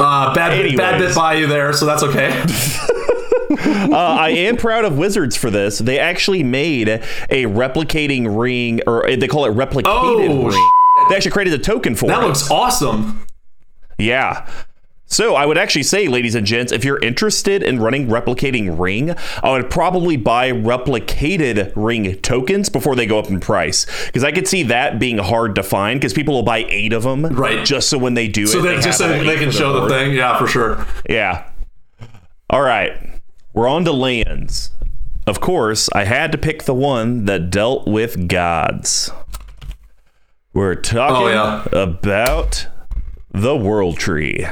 uh, 0.00 0.34
bad 0.34 0.50
bit, 0.60 0.76
bad 0.76 0.98
bit 0.98 1.14
by 1.14 1.34
you 1.34 1.46
there, 1.46 1.72
so 1.72 1.86
that's 1.86 2.02
okay. 2.02 2.30
Uh, 3.96 3.96
I 3.96 4.30
am 4.30 4.56
proud 4.56 4.84
of 4.84 4.98
Wizards 4.98 5.36
for 5.36 5.50
this. 5.50 5.78
They 5.78 5.98
actually 5.98 6.42
made 6.42 6.88
a 6.88 7.44
replicating 7.44 8.36
ring, 8.38 8.80
or 8.86 9.08
they 9.16 9.28
call 9.28 9.44
it 9.46 9.54
replicated 9.54 9.84
Oh, 9.86 10.48
ring. 10.48 10.70
They 11.08 11.16
actually 11.16 11.30
created 11.30 11.54
a 11.54 11.58
token 11.62 11.94
for 11.94 12.06
that 12.08 12.22
it. 12.22 12.26
looks 12.26 12.50
awesome. 12.50 13.26
Yeah. 13.98 14.46
So 15.08 15.36
I 15.36 15.46
would 15.46 15.56
actually 15.56 15.84
say, 15.84 16.08
ladies 16.08 16.34
and 16.34 16.44
gents, 16.44 16.72
if 16.72 16.84
you're 16.84 16.98
interested 16.98 17.62
in 17.62 17.78
running 17.78 18.08
replicating 18.08 18.76
ring, 18.78 19.14
I 19.42 19.52
would 19.52 19.70
probably 19.70 20.16
buy 20.16 20.50
replicated 20.50 21.72
ring 21.76 22.16
tokens 22.22 22.68
before 22.68 22.96
they 22.96 23.06
go 23.06 23.18
up 23.18 23.28
in 23.28 23.38
price 23.38 23.86
because 24.06 24.24
I 24.24 24.32
could 24.32 24.48
see 24.48 24.64
that 24.64 24.98
being 24.98 25.18
hard 25.18 25.54
to 25.54 25.62
find 25.62 26.00
because 26.00 26.12
people 26.12 26.34
will 26.34 26.42
buy 26.42 26.66
eight 26.68 26.92
of 26.92 27.04
them, 27.04 27.24
Right. 27.26 27.64
Just 27.64 27.88
so 27.88 27.98
when 27.98 28.14
they 28.14 28.26
do 28.26 28.46
So 28.48 28.58
it, 28.58 28.62
that 28.62 28.68
they 28.76 28.80
just 28.80 28.98
so 28.98 29.06
they 29.22 29.36
can 29.36 29.52
show 29.52 29.80
the 29.80 29.88
thing. 29.88 30.12
Yeah, 30.12 30.36
for 30.38 30.48
sure. 30.48 30.84
Yeah. 31.08 31.44
All 32.50 32.62
right. 32.62 33.15
We're 33.56 33.68
on 33.68 33.86
to 33.86 33.92
lands. 33.92 34.70
Of 35.26 35.40
course, 35.40 35.88
I 35.94 36.04
had 36.04 36.30
to 36.32 36.36
pick 36.38 36.64
the 36.64 36.74
one 36.74 37.24
that 37.24 37.48
dealt 37.48 37.88
with 37.88 38.28
gods. 38.28 39.10
We're 40.52 40.74
talking 40.74 41.28
Oh, 41.34 41.64
yeah. 41.72 41.80
about 41.80 42.66
the 43.30 43.56
World 43.56 43.96
Tree. 43.96 44.46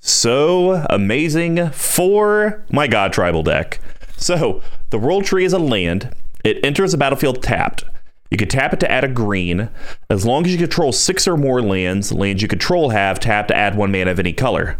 So 0.00 0.86
amazing 0.90 1.70
for 1.70 2.62
my 2.70 2.86
God 2.86 3.14
Tribal 3.14 3.42
deck. 3.42 3.80
So, 4.18 4.60
the 4.90 4.98
World 4.98 5.24
Tree 5.24 5.46
is 5.46 5.54
a 5.54 5.58
land. 5.58 6.14
It 6.44 6.62
enters 6.62 6.92
the 6.92 6.98
battlefield 6.98 7.42
tapped. 7.42 7.84
You 8.30 8.36
can 8.36 8.48
tap 8.48 8.74
it 8.74 8.80
to 8.80 8.90
add 8.90 9.02
a 9.02 9.08
green. 9.08 9.70
As 10.10 10.26
long 10.26 10.44
as 10.44 10.52
you 10.52 10.58
control 10.58 10.92
six 10.92 11.26
or 11.26 11.38
more 11.38 11.62
lands, 11.62 12.12
lands 12.12 12.42
you 12.42 12.48
control 12.48 12.90
have 12.90 13.18
tap 13.18 13.48
to 13.48 13.56
add 13.56 13.76
one 13.76 13.90
mana 13.90 14.10
of 14.10 14.18
any 14.20 14.34
color 14.34 14.76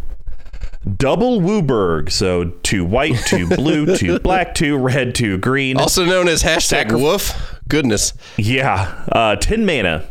double 0.97 1.39
WUBRG. 1.41 2.11
So 2.11 2.45
two 2.63 2.85
white, 2.85 3.17
two 3.25 3.47
blue, 3.47 3.95
two 3.95 4.19
black, 4.23 4.55
two 4.55 4.77
red, 4.77 5.15
two 5.15 5.37
green. 5.37 5.77
Also 5.77 6.05
known 6.05 6.27
as 6.27 6.43
hashtag 6.43 6.61
Sacri- 6.89 7.01
woof. 7.01 7.59
Goodness. 7.67 8.13
Yeah, 8.37 9.05
uh, 9.11 9.35
10 9.37 9.65
mana. 9.65 10.05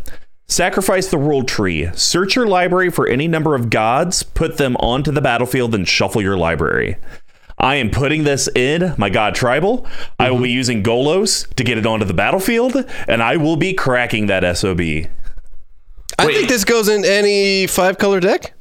Sacrifice 0.48 1.06
the 1.08 1.18
world 1.18 1.46
tree. 1.46 1.90
Search 1.94 2.34
your 2.34 2.46
library 2.46 2.90
for 2.90 3.06
any 3.06 3.28
number 3.28 3.54
of 3.54 3.70
gods, 3.70 4.22
put 4.22 4.56
them 4.56 4.76
onto 4.78 5.12
the 5.12 5.20
battlefield, 5.20 5.74
and 5.74 5.86
shuffle 5.86 6.20
your 6.20 6.36
library. 6.36 6.96
I 7.58 7.76
am 7.76 7.90
putting 7.90 8.24
this 8.24 8.48
in 8.56 8.94
my 8.96 9.10
God 9.10 9.34
Tribal. 9.34 9.86
I 10.18 10.30
will 10.30 10.40
be 10.40 10.50
using 10.50 10.82
Golos 10.82 11.46
to 11.54 11.62
get 11.62 11.76
it 11.78 11.86
onto 11.86 12.06
the 12.06 12.14
battlefield, 12.14 12.74
and 13.06 13.22
I 13.22 13.36
will 13.36 13.56
be 13.56 13.74
cracking 13.74 14.26
that 14.26 14.56
SOB. 14.56 14.80
I 14.80 16.26
Wait. 16.26 16.34
think 16.36 16.48
this 16.48 16.64
goes 16.64 16.88
in 16.88 17.04
any 17.04 17.66
five 17.66 17.98
color 17.98 18.18
deck. 18.18 18.54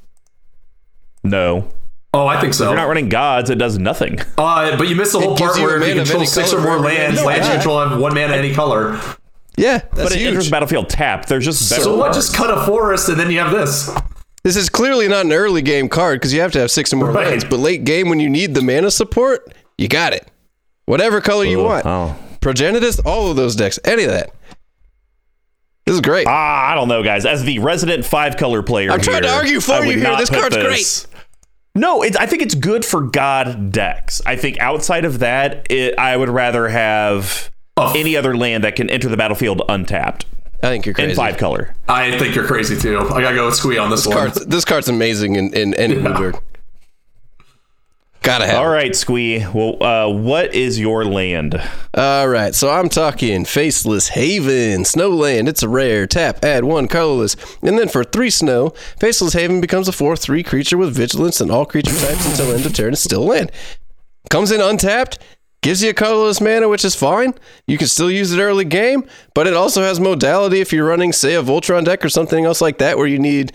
No. 1.24 1.72
Oh, 2.14 2.26
I 2.26 2.42
think 2.42 2.54
so. 2.56 2.64
If 2.66 2.70
you're 2.70 2.76
not 2.78 2.88
running 2.88 3.08
gods, 3.10 3.50
it 3.52 3.56
does 3.60 3.78
nothing. 3.78 4.20
Uh, 4.38 4.76
but 4.78 4.88
you 4.88 4.96
missed 4.96 5.12
the 5.12 5.20
whole 5.20 5.36
gives 5.36 5.52
part 5.52 5.60
you 5.60 5.64
where 5.66 5.76
you 5.76 5.94
mana 5.94 5.96
control 6.06 6.26
six 6.26 6.50
color 6.52 6.62
or 6.62 6.66
more 6.66 6.80
lands, 6.80 7.18
mana. 7.18 7.28
lands 7.28 7.48
you 7.48 7.54
control 7.54 7.88
have 7.88 8.00
one 8.00 8.14
mana 8.16 8.36
any 8.36 8.54
color. 8.54 9.00
Yeah, 9.58 9.80
that's 9.80 9.90
But 9.94 10.12
it 10.14 10.20
huge. 10.20 10.28
enters 10.30 10.46
the 10.46 10.52
battlefield 10.52 10.90
tapped. 10.90 11.28
There's 11.30 11.46
just 11.46 11.70
better 11.70 11.84
So 11.84 11.98
what? 11.98 12.06
cards. 12.14 12.18
Just 12.18 12.34
cut 12.36 12.50
a 12.50 12.66
forest 12.66 13.10
and 13.10 13.20
then 13.20 13.30
you 13.30 13.40
have 13.40 13.52
this. 13.52 13.92
This 14.44 14.56
is 14.56 14.70
clearly 14.70 15.08
not 15.08 15.26
an 15.26 15.34
early 15.34 15.62
game 15.62 15.90
card 15.90 16.20
because 16.20 16.34
you 16.34 16.40
have 16.42 16.52
to 16.54 16.60
have 16.60 16.72
six 16.72 16.92
or 16.94 16.96
more 16.96 17.12
Right. 17.12 17.28
lands. 17.28 17.44
But 17.44 17.60
late 17.60 17.84
game, 17.84 18.10
when 18.10 18.20
you 18.22 18.30
need 18.30 18.56
the 18.56 18.62
mana 18.62 18.90
support, 18.90 19.54
you 19.78 19.88
got 19.90 20.14
it. 20.14 20.26
Whatever 20.86 21.20
color 21.22 21.44
you 21.44 21.60
want. 21.62 21.86
oh. 21.86 22.16
Progenitus, 22.42 23.02
all 23.06 23.30
of 23.30 23.36
those 23.36 23.56
decks, 23.56 23.78
any 23.84 24.04
of 24.06 24.12
that. 24.12 24.32
This 25.86 25.96
is 25.96 26.02
great. 26.02 26.26
Ah, 26.28 26.72
I 26.72 26.76
don't 26.76 26.88
know, 26.88 27.04
guys. 27.04 27.26
As 27.26 27.44
the 27.44 27.60
resident 27.60 28.06
five 28.06 28.38
color 28.38 28.62
player, 28.64 28.92
I'm 28.92 29.02
trying 29.02 29.24
to 29.24 29.30
argue 29.34 29.60
for 29.60 29.84
you 29.84 30.00
here. 30.00 30.16
This 30.18 30.30
card's 30.30 30.56
this- 30.56 31.08
No, 31.76 32.02
it, 32.04 32.20
I 32.20 32.26
think 32.26 32.42
it's 32.42 32.56
good 32.56 32.84
for 32.84 33.02
God 33.02 33.72
decks. 33.72 34.22
I 34.26 34.36
think 34.36 34.60
outside 34.60 35.06
of 35.06 35.20
that, 35.20 35.68
it, 35.72 35.98
I 35.98 36.16
would 36.18 36.30
rather 36.30 36.68
have 36.70 37.52
Oh. 37.78 37.94
any 37.96 38.18
other 38.18 38.36
land 38.36 38.66
that 38.66 38.76
can 38.76 38.90
enter 38.90 39.08
the 39.08 39.16
battlefield 39.16 39.62
untapped 39.70 40.26
I 40.62 40.68
think 40.68 40.86
you're 40.86 40.94
crazy. 40.94 41.12
in 41.12 41.16
five 41.16 41.38
color. 41.38 41.74
I 41.88 42.18
think 42.20 42.36
you're 42.36 42.46
crazy 42.46 42.76
too. 42.76 43.00
I 43.00 43.22
gotta 43.22 43.36
go 43.36 43.46
with 43.46 43.56
Squee 43.56 43.78
on 43.78 43.90
this, 43.90 44.02
This 44.02 44.08
one. 44.08 44.18
card's, 44.18 44.46
this 44.48 44.66
card's 44.66 44.90
amazing 44.90 45.36
in, 45.38 45.54
in 45.54 45.74
any 45.76 45.96
bluebird. 45.96 46.38
Gotta 48.30 48.46
have. 48.46 48.58
All 48.58 48.68
it. 48.68 48.76
right, 48.76 48.96
Squee. 48.96 49.40
Well, 49.40 49.82
uh, 49.82 50.08
what 50.08 50.54
is 50.54 50.78
your 50.78 51.04
land? 51.04 51.60
All 51.96 52.28
right, 52.28 52.54
so 52.54 52.70
I'm 52.70 52.88
talking 52.88 53.44
Faceless 53.44 54.10
Haven, 54.10 54.84
Snowland. 54.84 55.48
It's 55.48 55.64
a 55.64 55.68
rare. 55.68 56.06
Tap, 56.06 56.46
add 56.46 56.64
one 56.64 56.88
colorless. 56.88 57.36
And 57.64 57.80
then 57.80 57.90
for 57.90 58.04
three 58.04 58.30
snow, 58.30 58.70
Faceless 59.00 59.34
Haven 59.34 59.62
becomes 59.62 59.88
a 59.88 59.92
4 59.92 60.16
3 60.16 60.44
creature 60.44 60.78
with 60.78 60.96
vigilance, 60.96 61.42
and 61.42 61.50
all 61.50 61.66
creature 61.66 61.96
types 61.96 62.24
until 62.28 62.54
end 62.54 62.68
of 62.68 62.74
turn 62.74 62.94
is 62.94 63.00
still 63.00 63.26
land. 63.26 63.52
Comes 64.30 64.52
in 64.52 64.62
untapped, 64.62 65.18
gives 65.64 65.82
you 65.82 65.90
a 65.90 65.94
colorless 65.96 66.40
mana, 66.40 66.70
which 66.70 66.86
is 66.86 66.94
fine. 66.94 67.34
You 67.66 67.80
can 67.80 67.88
still 67.88 68.12
use 68.12 68.32
it 68.32 68.40
early 68.40 68.64
game, 68.64 69.06
but 69.34 69.48
it 69.48 69.56
also 69.56 69.82
has 69.82 70.00
modality 70.00 70.62
if 70.62 70.72
you're 70.72 70.86
running, 70.86 71.14
say, 71.14 71.34
a 71.34 71.42
Voltron 71.42 71.84
deck 71.84 72.06
or 72.06 72.10
something 72.10 72.46
else 72.46 72.62
like 72.62 72.78
that, 72.78 73.00
where 73.00 73.08
you 73.08 73.18
need 73.18 73.54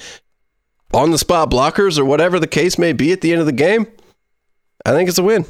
on 0.93 1.13
the 1.13 1.19
spot 1.19 1.49
blockers 1.49 1.97
or 1.97 2.05
whatever 2.05 2.41
the 2.41 2.49
case 2.49 2.77
may 2.77 2.93
be 2.93 3.13
at 3.13 3.21
the 3.21 3.31
end 3.31 3.41
of 3.41 3.47
the 3.47 3.53
game. 3.53 3.87
I 4.85 4.93
think 4.93 5.09
it's 5.09 5.19
a 5.19 5.23
win. 5.23 5.47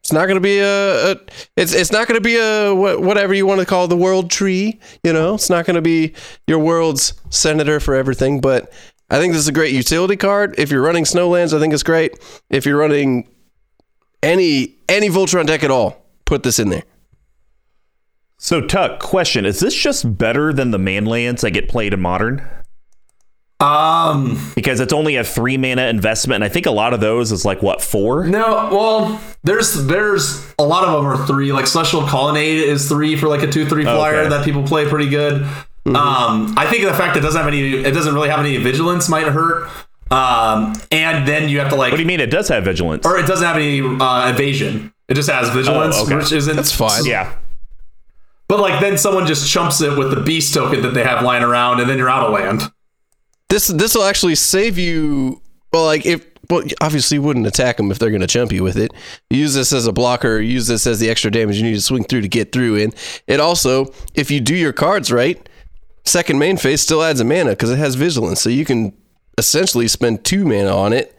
It's 0.00 0.12
not 0.12 0.26
going 0.26 0.36
to 0.36 0.40
be 0.40 0.58
a, 0.58 1.12
a 1.12 1.16
it's 1.56 1.74
it's 1.74 1.92
not 1.92 2.08
going 2.08 2.20
to 2.20 2.24
be 2.24 2.36
a 2.36 2.74
whatever 2.74 3.34
you 3.34 3.46
want 3.46 3.60
to 3.60 3.66
call 3.66 3.86
the 3.86 3.96
world 3.96 4.30
tree, 4.30 4.80
you 5.04 5.12
know. 5.12 5.34
It's 5.34 5.50
not 5.50 5.66
going 5.66 5.76
to 5.76 5.82
be 5.82 6.14
your 6.46 6.58
world's 6.58 7.12
senator 7.28 7.80
for 7.80 7.94
everything, 7.94 8.40
but 8.40 8.72
I 9.10 9.18
think 9.18 9.32
this 9.32 9.40
is 9.40 9.48
a 9.48 9.52
great 9.52 9.74
utility 9.74 10.16
card. 10.16 10.54
If 10.58 10.70
you're 10.70 10.82
running 10.82 11.04
Snowlands, 11.04 11.54
I 11.54 11.60
think 11.60 11.74
it's 11.74 11.82
great. 11.82 12.18
If 12.48 12.64
you're 12.64 12.78
running 12.78 13.28
any 14.22 14.76
any 14.88 15.08
Voltron 15.08 15.46
deck 15.46 15.62
at 15.64 15.70
all, 15.70 16.02
put 16.24 16.44
this 16.44 16.58
in 16.58 16.70
there. 16.70 16.84
So, 18.38 18.62
Tuck, 18.62 19.00
question: 19.00 19.44
Is 19.44 19.60
this 19.60 19.74
just 19.74 20.16
better 20.16 20.52
than 20.52 20.70
the 20.70 20.78
man 20.78 21.04
lands 21.04 21.42
that 21.42 21.50
get 21.50 21.68
played 21.68 21.92
in 21.92 22.00
modern? 22.00 22.48
Um, 23.60 24.40
Because 24.54 24.80
it's 24.80 24.92
only 24.92 25.16
a 25.16 25.24
three 25.24 25.56
mana 25.58 25.82
investment, 25.88 26.36
and 26.36 26.44
I 26.44 26.48
think 26.48 26.66
a 26.66 26.70
lot 26.70 26.94
of 26.94 27.00
those 27.00 27.30
is 27.30 27.44
like 27.44 27.62
what 27.62 27.82
four? 27.82 28.24
no, 28.26 28.68
well, 28.72 29.20
there's 29.44 29.86
there's 29.86 30.46
a 30.58 30.62
lot 30.62 30.84
of 30.84 30.92
them 30.94 31.06
are 31.06 31.26
three. 31.26 31.52
Like 31.52 31.66
Celestial 31.66 32.02
Colonnade 32.06 32.60
is 32.60 32.88
three 32.88 33.16
for 33.16 33.28
like 33.28 33.42
a 33.42 33.50
two 33.50 33.66
three 33.66 33.84
flyer 33.84 34.20
Okay. 34.20 34.28
that 34.30 34.44
people 34.44 34.62
play 34.62 34.86
pretty 34.88 35.08
good. 35.10 35.42
Um, 35.86 36.54
I 36.56 36.66
think 36.70 36.84
the 36.84 36.94
fact 36.94 37.16
it 37.16 37.20
doesn't 37.20 37.38
have 37.38 37.48
any, 37.48 37.72
it 37.74 37.92
doesn't 37.92 38.14
really 38.14 38.28
have 38.28 38.40
any 38.40 38.56
vigilance 38.58 39.08
might 39.08 39.26
hurt. 39.26 39.68
Um, 40.10 40.74
and 40.90 41.26
then 41.26 41.48
you 41.48 41.58
have 41.60 41.68
to 41.70 41.74
like, 41.74 41.90
What 41.92 41.96
do 41.96 42.02
you 42.02 42.06
mean? 42.06 42.20
It 42.20 42.30
does 42.30 42.48
have 42.48 42.64
vigilance. 42.64 43.06
or 43.06 43.16
it 43.18 43.26
doesn't 43.26 43.46
have 43.46 43.56
any 43.56 43.80
uh, 43.80 44.30
evasion. 44.30 44.92
It 45.08 45.14
just 45.14 45.30
has 45.30 45.48
vigilance, 45.50 45.96
Oh, 45.98 46.04
okay. 46.04 46.16
which 46.16 46.32
isn't 46.32 46.54
That's 46.56 46.72
fine. 46.72 47.04
yeah. 47.06 47.34
But 48.48 48.60
like 48.60 48.80
then 48.80 48.98
someone 48.98 49.26
just 49.26 49.48
chumps 49.50 49.80
it 49.80 49.96
with 49.96 50.10
the 50.10 50.20
beast 50.20 50.52
token 50.54 50.82
that 50.82 50.92
they 50.94 51.02
have 51.04 51.22
lying 51.24 51.42
around, 51.44 51.80
and 51.80 51.88
then 51.88 51.98
you're 51.98 52.10
out 52.10 52.26
of 52.26 52.32
land. 52.32 52.62
This 53.50 53.66
this 53.66 53.94
will 53.94 54.04
actually 54.04 54.36
save 54.36 54.78
you. 54.78 55.42
Well, 55.72 55.84
like 55.84 56.06
if 56.06 56.24
well, 56.48 56.64
obviously 56.80 57.16
you 57.16 57.22
wouldn't 57.22 57.46
attack 57.46 57.76
them 57.76 57.90
if 57.90 57.98
they're 57.98 58.10
going 58.10 58.22
to 58.22 58.26
chump 58.26 58.52
you 58.52 58.62
with 58.62 58.76
it. 58.76 58.92
Use 59.28 59.54
this 59.54 59.72
as 59.72 59.86
a 59.86 59.92
blocker. 59.92 60.40
Use 60.40 60.66
this 60.66 60.86
as 60.86 60.98
the 60.98 61.10
extra 61.10 61.30
damage 61.30 61.58
you 61.58 61.64
need 61.64 61.74
to 61.74 61.80
swing 61.80 62.04
through 62.04 62.22
to 62.22 62.28
get 62.28 62.52
through. 62.52 62.76
In 62.76 62.92
it 63.26 63.40
also, 63.40 63.92
if 64.14 64.30
you 64.30 64.40
do 64.40 64.54
your 64.54 64.72
cards 64.72 65.12
right, 65.12 65.48
second 66.04 66.38
main 66.38 66.56
phase 66.56 66.80
still 66.80 67.02
adds 67.02 67.20
a 67.20 67.24
mana 67.24 67.50
because 67.50 67.70
it 67.70 67.78
has 67.78 67.94
vigilance, 67.94 68.40
so 68.40 68.50
you 68.50 68.64
can 68.64 68.92
essentially 69.38 69.88
spend 69.88 70.24
two 70.24 70.44
mana 70.44 70.74
on 70.76 70.92
it. 70.92 71.16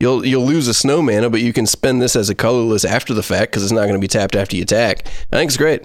You'll 0.00 0.26
you'll 0.26 0.46
lose 0.46 0.66
a 0.66 0.74
snow 0.74 1.02
mana, 1.02 1.30
but 1.30 1.42
you 1.42 1.52
can 1.52 1.66
spend 1.66 2.02
this 2.02 2.16
as 2.16 2.28
a 2.28 2.34
colorless 2.34 2.84
after 2.84 3.14
the 3.14 3.22
fact 3.22 3.52
because 3.52 3.62
it's 3.62 3.72
not 3.72 3.82
going 3.82 3.94
to 3.94 4.00
be 4.00 4.08
tapped 4.08 4.34
after 4.34 4.56
you 4.56 4.62
attack. 4.62 5.06
I 5.32 5.36
think 5.36 5.48
it's 5.48 5.56
great. 5.56 5.82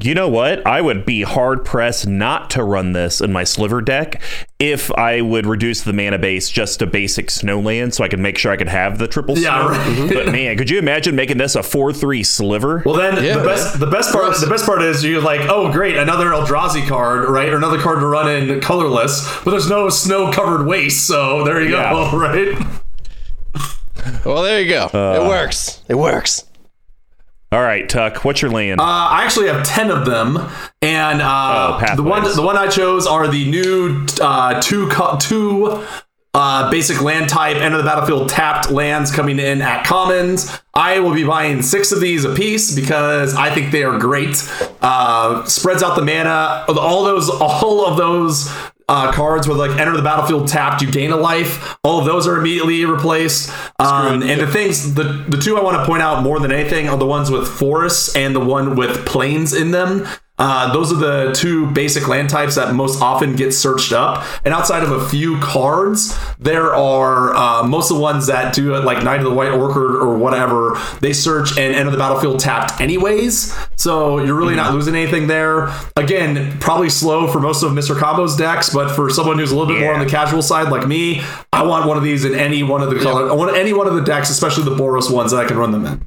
You 0.00 0.14
know 0.14 0.28
what? 0.28 0.64
I 0.64 0.80
would 0.80 1.04
be 1.04 1.22
hard 1.22 1.64
pressed 1.64 2.06
not 2.06 2.50
to 2.50 2.62
run 2.62 2.92
this 2.92 3.20
in 3.20 3.32
my 3.32 3.42
sliver 3.42 3.80
deck 3.82 4.22
if 4.60 4.92
I 4.92 5.22
would 5.22 5.44
reduce 5.44 5.80
the 5.82 5.92
mana 5.92 6.18
base 6.18 6.48
just 6.48 6.78
to 6.78 6.86
basic 6.86 7.26
snowland 7.30 7.94
so 7.94 8.04
I 8.04 8.08
could 8.08 8.20
make 8.20 8.38
sure 8.38 8.52
I 8.52 8.56
could 8.56 8.68
have 8.68 8.98
the 8.98 9.08
triple 9.08 9.36
Yeah, 9.36 9.58
snow. 9.58 9.68
right. 10.04 10.14
But 10.14 10.30
man, 10.32 10.56
could 10.56 10.70
you 10.70 10.78
imagine 10.78 11.16
making 11.16 11.38
this 11.38 11.56
a 11.56 11.64
4 11.64 11.92
3 11.92 12.22
sliver? 12.22 12.84
Well, 12.86 12.94
then 12.94 13.24
Yeah, 13.24 13.38
the 13.38 13.44
best 13.44 13.80
the 13.80 13.88
best 13.88 14.12
part 14.12 14.32
the 14.38 14.46
best 14.46 14.64
part 14.66 14.82
is 14.82 15.04
you're 15.04 15.20
like, 15.20 15.40
oh 15.50 15.72
great, 15.72 15.96
another 15.96 16.26
Eldrazi 16.26 16.86
card, 16.86 17.28
right? 17.28 17.48
Or 17.48 17.56
another 17.56 17.80
card 17.80 17.98
to 17.98 18.06
run 18.06 18.30
in 18.30 18.60
colorless, 18.60 19.28
but 19.44 19.50
there's 19.50 19.68
no 19.68 19.88
snow 19.88 20.30
covered 20.30 20.64
waste, 20.68 21.08
so 21.08 21.42
there 21.44 21.60
you 21.60 21.70
Yeah. 21.72 21.90
go, 21.90 22.16
right? 22.16 22.56
Well, 24.24 24.42
there 24.44 24.60
you 24.60 24.68
go. 24.68 24.84
it 24.86 24.94
uh, 24.94 25.28
works. 25.28 25.82
It 25.88 25.96
works. 25.96 26.44
All 27.50 27.62
right, 27.62 27.88
Tuck, 27.88 28.24
what's 28.26 28.42
your 28.42 28.50
land? 28.50 28.78
Uh, 28.78 28.84
I 28.84 29.24
actually 29.24 29.48
have 29.48 29.64
ten 29.66 29.90
of 29.90 30.04
them, 30.04 30.36
and 30.82 31.22
uh, 31.22 31.80
Oh, 31.80 31.96
the 31.96 32.02
one 32.02 32.22
the 32.22 32.42
one 32.42 32.58
I 32.58 32.66
chose 32.68 33.06
are 33.06 33.26
the 33.26 33.50
new 33.50 34.06
uh, 34.20 34.60
two 34.60 34.90
two 35.18 35.82
uh, 36.34 36.70
basic 36.70 37.00
land 37.00 37.30
type 37.30 37.56
enter 37.56 37.78
the 37.78 37.84
battlefield 37.84 38.28
tapped 38.28 38.70
lands 38.70 39.10
coming 39.10 39.38
in 39.38 39.62
at 39.62 39.86
commons. 39.86 40.60
I 40.74 41.00
will 41.00 41.14
be 41.14 41.24
buying 41.24 41.62
six 41.62 41.90
of 41.90 42.00
these 42.00 42.26
a 42.26 42.34
piece 42.34 42.74
because 42.74 43.34
I 43.34 43.52
think 43.54 43.72
they 43.72 43.82
are 43.82 43.98
great. 43.98 44.36
Uh, 44.82 45.42
spreads 45.46 45.82
out 45.82 45.96
the 45.96 46.04
mana. 46.04 46.66
All 46.68 47.04
those 47.04 47.30
all 47.30 47.86
of 47.86 47.96
those. 47.96 48.54
Uh, 48.88 49.12
cards 49.12 49.46
with 49.46 49.58
like 49.58 49.70
enter 49.78 49.94
the 49.94 50.02
battlefield 50.02 50.48
tapped, 50.48 50.80
you 50.80 50.90
gain 50.90 51.10
a 51.10 51.16
life. 51.16 51.76
All 51.84 51.98
of 51.98 52.06
those 52.06 52.26
are 52.26 52.38
immediately 52.38 52.86
replaced. 52.86 53.50
Um, 53.78 54.22
and 54.22 54.40
the 54.40 54.46
things, 54.46 54.94
the 54.94 55.04
the 55.28 55.36
two 55.36 55.58
I 55.58 55.62
want 55.62 55.76
to 55.76 55.84
point 55.84 56.02
out 56.02 56.22
more 56.22 56.40
than 56.40 56.50
anything 56.50 56.88
are 56.88 56.96
the 56.96 57.06
ones 57.06 57.30
with 57.30 57.46
forests 57.46 58.16
and 58.16 58.34
the 58.34 58.40
one 58.40 58.76
with 58.76 59.04
plains 59.04 59.52
in 59.52 59.72
them. 59.72 60.06
Uh, 60.38 60.72
those 60.72 60.92
are 60.92 60.96
the 60.96 61.32
two 61.32 61.66
basic 61.72 62.06
land 62.06 62.30
types 62.30 62.54
that 62.54 62.72
most 62.74 63.02
often 63.02 63.34
get 63.34 63.52
searched 63.52 63.92
up. 63.92 64.24
And 64.44 64.54
outside 64.54 64.84
of 64.84 64.92
a 64.92 65.08
few 65.08 65.40
cards, 65.40 66.16
there 66.38 66.74
are 66.74 67.34
uh, 67.34 67.62
most 67.64 67.90
of 67.90 67.96
the 67.96 68.02
ones 68.02 68.28
that 68.28 68.54
do 68.54 68.74
it, 68.74 68.84
like 68.84 69.02
Knight 69.02 69.18
of 69.18 69.24
the 69.24 69.34
White 69.34 69.50
Orchid 69.50 69.76
or 69.76 70.16
whatever. 70.16 70.80
They 71.00 71.12
search 71.12 71.58
and 71.58 71.74
enter 71.74 71.90
the 71.90 71.96
battlefield 71.98 72.38
tapped 72.38 72.80
anyways. 72.80 73.52
So 73.76 74.18
you're 74.22 74.36
really 74.36 74.54
not 74.54 74.72
losing 74.72 74.94
anything 74.94 75.26
there. 75.26 75.74
Again, 75.96 76.58
probably 76.60 76.90
slow 76.90 77.26
for 77.26 77.40
most 77.40 77.64
of 77.64 77.72
Mr. 77.72 77.96
Combo's 77.96 78.36
decks, 78.36 78.72
but 78.72 78.94
for 78.94 79.10
someone 79.10 79.38
who's 79.38 79.50
a 79.50 79.56
little 79.56 79.72
bit 79.74 79.80
more 79.80 79.92
on 79.92 80.00
the 80.00 80.10
casual 80.10 80.42
side 80.42 80.70
like 80.70 80.86
me, 80.86 81.22
I 81.52 81.64
want 81.64 81.88
one 81.88 81.96
of 81.96 82.04
these 82.04 82.24
in 82.24 82.34
any 82.34 82.62
one 82.62 82.82
of 82.82 82.90
the 82.90 83.00
color. 83.00 83.28
I 83.28 83.34
want 83.34 83.56
any 83.56 83.72
one 83.72 83.88
of 83.88 83.94
the 83.94 84.02
decks, 84.02 84.30
especially 84.30 84.64
the 84.64 84.76
Boros 84.76 85.12
ones 85.12 85.32
that 85.32 85.44
I 85.44 85.48
can 85.48 85.56
run 85.56 85.72
them 85.72 85.84
in. 85.84 86.06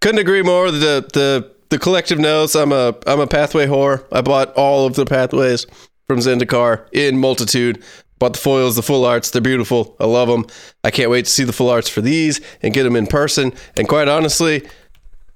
Couldn't 0.00 0.20
agree 0.20 0.42
more. 0.42 0.70
The 0.70 1.06
the 1.12 1.55
the 1.68 1.78
collective 1.78 2.18
knows 2.18 2.54
I'm 2.54 2.72
a 2.72 2.94
I'm 3.06 3.20
a 3.20 3.26
pathway 3.26 3.66
whore. 3.66 4.04
I 4.12 4.20
bought 4.20 4.52
all 4.54 4.86
of 4.86 4.94
the 4.94 5.04
pathways 5.04 5.66
from 6.06 6.18
Zendikar 6.18 6.86
in 6.92 7.18
multitude. 7.18 7.82
Bought 8.18 8.32
the 8.32 8.38
foils, 8.38 8.76
the 8.76 8.82
full 8.82 9.04
arts. 9.04 9.30
They're 9.30 9.42
beautiful. 9.42 9.94
I 10.00 10.06
love 10.06 10.28
them. 10.28 10.46
I 10.82 10.90
can't 10.90 11.10
wait 11.10 11.26
to 11.26 11.30
see 11.30 11.44
the 11.44 11.52
full 11.52 11.68
arts 11.68 11.88
for 11.88 12.00
these 12.00 12.40
and 12.62 12.72
get 12.72 12.84
them 12.84 12.96
in 12.96 13.06
person. 13.06 13.52
And 13.76 13.86
quite 13.88 14.08
honestly, 14.08 14.66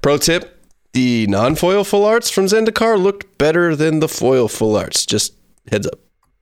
pro 0.01 0.17
tip: 0.17 0.65
the 0.93 1.27
non-foil 1.27 1.85
full 1.85 2.07
arts 2.07 2.31
from 2.31 2.47
Zendikar 2.47 3.01
looked 3.01 3.37
better 3.37 3.77
than 3.77 4.01
the 4.01 4.09
foil 4.09 4.49
full 4.49 4.77
arts. 4.77 5.05
Just 5.05 5.35
heads 5.71 5.87
up. 5.87 6.01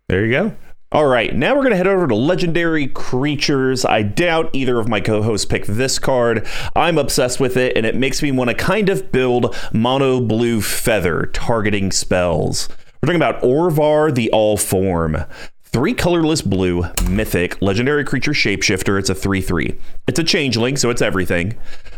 There 0.08 0.24
you 0.24 0.30
go. 0.30 0.56
All 0.90 1.04
right, 1.04 1.36
now 1.36 1.54
we're 1.54 1.64
going 1.64 1.72
to 1.72 1.76
head 1.76 1.86
over 1.86 2.06
to 2.06 2.14
legendary 2.14 2.86
creatures. 2.86 3.84
I 3.84 4.00
doubt 4.00 4.48
either 4.54 4.80
of 4.80 4.88
my 4.88 5.02
co 5.02 5.22
hosts 5.22 5.44
picked 5.44 5.66
this 5.66 5.98
card. 5.98 6.46
I'm 6.74 6.96
obsessed 6.96 7.38
with 7.38 7.58
it, 7.58 7.76
and 7.76 7.84
it 7.84 7.94
makes 7.94 8.22
me 8.22 8.32
want 8.32 8.48
to 8.48 8.54
kind 8.54 8.88
of 8.88 9.12
build 9.12 9.54
mono 9.70 10.18
blue 10.18 10.62
feather 10.62 11.26
targeting 11.26 11.92
spells. 11.92 12.70
We're 13.02 13.08
talking 13.08 13.16
about 13.16 13.42
Orvar 13.42 14.14
the 14.14 14.30
All 14.30 14.56
Form. 14.56 15.26
three 15.62 15.92
colorless 15.92 16.40
blue, 16.40 16.86
mythic, 17.06 17.60
legendary 17.60 18.02
creature 18.02 18.32
shapeshifter. 18.32 18.98
It's 18.98 19.10
a 19.10 19.14
3 19.14 19.42
3. 19.42 19.78
It's 20.06 20.18
a 20.18 20.24
changeling, 20.24 20.78
so 20.78 20.88
it's 20.88 21.02
everything. 21.02 21.54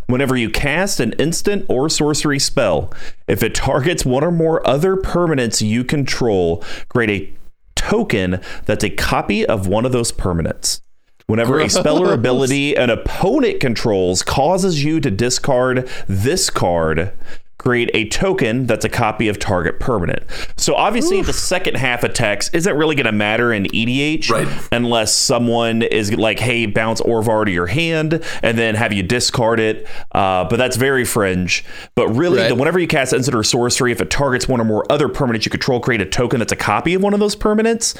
Whenever 0.08 0.36
you 0.36 0.50
cast 0.50 0.98
an 0.98 1.12
instant 1.12 1.64
or 1.68 1.88
sorcery 1.88 2.40
spell, 2.40 2.92
if 3.28 3.44
it 3.44 3.54
targets 3.54 4.04
one 4.04 4.24
or 4.24 4.32
more 4.32 4.66
other 4.66 4.96
permanents 4.96 5.64
you 5.64 5.84
control, 5.84 6.64
create 6.88 7.10
a 7.10 7.40
token 7.80 8.40
that's 8.66 8.84
a 8.84 8.90
copy 8.90 9.46
of 9.46 9.66
one 9.66 9.86
of 9.86 9.92
those 9.92 10.12
permanents. 10.12 10.82
Whenever 11.26 11.60
a 11.60 11.70
spell 11.70 12.02
or 12.02 12.12
ability 12.12 12.74
an 12.74 12.90
opponent 12.90 13.60
controls 13.60 14.22
causes 14.22 14.84
you 14.84 15.00
to 15.00 15.10
discard 15.10 15.88
this 16.06 16.50
card, 16.50 17.12
create 17.60 17.90
a 17.92 18.08
token 18.08 18.64
that's 18.64 18.86
a 18.86 18.88
copy 18.88 19.28
of 19.28 19.38
target 19.38 19.78
permanent. 19.78 20.22
So 20.56 20.74
obviously 20.74 21.20
the 21.20 21.34
second 21.34 21.76
half 21.76 22.02
of 22.04 22.14
text 22.14 22.54
isn't 22.54 22.74
really 22.74 22.94
going 22.96 23.04
to 23.04 23.12
matter 23.12 23.52
in 23.52 23.64
EDH 23.66 24.30
Right. 24.30 24.48
unless 24.72 25.14
someone 25.14 25.82
is 25.82 26.10
like, 26.14 26.38
hey, 26.38 26.64
bounce 26.64 27.02
Orvar 27.02 27.44
to 27.44 27.50
your 27.50 27.66
hand 27.66 28.24
and 28.42 28.56
then 28.56 28.76
have 28.76 28.94
you 28.94 29.02
discard 29.02 29.60
it. 29.60 29.86
Uh, 30.12 30.44
but 30.44 30.56
that's 30.56 30.76
very 30.78 31.04
fringe. 31.04 31.62
But 31.94 32.08
really, 32.08 32.38
Right. 32.38 32.48
the, 32.48 32.54
whenever 32.54 32.78
you 32.78 32.86
cast 32.86 33.12
instant 33.12 33.36
or 33.36 33.42
sorcery, 33.42 33.92
if 33.92 34.00
it 34.00 34.08
targets 34.10 34.48
one 34.48 34.60
or 34.60 34.64
more 34.64 34.90
other 34.90 35.08
permanents 35.10 35.44
you 35.44 35.50
control, 35.50 35.80
create 35.80 36.00
a 36.00 36.06
token 36.06 36.38
that's 36.38 36.52
a 36.52 36.56
copy 36.56 36.94
of 36.94 37.02
one 37.02 37.12
of 37.12 37.20
those 37.20 37.36
permanents. 37.36 37.94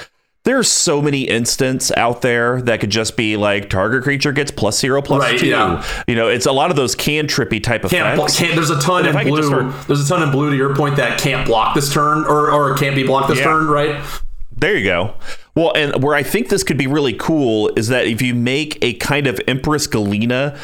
There's 0.44 0.70
so 0.70 1.02
many 1.02 1.22
instants 1.24 1.92
out 1.98 2.22
there 2.22 2.62
that 2.62 2.80
could 2.80 2.88
just 2.88 3.14
be 3.14 3.36
like 3.36 3.68
target 3.68 4.02
creature 4.02 4.32
gets 4.32 4.50
plus 4.50 4.78
zero 4.78 5.02
plus 5.02 5.20
Right, 5.20 5.38
two. 5.38 5.48
yeah. 5.48 5.84
You 6.08 6.14
know, 6.14 6.28
it's 6.28 6.46
a 6.46 6.52
lot 6.52 6.70
of 6.70 6.76
those 6.76 6.94
can 6.94 7.26
trippy 7.26 7.62
type 7.62 7.84
of 7.84 7.90
Can't, 7.90 8.18
effects. 8.18 8.38
can't 8.38 8.54
there's 8.54 8.70
a 8.70 8.80
ton 8.80 9.04
But 9.12 9.26
in 9.26 9.28
blue. 9.28 9.42
start- 9.42 9.86
There's 9.86 10.00
a 10.04 10.08
ton 10.08 10.22
in 10.22 10.30
blue 10.30 10.48
to 10.50 10.56
your 10.56 10.74
point 10.74 10.96
that 10.96 11.18
can't 11.20 11.46
block 11.46 11.74
this 11.74 11.92
turn 11.92 12.24
or 12.24 12.50
or 12.50 12.74
can't 12.76 12.96
be 12.96 13.02
blocked 13.02 13.28
this 13.28 13.38
Yeah. 13.38 13.44
turn, 13.44 13.66
right? 13.68 13.96
There 14.56 14.74
you 14.76 14.84
go. 14.84 15.12
Well, 15.54 15.72
and 15.76 16.02
where 16.02 16.14
I 16.14 16.22
think 16.22 16.48
this 16.48 16.62
could 16.62 16.78
be 16.78 16.86
really 16.86 17.12
cool 17.12 17.70
is 17.76 17.88
that 17.88 18.06
if 18.06 18.22
you 18.22 18.34
make 18.34 18.78
a 18.82 18.94
kind 18.94 19.26
of 19.26 19.38
Empress 19.46 19.86
Galina, 19.86 20.56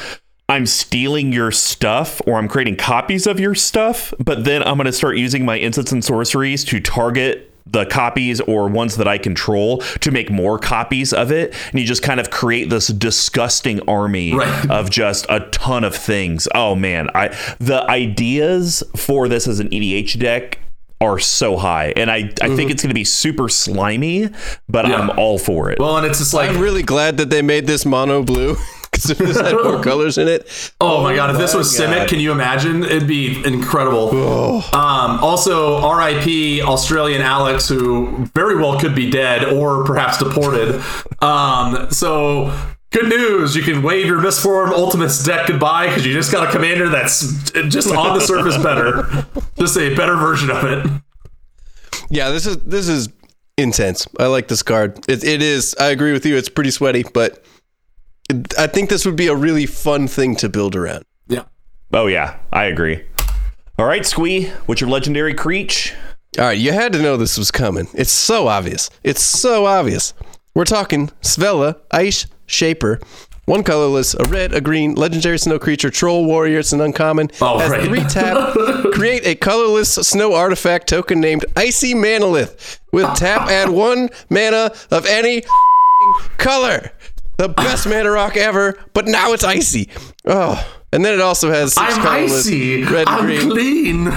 I'm 0.48 0.64
stealing 0.64 1.32
your 1.32 1.50
stuff 1.50 2.22
or 2.26 2.38
I'm 2.38 2.46
creating 2.48 2.76
copies 2.76 3.26
of 3.26 3.40
your 3.40 3.54
stuff, 3.54 4.14
but 4.18 4.44
then 4.44 4.62
I'm 4.62 4.76
going 4.76 4.86
to 4.86 4.92
start 4.92 5.16
using 5.18 5.44
my 5.44 5.58
instants 5.58 5.92
and 5.92 6.04
sorceries 6.04 6.64
to 6.66 6.78
target 6.80 7.45
the 7.66 7.84
copies 7.86 8.40
or 8.42 8.68
ones 8.68 8.96
that 8.96 9.08
I 9.08 9.18
control 9.18 9.78
to 10.00 10.10
make 10.10 10.30
more 10.30 10.58
copies 10.58 11.12
of 11.12 11.32
it. 11.32 11.54
And 11.70 11.80
you 11.80 11.86
just 11.86 12.02
kind 12.02 12.20
of 12.20 12.30
create 12.30 12.70
this 12.70 12.88
disgusting 12.88 13.80
army 13.88 14.34
Right. 14.34 14.70
of 14.70 14.90
just 14.90 15.26
a 15.28 15.40
ton 15.50 15.84
of 15.84 15.94
things. 15.94 16.48
Oh 16.54 16.74
man, 16.74 17.08
I 17.14 17.28
the 17.58 17.88
ideas 17.90 18.82
for 18.96 19.28
this 19.28 19.46
as 19.46 19.60
an 19.60 19.68
EDH 19.68 20.18
deck 20.18 20.58
are 21.00 21.18
so 21.18 21.56
high. 21.56 21.92
And 21.96 22.10
I, 22.10 22.16
I 22.16 22.20
think 22.20 22.40
mm-hmm. 22.40 22.70
it's 22.70 22.82
going 22.82 22.90
to 22.90 22.94
be 22.94 23.04
super 23.04 23.48
slimy, 23.48 24.30
but 24.68 24.88
Yeah. 24.88 24.96
I'm 24.96 25.18
all 25.18 25.38
for 25.38 25.70
it. 25.70 25.78
Well, 25.78 25.96
and 25.98 26.06
it's 26.06 26.18
just 26.18 26.32
like 26.32 26.50
I'm 26.50 26.58
really 26.58 26.82
glad 26.82 27.18
that 27.18 27.28
they 27.30 27.42
made 27.42 27.66
this 27.66 27.84
mono 27.84 28.22
blue 28.22 28.56
because 28.96 29.10
if 29.10 29.18
this 29.18 29.40
had 29.40 29.52
more 29.54 29.82
colors 29.82 30.18
in 30.18 30.28
it, 30.28 30.72
Oh 30.80 31.02
my 31.02 31.14
god! 31.14 31.30
If 31.30 31.38
this 31.38 31.54
was 31.54 31.76
God. 31.76 31.88
Simic, 31.90 32.08
can 32.08 32.20
you 32.20 32.32
imagine? 32.32 32.82
It'd 32.84 33.06
be 33.06 33.44
incredible. 33.44 34.10
Um, 34.74 35.18
also, 35.22 35.76
R.I.P. 35.78 36.62
Australian 36.62 37.22
Alex, 37.22 37.68
who 37.68 38.26
very 38.34 38.56
well 38.56 38.78
could 38.78 38.94
be 38.94 39.10
dead 39.10 39.44
or 39.44 39.84
perhaps 39.84 40.18
deported. 40.18 40.82
Um, 41.22 41.90
so 41.90 42.56
good 42.90 43.08
news: 43.08 43.54
you 43.54 43.62
can 43.62 43.82
wave 43.82 44.06
your 44.06 44.18
Mistform 44.18 44.72
Ultimus 44.72 45.22
deck 45.24 45.46
goodbye 45.48 45.88
because 45.88 46.06
you 46.06 46.12
just 46.12 46.32
got 46.32 46.48
a 46.48 46.50
commander 46.50 46.88
that's 46.88 47.50
just 47.68 47.88
on 47.94 48.18
the 48.18 48.24
surface 48.24 48.56
better, 48.62 49.26
just 49.58 49.76
a 49.76 49.94
better 49.94 50.16
version 50.16 50.50
of 50.50 50.64
it. 50.64 50.86
yeah, 52.10 52.30
this 52.30 52.46
is 52.46 52.56
this 52.58 52.88
is 52.88 53.08
intense. 53.58 54.06
I 54.18 54.26
like 54.26 54.48
this 54.48 54.62
card. 54.62 54.98
It, 55.08 55.24
it 55.24 55.42
is. 55.42 55.74
I 55.80 55.86
agree 55.88 56.12
with 56.12 56.26
you. 56.26 56.36
It's 56.36 56.48
pretty 56.48 56.70
sweaty, 56.70 57.04
but 57.14 57.44
I 58.58 58.66
think 58.66 58.90
this 58.90 59.04
would 59.06 59.16
be 59.16 59.28
a 59.28 59.34
really 59.34 59.66
fun 59.66 60.08
thing 60.08 60.36
to 60.36 60.48
build 60.48 60.76
around. 60.76 61.04
Yeah. 61.28 61.44
oh, 61.92 62.06
yeah, 62.06 62.36
I 62.52 62.64
agree. 62.64 63.04
All 63.78 63.86
right, 63.86 64.06
Squee, 64.06 64.46
what's 64.66 64.80
your 64.80 64.90
legendary 64.90 65.34
creature? 65.34 65.94
All 66.38 66.44
right, 66.44 66.58
you 66.58 66.72
had 66.72 66.92
to 66.92 67.02
know 67.02 67.16
this 67.16 67.38
was 67.38 67.50
coming. 67.50 67.88
It's 67.94 68.12
so 68.12 68.48
obvious. 68.48 68.90
It's 69.02 69.22
so 69.22 69.66
obvious. 69.66 70.12
We're 70.54 70.64
talking 70.64 71.08
Svella, 71.22 71.76
Ice 71.90 72.26
Shaper. 72.46 73.00
One 73.46 73.62
colorless, 73.62 74.14
a 74.14 74.24
red, 74.28 74.52
a 74.52 74.60
green, 74.60 74.94
legendary 74.96 75.38
snow 75.38 75.58
creature, 75.58 75.88
troll 75.88 76.24
warrior. 76.24 76.58
It's 76.58 76.72
an 76.72 76.80
uncommon. 76.80 77.30
Oh, 77.40 77.58
has 77.58 77.70
right. 77.70 77.84
three 77.84 78.02
tap. 78.04 78.54
create 78.92 79.24
a 79.24 79.36
colorless 79.36 79.94
snow 79.94 80.34
artifact 80.34 80.88
token 80.88 81.20
named 81.20 81.44
Icy 81.54 81.94
Manalith. 81.94 82.80
With 82.92 83.06
tap, 83.14 83.48
add 83.48 83.68
one 83.68 84.08
mana 84.30 84.72
of 84.90 85.06
any 85.06 85.44
color. 86.38 86.90
The 87.38 87.48
best 87.48 87.86
mana 87.86 88.10
rock 88.10 88.36
ever, 88.36 88.78
but 88.94 89.06
now 89.06 89.32
it's 89.32 89.44
icy. 89.44 89.90
Oh, 90.24 90.62
and 90.92 91.04
then 91.04 91.12
it 91.12 91.20
also 91.20 91.50
has 91.50 91.74
6 91.74 91.84
I'm 91.98 92.06
icy. 92.06 92.82
red, 92.84 93.06
I'm 93.08 93.26
green. 93.26 93.50
clean. 93.50 94.10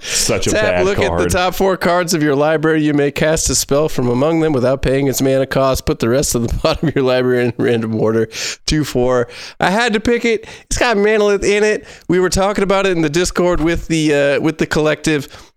Such 0.00 0.46
a 0.46 0.50
Tap, 0.50 0.62
bad 0.62 0.84
look 0.86 0.96
card. 0.96 1.20
at 1.20 1.24
the 1.24 1.28
top 1.30 1.54
four 1.54 1.76
cards 1.76 2.14
of 2.14 2.22
your 2.22 2.34
library. 2.34 2.82
You 2.82 2.94
may 2.94 3.10
cast 3.10 3.50
a 3.50 3.54
spell 3.54 3.88
from 3.90 4.08
among 4.08 4.40
them 4.40 4.52
without 4.54 4.80
paying 4.82 5.06
its 5.06 5.20
mana 5.20 5.46
cost. 5.46 5.84
Put 5.86 5.98
the 5.98 6.08
rest 6.08 6.34
of 6.34 6.46
the 6.48 6.54
bottom 6.62 6.88
of 6.88 6.94
your 6.94 7.04
library 7.04 7.44
in 7.46 7.54
random 7.58 7.94
order. 8.00 8.26
Two, 8.66 8.84
four. 8.84 9.28
I 9.60 9.70
had 9.70 9.92
to 9.92 10.00
pick 10.00 10.24
it. 10.24 10.46
It's 10.64 10.78
got 10.78 10.96
Manalith 10.96 11.44
in 11.44 11.62
it. 11.64 11.86
We 12.08 12.18
were 12.18 12.30
talking 12.30 12.64
about 12.64 12.86
it 12.86 12.92
in 12.96 13.02
the 13.02 13.10
Discord 13.10 13.60
with 13.60 13.88
the 13.88 14.14
uh, 14.14 14.40
with 14.40 14.58
the 14.58 14.66
collective. 14.66 15.52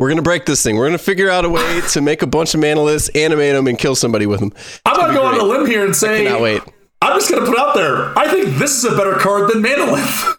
We're 0.00 0.08
gonna 0.08 0.22
break 0.22 0.46
this 0.46 0.62
thing. 0.62 0.76
We're 0.76 0.86
gonna 0.86 0.96
figure 0.96 1.28
out 1.28 1.44
a 1.44 1.50
way 1.50 1.82
to 1.90 2.00
make 2.00 2.22
a 2.22 2.26
bunch 2.26 2.54
of 2.54 2.60
Manaliths, 2.60 3.14
animate 3.14 3.52
them, 3.54 3.66
and 3.66 3.78
kill 3.78 3.94
somebody 3.94 4.24
with 4.24 4.40
them. 4.40 4.50
I'm 4.86 4.96
gonna 4.96 5.12
go 5.12 5.26
on 5.26 5.38
a 5.38 5.44
limb 5.44 5.66
here 5.66 5.84
and 5.84 5.94
say, 5.94 6.24
Cannot 6.24 6.40
wait. 6.40 6.62
I'm 7.02 7.20
just 7.20 7.30
gonna 7.30 7.44
put 7.44 7.58
out 7.58 7.74
there. 7.74 8.18
I 8.18 8.26
think 8.30 8.56
this 8.56 8.78
is 8.78 8.84
a 8.90 8.96
better 8.96 9.12
card 9.16 9.50
than 9.52 9.62
Manalith. 9.62 10.36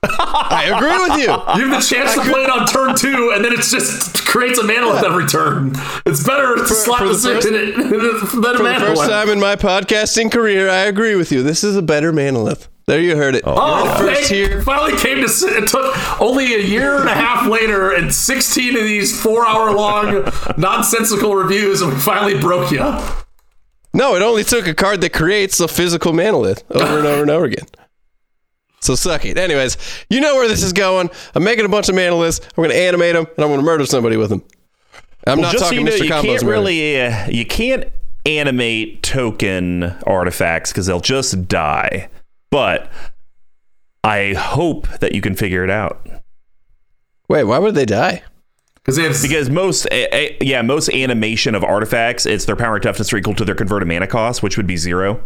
I 0.04 0.72
agree 0.76 1.08
with 1.08 1.18
you. 1.18 1.28
You 1.58 1.68
have 1.72 1.82
the 1.82 1.88
chance 1.88 2.14
to 2.14 2.20
play 2.20 2.44
it 2.44 2.50
on 2.50 2.68
turn 2.68 2.94
two, 2.94 3.32
and 3.34 3.44
then 3.44 3.52
it 3.52 3.62
just 3.62 4.24
creates 4.24 4.60
a 4.60 4.62
Manalith 4.62 5.02
every 5.02 5.26
turn. 5.26 5.72
It's 6.06 6.22
better 6.22 6.54
to 6.54 6.66
slap 6.68 7.00
for 7.00 7.08
the 7.08 7.14
six 7.16 7.46
in 7.46 7.56
it 7.56 7.74
than 7.74 7.94
a 7.94 8.26
For 8.26 8.36
the 8.40 8.58
first 8.78 9.10
time 9.10 9.28
in 9.28 9.40
my 9.40 9.56
podcasting 9.56 10.30
career, 10.30 10.70
I 10.70 10.82
agree 10.82 11.16
with 11.16 11.32
you. 11.32 11.42
This 11.42 11.64
is 11.64 11.74
a 11.74 11.82
better 11.82 12.12
Manalith. 12.12 12.68
There 12.88 13.00
you 13.00 13.16
heard 13.16 13.34
it. 13.34 13.42
Oh, 13.46 13.96
First 13.98 14.30
here. 14.30 14.62
finally 14.62 14.96
came 14.98 15.20
to. 15.20 15.28
sit- 15.28 15.52
It 15.62 15.68
took 15.68 16.20
only 16.20 16.54
a 16.54 16.58
year 16.60 16.98
and 16.98 17.08
a 17.08 17.14
half 17.14 17.46
later, 17.46 17.92
and 17.92 18.12
16 18.12 18.76
of 18.76 18.82
these 18.82 19.20
four-hour-long 19.22 20.24
nonsensical 20.56 21.34
reviews, 21.34 21.82
and 21.82 21.92
we 21.92 21.98
finally 22.00 22.40
broke 22.40 22.70
you. 22.70 22.78
No, 23.92 24.14
it 24.16 24.22
only 24.22 24.42
took 24.42 24.66
a 24.66 24.74
card 24.74 25.02
that 25.02 25.12
creates 25.12 25.60
a 25.60 25.68
physical 25.68 26.12
manalith 26.12 26.62
over 26.70 26.98
and 26.98 27.06
over 27.06 27.22
and 27.22 27.30
over 27.30 27.44
again. 27.44 27.66
So 28.80 28.94
suck 28.94 29.24
it. 29.26 29.36
Anyways, 29.36 29.76
you 30.08 30.20
know 30.20 30.36
where 30.36 30.48
this 30.48 30.62
is 30.62 30.72
going. 30.72 31.10
I'm 31.34 31.44
making 31.44 31.64
a 31.66 31.68
bunch 31.68 31.88
of 31.90 31.94
manaliths. 31.94 32.40
I'm 32.42 32.62
going 32.62 32.70
to 32.70 32.76
animate 32.76 33.14
them, 33.14 33.26
and 33.36 33.44
I'm 33.44 33.48
going 33.50 33.60
to 33.60 33.66
murder 33.66 33.84
somebody 33.86 34.16
with 34.16 34.30
them. 34.30 34.42
I'm 35.26 35.40
not 35.42 35.52
Just 35.52 35.64
so 35.64 35.70
talking 35.70 35.80
you 35.80 35.84
know, 35.84 35.92
Mr. 35.92 36.04
you 36.04 36.10
Combo's 36.10 36.24
can't 36.24 36.42
murder. 36.44 36.52
really, 36.52 37.00
uh, 37.02 37.28
you 37.28 37.44
can't 37.44 37.84
animate 38.24 39.02
token 39.02 39.82
artifacts 40.06 40.70
because 40.72 40.86
they'll 40.86 41.00
just 41.00 41.48
die. 41.48 42.08
But 42.50 42.90
I 44.02 44.34
hope 44.34 44.88
that 45.00 45.14
you 45.14 45.20
can 45.20 45.34
figure 45.34 45.64
it 45.64 45.70
out. 45.70 46.06
Wait, 47.28 47.44
why 47.44 47.58
would 47.58 47.74
they 47.74 47.84
die? 47.84 48.22
Because 48.74 48.96
they 48.96 49.02
have 49.02 49.20
Because 49.20 49.50
most, 49.50 49.86
uh, 49.92 50.06
uh, 50.10 50.28
yeah, 50.40 50.62
most 50.62 50.88
animation 50.88 51.54
of 51.54 51.62
artifacts, 51.62 52.24
it's 52.24 52.46
their 52.46 52.56
power 52.56 52.76
and 52.76 52.82
toughness 52.82 53.12
are 53.12 53.18
equal 53.18 53.34
to 53.34 53.44
their 53.44 53.54
converted 53.54 53.86
mana 53.86 54.06
cost, 54.06 54.42
which 54.42 54.56
would 54.56 54.66
be 54.66 54.78
zero. 54.78 55.22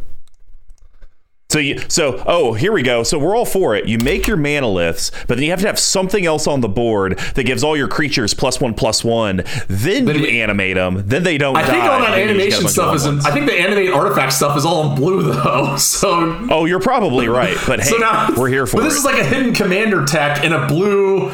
So 1.53 1.59
you, 1.59 1.79
so 1.89 2.23
oh, 2.27 2.55
here 2.55 2.73
we 2.73 2.83
go. 2.83 3.03
So 3.03 3.19
we're 3.19 3.37
all 3.37 3.45
for 3.45 3.75
it. 3.77 3.87
You 3.87 3.99
make 3.99 4.27
your 4.27 4.39
manaliths, 4.39 5.11
but 5.27 5.35
then 5.35 5.45
you 5.45 5.51
have 5.51 5.61
to 5.61 5.67
have 5.67 5.79
something 5.79 6.25
else 6.25 6.47
on 6.47 6.63
the 6.63 6.69
board 6.69 7.19
that 7.35 7.45
gives 7.45 7.63
all 7.63 7.77
your 7.77 7.89
creatures 7.89 8.33
plus 8.33 8.59
one 8.59 8.73
plus 8.73 9.05
one. 9.05 9.45
Then, 9.69 10.07
you 10.09 10.15
you- 10.15 10.41
animate 10.41 10.77
them. 10.77 11.03
Then 11.07 11.25
they 11.25 11.37
don't. 11.37 11.55
I 11.57 11.63
think 11.63 11.83
all 11.85 12.01
that 12.01 12.19
and 12.19 12.31
then 12.31 12.39
you 12.39 12.51
just 12.51 12.63
animation 12.63 12.79
get 12.79 12.79
a 12.79 12.89
bunch 12.89 12.97
of 12.97 13.01
stuff 13.03 13.19
is. 13.21 13.27
In. 13.27 13.31
I 13.31 13.35
think 13.35 13.45
the 13.47 13.61
animate 13.61 13.91
artifact 13.91 14.33
stuff 14.33 14.57
is 14.57 14.65
all 14.65 14.91
in 14.91 14.97
blue 14.97 15.23
though. 15.33 15.77
So 15.77 16.47
Oh, 16.51 16.65
you're 16.65 16.81
probably 16.81 17.29
right, 17.29 17.59
but 17.67 17.81
hey, 17.81 17.91
so 17.91 17.97
now 17.99 18.31
we're 18.35 18.49
here 18.49 18.67
for 18.67 18.79
But 18.79 18.85
this 18.85 18.97
is 18.97 19.05
like 19.05 19.21
a 19.21 19.25
hidden 19.25 19.53
commander 19.53 20.07
tech 20.07 20.43
in 20.45 20.55
a 20.55 20.67
blue 20.67 21.29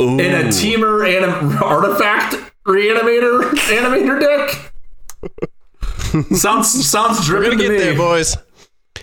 Ooh. 0.00 0.18
in 0.18 0.34
a 0.34 0.48
teamer 0.48 1.06
anim- 1.08 1.56
artifact 1.62 2.34
reanimator 2.66 3.42
animator 3.70 4.18
deck. 4.18 4.72
sounds 6.36 6.84
sounds 6.88 7.30
We're 7.30 7.42
going 7.44 7.56
to 7.56 7.56
to 7.58 7.62
get 7.62 7.70
me. 7.72 7.78
there, 7.78 7.96
boys. 7.96 8.36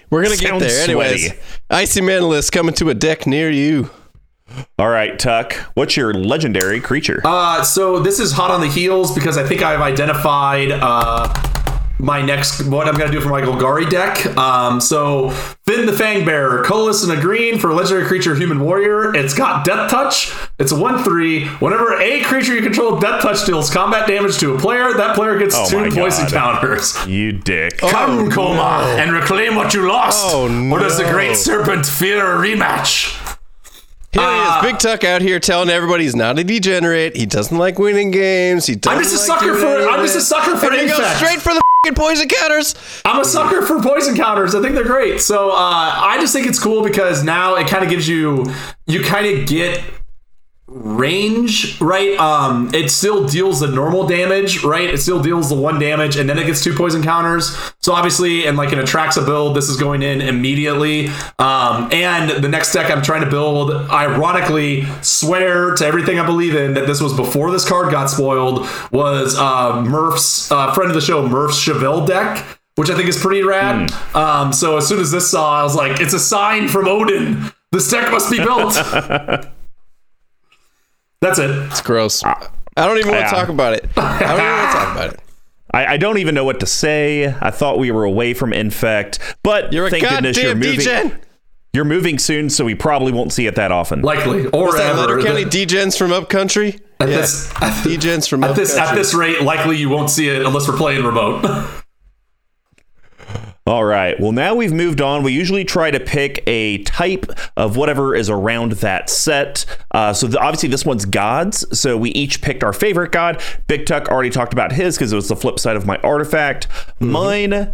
We're 0.10 0.24
going 0.24 0.38
to 0.38 0.44
get 0.44 0.60
there. 0.60 0.84
Anyways, 0.84 1.28
sweaty. 1.28 1.40
Icy 1.70 2.02
Manaliths 2.02 2.52
coming 2.52 2.74
to 2.76 2.90
a 2.90 2.94
deck 2.94 3.28
near 3.28 3.50
you. 3.50 3.90
All 4.80 4.90
right, 4.90 5.18
Tuck. 5.20 5.54
What's 5.76 5.96
your 5.96 6.14
legendary 6.14 6.80
creature? 6.82 7.22
Uh, 7.24 7.64
so 7.64 8.00
this 8.00 8.20
is 8.20 8.32
hot 8.32 8.50
on 8.50 8.62
the 8.62 8.68
heels 8.68 9.14
because 9.14 9.38
I 9.38 9.46
think 9.48 9.62
I've 9.62 9.82
identified 9.82 10.72
uh, 10.72 11.32
my 12.00 12.22
next 12.22 12.66
what 12.68 12.88
I'm 12.88 12.96
gonna 12.98 13.12
do 13.12 13.20
for 13.20 13.28
my 13.30 13.42
Golgari 13.42 13.90
deck. 13.90 14.26
Um, 14.38 14.80
so 14.80 15.30
Fynn 15.66 15.86
the 15.86 15.92
Fangbearer, 15.92 16.64
colorless 16.64 17.04
and 17.04 17.12
a 17.12 17.20
green 17.20 17.60
for 17.60 17.74
legendary 17.74 18.08
creature 18.08 18.36
human 18.36 18.62
warrior. 18.62 19.14
It's 19.14 19.34
got 19.34 19.66
Death 19.66 19.92
Touch. 19.92 20.34
It's 20.58 20.72
a 20.72 20.80
one 20.80 21.04
three. 21.04 21.46
Whenever 21.60 22.00
a 22.00 22.22
creature 22.24 22.56
you 22.56 22.62
control 22.62 22.94
with 22.94 23.02
Death 23.02 23.22
Touch 23.22 23.46
deals 23.46 23.70
combat 23.70 24.08
damage 24.08 24.38
to 24.40 24.56
a 24.56 24.58
player, 24.58 24.94
that 24.94 25.14
player 25.16 25.38
gets 25.38 25.56
Oh 25.58 25.66
two 25.70 25.92
poison 25.92 26.26
God. 26.32 26.62
counters. 26.62 27.06
You 27.06 27.34
dick. 27.34 27.78
Come, 27.80 28.32
Koma, 28.32 28.96
and 28.98 29.12
reclaim 29.12 29.56
what 29.56 29.74
you 29.74 29.86
lost. 29.88 30.26
Oh, 30.34 30.46
Or 30.72 30.80
does 30.80 30.98
the. 30.98 31.10
Great 31.10 31.36
Serpent 31.36 31.86
fear 31.88 32.24
a 32.24 32.38
rematch? 32.38 33.19
Here 34.12 34.22
he 34.24 34.28
Ah. 34.28 34.60
is, 34.60 34.66
Big 34.72 34.80
Tuck 34.80 35.04
out 35.04 35.22
here 35.22 35.40
telling 35.40 35.70
everybody 35.70 36.04
he's 36.04 36.16
not 36.16 36.40
a 36.40 36.44
degenerate. 36.44 37.16
He 37.16 37.26
doesn't 37.28 37.58
like 37.58 37.78
winning 37.78 38.10
games. 38.12 38.66
He 38.66 38.76
doesn't 38.76 38.98
I'm 38.98 39.04
just 39.04 39.16
a 39.16 39.32
like 39.32 39.40
sucker 39.42 39.56
for- 39.56 39.88
I'm 39.90 40.02
just 40.02 40.16
a 40.16 40.22
sucker 40.22 40.58
for 40.58 40.72
and 40.72 40.82
he 40.82 40.88
goes 40.88 41.06
straight 41.18 41.40
for 41.40 41.54
the 41.54 41.62
fing 41.86 41.94
poison 41.94 42.28
counters. 42.28 42.74
I'm 43.06 43.22
a 43.22 43.26
sucker 43.26 43.62
for 43.62 43.80
poison 43.82 44.16
counters. 44.16 44.56
I 44.56 44.62
think 44.62 44.74
they're 44.76 44.84
great. 44.84 45.22
So 45.22 45.52
uh, 45.52 45.56
I 45.56 46.18
just 46.20 46.34
think 46.34 46.48
it's 46.48 46.60
cool 46.60 46.82
because 46.84 47.24
now 47.24 47.56
it 47.56 47.68
kind 47.68 47.84
of 47.84 47.90
gives 47.90 48.08
you 48.08 48.52
you 48.88 49.04
kind 49.04 49.28
of 49.28 49.48
get 49.48 49.82
range, 50.72 51.80
right? 51.82 52.18
Um, 52.20 52.70
it 52.74 52.92
still 52.92 53.28
deals 53.28 53.60
the 53.60 53.68
normal 53.68 54.06
damage, 54.08 54.64
right? 54.64 54.90
It 54.90 55.00
still 55.00 55.22
deals 55.22 55.50
the 55.50 55.56
one 55.56 55.80
damage, 55.80 56.16
and 56.16 56.30
then 56.30 56.38
it 56.38 56.46
gets 56.46 56.64
two 56.64 56.76
poison 56.76 57.02
counters. 57.02 57.56
So 57.82 57.94
obviously, 57.94 58.46
and 58.46 58.56
like 58.56 58.72
an 58.72 58.80
Atraxa 58.80 59.26
build, 59.26 59.56
this 59.56 59.70
is 59.70 59.78
going 59.78 60.04
in 60.04 60.22
immediately. 60.22 61.08
Um, 61.40 61.92
and 61.92 62.44
the 62.44 62.50
next 62.50 62.74
deck 62.74 62.92
I'm 62.92 63.02
trying 63.02 63.24
to 63.24 63.30
build, 63.30 63.72
ironically, 63.90 64.86
swear 65.02 65.74
to 65.76 65.86
everything 65.86 66.20
I 66.20 66.26
believe 66.26 66.56
in 66.56 66.76
that 66.76 66.86
this 66.86 67.02
was 67.02 67.14
before 67.16 67.52
this 67.52 67.68
card 67.68 67.92
got 67.92 68.10
spoiled. 68.10 68.68
Was 68.92 69.36
uh, 69.38 69.82
Murph's 69.82 70.52
uh, 70.52 70.74
friend 70.74 70.92
of 70.92 70.96
the 70.96 71.02
show, 71.02 71.28
Murph's 71.28 71.58
Chevelle 71.58 72.08
deck 72.08 72.46
which 72.76 72.90
I 72.90 72.96
think 72.96 73.10
is 73.10 73.20
pretty 73.20 73.44
rad. 73.44 73.92
Um, 74.16 74.54
so 74.54 74.78
as 74.78 74.88
soon 74.88 75.02
as 75.02 75.12
this 75.12 75.30
saw, 75.30 75.60
I 75.60 75.64
was 75.64 75.76
like, 75.76 76.00
it's 76.00 76.14
a 76.14 76.20
sign 76.20 76.70
from 76.70 76.88
Odin. 76.88 77.52
This 77.74 77.92
deck 77.92 78.10
must 78.10 78.32
be 78.32 78.38
built. 78.38 78.74
That's 81.22 81.40
it. 81.40 81.50
It's 81.52 81.82
gross. 81.82 82.24
I 82.24 82.38
don't 82.76 82.98
even 82.98 83.12
want 83.12 83.26
to 83.28 83.36
talk 83.36 83.50
about 83.50 83.74
it. 83.74 83.90
I 83.98 84.20
don't 84.20 84.40
even 84.40 84.52
want 84.52 84.72
to 84.72 84.78
talk 84.78 84.96
about 84.96 85.14
it. 85.14 85.20
I, 85.72 85.86
I 85.86 85.98
don't 85.98 86.18
even 86.18 86.34
know 86.34 86.46
what 86.46 86.60
to 86.62 86.66
say. 86.66 87.28
I 87.28 87.52
thought 87.52 87.78
we 87.78 87.92
were 87.92 88.04
away 88.04 88.34
from 88.34 88.54
Infect, 88.54 89.20
but 89.44 89.72
You're 89.72 89.88
a 89.88 89.90
thank 89.92 90.08
goodness 90.08 90.38
you're 90.38 90.54
goddamn 90.56 90.70
moving. 90.72 90.86
degen. 90.86 91.20
You're 91.74 91.86
moving 91.86 92.18
soon, 92.18 92.50
so 92.50 92.66
we 92.66 92.74
probably 92.74 93.12
won't 93.12 93.32
see 93.32 93.46
it 93.46 93.54
that 93.56 93.72
often. 93.72 94.02
Likely 94.02 94.48
or 94.48 94.64
What's 94.66 94.78
that 94.78 94.96
ever. 94.96 95.02
Letter 95.02 95.22
County 95.22 95.44
The- 95.44 95.66
degens 95.68 95.96
from 95.96 96.12
Upcountry? 96.12 96.80
at 97.00 97.10
Yeah. 97.10 97.18
this 97.18 97.52
at, 97.62 97.86
Degens 97.86 98.28
from 98.28 98.44
at 98.44 98.56
this 98.56 98.76
at 98.76 98.96
this 98.96 99.14
rate, 99.14 99.42
likely 99.44 99.78
you 99.78 99.88
won't 99.90 100.10
see 100.10 100.28
it 100.30 100.44
unless 100.44 100.68
we're 100.68 100.76
playing 100.78 101.04
remote. 101.06 101.44
All 103.70 103.86
right. 103.86 104.20
Well, 104.20 104.32
now 104.32 104.56
we've 104.56 104.74
moved 104.74 105.00
on. 105.00 105.22
We 105.22 105.32
usually 105.32 105.64
try 105.64 105.92
to 105.92 106.00
pick 106.00 106.42
a 106.48 106.80
type 106.86 107.28
of 107.56 107.78
whatever 107.78 108.16
is 108.16 108.28
around 108.28 108.72
that 108.72 109.12
set. 109.12 109.64
Uh, 109.92 110.12
so 110.12 110.26
the, 110.26 110.40
obviously 110.40 110.70
this 110.70 110.86
one's 110.86 111.06
gods. 111.06 111.64
So 111.80 111.96
we 111.96 112.10
each 112.14 112.42
picked 112.42 112.64
our 112.64 112.74
favorite 112.74 113.12
god. 113.12 113.44
Big 113.68 113.86
Tuck 113.86 114.08
already 114.08 114.32
talked 114.32 114.54
about 114.54 114.72
his 114.72 114.98
because 114.98 115.14
it 115.14 115.16
was 115.16 115.28
the 115.28 115.36
flip 115.36 115.60
side 115.60 115.76
of 115.76 115.86
my 115.86 115.98
artifact. 115.98 116.68
Mine. 117.00 117.72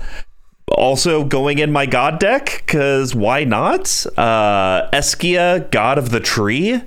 Also 0.67 1.23
going 1.23 1.59
in 1.59 1.72
my 1.72 1.85
god 1.85 2.19
deck 2.19 2.63
because 2.65 3.15
why 3.15 3.45
not? 3.45 4.05
Uh, 4.17 4.89
Esika, 4.91 5.72
god 5.72 5.97
of 5.97 6.09
the 6.09 6.19
tree. 6.19 6.81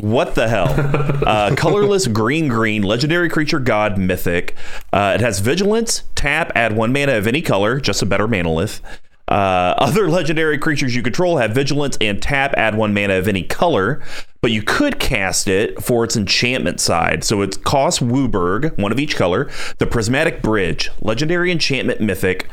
What 0.00 0.34
the 0.34 0.48
hell? 0.48 0.74
Uh, 1.26 1.54
colorless 1.56 2.06
green 2.06 2.46
green 2.46 2.82
legendary 2.82 3.28
creature 3.28 3.58
god 3.58 3.98
mythic. 3.98 4.54
Uh, 4.92 5.12
it 5.16 5.20
has 5.20 5.40
vigilance, 5.40 6.04
tap, 6.14 6.52
add 6.54 6.76
one 6.76 6.92
mana 6.92 7.16
of 7.16 7.26
any 7.26 7.42
color, 7.42 7.80
just 7.80 8.00
a 8.00 8.06
better 8.06 8.28
manalith. 8.28 8.80
Uh, 9.28 9.74
other 9.78 10.08
legendary 10.10 10.56
creatures 10.56 10.94
you 10.94 11.02
control 11.02 11.38
have 11.38 11.50
vigilance 11.52 11.98
and 12.00 12.22
tap, 12.22 12.54
add 12.56 12.76
one 12.76 12.94
mana 12.94 13.14
of 13.14 13.26
any 13.26 13.42
color, 13.42 14.00
but 14.40 14.52
you 14.52 14.62
could 14.62 15.00
cast 15.00 15.48
it 15.48 15.82
for 15.82 16.04
its 16.04 16.16
enchantment 16.16 16.80
side. 16.80 17.24
So 17.24 17.42
it 17.42 17.64
costs 17.64 18.00
WUBRG, 18.00 18.78
one 18.78 18.92
of 18.92 19.00
each 19.00 19.16
color, 19.16 19.50
the 19.78 19.86
Prismatic 19.86 20.42
Bridge, 20.42 20.90
legendary 21.00 21.50
enchantment 21.50 22.00
mythic. 22.00 22.48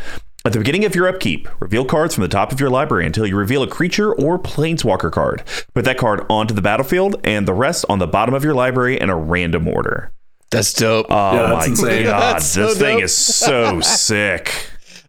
At 0.45 0.51
the 0.51 0.59
beginning 0.59 0.83
of 0.83 0.93
your 0.93 1.07
upkeep, 1.07 1.47
reveal 1.61 1.85
cards 1.85 2.13
from 2.15 2.21
the 2.23 2.27
top 2.27 2.51
of 2.51 2.59
your 2.59 2.69
library 2.69 3.05
until 3.05 3.25
you 3.25 3.37
reveal 3.37 3.63
a 3.63 3.67
creature 3.67 4.13
or 4.13 4.37
planeswalker 4.37 5.09
card. 5.09 5.41
Put 5.73 5.85
that 5.85 5.97
card 5.97 6.25
onto 6.29 6.53
the 6.53 6.61
battlefield 6.61 7.15
and 7.23 7.47
the 7.47 7.53
rest 7.53 7.85
on 7.87 7.99
the 7.99 8.07
bottom 8.07 8.35
of 8.35 8.43
your 8.43 8.53
library 8.53 8.99
in 8.99 9.09
a 9.09 9.15
random 9.15 9.69
order. 9.69 10.11
That's 10.51 10.73
dope. 10.73 11.05
Oh 11.09 11.33
Yeah, 11.33 11.47
that's 11.47 11.55
my 11.55 11.65
insane. 11.65 12.03
god, 12.03 12.19
That's 12.33 12.45
so 12.45 12.65
this 12.67 12.77
thing 12.77 12.95
dope. 12.97 13.03
is 13.05 13.15
so 13.15 13.79
sick. 13.81 14.53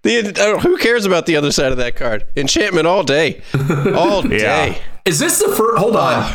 The, 0.03 0.19
uh, 0.41 0.61
who 0.61 0.77
cares 0.77 1.05
about 1.05 1.27
the 1.27 1.35
other 1.35 1.51
side 1.51 1.73
of 1.73 1.79
that 1.79 1.97
card? 1.97 2.27
Enchantment 2.37 2.87
all 2.87 3.03
day. 3.03 3.43
All 3.95 4.23
day. 4.23 4.79
Is 5.05 5.19
this 5.19 5.41
the 5.41 5.49
first? 5.49 5.79
Hold 5.79 5.97
on. 5.97 6.33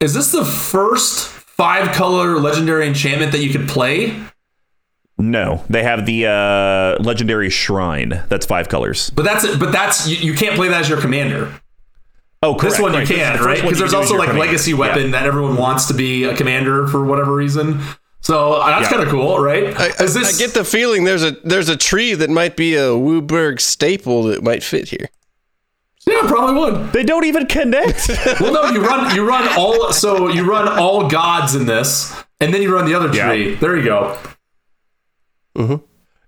Is 0.00 0.12
this 0.12 0.30
the 0.32 0.44
first 0.44 1.26
five 1.26 1.92
color 1.94 2.38
legendary 2.38 2.86
enchantment 2.86 3.32
that 3.32 3.38
you 3.42 3.50
could 3.50 3.66
play? 3.68 4.20
No, 5.18 5.62
they 5.68 5.82
have 5.84 6.04
the 6.06 6.26
uh, 6.26 7.02
legendary 7.02 7.50
shrine. 7.50 8.22
That's 8.28 8.46
five 8.46 8.68
colors. 8.68 9.10
But 9.10 9.24
that's 9.24 9.44
it. 9.44 9.60
But 9.60 9.70
that's 9.72 10.08
you, 10.08 10.16
you 10.32 10.34
can't 10.34 10.56
play 10.56 10.68
that 10.68 10.80
as 10.82 10.88
your 10.88 11.00
commander. 11.00 11.52
Oh, 12.42 12.54
correct. 12.56 12.74
This 12.76 12.80
one 12.82 12.92
you 12.92 12.98
right. 12.98 13.06
This 13.08 13.16
is 13.18 13.22
can, 13.22 13.38
the 13.38 13.44
right? 13.44 13.62
Because 13.62 13.78
there's 13.78 13.94
also 13.94 14.14
like 14.16 14.28
commander. 14.30 14.46
legacy 14.46 14.74
weapon 14.74 15.04
Yeah. 15.04 15.10
that 15.12 15.26
everyone 15.26 15.56
wants 15.56 15.86
to 15.86 15.94
be 15.94 16.24
a 16.24 16.34
commander 16.36 16.88
for 16.88 17.04
whatever 17.04 17.34
reason. 17.34 17.80
So 18.20 18.54
uh, 18.54 18.66
that's 18.66 18.90
Yeah. 18.90 18.96
kind 18.96 19.02
of 19.02 19.08
cool, 19.10 19.38
right? 19.38 19.64
I, 19.78 19.88
Is 20.02 20.16
I 20.16 20.32
get 20.44 20.54
the 20.54 20.64
feeling 20.64 21.04
there's 21.04 21.22
a 21.22 21.32
there's 21.44 21.68
a 21.68 21.76
tree 21.76 22.14
that 22.14 22.30
might 22.30 22.56
be 22.56 22.74
a 22.74 22.88
WUBRG 22.90 23.60
staple 23.60 24.24
that 24.24 24.42
might 24.42 24.62
fit 24.64 24.88
here. 24.88 25.08
yeah, 26.06 26.20
probably 26.22 26.54
would. 26.58 26.92
They 26.92 27.04
don't 27.04 27.24
even 27.26 27.46
connect. 27.46 28.08
Well, 28.40 28.52
no, 28.54 28.70
you 28.70 28.84
run 28.84 29.14
you 29.14 29.24
run 29.28 29.46
all 29.56 29.92
so 29.92 30.28
you 30.28 30.44
run 30.50 30.66
all 30.68 31.08
gods 31.08 31.54
in 31.54 31.66
this, 31.66 32.12
and 32.40 32.52
then 32.52 32.60
you 32.62 32.74
run 32.74 32.86
the 32.86 32.94
other 32.94 33.14
Yeah. 33.14 33.28
tree. 33.28 33.54
There 33.54 33.76
you 33.76 33.84
go. 33.84 34.18
Mm-hmm. 35.56 35.84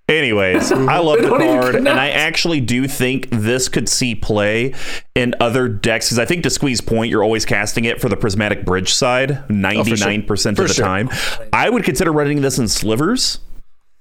Anyways, 0.06 0.70
I 0.72 0.98
love 0.98 1.22
the 1.22 1.28
card, 1.28 1.76
and. 1.76 1.88
I 1.88 2.10
actually 2.10 2.60
do 2.60 2.86
think 2.86 3.30
this 3.30 3.68
could 3.68 3.88
see 3.88 4.14
play 4.14 4.74
in 5.14 5.34
other 5.40 5.66
decks. 5.66 6.08
Because 6.08 6.18
I 6.18 6.26
think 6.26 6.42
to 6.42 6.50
Squee's 6.50 6.82
point, 6.82 7.10
you're 7.10 7.22
always 7.24 7.46
casting 7.46 7.86
it 7.86 8.00
for 8.00 8.10
the 8.10 8.16
prismatic 8.16 8.66
bridge 8.66 8.92
side, 8.92 9.48
ninety 9.50 9.94
nine 9.96 10.22
percent 10.24 10.58
of 10.58 10.68
the 10.68 10.74
sure. 10.74 10.84
time. 10.84 11.08
I 11.52 11.70
would 11.70 11.84
consider 11.84 12.12
running 12.12 12.42
this 12.42 12.58
in 12.58 12.68
slivers. 12.68 13.38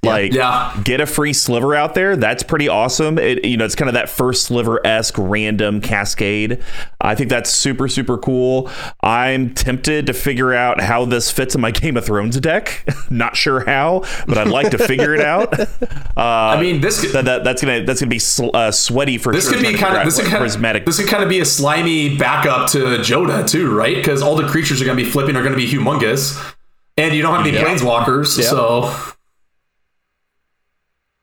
Like, 0.03 0.33
Yeah. 0.33 0.75
get 0.83 1.01
a 1.01 1.05
free 1.05 1.33
sliver 1.33 1.75
out 1.75 1.93
there. 1.95 2.15
That's 2.15 2.43
pretty 2.43 2.67
awesome. 2.67 3.17
It, 3.17 3.45
you 3.45 3.57
know, 3.57 3.65
it's 3.65 3.75
kind 3.75 3.89
of 3.89 3.93
that 3.93 4.09
first 4.09 4.43
sliver 4.43 4.85
esque 4.85 5.15
random 5.17 5.81
cascade. 5.81 6.61
I 7.01 7.15
think 7.15 7.29
that's 7.29 7.49
super, 7.49 7.87
super 7.87 8.17
cool. 8.17 8.69
I'm 9.01 9.53
tempted 9.53 10.05
to 10.07 10.13
figure 10.13 10.53
out 10.53 10.81
how 10.81 11.05
this 11.05 11.31
fits 11.31 11.55
in 11.55 11.61
my 11.61 11.71
Game 11.83 11.97
of 11.97 12.05
Thrones 12.05 12.39
deck. 12.39 12.87
Not 13.09 13.35
sure 13.37 13.65
how, 13.65 14.03
but 14.27 14.37
I'd 14.37 14.47
like 14.47 14.71
to 14.71 14.77
figure 14.77 15.13
it 15.13 15.21
out. 15.21 15.53
Uh, 16.15 16.53
I 16.55 16.61
mean, 16.61 16.79
this 16.79 17.01
could, 17.01 17.11
that, 17.13 17.25
that, 17.25 17.43
that's 17.43 17.61
gonna 17.63 17.83
that's 17.85 17.99
gonna 17.99 18.09
be 18.09 18.19
sl- 18.19 18.51
uh, 18.53 18.69
sweaty 18.71 19.17
for 19.17 19.33
this 19.33 19.45
sure. 19.45 19.53
could 19.53 19.63
be 19.63 19.73
kind 19.73 19.93
of 19.95 20.01
out 20.01 20.05
this 20.05 20.15
could 20.17 20.25
what 20.25 20.31
kind 20.31 20.77
of 20.77 20.85
this 20.85 20.99
could 20.99 21.07
kind 21.09 21.23
of 21.23 21.29
be 21.29 21.39
a 21.39 21.45
slimy 21.45 22.15
backup 22.17 22.69
to 22.71 22.77
Jodah 22.99 23.49
too, 23.49 23.73
right? 23.75 23.95
Because 23.95 24.21
all 24.21 24.35
the 24.35 24.47
creatures 24.47 24.79
are 24.79 24.85
going 24.85 24.95
to 24.97 25.03
be 25.03 25.09
flipping 25.09 25.35
are 25.35 25.41
going 25.41 25.53
to 25.53 25.57
be 25.57 25.67
humongous, 25.67 26.39
and 26.97 27.15
you 27.15 27.23
don't 27.23 27.35
have 27.35 27.45
any 27.47 27.55
Yeah. 27.57 27.63
planeswalkers. 27.63 28.37
Yeah. 28.37 28.45
So, 28.45 28.93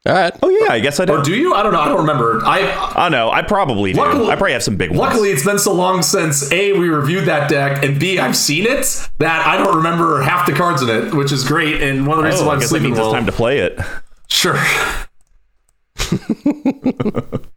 All 0.06 0.14
right. 0.14 0.32
oh 0.42 0.48
yeah, 0.48 0.72
I 0.72 0.80
guess 0.80 0.98
I 0.98 1.04
do. 1.04 1.12
or 1.18 1.22
do 1.22 1.34
you? 1.36 1.52
I 1.52 1.62
don't 1.62 1.74
know. 1.74 1.80
I 1.80 1.88
don't 1.88 1.98
remember. 2.00 2.40
I 2.44 2.70
I 2.96 3.10
know. 3.10 3.30
I 3.30 3.42
probably 3.42 3.92
do. 3.92 3.98
Luckily- 4.00 4.30
I 4.30 4.36
probably 4.36 4.52
have 4.54 4.62
some 4.62 4.76
big 4.76 4.88
ones. 4.90 4.98
Luckily, 5.00 5.28
it's 5.28 5.44
been 5.44 5.58
so 5.58 5.74
long 5.74 6.02
since 6.02 6.50
A, 6.52 6.72
we 6.72 6.88
reviewed 6.88 7.26
that 7.26 7.50
deck, 7.50 7.84
and 7.84 8.00
B, 8.00 8.18
I've 8.18 8.34
seen 8.36 8.64
it 8.66 8.86
that 9.18 9.46
I 9.46 9.58
don't 9.58 9.76
remember 9.76 10.22
half 10.22 10.46
the 10.46 10.52
cards 10.54 10.80
in 10.80 10.88
it, 10.88 11.12
which 11.12 11.32
is 11.32 11.44
great. 11.46 11.82
And 11.82 12.06
one 12.06 12.16
of 12.18 12.24
the 12.24 12.30
reasons 12.30 12.44
oh, 12.44 12.46
why 12.46 12.52
I 12.52 12.54
I'm 12.54 12.60
guess 12.60 12.70
that 12.70 12.78
sleeping 12.78 12.94
means 12.94 12.98
it's 13.06 13.12
time 13.12 13.26
to 13.26 13.32
play 13.32 13.58
it. 13.58 13.78
Sure. 14.28 14.58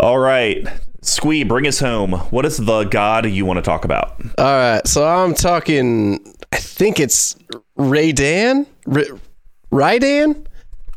All 0.00 0.18
right, 0.18 0.66
Squee, 1.02 1.44
bring 1.44 1.66
us 1.66 1.80
home. 1.80 2.12
What 2.12 2.44
is 2.46 2.56
the 2.58 2.84
god 2.84 3.26
you 3.26 3.44
want 3.46 3.58
to 3.58 3.62
talk 3.62 3.84
about? 3.84 4.20
All 4.38 4.44
right. 4.44 4.86
So 4.86 5.06
I'm 5.06 5.34
talking. 5.34 6.20
I 6.52 6.56
think 6.56 7.00
it's 7.00 7.36
Raydan. 7.76 8.66
R- 8.90 9.18
Raidan. 9.70 10.46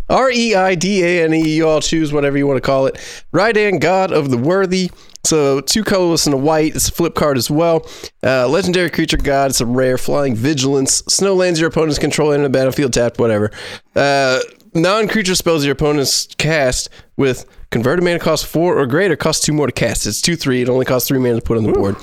R 0.10 0.30
E 0.32 0.56
I 0.56 0.76
D 0.76 1.04
A 1.04 1.24
N 1.24 1.34
E. 1.34 1.56
You 1.56 1.68
all 1.68 1.82
choose 1.82 2.12
whatever 2.12 2.38
you 2.38 2.48
want 2.48 2.58
to 2.58 2.62
call 2.62 2.86
it. 2.86 2.96
Reidane, 3.34 3.80
God 3.80 4.12
of 4.12 4.30
the 4.30 4.38
Worthy. 4.38 4.92
So 5.26 5.62
two 5.62 5.84
colorless 5.84 6.26
and 6.26 6.34
a 6.34 6.38
white. 6.38 6.76
It's 6.76 6.90
a 6.90 6.92
flip 6.92 7.16
card 7.16 7.38
as 7.38 7.50
well. 7.50 7.88
Uh, 8.22 8.48
legendary 8.48 8.90
creature 8.90 9.18
god. 9.18 9.52
It's 9.52 9.62
a 9.62 9.66
rare 9.66 9.98
flying 9.98 10.36
vigilance. 10.36 10.96
Snow 11.08 11.34
lands 11.34 11.60
your 11.60 11.70
opponent's 11.70 11.98
control 11.98 12.34
in 12.34 12.44
the 12.44 12.50
battlefield 12.50 12.92
tapped. 12.92 13.20
Whatever. 13.20 13.52
Uh, 13.96 14.40
non-creature 14.74 15.36
spells 15.36 15.64
your 15.64 15.74
opponents 15.74 16.28
cast 16.38 16.90
with 17.16 17.46
converted 17.70 18.04
mana 18.04 18.20
cost 18.20 18.46
four 18.46 18.78
or 18.78 18.86
greater 18.86 19.16
costs 19.16 19.46
two 19.46 19.54
more 19.54 19.68
to 19.68 19.72
cast. 19.72 20.06
It's 20.06 20.22
two 20.22 20.36
three. 20.36 20.62
It 20.62 20.68
only 20.70 20.86
costs 20.86 21.08
three 21.08 21.20
mana 21.20 21.36
to 21.36 21.42
put 21.42 21.58
on 21.58 21.64
the 21.64 21.72
board. 21.72 21.96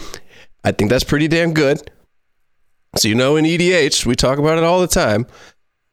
I 0.65 0.73
think 0.73 0.91
that's 0.91 1.05
pretty 1.05 1.29
damn 1.29 1.53
good. 1.53 1.91
So 2.97 3.07
you 3.07 3.15
know 3.15 3.37
in 3.37 3.45
EDH 3.45 4.07
we 4.07 4.17
talk 4.17 4.39
about 4.39 4.57
it 4.57 4.65
all 4.65 4.81
the 4.81 4.87
time. 4.89 5.27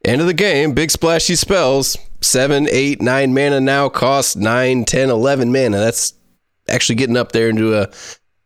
End 0.08 0.22
of 0.22 0.26
the 0.26 0.32
game, 0.32 0.72
big 0.72 0.90
splashy 0.90 1.36
spells. 1.36 1.98
7, 2.22 2.66
8, 2.70 3.02
9 3.02 3.34
mana 3.34 3.60
now 3.60 3.90
cost 3.90 4.38
9, 4.38 4.86
10, 4.86 5.10
11 5.10 5.52
mana. 5.52 5.76
That's 5.76 6.14
actually 6.66 6.94
getting 6.94 7.18
up 7.18 7.32
there 7.32 7.50
into 7.50 7.78
a 7.78 7.90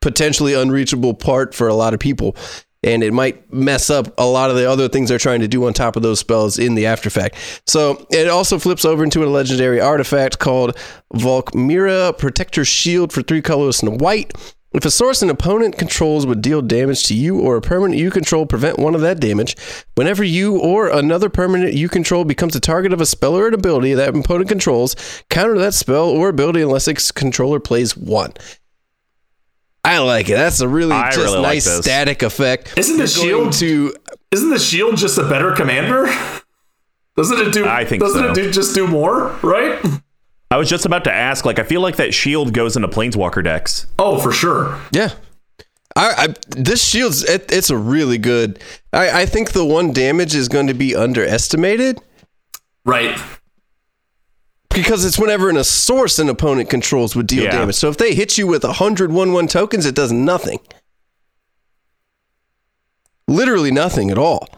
potentially 0.00 0.54
unreachable 0.54 1.14
part 1.14 1.54
for 1.54 1.68
a 1.68 1.74
lot 1.74 1.94
of 1.94 2.00
people. 2.00 2.34
And 2.82 3.04
it 3.04 3.12
might 3.12 3.52
mess 3.52 3.90
up 3.90 4.12
a 4.18 4.26
lot 4.26 4.50
of 4.50 4.56
the 4.56 4.68
other 4.68 4.88
things 4.88 5.08
they're 5.08 5.18
trying 5.18 5.38
to 5.38 5.46
do 5.46 5.64
on 5.64 5.72
top 5.72 5.94
of 5.94 6.02
those 6.02 6.18
spells 6.18 6.58
in 6.58 6.74
the 6.74 6.82
afterfact. 6.82 7.36
So 7.68 8.08
it 8.10 8.26
also 8.26 8.58
flips 8.58 8.84
over 8.84 9.04
into 9.04 9.22
a 9.22 9.26
legendary 9.26 9.80
artifact 9.80 10.40
called 10.40 10.76
Valkmira 11.14 12.18
Protector 12.18 12.64
Shield 12.64 13.12
for 13.12 13.22
three 13.22 13.40
colors 13.40 13.84
and 13.84 14.00
white. 14.00 14.32
If 14.74 14.86
a 14.86 14.90
source 14.90 15.20
an 15.20 15.28
opponent 15.28 15.76
controls 15.76 16.24
would 16.26 16.40
deal 16.40 16.62
damage 16.62 17.04
to 17.04 17.14
you 17.14 17.38
or 17.38 17.56
a 17.56 17.60
permanent 17.60 18.00
you 18.00 18.10
control, 18.10 18.46
prevent 18.46 18.78
one 18.78 18.94
of 18.94 19.02
that 19.02 19.20
damage. 19.20 19.54
Whenever 19.96 20.24
you 20.24 20.58
or 20.58 20.88
another 20.88 21.28
permanent 21.28 21.74
you 21.74 21.88
control 21.90 22.24
becomes 22.24 22.54
the 22.54 22.60
target 22.60 22.92
of 22.92 23.00
a 23.00 23.04
spell 23.06 23.34
or 23.34 23.48
an 23.48 23.54
ability 23.54 23.92
that 23.94 24.16
opponent 24.16 24.48
controls, 24.48 24.96
counter 25.28 25.58
that 25.58 25.74
spell 25.74 26.08
or 26.08 26.28
ability 26.30 26.62
unless 26.62 26.88
its 26.88 27.12
controller 27.12 27.60
plays 27.60 27.96
one. 27.96 28.32
I 29.84 29.98
like 29.98 30.28
it. 30.30 30.34
That's 30.34 30.60
a 30.60 30.68
really 30.68 30.92
I 30.92 31.10
just 31.10 31.18
really 31.18 31.42
nice 31.42 31.64
this. 31.64 31.84
static 31.84 32.22
effect. 32.22 32.78
Isn't 32.78 32.96
the 32.98 33.06
shield- 33.06 33.52
to 33.54 33.94
Isn't 34.30 34.50
the 34.50 34.58
shield 34.58 34.96
just 34.96 35.18
a 35.18 35.28
better 35.28 35.52
commander? 35.52 36.06
Doesn't 37.16 37.38
it 37.46 37.52
do? 37.52 37.66
I 37.66 37.84
think 37.84 38.00
Doesn't 38.02 38.22
so. 38.22 38.30
it 38.30 38.34
do, 38.34 38.50
just 38.50 38.74
do 38.74 38.86
more? 38.86 39.36
Right? 39.42 39.78
I 40.52 40.56
was 40.58 40.68
just 40.68 40.84
about 40.84 41.04
to 41.04 41.12
ask. 41.12 41.46
Like, 41.46 41.58
I 41.58 41.62
feel 41.62 41.80
like 41.80 41.96
that 41.96 42.12
shield 42.12 42.52
goes 42.52 42.76
into 42.76 42.86
planeswalker 42.88 43.42
decks. 43.42 43.86
Oh, 43.98 44.18
for 44.18 44.32
sure. 44.32 44.78
Yeah. 44.92 45.10
I, 45.96 46.14
I 46.16 46.34
this 46.50 46.84
shield's 46.86 47.22
it, 47.24 47.50
it's 47.50 47.70
a 47.70 47.76
really 47.76 48.18
good. 48.18 48.62
I, 48.92 49.22
I 49.22 49.26
think 49.26 49.52
the 49.52 49.64
one 49.64 49.92
damage 49.92 50.34
is 50.34 50.48
going 50.48 50.66
to 50.66 50.74
be 50.74 50.94
underestimated 50.94 52.00
Right. 52.84 53.18
because 54.70 55.04
it's 55.04 55.18
whenever 55.18 55.48
in 55.50 55.56
a 55.56 55.64
source 55.64 56.18
an 56.18 56.28
opponent 56.28 56.68
controls 56.70 57.14
would 57.16 57.26
deal 57.26 57.44
Yeah. 57.44 57.52
damage. 57.52 57.74
So 57.76 57.88
if 57.88 57.96
they 57.98 58.14
hit 58.14 58.36
you 58.38 58.46
with 58.46 58.64
100 58.64 59.12
1 59.12 59.32
1 59.32 59.46
tokens, 59.48 59.84
it 59.86 59.94
does 59.94 60.12
nothing. 60.12 60.60
Literally 63.28 63.70
nothing 63.70 64.10
at 64.10 64.18
all. 64.18 64.48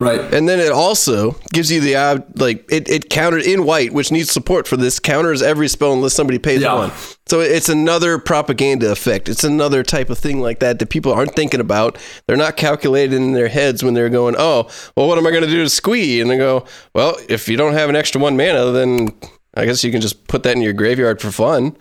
Right. 0.00 0.20
And 0.32 0.48
then 0.48 0.60
it 0.60 0.70
also 0.70 1.32
gives 1.52 1.72
you 1.72 1.80
the 1.80 1.96
uh, 1.96 2.18
like 2.36 2.64
it, 2.70 2.88
it 2.88 3.10
countered 3.10 3.42
in 3.42 3.64
white, 3.64 3.92
which 3.92 4.12
needs 4.12 4.30
support 4.30 4.68
for 4.68 4.76
this, 4.76 5.00
counters 5.00 5.42
every 5.42 5.66
spell 5.66 5.92
unless 5.92 6.14
somebody 6.14 6.38
pays 6.38 6.62
Yeah. 6.62 6.74
one. 6.74 6.92
So 7.26 7.40
it's 7.40 7.68
another 7.68 8.20
propaganda 8.20 8.92
effect. 8.92 9.28
It's 9.28 9.42
another 9.42 9.82
type 9.82 10.08
of 10.08 10.16
thing 10.16 10.40
like 10.40 10.60
that 10.60 10.78
that 10.78 10.88
people 10.90 11.12
aren't 11.12 11.34
thinking 11.34 11.58
about. 11.58 11.98
They're 12.28 12.36
not 12.36 12.56
calculating 12.56 13.20
in 13.24 13.32
their 13.32 13.48
heads 13.48 13.82
when 13.82 13.94
they're 13.94 14.08
going, 14.08 14.36
Oh, 14.38 14.68
well 14.96 15.08
what 15.08 15.18
am 15.18 15.26
I 15.26 15.32
gonna 15.32 15.48
do 15.48 15.64
to 15.64 15.68
squee? 15.68 16.20
And 16.20 16.30
they 16.30 16.36
go, 16.38 16.64
Well, 16.94 17.16
if 17.28 17.48
you 17.48 17.56
don't 17.56 17.72
have 17.72 17.88
an 17.88 17.96
extra 17.96 18.20
one 18.20 18.36
mana, 18.36 18.70
then 18.70 19.08
I 19.54 19.64
guess 19.64 19.82
you 19.82 19.90
can 19.90 20.00
just 20.00 20.28
put 20.28 20.44
that 20.44 20.54
in 20.54 20.62
your 20.62 20.74
graveyard 20.74 21.20
for 21.20 21.32
fun. 21.32 21.76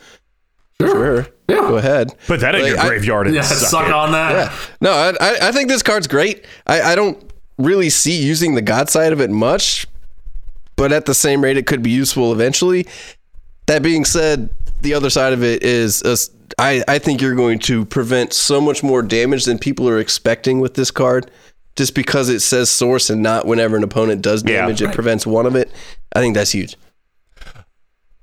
Sure. 0.82 1.28
Yeah. 1.48 1.56
Go 1.58 1.76
ahead. 1.78 2.14
Put 2.28 2.40
that 2.40 2.56
in 2.56 2.62
Like, 2.64 2.72
your 2.72 2.80
I- 2.80 2.88
graveyard 2.88 3.28
and 3.28 3.36
Yeah. 3.36 3.42
suck, 3.44 3.70
Suck 3.70 3.88
it. 3.88 3.94
on 3.94 4.12
that. 4.14 4.32
yeah. 4.34 4.54
No, 4.82 4.92
I, 4.92 5.10
I- 5.22 5.48
I 5.50 5.52
think 5.52 5.70
this 5.70 5.84
card's 5.84 6.08
great. 6.08 6.46
I, 6.66 6.82
I 6.82 6.96
don't 6.96 7.27
really 7.58 7.90
see 7.90 8.22
using 8.22 8.56
the 8.56 8.62
God 8.62 8.90
side 8.90 9.14
of 9.14 9.22
it 9.22 9.30
much, 9.30 9.88
but 10.76 10.92
at 10.92 11.06
the 11.06 11.14
same 11.14 11.44
rate, 11.44 11.58
it 11.58 11.66
could 11.68 11.82
be 11.82 11.90
useful 11.92 12.32
eventually. 12.32 12.88
That 13.66 13.82
being 13.84 14.06
said, 14.06 14.50
the 14.82 14.94
other 14.94 15.10
side 15.10 15.34
of 15.34 15.44
it 15.44 15.64
is 15.64 16.04
uh, 16.04 16.16
I, 16.60 16.84
I 16.88 17.00
think 17.00 17.22
you're 17.22 17.36
going 17.36 17.60
to 17.60 17.84
prevent 17.86 18.34
so 18.34 18.62
much 18.62 18.84
more 18.84 19.02
damage 19.02 19.46
than 19.46 19.58
people 19.60 19.90
are 19.90 20.00
expecting 20.00 20.60
with 20.60 20.76
this 20.76 20.92
card. 20.92 21.30
Just 21.76 21.94
because 21.94 22.30
it 22.30 22.40
says 22.40 22.72
source 22.72 23.12
and 23.12 23.22
not 23.22 23.46
whenever 23.46 23.78
an 23.78 23.84
opponent 23.84 24.24
does 24.24 24.44
Yeah. 24.44 24.62
damage, 24.62 24.82
it 24.82 24.94
prevents 24.94 25.28
one 25.28 25.46
of 25.46 25.56
it. 25.56 25.72
I 26.16 26.20
think 26.22 26.34
that's 26.34 26.52
huge. 26.52 26.76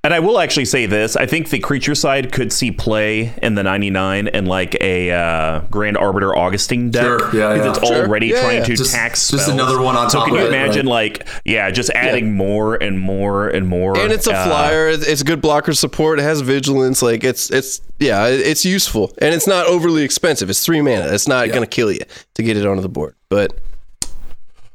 And 0.05 0.13
I 0.13 0.21
will 0.21 0.39
actually 0.39 0.67
say 0.67 0.85
this: 0.85 1.17
I 1.17 1.25
think 1.25 1.49
the 1.49 1.59
creature 1.59 1.95
side 1.95 2.31
could 2.31 2.53
see 2.53 2.71
play 2.71 3.33
in 3.43 3.55
the 3.55 3.63
99 3.63 4.29
and 4.29 4.47
like 4.47 4.77
a 4.83 5.11
uh, 5.11 5.61
Grand 5.71 5.97
Arbiter 5.97 6.37
Augustin 6.37 6.91
deck. 6.91 7.03
Sure, 7.03 7.19
yeah, 7.35 7.55
because 7.55 7.65
yeah. 7.65 7.71
it's 7.71 7.89
Sure. 7.89 8.07
already 8.07 8.27
Yeah, 8.27 8.41
trying 8.43 8.59
yeah. 8.59 8.65
to 8.65 8.77
Just- 8.77 8.95
tax 8.95 9.31
just 9.31 9.49
another 9.49 9.81
one 9.81 9.97
on 9.97 10.11
so 10.11 10.19
top 10.19 10.29
can 10.29 10.37
of 10.37 10.41
you 10.43 10.47
it, 10.47 10.49
imagine, 10.51 10.87
right. 10.87 11.19
like, 11.19 11.29
yeah, 11.47 11.71
just 11.71 11.89
adding 11.91 12.37
more 12.37 12.75
and 12.75 13.01
more 13.01 13.49
and 13.49 13.67
more? 13.67 13.97
and 13.97 14.13
it's 14.13 14.27
a 14.27 14.35
uh, 14.35 14.45
flyer. 14.45 14.89
It's 14.89 15.07
it's 15.07 15.23
good 15.23 15.41
blocker 15.41 15.73
support. 15.73 16.19
It 16.19 16.23
has 16.23 16.43
vigilance. 16.43 17.01
Like 17.01 17.25
it's 17.25 17.51
it's 17.51 17.81
yeah, 17.99 18.27
it's 18.27 18.67
useful 18.67 19.11
and 19.23 19.35
it's 19.35 19.47
not 19.47 19.67
overly 19.67 20.03
expensive. 20.03 20.51
It's 20.51 20.63
three 20.63 20.83
mana. 20.83 21.15
It's 21.15 21.27
not 21.27 21.49
gonna 21.51 21.67
kill 21.67 21.91
you 21.91 22.01
to 22.35 22.43
get 22.43 22.59
it 22.59 22.67
onto 22.67 22.83
the 22.83 22.91
board. 22.91 23.15
But 23.31 23.59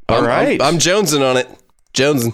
All 0.09 0.17
I'm, 0.17 0.25
right. 0.25 0.59
I'm, 0.59 0.73
I'm 0.75 0.79
jonesing 0.79 1.21
on 1.21 1.37
it. 1.37 1.47
Jonesing. 1.93 2.33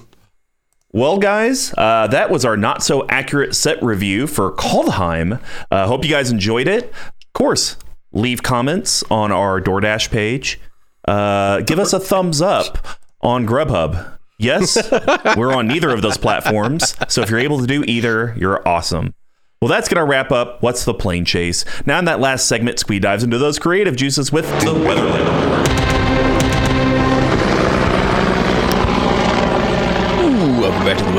Well, 0.95 1.17
guys, 1.17 1.73
uh, 1.77 2.07
that 2.07 2.29
was 2.29 2.45
our 2.45 2.55
not 2.55 2.81
so 2.81 3.05
accurate 3.09 3.53
set 3.53 3.83
review 3.83 4.27
for 4.27 4.53
Kaldheim. 4.53 5.41
Uh, 5.69 5.87
hope 5.87 6.05
you 6.05 6.09
guys 6.09 6.31
enjoyed 6.31 6.69
it. 6.69 6.85
Of 6.85 7.33
course, 7.33 7.75
leave 8.13 8.43
comments 8.43 9.03
on 9.11 9.29
our 9.29 9.59
DoorDash 9.59 10.09
page. 10.09 10.57
Uh, 11.05 11.59
give 11.59 11.79
us 11.79 11.91
a 11.91 11.99
thumbs 11.99 12.41
up 12.41 12.87
on 13.19 13.45
Grubhub. 13.45 14.17
Yes, 14.37 14.89
we're 15.35 15.53
on 15.53 15.67
neither 15.67 15.89
of 15.89 16.01
those 16.01 16.17
platforms. 16.17 16.95
So 17.09 17.19
if 17.19 17.29
you're 17.29 17.39
able 17.39 17.59
to 17.59 17.67
do 17.67 17.83
either, 17.83 18.33
you're 18.37 18.65
awesome. 18.65 19.15
Well, 19.61 19.67
that's 19.67 19.89
going 19.89 19.99
to 19.99 20.09
wrap 20.09 20.31
up 20.31 20.63
What's 20.63 20.85
the 20.85 20.93
Plane 20.93 21.25
Chase. 21.25 21.65
Now, 21.85 21.99
in 21.99 22.05
that 22.05 22.21
last 22.21 22.47
segment, 22.47 22.79
Squee 22.79 22.99
dives 22.99 23.21
into 23.21 23.37
those 23.37 23.59
creative 23.59 23.97
juices 23.97 24.31
with 24.31 24.47
the 24.61 24.73
Weatherlight. 24.73 25.84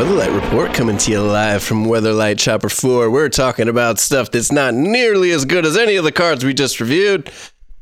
Weatherlight 0.06 0.40
Report, 0.40 0.72
coming 0.72 0.96
to 0.98 1.10
you 1.10 1.20
live 1.20 1.64
from 1.64 1.84
Weatherlight 1.84 2.38
Chopper 2.38 2.68
4. 2.68 3.10
We're 3.10 3.28
talking 3.28 3.68
about 3.68 3.98
stuff 3.98 4.30
that's 4.30 4.52
not 4.52 4.72
nearly 4.72 5.32
as 5.32 5.44
good 5.44 5.66
as 5.66 5.76
any 5.76 5.96
of 5.96 6.04
the 6.04 6.12
cards 6.12 6.44
we 6.44 6.54
just 6.54 6.78
reviewed. 6.78 7.28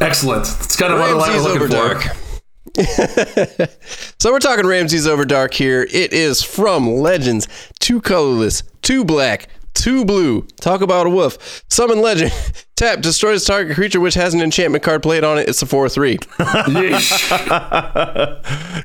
Excellent. 0.00 0.48
It's 0.48 0.74
kind 0.74 0.92
of 0.92 0.98
what 0.98 1.10
I 1.10 1.14
was 1.14 1.44
looking 1.44 1.62
over 1.62 1.68
for. 1.68 1.72
dark. 1.72 3.70
so 4.18 4.32
we're 4.32 4.40
talking 4.40 4.66
Ramses 4.66 5.06
Overdark 5.06 5.54
here. 5.54 5.86
It 5.92 6.12
is 6.12 6.42
from 6.42 6.88
Legends, 6.88 7.46
two 7.78 8.00
colorless, 8.00 8.64
two 8.82 9.04
black, 9.04 9.46
two 9.74 10.04
blue. 10.04 10.42
Talk 10.60 10.80
about 10.80 11.06
a 11.06 11.10
wolf. 11.10 11.62
Summon 11.70 12.02
legend. 12.02 12.32
Tap 12.76 13.00
destroys 13.02 13.44
target 13.44 13.76
creature 13.76 14.00
which 14.00 14.14
has 14.14 14.34
an 14.34 14.40
enchantment 14.40 14.82
card 14.82 15.00
played 15.02 15.22
on 15.22 15.38
it. 15.38 15.48
It's 15.48 15.62
a 15.62 15.66
four 15.66 15.88
three. 15.88 16.18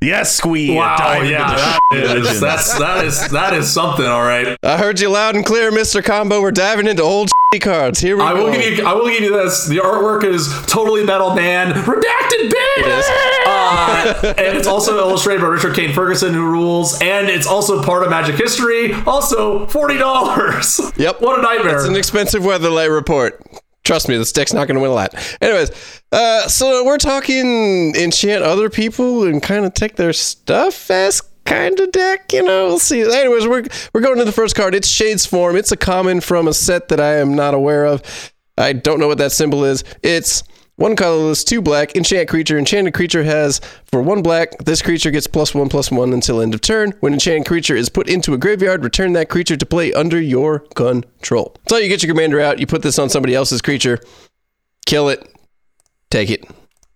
Yes, 0.02 0.36
Squee. 0.36 0.76
Wow. 0.76 1.22
Yeah. 1.22 1.78
that's 1.92 2.78
that 2.78 3.04
is 3.04 3.30
that 3.32 3.54
is 3.54 3.72
something. 3.72 4.06
All 4.06 4.22
right. 4.22 4.58
I 4.64 4.78
heard 4.78 5.00
you 5.00 5.10
loud 5.10 5.36
and 5.36 5.46
clear, 5.46 5.72
Mister 5.72 6.02
Combo. 6.02 6.40
We're 6.42 6.52
diving 6.52 6.88
into 6.88 7.02
old 7.04 7.30
cards. 7.62 8.00
Here 8.00 8.16
we 8.16 8.24
I 8.24 8.34
go. 8.34 8.46
will 8.46 8.52
give 8.54 8.78
you. 8.78 8.86
I 8.86 8.94
will 8.94 9.08
give 9.10 9.22
you 9.24 9.32
this. 9.34 9.66
The 9.66 9.78
artwork 9.78 10.24
is 10.24 10.48
totally 10.68 11.04
metal 11.04 11.34
man, 11.34 11.74
redacted 11.74 12.52
bit. 12.52 12.86
is. 12.88 13.06
Uh, 13.48 14.34
and 14.38 14.58
it's 14.58 14.68
also 14.68 14.98
illustrated 15.00 15.42
by 15.42 15.48
Richard 15.48 15.76
Kane 15.76 15.94
Ferguson, 15.94 16.34
who 16.34 16.46
rules, 16.46 17.02
and 17.02 17.28
it's 17.28 17.48
also 17.48 17.84
part 17.84 18.04
of 18.04 18.10
Magic 18.12 18.36
history. 18.36 18.94
Also, 19.06 19.66
forty 19.68 19.98
dollars. 19.98 20.80
Yep. 20.96 21.22
What 21.22 21.40
a 21.40 21.42
nightmare. 21.42 21.76
It's 21.78 21.86
an 21.88 21.96
expensive 21.96 22.44
Weatherlight 22.44 22.94
report. 22.94 23.42
Trust 23.90 24.08
me, 24.08 24.18
this 24.18 24.32
deck's 24.32 24.54
not 24.54 24.68
going 24.68 24.76
to 24.76 24.82
win 24.82 24.92
a 24.92 24.94
lot. 24.94 25.16
Anyways, 25.42 26.04
uh, 26.12 26.48
so 26.48 26.86
we're 26.86 27.00
talking 27.00 27.96
enchant 27.96 28.44
other 28.44 28.70
people 28.70 29.24
and 29.24 29.42
kind 29.42 29.66
of 29.66 29.74
take 29.74 29.96
their 29.96 30.14
stuff 30.14 30.92
as 30.92 31.22
kind 31.46 31.80
of 31.80 31.92
deck. 31.92 32.32
You 32.32 32.44
know, 32.44 32.68
we'll 32.68 32.78
see. 32.78 33.02
Anyways, 33.02 33.48
we're 33.48 33.64
we're 33.92 34.02
going 34.02 34.20
to 34.20 34.26
the 34.26 34.32
first 34.32 34.56
card. 34.56 34.76
It's 34.76 34.88
Shades 34.88 35.26
Form. 35.26 35.56
It's 35.56 35.72
a 35.72 35.76
common 35.76 36.22
from 36.22 36.48
a 36.48 36.54
set 36.54 36.90
that 36.90 37.00
I 37.00 37.16
am 37.16 37.34
not 37.34 37.56
aware 37.56 37.88
of. 37.88 38.04
I 38.60 38.74
don't 38.74 39.00
know 39.00 39.08
what 39.08 39.18
that 39.18 39.32
symbol 39.32 39.66
is. 39.66 39.84
It's 40.04 40.44
one 40.80 40.96
colorless, 40.96 41.44
two 41.44 41.62
black, 41.62 41.96
enchant 41.96 42.30
creature. 42.30 42.58
Enchanted 42.58 42.94
creature 42.94 43.24
has 43.24 43.62
for 43.86 44.02
one 44.02 44.22
black. 44.22 44.58
This 44.60 44.82
creature 44.82 45.12
gets 45.12 45.28
plus 45.28 45.54
one 45.54 45.70
plus 45.70 45.92
one 45.92 46.14
until 46.14 46.42
end 46.42 46.54
of 46.54 46.62
turn. 46.62 46.94
When 47.00 47.14
enchanted 47.14 47.48
creature 47.48 47.76
is 47.76 47.90
put 47.90 48.10
into 48.10 48.34
a 48.34 48.38
graveyard, 48.38 48.84
return 48.84 49.14
that 49.14 49.30
creature 49.30 49.58
to 49.58 49.66
play 49.66 49.94
under 49.94 50.20
your 50.20 50.60
control. 50.76 51.56
So 51.70 51.78
you 51.78 51.88
get 51.90 52.02
your 52.02 52.12
commander 52.12 52.40
out. 52.42 52.60
You 52.60 52.68
put 52.68 52.82
this 52.82 52.98
on 52.98 53.10
somebody 53.10 53.36
else's 53.36 53.62
creature. 53.62 54.00
Kill 54.86 55.10
it. 55.10 55.28
Take 56.10 56.30
it. 56.30 56.46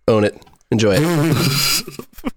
Own 0.08 0.24
it. 0.24 0.42
Enjoy 0.70 0.96
it. 0.98 2.02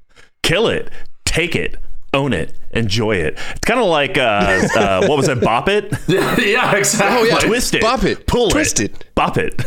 kill 0.48 0.68
it, 0.68 0.90
take 1.26 1.56
it, 1.56 1.76
own 2.14 2.32
it, 2.32 2.53
enjoy 2.72 3.15
it. 3.15 3.38
It's 3.52 3.65
kind 3.65 3.80
of 3.80 3.88
like 3.88 4.18
uh, 4.18 4.68
uh, 4.76 5.06
what 5.07 5.18
was 5.18 5.28
it, 5.28 5.41
bop 5.41 5.68
it, 5.68 5.91
yeah, 6.07 6.40
yeah, 6.40 6.76
exactly. 6.76 7.30
Oh, 7.30 7.34
yeah. 7.34 7.40
twist 7.40 7.74
it, 7.74 7.82
Bop 7.82 8.03
it, 8.03 8.26
pull 8.28 8.48
it 8.48 8.52
twist 8.52 8.80
it, 8.80 8.91
it. 8.91 9.06
bop 9.14 9.38
it. 9.38 9.61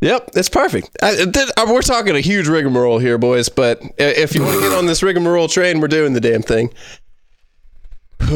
Yep, 0.00 0.30
it's 0.34 0.48
perfect. 0.48 0.96
I, 1.02 1.14
th- 1.26 1.50
uh, 1.56 1.66
we're 1.68 1.82
talking 1.82 2.16
a 2.16 2.20
huge 2.20 2.48
rigmarole 2.48 2.98
here, 2.98 3.18
boys. 3.18 3.48
But 3.50 3.82
if 3.98 4.34
you 4.34 4.42
want 4.42 4.54
to 4.54 4.60
get 4.62 4.72
on 4.72 4.86
this 4.86 5.02
rigmarole 5.02 5.46
train, 5.48 5.80
we're 5.80 5.88
doing 5.88 6.14
the 6.14 6.20
damn 6.20 6.42
thing. 6.42 6.72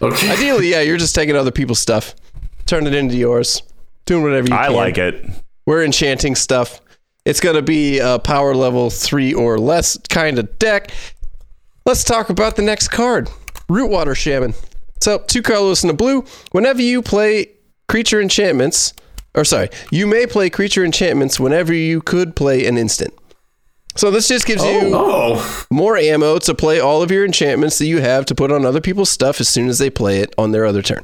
Okay. 0.00 0.32
Ideally, 0.32 0.68
yeah, 0.68 0.80
you're 0.80 0.96
just 0.96 1.14
taking 1.14 1.36
other 1.36 1.52
people's 1.52 1.78
stuff, 1.78 2.16
turn 2.66 2.88
it 2.88 2.94
into 2.94 3.14
yours, 3.14 3.62
doing 4.04 4.24
whatever 4.24 4.48
you 4.48 4.54
I 4.56 4.66
can. 4.66 4.74
like 4.74 4.98
it. 4.98 5.24
We're 5.64 5.84
enchanting 5.84 6.34
stuff. 6.34 6.80
It's 7.24 7.38
going 7.38 7.54
to 7.54 7.62
be 7.62 8.00
a 8.00 8.18
power 8.18 8.52
level 8.52 8.90
three 8.90 9.32
or 9.32 9.58
less 9.60 9.96
kind 10.08 10.40
of 10.40 10.58
deck. 10.58 10.90
let's 11.86 12.02
talk 12.02 12.30
about 12.30 12.56
the 12.56 12.62
next 12.62 12.88
card 12.88 13.30
Rootwater 13.68 14.16
Shaman. 14.16 14.54
So, 15.00 15.18
two 15.28 15.40
colorless 15.40 15.84
and 15.84 15.90
a 15.92 15.94
blue. 15.94 16.24
Whenever 16.50 16.82
you 16.82 17.00
play 17.00 17.52
creature 17.88 18.20
enchantments, 18.20 18.94
or 19.34 19.44
sorry, 19.44 19.68
you 19.90 20.06
may 20.06 20.26
play 20.26 20.50
creature 20.50 20.84
enchantments 20.84 21.40
whenever 21.40 21.72
you 21.72 22.00
could 22.00 22.36
play 22.36 22.66
an 22.66 22.76
instant. 22.76 23.14
So, 23.94 24.10
this 24.10 24.26
just 24.26 24.46
gives 24.46 24.64
you 24.64 24.94
oh. 24.94 25.34
oh, 25.36 25.66
more 25.70 25.96
ammo 25.98 26.38
to 26.38 26.54
play 26.54 26.80
all 26.80 27.02
of 27.02 27.10
your 27.10 27.24
enchantments 27.26 27.78
that 27.78 27.86
you 27.86 28.00
have 28.00 28.24
to 28.26 28.34
put 28.34 28.50
on 28.50 28.64
other 28.64 28.80
people's 28.80 29.10
stuff 29.10 29.38
as 29.40 29.48
soon 29.48 29.68
as 29.68 29.78
they 29.78 29.90
play 29.90 30.20
it 30.20 30.34
on 30.38 30.52
their 30.52 30.64
other 30.64 30.80
turn. 30.80 31.02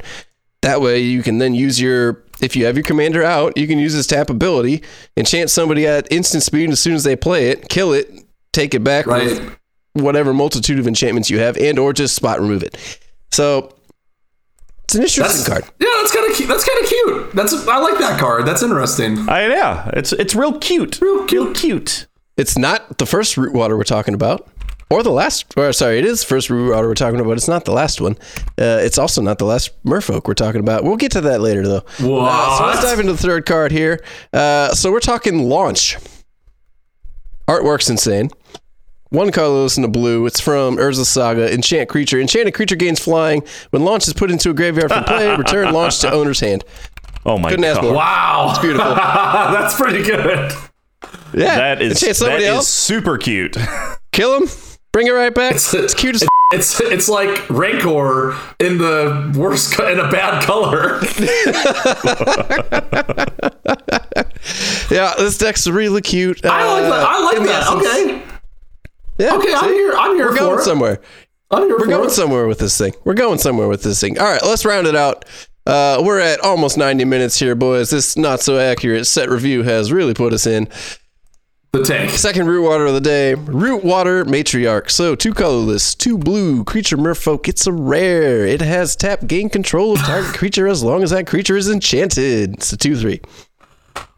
That 0.62 0.80
way, 0.80 1.00
you 1.00 1.22
can 1.22 1.38
then 1.38 1.55
use 1.55 1.80
your 1.80 2.24
if 2.40 2.56
you 2.56 2.64
have 2.66 2.76
your 2.76 2.84
commander 2.84 3.22
out, 3.22 3.56
you 3.56 3.66
can 3.66 3.78
use 3.78 3.92
his 3.92 4.06
tap 4.06 4.30
ability, 4.30 4.82
enchant 5.16 5.50
somebody 5.50 5.86
at 5.86 6.10
instant 6.10 6.42
speed 6.42 6.70
as 6.70 6.80
soon 6.80 6.94
as 6.94 7.05
they 7.05 7.16
play 7.16 7.50
it, 7.50 7.68
kill 7.68 7.92
it, 7.92 8.10
take 8.52 8.74
it 8.74 8.82
back 8.84 9.06
right. 9.06 9.24
with 9.24 9.59
whatever 9.92 10.32
multitude 10.32 10.78
of 10.78 10.86
enchantments 10.86 11.28
you 11.28 11.38
have, 11.40 11.56
and 11.59 11.78
or 11.78 11.92
just 11.92 12.14
spot 12.14 12.40
remove 12.40 12.62
it. 12.62 12.76
So 13.30 13.74
it's 14.89 14.94
an 14.94 15.02
interesting 15.02 15.23
That's 15.24 15.47
card. 15.47 15.65
Yeah, 15.78 15.89
that's 16.01 16.15
kind 16.15 16.31
of 16.31 16.35
cute. 16.35 16.48
That's 16.48 16.65
kind 16.65 16.82
of 16.82 16.89
cute. 16.89 17.32
That's 17.35 17.69
I 17.69 17.77
like 17.77 17.98
that 17.98 18.19
card. 18.19 18.47
That's 18.47 18.62
interesting. 18.62 19.28
I, 19.28 19.47
yeah, 19.47 19.90
it's 19.93 20.15
it's 20.15 20.35
real 20.35 20.59
cute. 20.59 20.98
Real 21.02 21.27
cute. 21.27 21.44
Real 21.44 21.55
cute. 21.55 22.06
It's 22.39 22.56
not 22.56 22.97
the 22.97 23.05
first 23.05 23.36
root 23.36 23.52
water 23.52 23.77
we're 23.77 23.82
talking 23.82 24.15
about, 24.15 24.48
or 24.89 25.02
the 25.02 25.10
last. 25.10 25.52
Or 25.59 25.74
sorry, 25.74 25.98
it 25.98 26.06
is 26.06 26.20
the 26.20 26.27
first 26.27 26.48
root 26.48 26.73
water 26.73 26.89
we're 26.89 26.94
talking 26.94 27.20
about. 27.20 27.32
It's 27.32 27.48
not 27.48 27.66
the 27.66 27.73
last 27.73 28.01
one. 28.01 28.16
Uh, 28.59 28.81
it's 28.81 28.97
also 28.97 29.20
not 29.20 29.39
the 29.39 29.44
last 29.44 29.73
Merfolk 29.85 30.27
we're 30.27 30.32
talking 30.32 30.60
about. 30.60 30.85
We'll 30.85 30.97
get 30.97 31.12
to 31.12 31.20
that 31.20 31.43
later, 31.43 31.69
though. 31.69 31.85
Uh, 31.98 32.59
so 32.59 32.66
let's 32.66 32.82
dive 32.82 32.98
into 32.98 33.12
the 33.12 33.19
third 33.19 33.44
card 33.44 33.70
here. 33.70 34.02
Uh, 34.32 34.73
so 34.73 34.90
we're 34.90 35.01
talking 35.01 35.51
launch. 35.51 35.98
Artwork's 37.47 37.90
insane. 37.90 38.31
One 39.10 39.32
colorless 39.32 39.76
and 39.76 39.86
a 39.86 39.89
blue. 39.89 40.26
It's 40.26 40.39
from 40.40 40.76
Urza 40.76 41.05
Saga. 41.06 41.52
Enchant 41.52 41.89
creature. 41.89 42.20
Enchanted 42.20 42.52
creature 42.55 42.76
gains 42.76 43.01
flying. 43.01 43.43
When 43.70 43.85
launch 43.85 44.06
is 44.06 44.12
put 44.12 44.30
into 44.30 44.51
a 44.51 44.55
graveyard 44.55 44.93
for 44.93 45.02
play, 45.02 45.35
return 45.39 45.72
launch 45.72 46.01
to 46.01 46.10
owner's 46.12 46.40
hand. 46.40 46.64
Oh 47.24 47.39
my 47.39 47.48
Couldn't 47.51 47.64
ask 47.64 47.76
god. 47.80 47.85
more. 47.86 47.94
Wow, 47.94 48.48
It's 48.51 48.59
beautiful. 48.59 48.94
that's 48.94 49.74
pretty 49.76 50.02
good. 50.02 50.52
Yeah. 51.35 51.56
That 51.56 51.80
is 51.82 51.93
Enchant 51.93 52.09
that 52.10 52.14
somebody 52.16 52.44
is 52.44 52.51
else. 52.51 52.68
super 52.68 53.16
cute. 53.18 53.56
Kill 54.12 54.40
him. 54.43 54.48
Bring 54.93 55.06
it 55.06 55.10
right 55.12 55.35
back. 55.35 55.55
It's, 55.55 55.94
cute 55.94 56.14
as 56.16 56.26
It's 56.52 56.80
it's 56.80 57.09
like 57.10 57.48
Rancor 57.51 58.35
in 58.59 58.78
the 58.78 59.32
worst 59.36 59.74
co- 59.74 59.86
in 59.86 60.01
a 60.01 60.10
bad 60.10 60.43
color. 60.44 60.98
Yeah, 64.90 65.12
this 65.18 65.36
deck's 65.39 65.66
really 65.66 66.01
cute. 66.01 66.44
I 66.44 66.72
like 66.72 66.82
that. 66.85 66.93
I 67.06 67.18
Uh, 67.18 67.24
like 67.24 67.36
in 67.36 67.43
that. 67.44 67.62
essence- 67.62 67.86
Okay, 67.86 68.22
Yeah, 69.18 69.34
okay. 69.36 69.52
I'm 69.54 69.72
here. 69.72 69.92
I'm 69.96 70.14
here 70.16 70.28
We're 70.30 70.36
going 70.36 70.58
it. 70.60 70.62
somewhere. 70.62 71.00
I'm 71.50 71.64
here 71.64 71.78
We're 71.78 71.86
going 71.86 72.08
it. 72.08 72.12
somewhere 72.12 72.46
with 72.46 72.58
this 72.58 72.76
thing. 72.78 72.92
We're 73.04 73.14
going 73.14 73.38
somewhere 73.38 73.68
with 73.68 73.82
this 73.82 74.00
thing. 74.00 74.18
All 74.18 74.30
right, 74.30 74.42
let's 74.44 74.64
round 74.64 74.86
it 74.86 74.94
out. 74.94 75.24
Uh, 75.66 76.02
we're 76.04 76.20
at 76.20 76.40
almost 76.40 76.78
90 76.78 77.04
minutes 77.04 77.38
here, 77.38 77.54
boys. 77.54 77.90
This 77.90 78.16
not 78.16 78.40
so 78.40 78.58
accurate 78.58 79.06
set 79.06 79.28
review 79.28 79.62
has 79.64 79.92
really 79.92 80.14
put 80.14 80.32
us 80.32 80.46
in. 80.46 80.68
The 81.72 81.82
tank. 81.84 82.10
Second 82.12 82.46
root 82.46 82.62
water 82.66 82.86
of 82.86 82.94
the 82.94 83.00
day, 83.00 83.34
root 83.34 83.84
water 83.84 84.24
matriarch. 84.24 84.90
So 84.90 85.14
two 85.14 85.34
colorless, 85.34 85.94
two 85.94 86.16
blue, 86.16 86.64
creature 86.64 86.96
merfolk. 86.96 87.46
It's 87.46 87.66
a 87.66 87.72
rare. 87.72 88.46
It 88.46 88.62
has 88.62 88.96
tap, 88.96 89.26
gain 89.26 89.50
control 89.50 89.92
of 89.92 89.98
target 89.98 90.34
creature 90.34 90.66
as 90.66 90.82
long 90.82 91.02
as 91.02 91.10
that 91.10 91.26
creature 91.26 91.58
is 91.58 91.68
enchanted. 91.68 92.54
It's 92.54 92.72
a 92.72 92.76
two 92.78 92.96
three. 92.96 93.20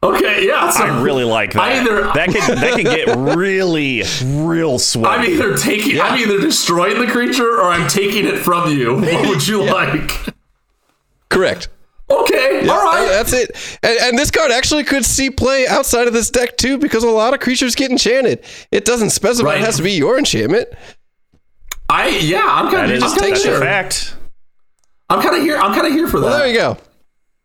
Okay, 0.02 0.46
yeah. 0.46 0.70
So 0.70 0.84
I 0.84 1.02
really 1.02 1.24
like 1.24 1.52
that. 1.52 1.60
I 1.62 1.80
either 1.80 2.02
that 2.14 2.28
can 2.30 2.54
that 2.58 2.72
can 2.74 2.84
get 2.84 3.14
really 3.36 4.02
real 4.24 4.78
sweaty. 4.78 5.08
I'm 5.24 5.30
either 5.30 5.56
taking 5.58 6.00
I'm 6.00 6.18
either 6.18 6.40
destroying 6.40 6.98
the 7.00 7.06
creature 7.06 7.58
or 7.60 7.64
I'm 7.64 7.86
taking 7.88 8.26
it 8.26 8.38
from 8.38 8.70
you. 8.70 8.94
What 9.00 9.28
would 9.28 9.46
you 9.46 9.62
like? 9.62 10.10
Correct. 11.28 11.68
Okay, 12.10 12.66
all 12.66 12.74
Uh, 12.80 12.84
right. 12.84 13.08
that's 13.08 13.32
it. 13.32 13.50
And, 13.84 13.96
and 14.00 14.18
this 14.18 14.30
card 14.32 14.50
actually 14.50 14.82
could 14.82 15.04
see 15.04 15.30
play 15.30 15.68
outside 15.68 16.08
of 16.08 16.12
this 16.12 16.28
deck 16.28 16.56
too, 16.56 16.76
because 16.76 17.04
a 17.04 17.08
lot 17.10 17.34
of 17.34 17.40
creatures 17.40 17.76
get 17.76 17.90
enchanted. 17.92 18.42
It 18.72 18.84
doesn't 18.84 19.10
specify 19.10 19.50
Right. 19.50 19.58
it 19.60 19.64
has 19.64 19.76
to 19.76 19.82
be 19.84 19.92
your 19.92 20.18
enchantment. 20.18 20.68
I 21.88 22.08
yeah, 22.08 22.42
I'm 22.44 22.70
kind 22.72 22.90
of 22.90 22.98
just 23.00 23.18
take 23.18 23.30
that's 23.34 23.44
sure. 23.44 23.60
fact. 23.60 24.16
I'm 25.08 25.20
kind 25.22 25.36
of 25.36 25.42
here. 25.42 25.56
I'm 25.58 25.72
kind 25.74 25.86
of 25.86 25.92
here 25.92 26.08
for 26.08 26.20
Well, 26.20 26.30
that. 26.30 26.38
there 26.38 26.48
you 26.48 26.54
go. 26.54 26.76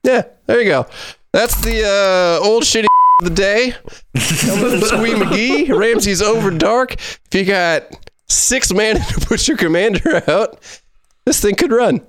Yeah, 0.04 0.24
there 0.48 0.62
you 0.62 0.66
go. 0.70 0.88
That's 1.36 1.60
the 1.60 1.84
uh, 1.84 2.48
old 2.48 2.64
shitty 2.64 2.86
of 3.22 3.28
the 3.28 3.36
day. 3.36 3.72
Squee 4.16 5.16
McGee, 5.16 5.78
Ramses 5.78 6.22
Overdark. 6.22 6.94
If 6.94 7.28
you 7.34 7.44
got 7.44 7.84
six 8.30 8.72
mana 8.72 9.00
to 9.00 9.20
put 9.28 9.46
your 9.46 9.58
commander 9.58 10.24
out, 10.30 10.64
this 11.26 11.42
thing 11.42 11.56
could 11.56 11.74
run. 11.74 12.08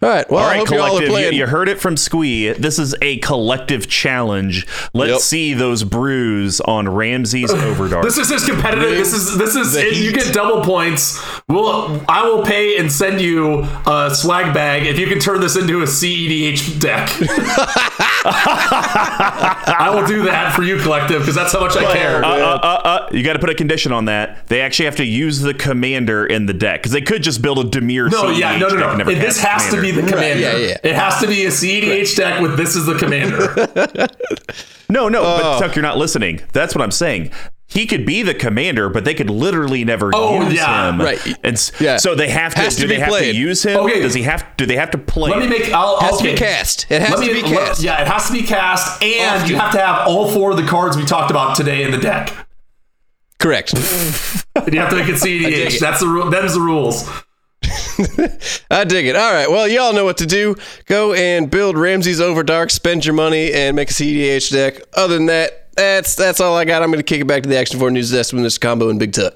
All 0.00 0.08
right. 0.08 0.30
Well, 0.30 0.38
All 0.40 0.46
I 0.46 0.50
right, 0.52 0.58
hope 0.60 0.70
you 0.70 0.76
all 0.78 0.82
are 0.84 0.88
collective. 0.90 1.08
You, 1.08 1.12
playing. 1.12 1.32
you 1.34 1.46
heard 1.48 1.68
it 1.68 1.80
from 1.80 1.96
Squee. 1.96 2.52
This 2.52 2.78
is 2.78 2.94
a 3.02 3.18
collective 3.18 3.88
challenge. 3.88 4.64
Let's 4.94 5.10
Yep. 5.10 5.20
see 5.22 5.54
those 5.54 5.82
brews 5.82 6.60
on 6.60 6.88
Ramses 6.88 7.50
Overdark. 7.52 8.04
This 8.04 8.16
is 8.16 8.28
just 8.28 8.46
competitive. 8.48 8.90
This 8.90 9.12
is 9.12 9.36
this 9.36 9.56
is 9.56 9.74
it- 9.74 9.96
you 9.96 10.12
get 10.12 10.32
double 10.32 10.62
points. 10.62 11.20
We'll 11.48 12.00
I 12.08 12.22
will 12.28 12.44
pay 12.44 12.78
and 12.78 12.92
send 12.92 13.20
you 13.20 13.66
a 13.86 14.10
swag 14.14 14.54
bag 14.54 14.86
if 14.86 15.00
you 15.00 15.08
can 15.08 15.18
turn 15.18 15.40
this 15.40 15.56
into 15.56 15.82
a 15.82 15.86
CEDH 15.86 16.78
deck. 16.80 17.08
I 18.24 19.90
will 19.94 20.06
do 20.06 20.22
that 20.24 20.54
for 20.54 20.62
you, 20.62 20.78
collective, 20.78 21.20
because 21.22 21.34
that's 21.34 21.52
how 21.52 21.60
much 21.60 21.76
I 21.76 21.92
care. 21.92 22.24
uh, 22.24 22.28
uh, 22.28 22.60
uh, 22.62 22.66
uh, 22.84 23.08
you 23.12 23.22
got 23.24 23.32
to 23.34 23.38
put 23.38 23.50
a 23.50 23.54
condition 23.54 23.92
on 23.92 24.04
that. 24.06 24.46
They 24.48 24.60
actually 24.60 24.84
have 24.86 24.96
to 24.96 25.04
use 25.04 25.40
the 25.40 25.54
commander 25.54 26.24
in 26.26 26.46
the 26.46 26.54
deck 26.54 26.80
because 26.80 26.92
they 26.92 27.00
could 27.00 27.22
just 27.22 27.42
build 27.42 27.58
a 27.58 27.64
Dimir. 27.64 28.10
no, 28.10 28.24
CEDH 28.24 28.38
yeah, 28.38 28.56
no, 28.58 28.68
no, 28.68 28.76
no. 28.76 28.88
and 28.90 28.98
never 28.98 29.10
And 29.10 29.20
this 29.20 29.40
cast 29.40 29.66
has 29.66 29.74
to 29.74 29.80
be 29.80 29.87
the 29.90 30.02
commander. 30.02 30.40
yeah, 30.42 30.56
yeah. 30.56 30.76
It 30.82 30.94
has 30.94 31.20
to 31.20 31.26
be 31.26 31.44
a 31.44 31.48
CEDH 31.48 32.16
deck 32.16 32.40
with 32.40 32.56
this 32.56 32.76
is 32.76 32.86
the 32.86 32.94
commander. 32.96 34.06
No, 34.90 35.10
no, 35.10 35.20
Oh. 35.20 35.38
but 35.38 35.58
Tuck, 35.60 35.76
you're 35.76 35.82
not 35.82 35.98
listening. 35.98 36.40
That's 36.54 36.74
what 36.74 36.80
I'm 36.80 36.90
saying. 36.90 37.30
He 37.66 37.84
could 37.86 38.06
be 38.06 38.22
the 38.22 38.32
commander, 38.32 38.88
but 38.88 39.04
they 39.04 39.12
could 39.12 39.28
literally 39.28 39.84
never 39.84 40.10
Oh, 40.14 40.40
use 40.48 40.54
yeah. 40.54 40.88
him. 40.88 40.98
Right. 40.98 41.20
And 41.44 41.72
Yeah. 41.78 41.98
so 41.98 42.14
they 42.14 42.30
have 42.30 42.54
to. 42.54 42.60
Has 42.62 42.74
do 42.76 42.82
to 42.84 42.88
they 42.88 42.94
be 42.94 43.00
have 43.00 43.10
played. 43.10 43.32
to 43.34 43.38
use 43.38 43.62
him? 43.62 43.80
Okay. 43.80 44.00
Does 44.00 44.14
he 44.14 44.22
have? 44.22 44.46
Do 44.56 44.64
they 44.64 44.76
have 44.76 44.90
to 44.92 44.98
play? 44.98 45.30
Let 45.30 45.40
me 45.40 45.48
make. 45.48 45.70
I'll, 45.74 46.00
has 46.00 46.14
okay. 46.14 46.28
to 46.28 46.32
be 46.32 46.38
cast. 46.38 46.86
It 46.88 47.02
has 47.02 47.10
Let 47.20 47.26
to 47.28 47.34
me, 47.34 47.42
be 47.42 47.48
let- 47.54 47.66
cast. 47.68 47.82
yeah, 47.82 48.00
it 48.00 48.08
has 48.08 48.28
to 48.28 48.32
be 48.32 48.42
cast, 48.42 49.02
and 49.02 49.36
Often. 49.42 49.50
you 49.50 49.56
have 49.56 49.72
to 49.72 49.78
have 49.78 50.08
all 50.08 50.30
four 50.30 50.52
of 50.52 50.56
the 50.56 50.66
cards 50.66 50.96
we 50.96 51.04
talked 51.04 51.30
about 51.30 51.54
today 51.54 51.82
in 51.82 51.90
the 51.90 51.98
deck. 51.98 52.32
Correct. 53.38 53.74
And 54.56 54.74
you 54.74 54.80
have 54.80 54.90
to 54.90 54.96
make 54.96 55.08
it 55.08 55.20
dig 55.20 55.42
CEDH. 55.42 55.78
That's 55.78 56.00
the 56.00 56.08
rule. 56.08 56.28
Them's 56.30 56.54
the 56.54 56.60
rules. 56.60 57.08
I 58.70 58.84
dig 58.84 59.06
it. 59.06 59.16
All 59.16 59.32
right. 59.32 59.50
Well, 59.50 59.66
y'all 59.66 59.92
know 59.92 60.04
what 60.04 60.18
to 60.18 60.26
do. 60.26 60.54
Go 60.86 61.12
and 61.12 61.50
build 61.50 61.76
Ramses 61.76 62.20
Overdark, 62.20 62.70
spend 62.70 63.04
your 63.04 63.14
money, 63.14 63.52
and 63.52 63.74
make 63.76 63.90
a 63.90 63.94
CDH 63.94 64.52
deck. 64.52 64.80
Other 64.94 65.14
than 65.14 65.26
that, 65.26 65.68
that's 65.74 66.14
that's 66.14 66.40
all 66.40 66.56
I 66.56 66.64
got. 66.64 66.82
I'm 66.82 66.90
going 66.90 66.98
to 66.98 67.04
kick 67.04 67.20
it 67.20 67.26
back 67.26 67.42
to 67.42 67.48
the 67.48 67.58
Action 67.58 67.78
4 67.78 67.90
News 67.90 68.10
Desk 68.10 68.32
with 68.32 68.42
Mr. 68.44 68.60
Combo 68.60 68.88
and 68.88 68.98
Big 68.98 69.12
Tuck. 69.12 69.34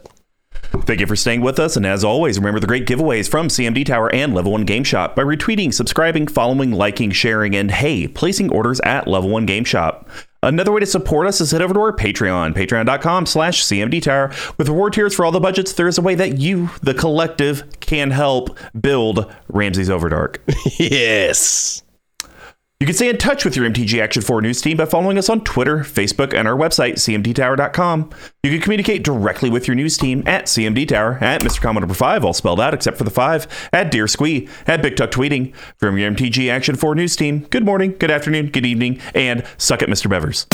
Thank 0.85 1.01
you 1.01 1.07
for 1.07 1.16
staying 1.16 1.43
with 1.43 1.59
us, 1.59 1.77
and 1.77 1.85
as 1.85 2.03
always, 2.03 2.39
remember 2.39 2.59
the 2.59 2.66
great 2.66 2.86
giveaways 2.86 3.28
from 3.28 3.49
CMD 3.49 3.85
Tower 3.85 4.12
and 4.15 4.35
Level 4.35 4.53
One 4.53 4.65
Game 4.65 4.85
Shop 4.85 5.15
by 5.15 5.23
retweeting, 5.23 5.73
subscribing, 5.73 6.27
following, 6.27 6.73
liking, 6.73 7.11
sharing, 7.11 7.55
and 7.55 7.70
hey, 7.70 8.09
placing 8.09 8.51
orders 8.51 8.81
at 8.81 9.07
Level 9.07 9.28
One 9.28 9.44
Game 9.44 9.65
Shop. 9.65 10.09
Another 10.44 10.73
way 10.73 10.81
to 10.81 10.86
support 10.86 11.28
us 11.28 11.40
is 11.40 11.52
head 11.52 11.62
over 11.62 11.73
to 11.73 11.78
our 11.81 11.93
Patreon, 11.93 12.52
patreon.com 12.55 13.27
slash 13.27 13.64
CMD 13.64 14.02
Tower. 14.02 14.32
With 14.59 14.69
reward 14.69 14.93
tiers 14.93 15.14
for 15.14 15.24
all 15.24 15.31
the 15.31 15.39
budgets, 15.39 15.73
there 15.74 15.86
is 15.86 15.98
a 15.98 16.02
way 16.02 16.16
that 16.16 16.39
you, 16.39 16.70
the 16.82 16.94
collective, 16.94 17.62
can 17.78 18.10
help 18.10 18.59
build 18.81 19.32
Ramses 19.48 19.89
Overdark. 19.89 20.39
Yes. 20.78 21.82
You 22.83 22.87
can 22.87 22.97
stay 22.97 23.09
in 23.09 23.17
touch 23.17 23.45
with 23.45 23.55
your 23.55 23.71
MTG 23.71 24.03
Action 24.03 24.23
4 24.23 24.43
news 24.43 24.61
team 24.61 24.77
by 24.77 24.87
following 24.87 25.17
us 25.17 25.29
on 25.29 25.45
Twitter, 25.45 25.85
Facebook, 25.85 26.35
and 26.35 26.49
our 26.49 26.57
website, 26.57 26.95
cmdtower.com. 26.95 28.11
You 28.43 28.51
can 28.51 28.61
communicate 28.61 29.05
directly 29.05 29.51
with 29.51 29.69
your 29.69 29.77
news 29.77 29.97
team 29.97 30.25
at 30.27 30.47
cmdtower, 30.47 31.23
at 31.23 31.43
Mr. 31.43 31.61
Comment 31.61 31.83
Number 31.83 31.95
5, 31.95 32.25
all 32.25 32.33
spelled 32.33 32.59
out 32.59 32.75
except 32.75 32.99
for 32.99 33.05
the 33.05 33.11
5, 33.13 33.69
at 33.73 33.93
Dear 33.93 34.09
Squee, 34.09 34.49
at 34.67 34.83
Big 34.83 34.97
Tuck 34.97 35.13
Tweeting. 35.13 35.55
From 35.77 35.97
your 35.97 36.11
MTG 36.11 36.51
Action 36.51 36.75
4 36.75 36.97
news 36.97 37.15
team, 37.15 37.47
good 37.51 37.65
morning, 37.65 37.95
good 38.01 38.11
afternoon, 38.11 38.47
good 38.49 38.67
evening, 38.67 39.01
and 39.15 39.47
suck 39.59 39.81
it, 39.81 39.89
Mr. 39.89 40.11
Bevers. 40.11 40.49